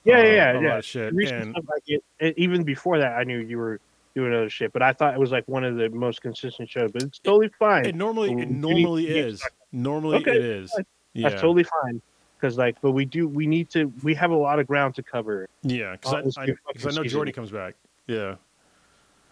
Yeah, 0.05 0.19
uh, 0.19 0.23
yeah, 0.23 0.33
yeah. 0.33 0.51
a 0.59 0.63
yeah. 0.63 0.69
lot 0.69 0.79
of 0.79 0.85
shit. 0.85 1.13
And 1.13 1.55
like 1.55 1.83
it, 1.87 2.03
and 2.19 2.35
even 2.37 2.65
before 2.65 2.99
that, 2.99 3.13
I 3.17 3.25
knew 3.25 3.39
you 3.39 3.59
were 3.59 3.81
doing 4.17 4.35
other 4.35 4.51
shit, 4.51 4.73
but 4.73 4.83
I 4.83 4.93
thought 4.93 5.15
it 5.15 5.21
was 5.21 5.31
like 5.31 5.47
one 5.47 5.63
of 5.63 5.77
the 5.77 5.89
most 5.91 6.23
consistent 6.23 6.69
shows. 6.69 6.91
But 6.93 7.05
it's 7.05 7.19
totally 7.21 7.51
fine. 7.59 7.87
it 7.87 7.95
normally 7.95 8.33
it 8.33 8.51
normally 8.51 9.05
we 9.05 9.09
need 9.09 9.15
to 9.15 9.29
is. 9.29 9.43
Normally 9.73 10.17
Okay, 10.19 10.33
it 10.33 10.45
is. 10.45 10.75
Yeah. 11.13 11.29
That's 11.29 11.41
totally 11.41 11.65
fine. 11.65 12.03
Because 12.41 12.57
like, 12.57 12.81
but 12.81 12.93
we 12.93 13.05
do 13.05 13.29
we 13.29 13.47
need 13.47 13.69
to 13.71 13.93
we 14.03 14.15
have 14.15 14.31
a 14.31 14.37
lot 14.37 14.59
of 14.59 14.67
ground 14.67 14.95
to 14.95 15.03
cover. 15.03 15.49
Yeah, 15.63 15.93
because 15.93 16.37
I, 16.39 16.43
I, 16.43 16.45
I 16.45 16.47
know 16.93 17.03
Geordi 17.03 17.35
comes 17.35 17.51
back. 17.51 17.75
Yeah. 18.07 18.37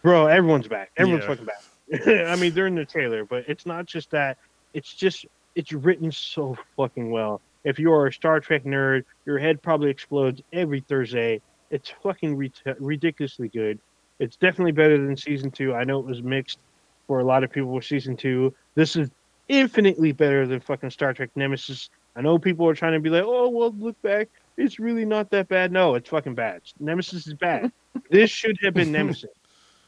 Bro, 0.02 0.26
everyone's 0.26 0.68
back. 0.68 0.90
Everyone's 0.96 1.24
Yeah. 1.24 1.28
fucking 1.28 1.46
back. 1.46 2.26
I 2.28 2.36
mean, 2.36 2.52
they're 2.52 2.66
in 2.66 2.74
the 2.74 2.84
trailer, 2.84 3.24
but 3.24 3.44
it's 3.48 3.64
not 3.66 3.86
just 3.86 4.10
that. 4.10 4.36
It's 4.74 4.92
just 4.92 5.26
it's 5.54 5.72
written 5.72 6.12
so 6.12 6.56
fucking 6.76 7.10
well. 7.10 7.40
If 7.64 7.78
you 7.78 7.92
are 7.92 8.06
a 8.06 8.12
Star 8.12 8.40
Trek 8.40 8.64
nerd, 8.64 9.04
your 9.26 9.38
head 9.38 9.60
probably 9.62 9.90
explodes 9.90 10.42
every 10.52 10.80
Thursday. 10.80 11.40
It's 11.70 11.92
fucking 12.02 12.36
ri- 12.36 12.52
ridiculously 12.78 13.48
good. 13.48 13.78
It's 14.18 14.36
definitely 14.36 14.72
better 14.72 14.96
than 14.98 15.16
season 15.16 15.50
two. 15.50 15.74
I 15.74 15.84
know 15.84 15.98
it 15.98 16.06
was 16.06 16.22
mixed 16.22 16.58
for 17.06 17.20
a 17.20 17.24
lot 17.24 17.42
of 17.42 17.50
people 17.50 17.70
with 17.70 17.84
season 17.84 18.16
two. 18.16 18.54
This 18.74 18.96
is 18.96 19.10
infinitely 19.48 20.12
better 20.12 20.46
than 20.46 20.60
fucking 20.60 20.90
Star 20.90 21.12
Trek 21.14 21.30
Nemesis. 21.34 21.90
I 22.18 22.20
know 22.20 22.36
people 22.36 22.68
are 22.68 22.74
trying 22.74 22.94
to 22.94 23.00
be 23.00 23.10
like, 23.10 23.22
oh 23.24 23.48
well, 23.48 23.72
look 23.78 24.00
back. 24.02 24.28
It's 24.56 24.80
really 24.80 25.04
not 25.04 25.30
that 25.30 25.46
bad. 25.46 25.70
No, 25.70 25.94
it's 25.94 26.08
fucking 26.08 26.34
bad. 26.34 26.62
Nemesis 26.80 27.28
is 27.28 27.34
bad. 27.34 27.70
this 28.10 28.28
should 28.28 28.58
have 28.60 28.74
been 28.74 28.90
Nemesis. 28.90 29.30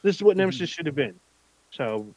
This 0.01 0.15
is 0.15 0.23
what 0.23 0.31
mm-hmm. 0.31 0.39
Nemesis 0.39 0.69
should 0.69 0.85
have 0.85 0.95
been. 0.95 1.19
So, 1.71 2.07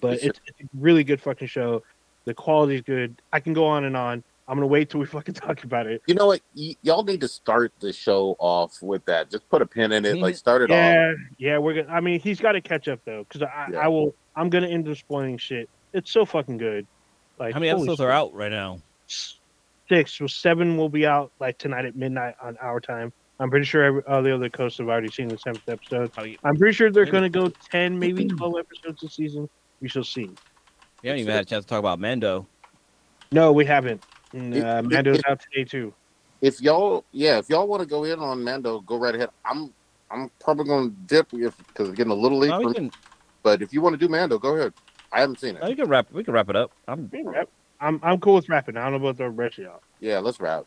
but 0.00 0.22
it's, 0.22 0.40
it's 0.46 0.60
a 0.60 0.68
really 0.78 1.02
good 1.02 1.20
fucking 1.20 1.48
show. 1.48 1.82
The 2.26 2.34
quality's 2.34 2.82
good. 2.82 3.20
I 3.32 3.40
can 3.40 3.54
go 3.54 3.66
on 3.66 3.84
and 3.84 3.96
on. 3.96 4.22
I'm 4.46 4.56
gonna 4.56 4.68
wait 4.68 4.88
till 4.88 5.00
we 5.00 5.06
fucking 5.18 5.34
talk 5.34 5.64
about 5.64 5.88
it. 5.88 6.00
You 6.06 6.14
know 6.14 6.28
what? 6.28 6.40
Y- 6.56 6.76
y'all 6.82 7.02
need 7.02 7.22
to 7.22 7.28
start 7.28 7.72
the 7.80 7.92
show 7.92 8.36
off 8.38 8.80
with 8.82 9.04
that. 9.06 9.32
Just 9.32 9.48
put 9.48 9.62
a 9.62 9.66
pin 9.66 9.90
in 9.90 10.04
it. 10.04 10.18
Like 10.18 10.36
start 10.36 10.62
it 10.62 10.70
off. 10.70 10.76
Yeah, 10.76 11.14
yeah, 11.38 11.58
we're 11.58 11.82
gonna. 11.82 11.92
I 11.92 11.98
mean, 12.00 12.20
he's 12.20 12.40
got 12.40 12.52
to 12.52 12.60
catch 12.60 12.86
up 12.86 13.00
though, 13.04 13.24
because 13.24 13.42
I, 13.42 13.70
Yeah. 13.72 13.78
I 13.80 13.88
will. 13.88 14.14
I'm 14.36 14.48
gonna 14.48 14.68
end 14.68 14.88
up 14.88 14.96
spoiling 14.96 15.38
shit. 15.38 15.68
It's 15.92 16.12
so 16.12 16.24
fucking 16.24 16.58
good. 16.58 16.86
Like 17.40 17.54
How 17.54 17.58
many 17.58 17.70
episodes 17.70 17.98
shit. 17.98 18.06
are 18.06 18.12
out 18.12 18.32
right 18.32 18.52
now? 18.52 18.78
Six. 19.88 20.20
Well, 20.20 20.28
seven 20.28 20.76
will 20.76 20.88
be 20.88 21.06
out 21.06 21.32
like 21.40 21.58
tonight 21.58 21.84
at 21.84 21.96
midnight 21.96 22.34
on 22.42 22.56
our 22.60 22.80
time. 22.80 23.12
I'm 23.40 23.50
pretty 23.50 23.66
sure 23.66 23.82
every, 23.82 24.02
all 24.04 24.22
the 24.22 24.34
other 24.34 24.48
coasts 24.48 24.78
have 24.78 24.88
already 24.88 25.10
seen 25.10 25.28
the 25.28 25.38
seventh 25.38 25.68
episode. 25.68 26.12
Oh, 26.16 26.22
you, 26.22 26.38
I'm 26.44 26.56
pretty 26.56 26.74
sure 26.74 26.90
they're 26.90 27.06
gonna 27.06 27.28
go 27.28 27.48
ten, 27.70 27.98
maybe 27.98 28.26
twelve 28.36 28.54
episodes 28.58 29.00
this 29.02 29.14
season. 29.14 29.48
We 29.80 29.88
shall 29.88 30.04
see. 30.04 30.22
you 30.22 30.36
haven't 31.04 31.20
even 31.20 31.32
had 31.34 31.42
a 31.42 31.44
chance 31.44 31.64
to 31.64 31.68
talk 31.68 31.80
about 31.80 31.98
Mando. 31.98 32.46
No, 33.32 33.50
we 33.50 33.64
haven't. 33.64 34.02
And, 34.32 34.56
uh, 34.56 34.82
Mando's 34.82 35.20
out 35.26 35.40
today 35.40 35.64
too. 35.64 35.92
If 36.40 36.60
y'all, 36.60 37.04
yeah, 37.12 37.38
if 37.38 37.48
y'all 37.48 37.66
want 37.66 37.80
to 37.82 37.88
go 37.88 38.04
in 38.04 38.18
on 38.18 38.42
Mando, 38.42 38.80
go 38.80 38.96
right 38.96 39.14
ahead. 39.14 39.30
I'm, 39.44 39.72
I'm 40.10 40.30
probably 40.40 40.66
going 40.66 40.90
to 40.90 40.96
dip 41.06 41.28
if 41.32 41.56
because 41.56 41.88
it's 41.88 41.96
getting 41.96 42.12
a 42.12 42.16
little 42.16 42.38
late. 42.38 42.50
No, 42.50 42.62
for 42.62 42.68
me. 42.68 42.74
can, 42.74 42.92
But 43.42 43.62
if 43.62 43.72
you 43.72 43.80
want 43.80 43.94
to 43.94 43.98
do 43.98 44.08
Mando, 44.08 44.38
go 44.38 44.56
ahead. 44.56 44.72
I 45.12 45.20
haven't 45.20 45.40
seen 45.40 45.54
no, 45.54 45.60
it. 45.62 45.68
we 45.68 45.76
can 45.76 45.88
wrap. 45.88 46.10
We 46.12 46.24
can 46.24 46.34
wrap 46.34 46.48
it 46.48 46.56
up. 46.56 46.72
I'm. 46.88 47.08
We 47.12 47.18
can 47.18 47.28
wrap. 47.28 47.48
I'm 47.82 48.00
I'm 48.02 48.20
cool 48.20 48.34
with 48.34 48.48
rapping. 48.48 48.76
I 48.76 48.84
don't 48.88 48.92
know 48.92 49.08
about 49.08 49.18
the 49.18 49.28
rest 49.28 49.58
of 49.58 49.64
y'all. 49.64 49.82
Yeah, 50.00 50.18
let's 50.20 50.40
rap. 50.40 50.66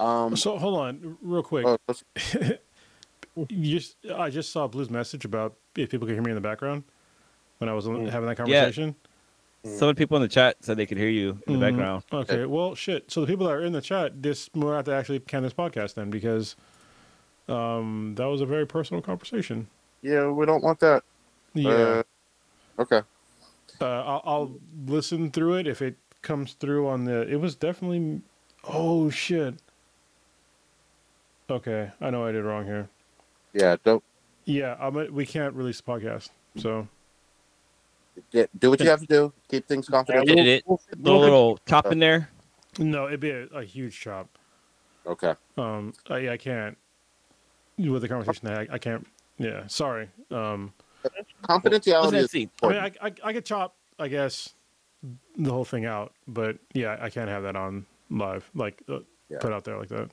Um, 0.00 0.36
So 0.36 0.58
hold 0.58 0.78
on, 0.78 1.16
real 1.22 1.42
quick. 1.42 1.66
uh, 1.66 1.94
you 3.48 3.78
just, 3.78 3.96
I 4.12 4.30
just 4.30 4.52
saw 4.52 4.66
Blue's 4.66 4.90
message 4.90 5.24
about 5.24 5.54
if 5.76 5.90
people 5.90 6.06
can 6.06 6.14
hear 6.16 6.22
me 6.22 6.30
in 6.32 6.34
the 6.34 6.40
background 6.40 6.84
when 7.58 7.68
I 7.68 7.72
was 7.72 7.86
Mm. 7.86 8.08
having 8.10 8.28
that 8.28 8.36
conversation. 8.36 8.42
Yeah. 8.42 8.92
conversation. 9.64 9.78
Some 9.78 9.88
of 9.88 9.96
the 9.96 9.98
people 9.98 10.16
in 10.16 10.22
the 10.22 10.28
chat 10.28 10.56
said 10.60 10.76
they 10.76 10.84
could 10.86 10.98
hear 10.98 11.08
you 11.08 11.38
in 11.46 11.54
the 11.54 11.58
Mhm. 11.58 11.60
background. 11.60 12.02
Okay, 12.12 12.44
well, 12.44 12.74
shit. 12.74 13.10
So 13.10 13.22
the 13.22 13.26
people 13.26 13.46
that 13.46 13.52
are 13.54 13.62
in 13.62 13.72
the 13.72 13.80
chat, 13.80 14.22
this 14.22 14.50
we'll 14.54 14.74
have 14.74 14.84
to 14.86 14.92
actually 14.92 15.20
can 15.20 15.42
this 15.42 15.54
podcast 15.54 15.94
then 15.94 16.10
because 16.10 16.54
um, 17.48 18.14
that 18.16 18.26
was 18.26 18.40
a 18.40 18.46
very 18.46 18.66
personal 18.66 19.00
conversation. 19.02 19.68
yeah, 20.02 20.28
we 20.28 20.44
don't 20.46 20.62
want 20.62 20.80
that. 20.80 21.02
Yeah, 21.54 21.70
Uh, 21.70 22.02
okay. 22.78 23.02
uh, 23.80 23.84
I'll, 23.84 24.22
I'll 24.24 24.56
listen 24.86 25.30
through 25.30 25.54
it 25.54 25.66
if 25.66 25.80
it 25.82 25.96
comes 26.24 26.54
through 26.54 26.88
on 26.88 27.04
the. 27.04 27.22
It 27.30 27.36
was 27.36 27.54
definitely. 27.54 28.20
Oh 28.64 29.10
shit. 29.10 29.54
Okay, 31.48 31.90
I 32.00 32.10
know 32.10 32.26
I 32.26 32.32
did 32.32 32.42
wrong 32.44 32.64
here. 32.64 32.88
Yeah, 33.52 33.76
don't. 33.84 34.02
Yeah, 34.46 34.76
I'm, 34.80 34.94
we 35.14 35.24
can't 35.26 35.54
release 35.54 35.80
the 35.80 35.90
podcast. 35.92 36.30
So 36.56 36.88
Yeah, 38.32 38.46
do 38.58 38.70
what 38.70 38.80
you 38.80 38.88
have 38.88 39.00
to 39.00 39.06
do. 39.06 39.32
Keep 39.48 39.66
things 39.66 39.88
confidential. 39.88 40.34
Did 40.36 40.46
it- 40.46 40.64
we'll- 40.66 40.80
The 40.90 40.96
we'll- 41.10 41.20
little 41.20 41.58
chop 41.66 41.86
in 41.92 41.98
there. 41.98 42.30
no, 42.78 43.06
it'd 43.06 43.20
be 43.20 43.30
a, 43.30 43.44
a 43.46 43.64
huge 43.64 43.98
chop. 43.98 44.28
Okay. 45.06 45.34
Um, 45.58 45.92
I, 46.08 46.30
I 46.30 46.36
can't 46.36 46.76
with 47.78 48.02
the 48.02 48.08
conversation. 48.08 48.48
I, 48.48 48.66
I 48.72 48.78
can't. 48.78 49.06
Yeah, 49.38 49.66
sorry. 49.66 50.08
Um, 50.30 50.72
Confidentiality 51.42 52.14
is. 52.14 52.34
I 52.62 52.68
mean. 52.68 52.78
I, 52.78 52.90
I, 53.02 53.12
I 53.24 53.32
could 53.34 53.44
chop, 53.44 53.74
I 53.98 54.08
guess, 54.08 54.54
the 55.36 55.50
whole 55.50 55.64
thing 55.64 55.84
out, 55.86 56.12
but 56.28 56.56
yeah, 56.72 56.96
I 57.00 57.10
can't 57.10 57.28
have 57.28 57.42
that 57.42 57.56
on 57.56 57.86
live, 58.10 58.48
like 58.54 58.82
uh, 58.88 59.00
Yeah. 59.28 59.38
put 59.40 59.52
out 59.52 59.64
there 59.64 59.76
like 59.78 59.88
that. 59.88 60.08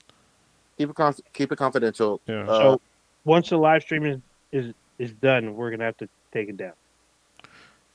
keep 0.77 0.89
it 0.89 0.95
conf- 0.95 1.19
keep 1.33 1.51
it 1.51 1.57
confidential. 1.57 2.19
Yeah. 2.27 2.43
Uh, 2.43 2.59
So 2.59 2.81
once 3.25 3.49
the 3.49 3.57
live 3.57 3.83
stream 3.83 4.05
is, 4.05 4.19
is 4.51 4.73
is 4.99 5.11
done, 5.13 5.55
we're 5.55 5.71
gonna 5.71 5.83
have 5.85 5.97
to 5.97 6.09
take 6.31 6.49
it 6.49 6.57
down. 6.57 6.73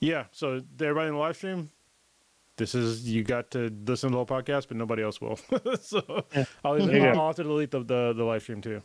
yeah. 0.01 0.25
So 0.33 0.61
to 0.61 0.85
everybody 0.85 1.09
in 1.09 1.15
the 1.15 1.21
live 1.21 1.37
stream, 1.37 1.71
this 2.57 2.75
is 2.75 3.09
you 3.09 3.23
got 3.25 3.51
to 3.53 3.71
listen 3.87 4.11
to 4.11 4.13
the 4.17 4.25
whole 4.25 4.27
podcast, 4.27 4.69
but 4.69 4.77
nobody 4.77 5.03
else 5.03 5.21
will. 5.21 5.37
so 5.81 6.25
Yeah. 6.35 6.45
I'll, 6.65 6.75
There 6.79 6.95
you 6.97 7.03
go. 7.03 7.21
I'll 7.21 7.27
have 7.29 7.37
to 7.37 7.43
delete 7.45 7.71
the, 7.71 7.81
the 7.81 8.13
the 8.17 8.25
live 8.25 8.43
stream 8.43 8.61
too. 8.63 8.81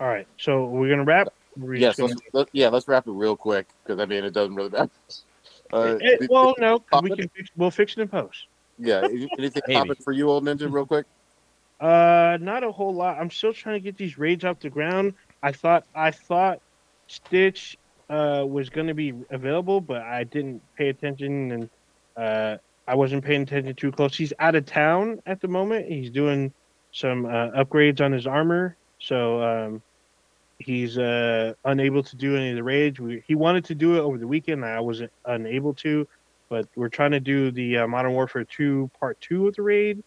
All 0.00 0.08
right, 0.08 0.26
so 0.38 0.64
we're 0.66 0.90
gonna 0.90 1.04
wrap. 1.04 1.28
We're 1.56 1.74
yes, 1.74 1.96
gonna- 1.96 2.08
let's, 2.08 2.20
let, 2.32 2.48
yeah, 2.52 2.68
let's 2.68 2.88
wrap 2.88 3.06
it 3.06 3.12
real 3.12 3.36
quick 3.36 3.66
because 3.84 4.00
I 4.00 4.06
mean 4.06 4.24
it 4.24 4.32
doesn't 4.34 4.54
really 4.56 4.70
matter. 4.70 4.90
Uh, 5.72 5.98
Eh, 6.02 6.16
did- 6.20 6.28
well, 6.30 6.54
no, 6.58 6.78
'cause 6.78 7.02
we 7.02 7.10
can 7.16 7.28
fix, 7.28 7.50
we'll 7.56 7.70
fix 7.70 7.96
it 7.96 8.00
in 8.02 8.08
post. 8.08 8.46
yeah, 8.78 9.00
any- 9.04 9.28
anything 9.38 9.62
Maybe. 9.66 9.78
popping 9.78 10.02
for 10.02 10.12
you, 10.12 10.28
old 10.30 10.44
ninja, 10.44 10.70
real 10.72 10.86
quick? 10.86 11.06
Uh, 11.80 12.38
not 12.40 12.62
a 12.64 12.70
whole 12.70 12.94
lot. 12.94 13.18
I'm 13.18 13.30
still 13.30 13.52
trying 13.52 13.76
to 13.76 13.80
get 13.80 13.96
these 13.96 14.16
raids 14.18 14.44
off 14.44 14.60
the 14.60 14.70
ground. 14.70 15.14
I 15.42 15.52
thought 15.52 15.84
I 15.94 16.10
thought 16.10 16.60
Stitch 17.08 17.76
uh 18.10 18.44
was 18.46 18.68
gonna 18.70 18.94
be 18.94 19.12
available, 19.30 19.80
but 19.80 20.02
I 20.02 20.24
didn't 20.24 20.62
pay 20.76 20.88
attention 20.88 21.50
and 21.52 21.70
uh 22.16 22.58
I 22.86 22.94
wasn't 22.94 23.24
paying 23.24 23.42
attention 23.42 23.74
too 23.74 23.90
close. 23.90 24.16
He's 24.16 24.32
out 24.38 24.54
of 24.54 24.66
town 24.66 25.20
at 25.26 25.40
the 25.40 25.48
moment. 25.48 25.86
He's 25.88 26.10
doing 26.10 26.52
some 26.92 27.24
uh, 27.26 27.50
upgrades 27.50 28.00
on 28.00 28.12
his 28.12 28.26
armor, 28.26 28.76
so 29.00 29.42
um 29.42 29.82
he's 30.58 30.98
uh 30.98 31.52
unable 31.64 32.02
to 32.02 32.16
do 32.16 32.36
any 32.36 32.50
of 32.50 32.56
the 32.56 32.62
raids. 32.62 33.00
We, 33.00 33.22
he 33.26 33.34
wanted 33.34 33.64
to 33.66 33.74
do 33.74 33.96
it 33.96 34.00
over 34.00 34.18
the 34.18 34.26
weekend. 34.26 34.64
I 34.64 34.80
was 34.80 35.02
unable 35.24 35.74
to, 35.74 36.06
but 36.48 36.66
we're 36.76 36.88
trying 36.88 37.12
to 37.12 37.20
do 37.20 37.50
the 37.50 37.78
uh, 37.78 37.86
Modern 37.88 38.12
Warfare 38.12 38.44
2 38.44 38.90
part 38.98 39.20
2 39.20 39.48
of 39.48 39.54
the 39.56 39.62
raid 39.62 40.02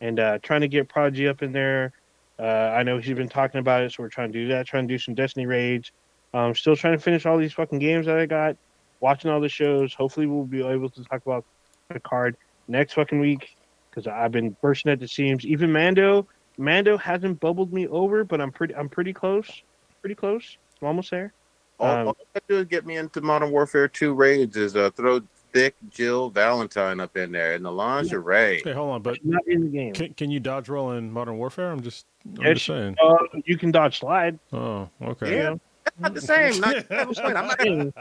and 0.00 0.20
uh, 0.20 0.38
trying 0.42 0.60
to 0.62 0.68
get 0.68 0.88
Prodigy 0.88 1.28
up 1.28 1.42
in 1.42 1.52
there. 1.52 1.92
Uh, 2.38 2.42
I 2.42 2.82
know 2.82 2.98
he's 2.98 3.14
been 3.16 3.28
talking 3.28 3.60
about 3.60 3.82
it, 3.82 3.92
so 3.92 4.02
we're 4.02 4.08
trying 4.08 4.32
to 4.32 4.38
do 4.38 4.48
that. 4.48 4.66
Trying 4.66 4.88
to 4.88 4.94
do 4.94 4.98
some 4.98 5.14
Destiny 5.14 5.46
raids. 5.46 5.92
Um, 6.34 6.54
still 6.54 6.76
trying 6.76 6.94
to 6.96 7.02
finish 7.02 7.26
all 7.26 7.38
these 7.38 7.52
fucking 7.52 7.78
games 7.78 8.06
that 8.06 8.18
I 8.18 8.26
got. 8.26 8.56
watching 9.00 9.30
all 9.30 9.40
the 9.40 9.48
shows. 9.48 9.94
Hopefully, 9.94 10.26
we'll 10.26 10.44
be 10.44 10.64
able 10.66 10.90
to 10.90 11.04
talk 11.04 11.22
about 11.24 11.44
Picard 11.92 12.36
next 12.68 12.94
fucking 12.94 13.20
week 13.20 13.56
because 13.90 14.06
I've 14.06 14.32
been 14.32 14.56
bursting 14.60 14.90
at 14.92 15.00
the 15.00 15.06
seams. 15.08 15.46
Even 15.46 15.72
Mando, 15.72 16.26
Mando 16.56 16.96
hasn't 16.96 17.40
bubbled 17.40 17.72
me 17.72 17.86
over, 17.88 18.24
but 18.24 18.40
I'm 18.40 18.52
pretty, 18.52 18.74
I'm 18.74 18.88
pretty 18.88 19.12
close, 19.12 19.62
pretty 20.00 20.14
close. 20.14 20.56
I'm 20.80 20.88
almost 20.88 21.10
there. 21.10 21.32
All, 21.80 21.90
Um, 21.90 22.06
all 22.08 22.16
you 22.18 22.26
gotta 22.34 22.44
do 22.48 22.58
is 22.58 22.64
get 22.66 22.86
me 22.86 22.96
into 22.96 23.20
Modern 23.20 23.50
Warfare 23.50 23.88
2 23.88 24.14
raids 24.14 24.56
is 24.56 24.76
uh, 24.76 24.90
throw 24.90 25.20
thick 25.52 25.74
Jill 25.90 26.30
Valentine 26.30 27.00
up 27.00 27.16
in 27.16 27.32
there 27.32 27.54
in 27.54 27.62
the 27.62 27.70
lingerie. 27.72 28.60
Hey, 28.64 28.72
hold 28.72 28.94
on, 28.94 29.02
but 29.02 29.24
Not 29.24 29.46
in 29.46 29.62
the 29.62 29.68
game. 29.68 29.92
can, 29.92 30.14
can 30.14 30.30
you 30.30 30.40
dodge 30.40 30.68
roll 30.68 30.92
in 30.92 31.10
Modern 31.10 31.36
Warfare? 31.38 31.70
I'm 31.70 31.82
just, 31.82 32.06
I'm 32.38 32.44
Yes, 32.44 32.54
just 32.54 32.66
saying. 32.66 32.96
Uh, 33.02 33.16
you 33.44 33.56
can 33.58 33.70
dodge 33.70 33.98
slide. 33.98 34.38
Oh, 34.52 34.88
okay. 35.02 35.36
Yeah. 35.36 35.54
It's 35.86 35.98
not 36.00 36.14
the 36.14 36.20
same. 36.20 36.60
Not, 36.60 36.76
I'm 36.90 37.46
not 37.46 37.58
gonna 37.58 37.92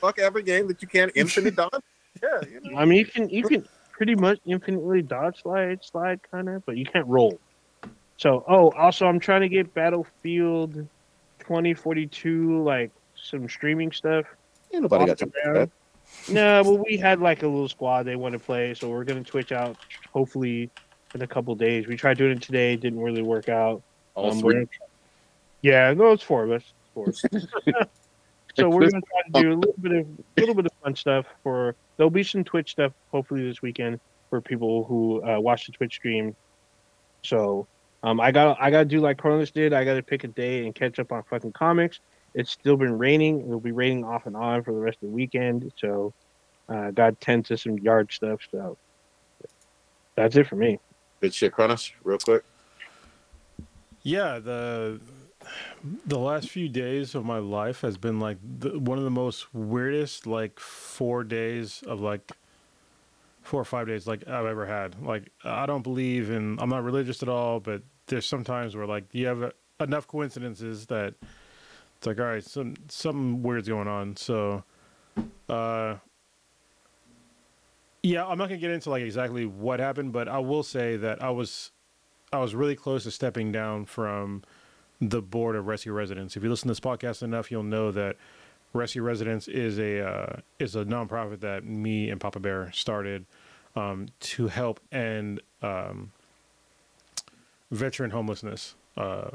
fuck 0.00 0.18
every 0.18 0.42
game 0.42 0.68
that 0.68 0.82
you 0.82 0.88
can 0.88 1.10
infinite 1.14 1.56
dodge. 1.56 1.70
Yeah, 2.22 2.40
you 2.50 2.60
know. 2.62 2.78
I 2.78 2.84
mean, 2.84 2.98
you 2.98 3.06
can 3.06 3.28
you 3.28 3.42
can 3.44 3.66
pretty 3.96 4.14
much 4.14 4.38
infinitely 4.44 5.00
dodge 5.00 5.40
slide, 5.42 5.82
slide 5.82 6.20
kind 6.30 6.48
of, 6.50 6.64
but 6.66 6.76
you 6.76 6.84
can't 6.84 7.06
roll. 7.06 7.38
So, 8.18 8.44
oh, 8.46 8.70
also, 8.70 9.06
I'm 9.06 9.18
trying 9.18 9.40
to 9.40 9.48
get 9.48 9.72
Battlefield 9.72 10.74
2042, 11.38 12.62
like 12.62 12.90
some 13.14 13.48
streaming 13.48 13.92
stuff. 13.92 14.26
Ain't 14.72 14.82
nobody 14.82 15.06
got 15.06 15.18
the 15.18 15.26
to 15.26 15.32
ground. 15.32 15.70
No, 16.28 16.62
but 16.62 16.86
we 16.86 16.98
had 16.98 17.20
like 17.20 17.42
a 17.42 17.46
little 17.46 17.68
squad 17.68 18.02
they 18.04 18.16
want 18.16 18.34
to 18.34 18.38
play, 18.38 18.74
so 18.74 18.90
we're 18.90 19.04
gonna 19.04 19.24
Twitch 19.24 19.50
out 19.50 19.76
hopefully 20.12 20.70
in 21.14 21.22
a 21.22 21.26
couple 21.26 21.54
days. 21.54 21.86
We 21.86 21.96
tried 21.96 22.18
doing 22.18 22.32
it 22.32 22.42
today, 22.42 22.76
didn't 22.76 23.00
really 23.00 23.22
work 23.22 23.48
out. 23.48 23.82
all 24.14 24.30
Um, 24.30 24.40
three. 24.40 24.66
yeah, 25.62 25.92
no, 25.94 26.12
it's 26.12 26.22
four 26.22 26.44
of 26.44 26.52
us. 26.52 26.62
Four. 26.94 27.12
so 28.54 28.68
we're 28.68 28.90
gonna 28.90 29.02
try 29.02 29.40
to 29.40 29.42
do 29.42 29.52
a 29.52 29.56
little 29.56 29.74
bit 29.80 29.92
of 29.92 30.06
a 30.06 30.40
little 30.40 30.54
bit 30.54 30.66
of 30.66 30.72
fun 30.84 30.94
stuff 30.94 31.26
for. 31.42 31.74
There'll 31.96 32.10
be 32.10 32.22
some 32.22 32.44
Twitch 32.44 32.72
stuff 32.72 32.92
hopefully 33.10 33.46
this 33.46 33.62
weekend 33.62 34.00
for 34.30 34.40
people 34.40 34.84
who 34.84 35.24
uh, 35.26 35.40
watch 35.40 35.66
the 35.66 35.72
Twitch 35.72 35.94
stream. 35.94 36.34
So 37.22 37.66
um, 38.02 38.20
I 38.20 38.30
got 38.30 38.58
I 38.60 38.70
got 38.70 38.80
to 38.80 38.84
do 38.84 39.00
like 39.00 39.18
Kr0nus 39.18 39.52
did. 39.52 39.72
I 39.72 39.84
got 39.84 39.94
to 39.94 40.02
pick 40.02 40.24
a 40.24 40.28
day 40.28 40.64
and 40.64 40.74
catch 40.74 40.98
up 40.98 41.12
on 41.12 41.22
fucking 41.24 41.52
comics. 41.52 42.00
It's 42.34 42.50
still 42.50 42.76
been 42.76 42.98
raining. 42.98 43.40
It'll 43.40 43.60
be 43.60 43.72
raining 43.72 44.04
off 44.04 44.26
and 44.26 44.36
on 44.36 44.62
for 44.62 44.72
the 44.72 44.78
rest 44.78 44.98
of 45.02 45.08
the 45.08 45.14
weekend. 45.14 45.72
So 45.76 46.12
uh, 46.68 46.90
got 46.90 47.18
to 47.18 47.24
tend 47.24 47.46
to 47.46 47.56
some 47.56 47.78
yard 47.78 48.12
stuff. 48.12 48.40
So 48.50 48.76
that's 50.14 50.36
it 50.36 50.46
for 50.46 50.56
me. 50.56 50.78
Good 51.20 51.32
shit, 51.32 51.52
Kr0nus, 51.52 51.92
real 52.04 52.18
quick. 52.18 52.44
Yeah, 54.02 54.38
the 54.38 55.00
the 56.06 56.18
last 56.18 56.50
few 56.50 56.68
days 56.68 57.14
of 57.14 57.24
my 57.24 57.38
life 57.38 57.80
has 57.80 57.96
been 57.96 58.20
like 58.20 58.38
the, 58.58 58.78
one 58.78 58.98
of 58.98 59.04
the 59.04 59.10
most 59.10 59.54
weirdest 59.54 60.26
like 60.26 60.58
four 60.58 61.24
days 61.24 61.82
of 61.86 62.00
like 62.00 62.32
four 63.42 63.60
or 63.60 63.64
five 63.64 63.86
days 63.86 64.06
like 64.06 64.26
I've 64.28 64.46
ever 64.46 64.66
had. 64.66 65.00
Like 65.02 65.30
I 65.44 65.66
don't 65.66 65.82
believe 65.82 66.30
in 66.30 66.58
I'm 66.60 66.68
not 66.68 66.84
religious 66.84 67.22
at 67.22 67.28
all, 67.28 67.60
but 67.60 67.82
there's 68.06 68.26
sometimes 68.26 68.76
where 68.76 68.86
like 68.86 69.04
you 69.12 69.26
have 69.26 69.52
enough 69.80 70.06
coincidences 70.06 70.86
that 70.86 71.14
it's 71.96 72.06
like 72.06 72.18
all 72.18 72.26
right, 72.26 72.44
some 72.44 72.74
something 72.88 73.42
weird's 73.42 73.68
going 73.68 73.88
on. 73.88 74.16
So 74.16 74.64
uh 75.48 75.96
yeah, 78.02 78.24
I'm 78.24 78.38
not 78.38 78.48
gonna 78.48 78.60
get 78.60 78.70
into 78.70 78.90
like 78.90 79.02
exactly 79.02 79.46
what 79.46 79.80
happened, 79.80 80.12
but 80.12 80.28
I 80.28 80.38
will 80.38 80.62
say 80.62 80.96
that 80.96 81.22
I 81.22 81.30
was 81.30 81.70
I 82.32 82.38
was 82.38 82.54
really 82.54 82.76
close 82.76 83.04
to 83.04 83.10
stepping 83.10 83.52
down 83.52 83.84
from 83.84 84.42
the 85.00 85.20
board 85.20 85.56
of 85.56 85.66
Rescue 85.66 85.92
Residence. 85.92 86.36
If 86.36 86.42
you 86.42 86.50
listen 86.50 86.68
to 86.68 86.70
this 86.72 86.80
podcast 86.80 87.22
enough, 87.22 87.50
you'll 87.50 87.62
know 87.62 87.90
that 87.92 88.16
Rescue 88.72 89.02
Residence 89.02 89.48
is 89.48 89.78
a 89.78 90.06
uh, 90.06 90.36
is 90.58 90.76
a 90.76 90.84
nonprofit 90.84 91.40
that 91.40 91.64
me 91.64 92.10
and 92.10 92.20
Papa 92.20 92.40
Bear 92.40 92.70
started 92.72 93.24
um, 93.74 94.08
to 94.20 94.48
help 94.48 94.80
end 94.92 95.40
um, 95.62 96.12
veteran 97.70 98.10
homelessness. 98.10 98.74
Uh, 98.96 99.30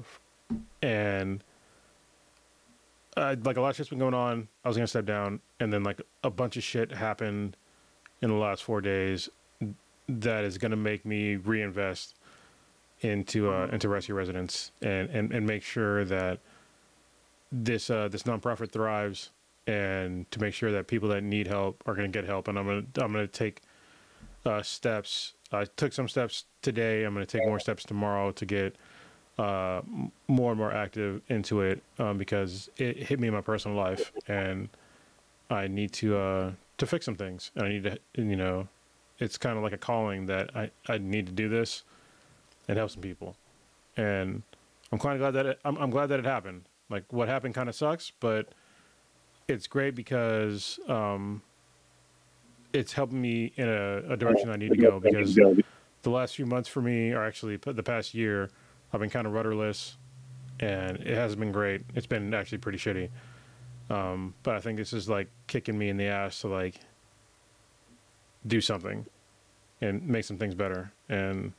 and 0.81 1.43
uh, 3.17 3.35
like 3.43 3.57
a 3.57 3.61
lot 3.61 3.69
of 3.69 3.75
shit's 3.75 3.89
been 3.89 3.99
going 3.99 4.13
on. 4.13 4.47
I 4.63 4.67
was 4.67 4.77
gonna 4.77 4.87
step 4.87 5.05
down, 5.05 5.39
and 5.59 5.71
then 5.71 5.83
like 5.83 6.01
a 6.23 6.29
bunch 6.29 6.57
of 6.57 6.63
shit 6.63 6.91
happened 6.91 7.57
in 8.21 8.29
the 8.29 8.35
last 8.35 8.63
four 8.63 8.81
days 8.81 9.29
that 10.07 10.43
is 10.43 10.57
gonna 10.57 10.75
make 10.75 11.05
me 11.05 11.35
reinvest 11.35 12.15
into 13.01 13.51
uh, 13.51 13.67
into 13.71 13.89
rescue 13.89 14.15
residence 14.15 14.71
and, 14.81 15.09
and, 15.09 15.31
and 15.31 15.45
make 15.45 15.63
sure 15.63 16.05
that 16.05 16.39
this 17.51 17.89
uh, 17.89 18.07
this 18.07 18.23
nonprofit 18.23 18.71
thrives 18.71 19.31
and 19.67 20.29
to 20.31 20.39
make 20.39 20.53
sure 20.53 20.71
that 20.71 20.87
people 20.87 21.09
that 21.09 21.23
need 21.23 21.47
help 21.47 21.83
are 21.85 21.93
going 21.93 22.11
to 22.11 22.17
get 22.17 22.27
help. 22.27 22.47
And 22.47 22.57
I'm 22.57 22.85
to 22.93 23.03
I'm 23.03 23.13
to 23.13 23.27
take 23.27 23.61
uh, 24.45 24.61
steps 24.61 25.33
I 25.51 25.65
took 25.65 25.93
some 25.93 26.07
steps 26.07 26.45
today. 26.61 27.03
I'm 27.03 27.15
to 27.15 27.25
take 27.25 27.45
more 27.45 27.59
steps 27.59 27.83
tomorrow 27.83 28.31
to 28.31 28.45
get 28.45 28.75
uh, 29.37 29.81
more 30.27 30.51
and 30.51 30.57
more 30.57 30.71
active 30.71 31.21
into 31.27 31.61
it 31.61 31.81
um, 31.99 32.17
because 32.17 32.69
it 32.77 32.97
hit 32.97 33.19
me 33.19 33.27
in 33.27 33.33
my 33.33 33.41
personal 33.41 33.75
life 33.75 34.11
and 34.27 34.69
I 35.49 35.67
need 35.67 35.91
to 35.93 36.17
uh, 36.17 36.51
to 36.77 36.85
fix 36.85 37.05
some 37.05 37.15
things. 37.15 37.51
And 37.55 37.65
I 37.65 37.69
need 37.69 37.83
to 37.83 37.97
you 38.15 38.35
know 38.35 38.67
it's 39.19 39.37
kind 39.37 39.57
of 39.57 39.63
like 39.63 39.73
a 39.73 39.77
calling 39.77 40.25
that 40.27 40.55
I, 40.55 40.71
I 40.87 40.97
need 40.97 41.27
to 41.27 41.31
do 41.31 41.49
this 41.49 41.83
and 42.71 42.77
help 42.77 42.89
some 42.89 43.01
people. 43.01 43.35
And 43.97 44.43
I'm 44.93 44.97
kind 44.97 45.15
of 45.15 45.19
glad 45.19 45.31
that 45.31 45.45
it, 45.45 45.59
I'm, 45.65 45.75
I'm 45.75 45.89
glad 45.89 46.07
that 46.07 46.19
it 46.19 46.25
happened. 46.25 46.63
Like 46.89 47.03
what 47.11 47.27
happened 47.27 47.53
kind 47.53 47.67
of 47.67 47.75
sucks, 47.75 48.13
but 48.21 48.47
it's 49.49 49.67
great 49.67 49.93
because 49.93 50.79
um, 50.87 51.41
it's 52.71 52.93
helping 52.93 53.21
me 53.21 53.51
in 53.57 53.67
a, 53.67 54.13
a 54.13 54.15
direction 54.15 54.49
I 54.49 54.55
need 54.55 54.71
to 54.71 54.77
go. 54.77 55.01
Because 55.01 55.35
the 55.35 56.09
last 56.09 56.37
few 56.37 56.45
months 56.45 56.69
for 56.69 56.81
me, 56.81 57.11
or 57.11 57.25
actually 57.25 57.57
the 57.57 57.83
past 57.83 58.13
year, 58.13 58.49
I've 58.93 59.01
been 59.01 59.09
kind 59.09 59.27
of 59.27 59.33
rudderless, 59.33 59.97
and 60.61 60.95
it 60.95 61.17
hasn't 61.17 61.41
been 61.41 61.51
great. 61.51 61.81
It's 61.93 62.07
been 62.07 62.33
actually 62.33 62.59
pretty 62.59 62.77
shitty. 62.77 63.09
Um, 63.89 64.33
but 64.43 64.55
I 64.55 64.61
think 64.61 64.77
this 64.77 64.93
is 64.93 65.09
like 65.09 65.27
kicking 65.47 65.77
me 65.77 65.89
in 65.89 65.97
the 65.97 66.05
ass 66.05 66.39
to 66.41 66.47
like 66.47 66.75
do 68.47 68.61
something 68.61 69.05
and 69.81 70.07
make 70.07 70.23
some 70.23 70.37
things 70.37 70.55
better. 70.55 70.93
And 71.09 71.51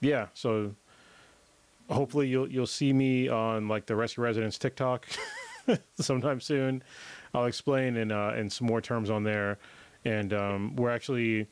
yeah, 0.00 0.26
so 0.34 0.74
hopefully 1.90 2.28
you'll 2.28 2.50
you'll 2.50 2.66
see 2.66 2.92
me 2.92 3.28
on 3.28 3.68
like 3.68 3.86
the 3.86 3.96
Rescue 3.96 4.22
Residence 4.22 4.58
TikTok 4.58 5.06
sometime 6.00 6.40
soon. 6.40 6.82
I'll 7.34 7.46
explain 7.46 7.96
in 7.96 8.12
uh, 8.12 8.34
in 8.36 8.48
some 8.48 8.66
more 8.66 8.80
terms 8.80 9.10
on 9.10 9.24
there, 9.24 9.58
and 10.04 10.32
um, 10.32 10.76
we're 10.76 10.90
actually 10.90 11.46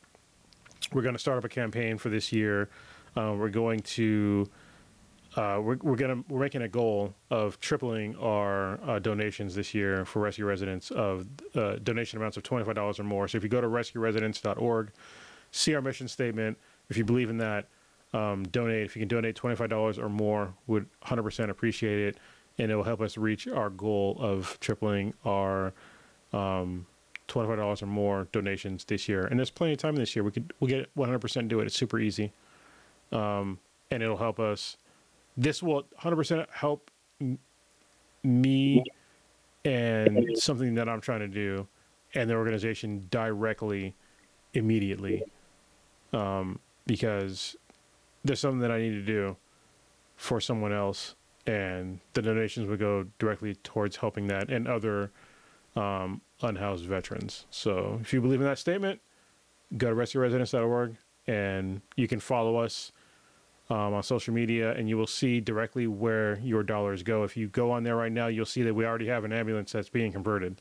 we're 0.93 1.02
going 1.02 1.14
to 1.14 1.19
start 1.19 1.39
up 1.39 1.44
a 1.44 1.48
campaign 1.48 1.98
for 1.98 2.09
this 2.09 2.32
year. 2.32 2.69
Uh, 3.16 3.35
we're 3.36 3.48
going 3.48 3.81
to 3.81 4.48
uh, 5.36 5.59
we're 5.62 5.77
we're 5.82 5.97
gonna 5.97 6.23
we're 6.28 6.40
making 6.40 6.62
a 6.62 6.69
goal 6.69 7.14
of 7.31 7.59
tripling 7.60 8.14
our 8.16 8.78
uh, 8.89 8.98
donations 8.98 9.55
this 9.55 9.74
year 9.74 10.05
for 10.05 10.20
rescue 10.20 10.44
residence 10.44 10.90
of 10.90 11.27
uh, 11.55 11.77
donation 11.82 12.19
amounts 12.19 12.36
of 12.36 12.43
twenty 12.43 12.64
five 12.64 12.74
dollars 12.74 13.01
or 13.01 13.05
more. 13.05 13.27
So 13.28 13.39
if 13.39 13.43
you 13.43 13.48
go 13.48 13.60
to 13.60 13.66
rescueresidence.org, 13.66 14.90
see 15.51 15.74
our 15.74 15.81
mission 15.82 16.06
statement. 16.09 16.59
If 16.90 16.97
you 16.98 17.05
believe 17.05 17.31
in 17.31 17.39
that, 17.39 17.66
um, 18.13 18.45
donate. 18.45 18.85
If 18.85 18.97
you 18.97 19.01
can 19.01 19.09
donate 19.09 19.35
twenty 19.35 19.57
five 19.57 19.69
dollars 19.69 19.99
or 19.99 20.09
more, 20.09 20.55
would 20.67 20.87
hundred 21.03 21.23
percent 21.23 21.51
appreciate 21.51 21.99
it, 21.99 22.17
and 22.59 22.71
it 22.71 22.77
will 22.77 22.85
help 22.85 23.01
us 23.01 23.17
reach 23.17 23.49
our 23.49 23.71
goal 23.71 24.17
of 24.21 24.59
tripling 24.61 25.15
our 25.25 25.73
um, 26.33 26.87
twenty 27.27 27.49
five 27.49 27.59
dollars 27.59 27.83
or 27.83 27.87
more 27.87 28.29
donations 28.33 28.85
this 28.85 29.09
year. 29.09 29.25
And 29.25 29.39
there's 29.39 29.51
plenty 29.51 29.73
of 29.73 29.79
time 29.79 29.97
this 29.97 30.15
year. 30.15 30.23
We 30.25 30.31
could 30.31 30.53
we'll 30.61 30.69
get 30.69 30.91
one 30.95 31.09
hundred 31.09 31.21
percent 31.21 31.49
do 31.49 31.61
it. 31.61 31.67
It's 31.67 31.77
super 31.77 31.99
easy, 31.99 32.33
um, 33.13 33.59
and 33.91 34.03
it'll 34.03 34.17
help 34.17 34.39
us. 34.39 34.77
This 35.37 35.63
will 35.63 35.87
hundred 35.97 36.17
percent 36.17 36.49
help 36.53 36.91
m- 37.21 37.39
me 38.23 38.85
and 39.65 40.37
something 40.37 40.75
that 40.75 40.89
I'm 40.89 41.01
trying 41.01 41.21
to 41.21 41.29
do, 41.29 41.67
and 42.15 42.29
the 42.29 42.35
organization 42.35 43.07
directly, 43.11 43.95
immediately, 44.55 45.23
um, 46.13 46.59
because 46.85 47.57
there's 48.24 48.40
something 48.40 48.61
that 48.61 48.70
I 48.70 48.78
need 48.78 48.93
to 48.93 49.03
do 49.03 49.36
for 50.16 50.40
someone 50.40 50.73
else, 50.73 51.15
and 51.47 51.99
the 52.12 52.23
donations 52.23 52.69
would 52.69 52.78
go 52.78 53.07
directly 53.19 53.55
towards 53.57 53.97
helping 53.97 54.28
that 54.28 54.51
and 54.51 54.69
other 54.69 55.11
um, 55.74 56.20
unhoused 56.43 56.85
veterans. 56.85 57.47
So 57.51 57.99
if 58.01 58.12
you 58.12 58.20
believe 58.20 58.40
in 58.40 58.47
that 58.47 58.59
statement, 58.59 59.01
go 59.77 59.90
to 59.90 59.97
rescueresidence.org 59.97 60.97
and 61.27 61.81
you 61.97 62.09
can 62.09 62.20
follow 62.20 62.57
us 62.57 62.93
um, 63.70 63.94
on 63.94 64.03
social 64.03 64.35
media 64.35 64.73
and 64.73 64.89
you 64.89 64.99
will 64.99 65.07
see 65.07 65.40
directly 65.40 65.86
where 65.86 66.39
your 66.40 66.62
dollars 66.62 67.03
go. 67.03 67.24
If 67.24 67.36
you 67.36 67.49
go 67.49 67.70
on 67.70 67.85
there 67.85 67.97
right 67.97 68.12
now, 68.12 68.27
you'll 68.27 68.44
see 68.44 68.62
that 68.62 68.74
we 68.74 68.85
already 68.85 69.07
have 69.07 69.24
an 69.24 69.32
ambulance 69.32 69.73
that's 69.73 69.89
being 69.89 70.12
converted. 70.12 70.61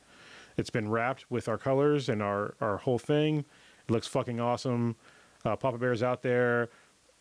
It's 0.58 0.70
been 0.70 0.90
wrapped 0.90 1.30
with 1.30 1.48
our 1.50 1.58
colors 1.58 2.10
and 2.10 2.22
our, 2.22 2.56
our 2.62 2.78
whole 2.78 3.00
thing. 3.00 3.40
It 3.40 3.92
looks 3.92 4.08
fucking 4.08 4.40
awesome. 4.40 4.96
Uh, 5.44 5.56
Papa 5.56 5.78
Bear's 5.78 6.04
out 6.04 6.22
there 6.22 6.70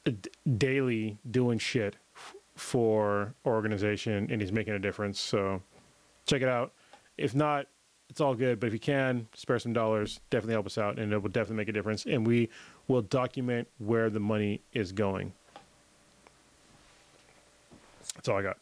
d- 0.05 0.31
daily 0.57 1.19
doing 1.31 1.59
shit 1.59 1.97
f- 2.17 2.35
for 2.57 3.35
organization 3.47 4.29
and 4.31 4.41
he's 4.41 4.53
making 4.53 4.75
a 4.75 4.79
difference. 4.79 5.21
So 5.21 5.63
check 6.27 6.43
it 6.43 6.49
out. 6.49 6.73
If 7.19 7.35
not, 7.35 7.67
it's 8.09 8.21
all 8.21 8.35
good. 8.35 8.59
But 8.61 8.69
if 8.69 8.73
you 8.73 8.79
can 8.81 9.29
spare 9.35 9.59
some 9.59 9.73
dollars, 9.73 10.21
definitely 10.31 10.55
help 10.55 10.67
us 10.67 10.79
out, 10.79 10.99
and 10.99 11.13
it 11.13 11.19
will 11.23 11.29
definitely 11.31 11.57
make 11.57 11.69
a 11.69 11.73
difference. 11.73 12.07
And 12.07 12.27
we 12.27 12.49
will 12.89 13.03
document 13.03 13.69
where 13.79 14.11
the 14.11 14.19
money 14.21 14.61
is 14.73 14.91
going. 14.91 15.33
That's 18.15 18.29
all 18.29 18.39
I 18.39 18.43
got. 18.43 18.57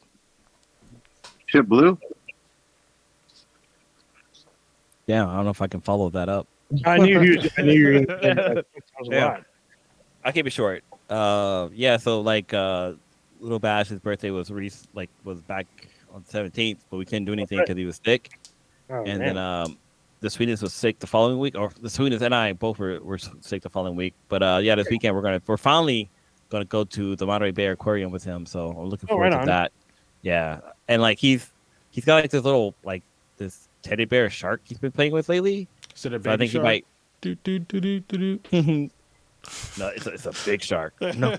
Shit 1.47 1.66
blue. 1.69 1.98
Yeah, 5.06 5.27
I 5.27 5.36
don't 5.36 5.44
know 5.44 5.51
if 5.51 5.62
I 5.62 5.66
can 5.66 5.81
follow 5.81 6.10
that 6.10 6.28
up. 6.28 6.47
I 6.85 6.98
knew 6.98 7.23
you. 7.23 7.40
I 7.56 7.62
knew 7.62 7.73
you 7.73 7.86
were 7.86 7.93
going 7.93 8.06
to 8.06 8.35
that. 8.35 8.66
was 9.01 9.09
a 9.09 9.12
Yeah. 9.12 9.40
I'll 10.23 10.32
keep 10.32 10.47
it 10.47 10.51
short. 10.51 10.85
Uh, 11.09 11.68
yeah. 11.72 11.97
So 11.97 12.20
like, 12.20 12.52
uh, 12.55 12.93
little 13.40 13.59
Bash's 13.59 14.01
birthday 14.01 14.30
was 14.30 14.51
re- 14.51 14.70
like 14.94 15.10
was 15.24 15.40
back 15.43 15.66
on 16.12 16.24
seventeenth, 16.26 16.85
but 16.90 16.97
we 16.97 17.05
couldn't 17.05 17.24
do 17.24 17.32
anything 17.32 17.59
because 17.59 17.76
he 17.76 17.85
was 17.85 18.01
sick. 18.05 18.39
Oh, 18.90 19.05
and 19.05 19.18
man. 19.18 19.18
then 19.20 19.36
um, 19.39 19.78
the 20.20 20.30
sweetness 20.30 20.62
was 20.62 20.72
sick 20.72 20.98
the 20.98 21.06
following 21.06 21.39
week, 21.39 21.56
or 21.56 21.70
the 21.80 21.90
sweetness 21.90 22.22
and 22.22 22.35
I 22.35 22.52
both 22.52 22.78
were, 22.78 23.01
were 23.01 23.18
sick 23.18 23.62
the 23.62 23.70
following 23.70 23.97
week. 23.97 24.14
But 24.28 24.43
uh, 24.43 24.60
yeah, 24.62 24.74
this 24.74 24.89
weekend 24.90 25.14
we're 25.14 25.22
gonna 25.22 25.43
we're 25.47 25.56
finally 25.56 26.10
gonna 26.51 26.64
go 26.64 26.85
to 26.85 27.14
the 27.16 27.26
Monterey 27.26 27.51
Bay 27.52 27.66
Aquarium 27.66 28.10
with 28.10 28.24
him. 28.24 28.47
So 28.47 28.68
I'm 28.70 28.89
looking 28.89 29.09
Oh, 29.10 29.14
forward 29.14 29.24
right 29.24 29.30
to 29.32 29.39
on. 29.40 29.47
that. 29.47 29.72
Yeah, 30.22 30.60
and 30.89 31.01
like 31.02 31.18
he's 31.18 31.51
he's 31.90 32.05
got 32.05 32.22
like 32.22 32.30
this 32.30 32.43
little 32.44 32.74
like 32.82 33.02
this 33.36 33.68
teddy 33.82 34.05
bear 34.05 34.28
shark 34.28 34.60
he's 34.64 34.78
been 34.78 34.90
playing 34.93 35.12
with 35.12 35.28
lately. 35.28 35.68
Is 35.94 36.05
it 36.06 36.12
a 36.14 36.22
So 36.22 36.30
I 36.30 36.36
think 36.36 36.51
shark? 36.51 36.62
he 36.62 36.68
might. 36.68 36.86
Do, 37.20 37.35
do, 37.36 37.59
do, 37.60 37.80
do, 37.80 38.01
do, 38.01 38.39
do. 38.39 38.90
no, 39.78 39.88
it's 39.88 40.06
a, 40.06 40.10
it's 40.10 40.26
a 40.26 40.32
big 40.44 40.62
shark. 40.62 40.94
No, 41.16 41.36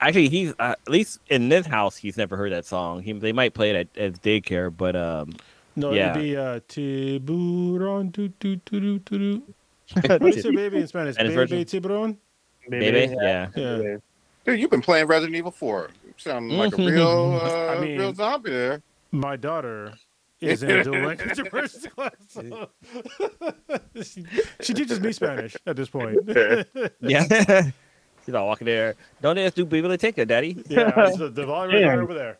actually, 0.00 0.28
he's 0.28 0.52
uh, 0.58 0.74
at 0.80 0.88
least 0.88 1.20
in 1.28 1.48
this 1.48 1.66
house 1.66 1.96
he's 1.96 2.16
never 2.16 2.36
heard 2.36 2.52
that 2.52 2.64
song. 2.66 3.02
He 3.02 3.12
they 3.12 3.32
might 3.32 3.54
play 3.54 3.70
it 3.70 3.76
at, 3.96 4.02
at 4.02 4.22
daycare, 4.22 4.74
but 4.74 4.96
um, 4.96 5.34
No, 5.76 5.92
Yeah. 5.92 6.10
it'd 6.12 6.22
be 6.22 6.36
uh, 6.36 6.60
tiburon. 6.68 8.08
Do, 8.10 8.28
do, 8.40 8.56
do, 8.56 8.80
do, 8.80 8.98
do, 8.98 9.18
do. 9.18 9.42
What 10.08 10.22
is 10.36 10.44
it, 10.44 10.54
baby 10.54 10.78
in 10.78 10.86
Spanish? 10.86 11.14
Spanish 11.16 11.30
Baby 11.32 11.34
version? 11.34 11.64
tiburon. 11.64 12.18
maybe 12.68 13.12
yeah. 13.20 13.48
Yeah. 13.56 13.96
Dude, 14.46 14.58
you've 14.60 14.70
been 14.70 14.80
playing 14.82 15.06
Resident 15.06 15.36
Evil 15.36 15.50
4. 15.50 15.90
You 16.06 16.14
sound 16.16 16.50
like 16.52 16.72
a 16.72 16.76
Mhm. 16.76 16.90
real, 16.92 17.40
uh, 17.42 17.74
I 17.76 17.80
mean- 17.80 17.98
real 17.98 18.14
zombie 18.14 18.50
there. 18.50 18.82
My 19.12 19.36
daughter 19.36 19.92
is 20.40 20.62
in 20.62 20.70
a 20.70 20.84
dual 20.84 21.00
language 21.06 21.38
immersion 21.38 21.90
class. 21.90 22.12
so- 22.28 22.70
she, 24.02 24.24
she 24.60 24.74
teaches 24.74 25.00
me 25.00 25.12
Spanish 25.12 25.56
at 25.66 25.76
this 25.76 25.88
point. 25.88 26.18
Yeah. 27.00 27.70
She's 28.26 28.34
all 28.34 28.46
walking 28.48 28.66
there. 28.66 28.96
Don't 29.22 29.38
ask 29.38 29.54
do 29.54 29.64
biblioteca, 29.64 30.26
daddy. 30.26 30.62
yeah, 30.68 30.92
it's 31.06 31.16
the, 31.16 31.30
the 31.30 31.46
volume 31.46 31.82
right 31.88 31.98
over 31.98 32.12
there. 32.14 32.38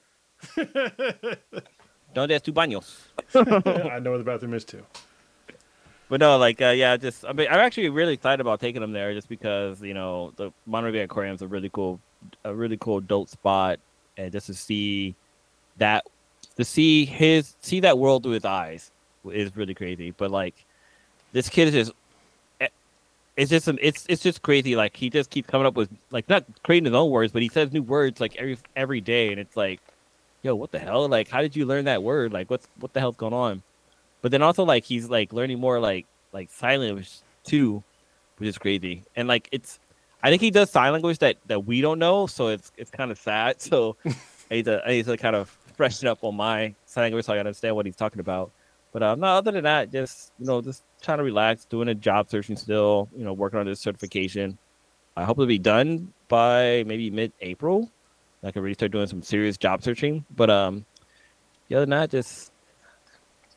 Don't 2.14 2.30
ask 2.30 2.44
do 2.44 2.52
baños. 2.52 2.98
I 3.34 3.98
know 4.00 4.10
where 4.10 4.18
the 4.18 4.24
bathroom 4.24 4.52
is 4.54 4.64
too. 4.64 4.84
But 6.10 6.20
no, 6.20 6.36
like, 6.38 6.60
uh, 6.60 6.70
yeah, 6.70 6.96
just 6.96 7.24
I 7.24 7.32
mean, 7.32 7.46
I'm 7.48 7.60
actually 7.60 7.88
really 7.88 8.12
excited 8.14 8.40
about 8.40 8.60
taking 8.60 8.80
them 8.80 8.92
there, 8.92 9.14
just 9.14 9.28
because 9.28 9.80
you 9.80 9.94
know 9.94 10.32
the 10.36 10.50
Monterey 10.66 10.92
Bay 10.92 11.00
Aquarium 11.00 11.34
is 11.36 11.42
a 11.42 11.46
really 11.46 11.70
cool, 11.70 12.00
a 12.44 12.52
really 12.54 12.76
cool 12.76 12.98
adult 12.98 13.30
spot, 13.30 13.78
and 14.16 14.32
just 14.32 14.46
to 14.48 14.54
see 14.54 15.14
that, 15.78 16.04
to 16.60 16.64
see 16.64 17.04
his 17.04 17.56
see 17.60 17.80
that 17.80 17.98
world 17.98 18.22
through 18.22 18.32
his 18.32 18.44
eyes 18.44 18.90
is 19.30 19.56
really 19.56 19.74
crazy. 19.74 20.12
But 20.12 20.30
like, 20.30 20.54
this 21.32 21.48
kid 21.48 21.68
is 21.68 21.74
just, 21.74 21.92
eh, 22.60 22.68
it's 23.36 23.50
just, 23.50 23.68
it's 23.68 24.06
it's 24.08 24.22
just 24.22 24.42
crazy. 24.42 24.76
Like 24.76 24.96
he 24.96 25.10
just 25.10 25.30
keeps 25.30 25.48
coming 25.48 25.66
up 25.66 25.74
with 25.74 25.90
like 26.10 26.28
not 26.28 26.44
creating 26.62 26.86
his 26.86 26.94
own 26.94 27.10
words, 27.10 27.32
but 27.32 27.42
he 27.42 27.48
says 27.48 27.72
new 27.72 27.82
words 27.82 28.20
like 28.20 28.36
every 28.36 28.58
every 28.76 29.00
day, 29.00 29.30
and 29.30 29.40
it's 29.40 29.56
like, 29.56 29.80
yo, 30.42 30.54
what 30.54 30.70
the 30.70 30.78
hell? 30.78 31.08
Like, 31.08 31.28
how 31.28 31.42
did 31.42 31.56
you 31.56 31.66
learn 31.66 31.86
that 31.86 32.02
word? 32.02 32.32
Like, 32.32 32.50
what's 32.50 32.68
what 32.78 32.92
the 32.92 33.00
hell's 33.00 33.16
going 33.16 33.34
on? 33.34 33.62
but 34.22 34.30
then 34.30 34.42
also 34.42 34.64
like 34.64 34.84
he's 34.84 35.08
like 35.08 35.32
learning 35.32 35.58
more 35.58 35.80
like 35.80 36.06
like 36.32 36.50
sign 36.50 36.80
language 36.80 37.10
too 37.44 37.82
which 38.38 38.48
is 38.48 38.58
crazy 38.58 39.02
and 39.16 39.28
like 39.28 39.48
it's 39.52 39.78
i 40.22 40.30
think 40.30 40.40
he 40.42 40.50
does 40.50 40.70
sign 40.70 40.92
language 40.92 41.18
that 41.18 41.36
that 41.46 41.66
we 41.66 41.80
don't 41.80 41.98
know 41.98 42.26
so 42.26 42.48
it's 42.48 42.72
it's 42.76 42.90
kind 42.90 43.10
of 43.10 43.18
sad 43.18 43.60
so 43.60 43.96
i 44.50 44.54
need 44.54 44.64
to 44.64 44.82
i 44.86 44.90
need 44.90 45.04
to 45.04 45.16
kind 45.16 45.36
of 45.36 45.56
freshen 45.80 46.08
up 46.08 46.22
on 46.22 46.36
my 46.36 46.74
language 46.94 47.24
so 47.24 47.32
i 47.32 47.38
understand 47.38 47.74
what 47.74 47.86
he's 47.86 47.96
talking 47.96 48.20
about. 48.20 48.50
But 48.92 49.02
um 49.02 49.20
no 49.20 49.28
other 49.28 49.50
than 49.50 49.64
that 49.64 49.90
just 49.90 50.30
you 50.38 50.44
know 50.44 50.60
just 50.60 50.82
trying 51.00 51.16
to 51.16 51.24
relax 51.24 51.64
doing 51.64 51.88
a 51.88 51.94
job 51.94 52.28
searching 52.28 52.54
still 52.54 53.08
you 53.16 53.24
know 53.24 53.32
working 53.32 53.58
on 53.58 53.64
this 53.64 53.80
certification. 53.80 54.58
I 55.16 55.24
hope 55.24 55.38
it'll 55.38 55.46
be 55.46 55.58
done 55.58 56.12
by 56.28 56.84
maybe 56.86 57.08
mid-april. 57.10 57.90
I 58.44 58.50
can 58.50 58.60
really 58.60 58.74
start 58.74 58.92
doing 58.92 59.06
some 59.06 59.22
serious 59.22 59.56
job 59.56 59.82
searching. 59.82 60.26
But 60.36 60.50
um 60.50 60.84
the 61.68 61.76
other 61.76 61.86
than 61.86 61.98
that 61.98 62.10
just 62.10 62.52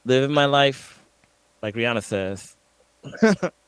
living 0.06 0.32
my 0.32 0.46
life, 0.46 1.04
like 1.62 1.76
Rihanna 1.76 2.04
says. 2.04 2.56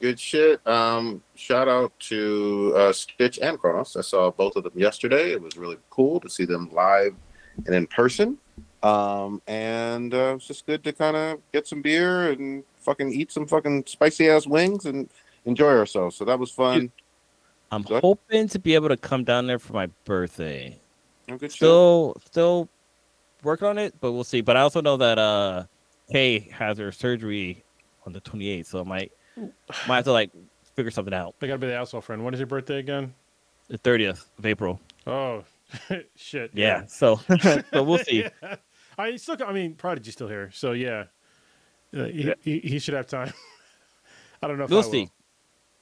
Good, 0.00 0.18
shit. 0.20 0.64
Um, 0.66 1.22
shout 1.34 1.68
out 1.68 1.92
to 2.00 2.72
uh, 2.76 2.92
Stitch 2.92 3.38
and 3.40 3.58
Cross. 3.58 3.96
I 3.96 4.02
saw 4.02 4.30
both 4.30 4.56
of 4.56 4.64
them 4.64 4.72
yesterday. 4.76 5.32
It 5.32 5.42
was 5.42 5.56
really 5.56 5.78
cool 5.90 6.20
to 6.20 6.30
see 6.30 6.44
them 6.44 6.70
live 6.72 7.14
and 7.66 7.74
in 7.74 7.86
person. 7.86 8.38
Um, 8.82 9.42
and 9.48 10.14
uh, 10.14 10.16
it 10.16 10.34
was 10.34 10.46
just 10.46 10.66
good 10.66 10.84
to 10.84 10.92
kind 10.92 11.16
of 11.16 11.40
get 11.52 11.66
some 11.66 11.82
beer 11.82 12.30
and 12.30 12.62
fucking 12.76 13.12
eat 13.12 13.32
some 13.32 13.46
fucking 13.46 13.84
spicy 13.86 14.28
ass 14.28 14.46
wings 14.46 14.86
and 14.86 15.08
enjoy 15.44 15.76
ourselves. 15.76 16.16
So 16.16 16.24
that 16.24 16.38
was 16.38 16.50
fun. 16.50 16.92
I'm 17.70 17.82
Good. 17.82 18.02
hoping 18.02 18.48
to 18.48 18.58
be 18.58 18.74
able 18.74 18.88
to 18.88 18.96
come 18.96 19.24
down 19.24 19.46
there 19.46 19.58
for 19.58 19.74
my 19.74 19.88
birthday. 20.04 20.78
Oh, 21.28 21.36
good 21.36 21.50
shit. 21.50 21.52
Still, 21.52 22.16
still 22.24 22.68
working 23.42 23.68
on 23.68 23.78
it, 23.78 23.94
but 24.00 24.12
we'll 24.12 24.24
see. 24.24 24.40
But 24.40 24.56
I 24.56 24.60
also 24.60 24.80
know 24.80 24.96
that 24.96 25.18
uh, 25.18 25.64
Kay 26.10 26.38
has 26.52 26.78
her 26.78 26.92
surgery 26.92 27.64
on 28.06 28.12
the 28.12 28.20
28th, 28.22 28.66
so 28.66 28.80
I 28.80 28.84
might 28.84 29.12
might 29.86 29.96
have 29.96 30.04
to 30.04 30.12
like 30.12 30.30
figure 30.74 30.90
something 30.90 31.14
out. 31.14 31.34
I 31.42 31.46
gotta 31.46 31.58
be 31.58 31.66
the 31.66 31.74
asshole 31.74 32.00
friend. 32.00 32.24
When 32.24 32.34
is 32.34 32.40
your 32.40 32.46
birthday 32.46 32.78
again? 32.78 33.14
The 33.68 33.78
30th 33.78 34.24
of 34.38 34.46
April. 34.46 34.80
Oh, 35.06 35.44
shit. 36.16 36.50
Yeah, 36.54 36.86
so 36.86 37.20
so 37.72 37.82
we'll 37.82 37.98
see. 37.98 38.26
Yeah. 38.42 38.56
I 38.96 39.14
still. 39.16 39.36
I 39.46 39.52
mean, 39.52 39.74
Prodigy's 39.74 40.14
still 40.14 40.26
here, 40.28 40.50
so 40.52 40.72
yeah. 40.72 41.04
Uh, 41.96 42.04
he, 42.06 42.24
Yeah. 42.26 42.34
He, 42.40 42.58
he 42.58 42.78
should 42.80 42.94
have 42.94 43.06
time. 43.06 43.32
I 44.42 44.48
don't 44.48 44.58
know 44.58 44.64
if 44.64 44.70
We'll 44.70 44.80
I 44.80 44.84
will. 44.84 44.90
see. 44.92 45.10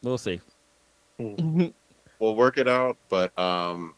We'll 0.02 0.18
see. 0.18 0.40
we'll 1.18 2.36
work 2.36 2.58
it 2.58 2.68
out. 2.68 2.98
But 3.08 3.36
um, 3.38 3.94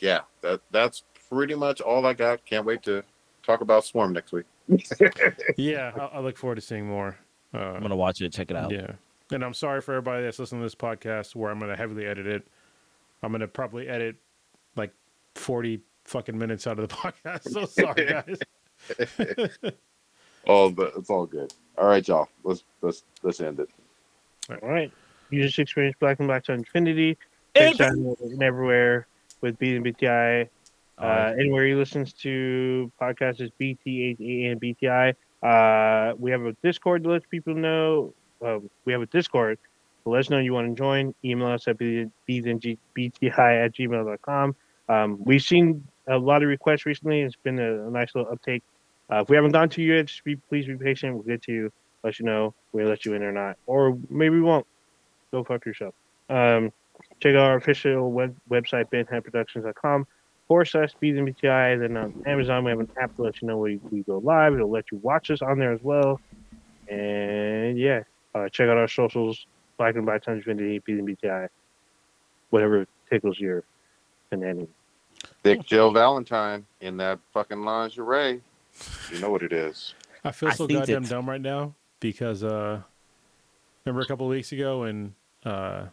yeah, 0.00 0.20
that 0.42 0.60
that's 0.70 1.04
pretty 1.30 1.54
much 1.54 1.80
all 1.80 2.04
I 2.06 2.12
got. 2.12 2.44
Can't 2.44 2.66
wait 2.66 2.82
to 2.82 3.02
talk 3.42 3.60
about 3.62 3.84
Swarm 3.84 4.12
next 4.12 4.32
week. 4.32 4.44
Yeah, 5.56 5.92
I, 5.98 6.16
I 6.16 6.20
look 6.20 6.36
forward 6.36 6.56
to 6.56 6.60
seeing 6.60 6.86
more. 6.86 7.16
Uh, 7.54 7.58
I'm 7.58 7.82
gonna 7.82 7.96
watch 7.96 8.20
it, 8.20 8.26
and 8.26 8.34
check 8.34 8.50
it 8.50 8.56
out. 8.56 8.70
Yeah. 8.70 8.92
And 9.30 9.44
I'm 9.44 9.54
sorry 9.54 9.80
for 9.80 9.92
everybody 9.92 10.22
that's 10.22 10.38
listening 10.38 10.62
to 10.62 10.66
this 10.66 10.74
podcast 10.74 11.36
where 11.36 11.50
I'm 11.50 11.58
going 11.58 11.70
to 11.70 11.76
heavily 11.76 12.06
edit 12.06 12.26
it. 12.26 12.46
I'm 13.22 13.30
going 13.30 13.40
to 13.40 13.48
probably 13.48 13.86
edit 13.86 14.16
like 14.74 14.90
40 15.34 15.80
fucking 16.04 16.38
minutes 16.38 16.66
out 16.66 16.78
of 16.78 16.88
the 16.88 16.94
podcast. 16.96 17.50
So 17.50 17.66
sorry, 17.66 18.06
guys. 19.58 19.58
Oh, 20.46 20.70
but 20.70 20.92
it's 20.96 21.10
all 21.10 21.26
good. 21.26 21.52
All 21.76 21.86
right, 21.86 22.06
y'all. 22.06 22.28
Let's 22.42 22.64
let's 22.80 23.04
let's 23.22 23.40
end 23.40 23.60
it. 23.60 23.68
All 24.50 24.68
right. 24.68 24.90
You 25.30 25.42
just 25.42 25.58
experienced 25.58 26.00
Black 26.00 26.18
and 26.20 26.28
Black 26.28 26.44
to 26.44 26.52
Infinity. 26.52 27.18
Next 27.54 27.78
time 27.78 28.14
and 28.20 28.42
everywhere 28.42 29.06
with 29.40 29.58
B 29.58 29.76
and 29.76 29.84
BTI. 29.84 30.48
Uh, 30.96 31.34
anywhere 31.38 31.66
you 31.66 31.78
listen 31.78 32.04
to 32.04 32.90
podcasts 33.00 33.40
is 33.40 33.50
BTHA 33.60 34.50
and 34.50 34.60
BTI. 34.60 35.14
Uh, 35.42 36.14
we 36.18 36.30
have 36.30 36.42
a 36.42 36.52
Discord 36.62 37.04
to 37.04 37.10
let 37.10 37.28
people 37.30 37.54
know. 37.54 38.12
Uh, 38.44 38.58
we 38.84 38.92
have 38.92 39.02
a 39.02 39.06
Discord. 39.06 39.58
So 40.04 40.10
let 40.10 40.20
us 40.20 40.30
know 40.30 40.38
you 40.38 40.52
want 40.52 40.68
to 40.68 40.74
join. 40.74 41.14
Email 41.24 41.48
us 41.48 41.68
at 41.68 41.78
bthi 41.78 42.78
at 43.38 43.74
gmail.com. 43.74 44.56
Um, 44.88 45.18
we've 45.24 45.42
seen 45.42 45.86
a 46.06 46.18
lot 46.18 46.42
of 46.42 46.48
requests 46.48 46.86
recently. 46.86 47.20
It's 47.20 47.36
been 47.36 47.58
a, 47.58 47.86
a 47.86 47.90
nice 47.90 48.14
little 48.14 48.32
uptake. 48.32 48.62
Uh, 49.10 49.20
if 49.22 49.28
we 49.28 49.36
haven't 49.36 49.52
gone 49.52 49.68
to 49.70 49.82
you 49.82 49.94
yet, 49.94 50.06
just 50.06 50.24
be, 50.24 50.36
please 50.36 50.66
be 50.66 50.76
patient. 50.76 51.14
We'll 51.14 51.22
get 51.22 51.42
to 51.42 51.52
you, 51.52 51.72
let 52.02 52.18
you 52.18 52.24
know 52.24 52.54
we 52.72 52.84
let 52.84 53.04
you 53.04 53.14
in 53.14 53.22
or 53.22 53.32
not. 53.32 53.56
Or 53.66 53.98
maybe 54.10 54.36
we 54.36 54.42
won't. 54.42 54.66
Go 55.30 55.44
fuck 55.44 55.64
yourself. 55.66 55.94
Um, 56.28 56.72
check 57.20 57.34
out 57.34 57.42
our 57.42 57.56
official 57.56 58.10
web, 58.10 58.34
website, 58.50 58.90
beenhadproductions.com 58.90 60.06
forward 60.48 60.64
slash 60.64 60.94
Bees 60.98 61.16
and 61.16 61.28
BTI. 61.28 61.78
Then 61.78 61.96
on 61.96 62.22
Amazon, 62.26 62.64
we 62.64 62.70
have 62.70 62.80
an 62.80 62.88
app 63.00 63.14
to 63.16 63.22
let 63.22 63.40
you 63.40 63.46
know 63.48 63.58
when 63.58 63.80
we 63.92 64.02
go 64.02 64.18
live. 64.18 64.54
It'll 64.54 64.70
let 64.70 64.90
you 64.90 64.98
watch 64.98 65.30
us 65.30 65.42
on 65.42 65.58
there 65.58 65.72
as 65.72 65.82
well. 65.82 66.20
And 66.88 67.78
yeah, 67.78 68.02
uh, 68.34 68.48
check 68.48 68.68
out 68.68 68.78
our 68.78 68.88
socials, 68.88 69.46
Blacker 69.76 69.94
Than 69.94 70.06
Black 70.06 70.22
Times 70.24 70.38
Infinity, 70.46 70.78
Bees 70.80 70.98
and 70.98 71.48
whatever 72.50 72.86
tickles 73.10 73.38
your 73.38 73.62
shenanigans. 74.30 74.68
Thick 75.42 75.64
Jill 75.64 75.92
Valentine 75.92 76.64
in 76.80 76.96
that 76.98 77.18
fucking 77.32 77.62
lingerie. 77.62 78.40
You 79.12 79.20
know 79.20 79.30
what 79.30 79.42
it 79.42 79.52
is. 79.52 79.94
I 80.24 80.30
feel 80.30 80.50
so 80.52 80.66
think 80.66 80.80
goddamn 80.80 80.96
it's- 81.02 81.10
dumb 81.10 81.28
right 81.28 81.40
now 81.40 81.74
because 82.00 82.44
uh 82.44 82.80
remember 83.84 84.02
a 84.02 84.06
couple 84.06 84.26
of 84.26 84.30
weeks 84.30 84.52
ago 84.52 84.80
when 84.80 85.14
uh 85.44 85.86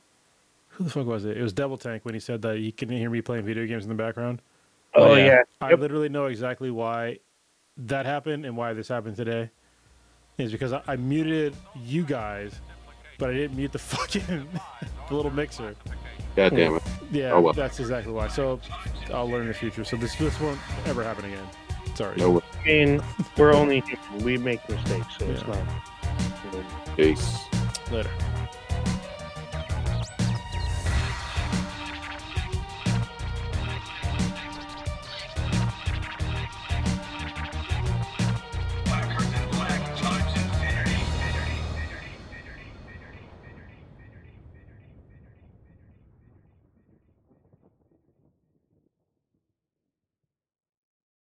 who 0.75 0.83
the 0.85 0.89
fuck 0.89 1.05
was 1.05 1.25
it? 1.25 1.37
It 1.37 1.41
was 1.41 1.53
Double 1.53 1.77
Tank 1.77 2.03
when 2.05 2.13
he 2.13 2.19
said 2.19 2.41
that 2.43 2.57
he 2.57 2.71
can 2.71 2.89
hear 2.89 3.09
me 3.09 3.21
playing 3.21 3.45
video 3.45 3.65
games 3.65 3.83
in 3.83 3.89
the 3.89 3.95
background. 3.95 4.41
Oh, 4.93 5.15
yeah. 5.15 5.25
yeah. 5.25 5.41
I 5.61 5.69
Yep. 5.71 5.79
literally 5.79 6.09
know 6.09 6.25
exactly 6.25 6.71
why 6.71 7.19
that 7.77 8.05
happened 8.05 8.45
and 8.45 8.55
why 8.55 8.73
this 8.73 8.87
happened 8.87 9.15
today 9.17 9.49
is 10.37 10.51
because 10.51 10.73
I, 10.73 10.81
I 10.87 10.95
muted 10.95 11.55
you 11.75 12.03
guys, 12.03 12.59
but 13.17 13.29
I 13.29 13.33
didn't 13.33 13.57
mute 13.57 13.71
the 13.71 13.79
fucking 13.93 14.47
the 15.09 15.15
little 15.15 15.31
mixer. 15.31 15.75
God 16.35 16.55
damn 16.55 16.75
it. 16.75 16.83
Yeah, 17.11 17.31
Oh, 17.33 17.41
well. 17.41 17.53
that's 17.53 17.79
exactly 17.79 18.11
why. 18.11 18.27
So 18.27 18.59
I'll 19.13 19.29
learn 19.29 19.43
in 19.43 19.47
the 19.47 19.53
future. 19.53 19.83
So 19.83 19.95
this 19.97 20.15
this 20.15 20.39
won't 20.41 20.59
ever 20.85 21.03
happen 21.03 21.25
again. 21.25 21.45
Sorry. 21.95 22.17
No 22.17 22.41
I 22.63 22.65
mean, 22.65 23.01
we're 23.37 23.53
only. 23.53 23.83
We 24.21 24.37
make 24.37 24.67
mistakes, 24.69 25.15
so 25.19 25.25
it's 25.27 25.41
Yeah. 25.43 25.63
not. 26.53 26.97
Peace. 26.97 27.37
Later. 27.91 28.09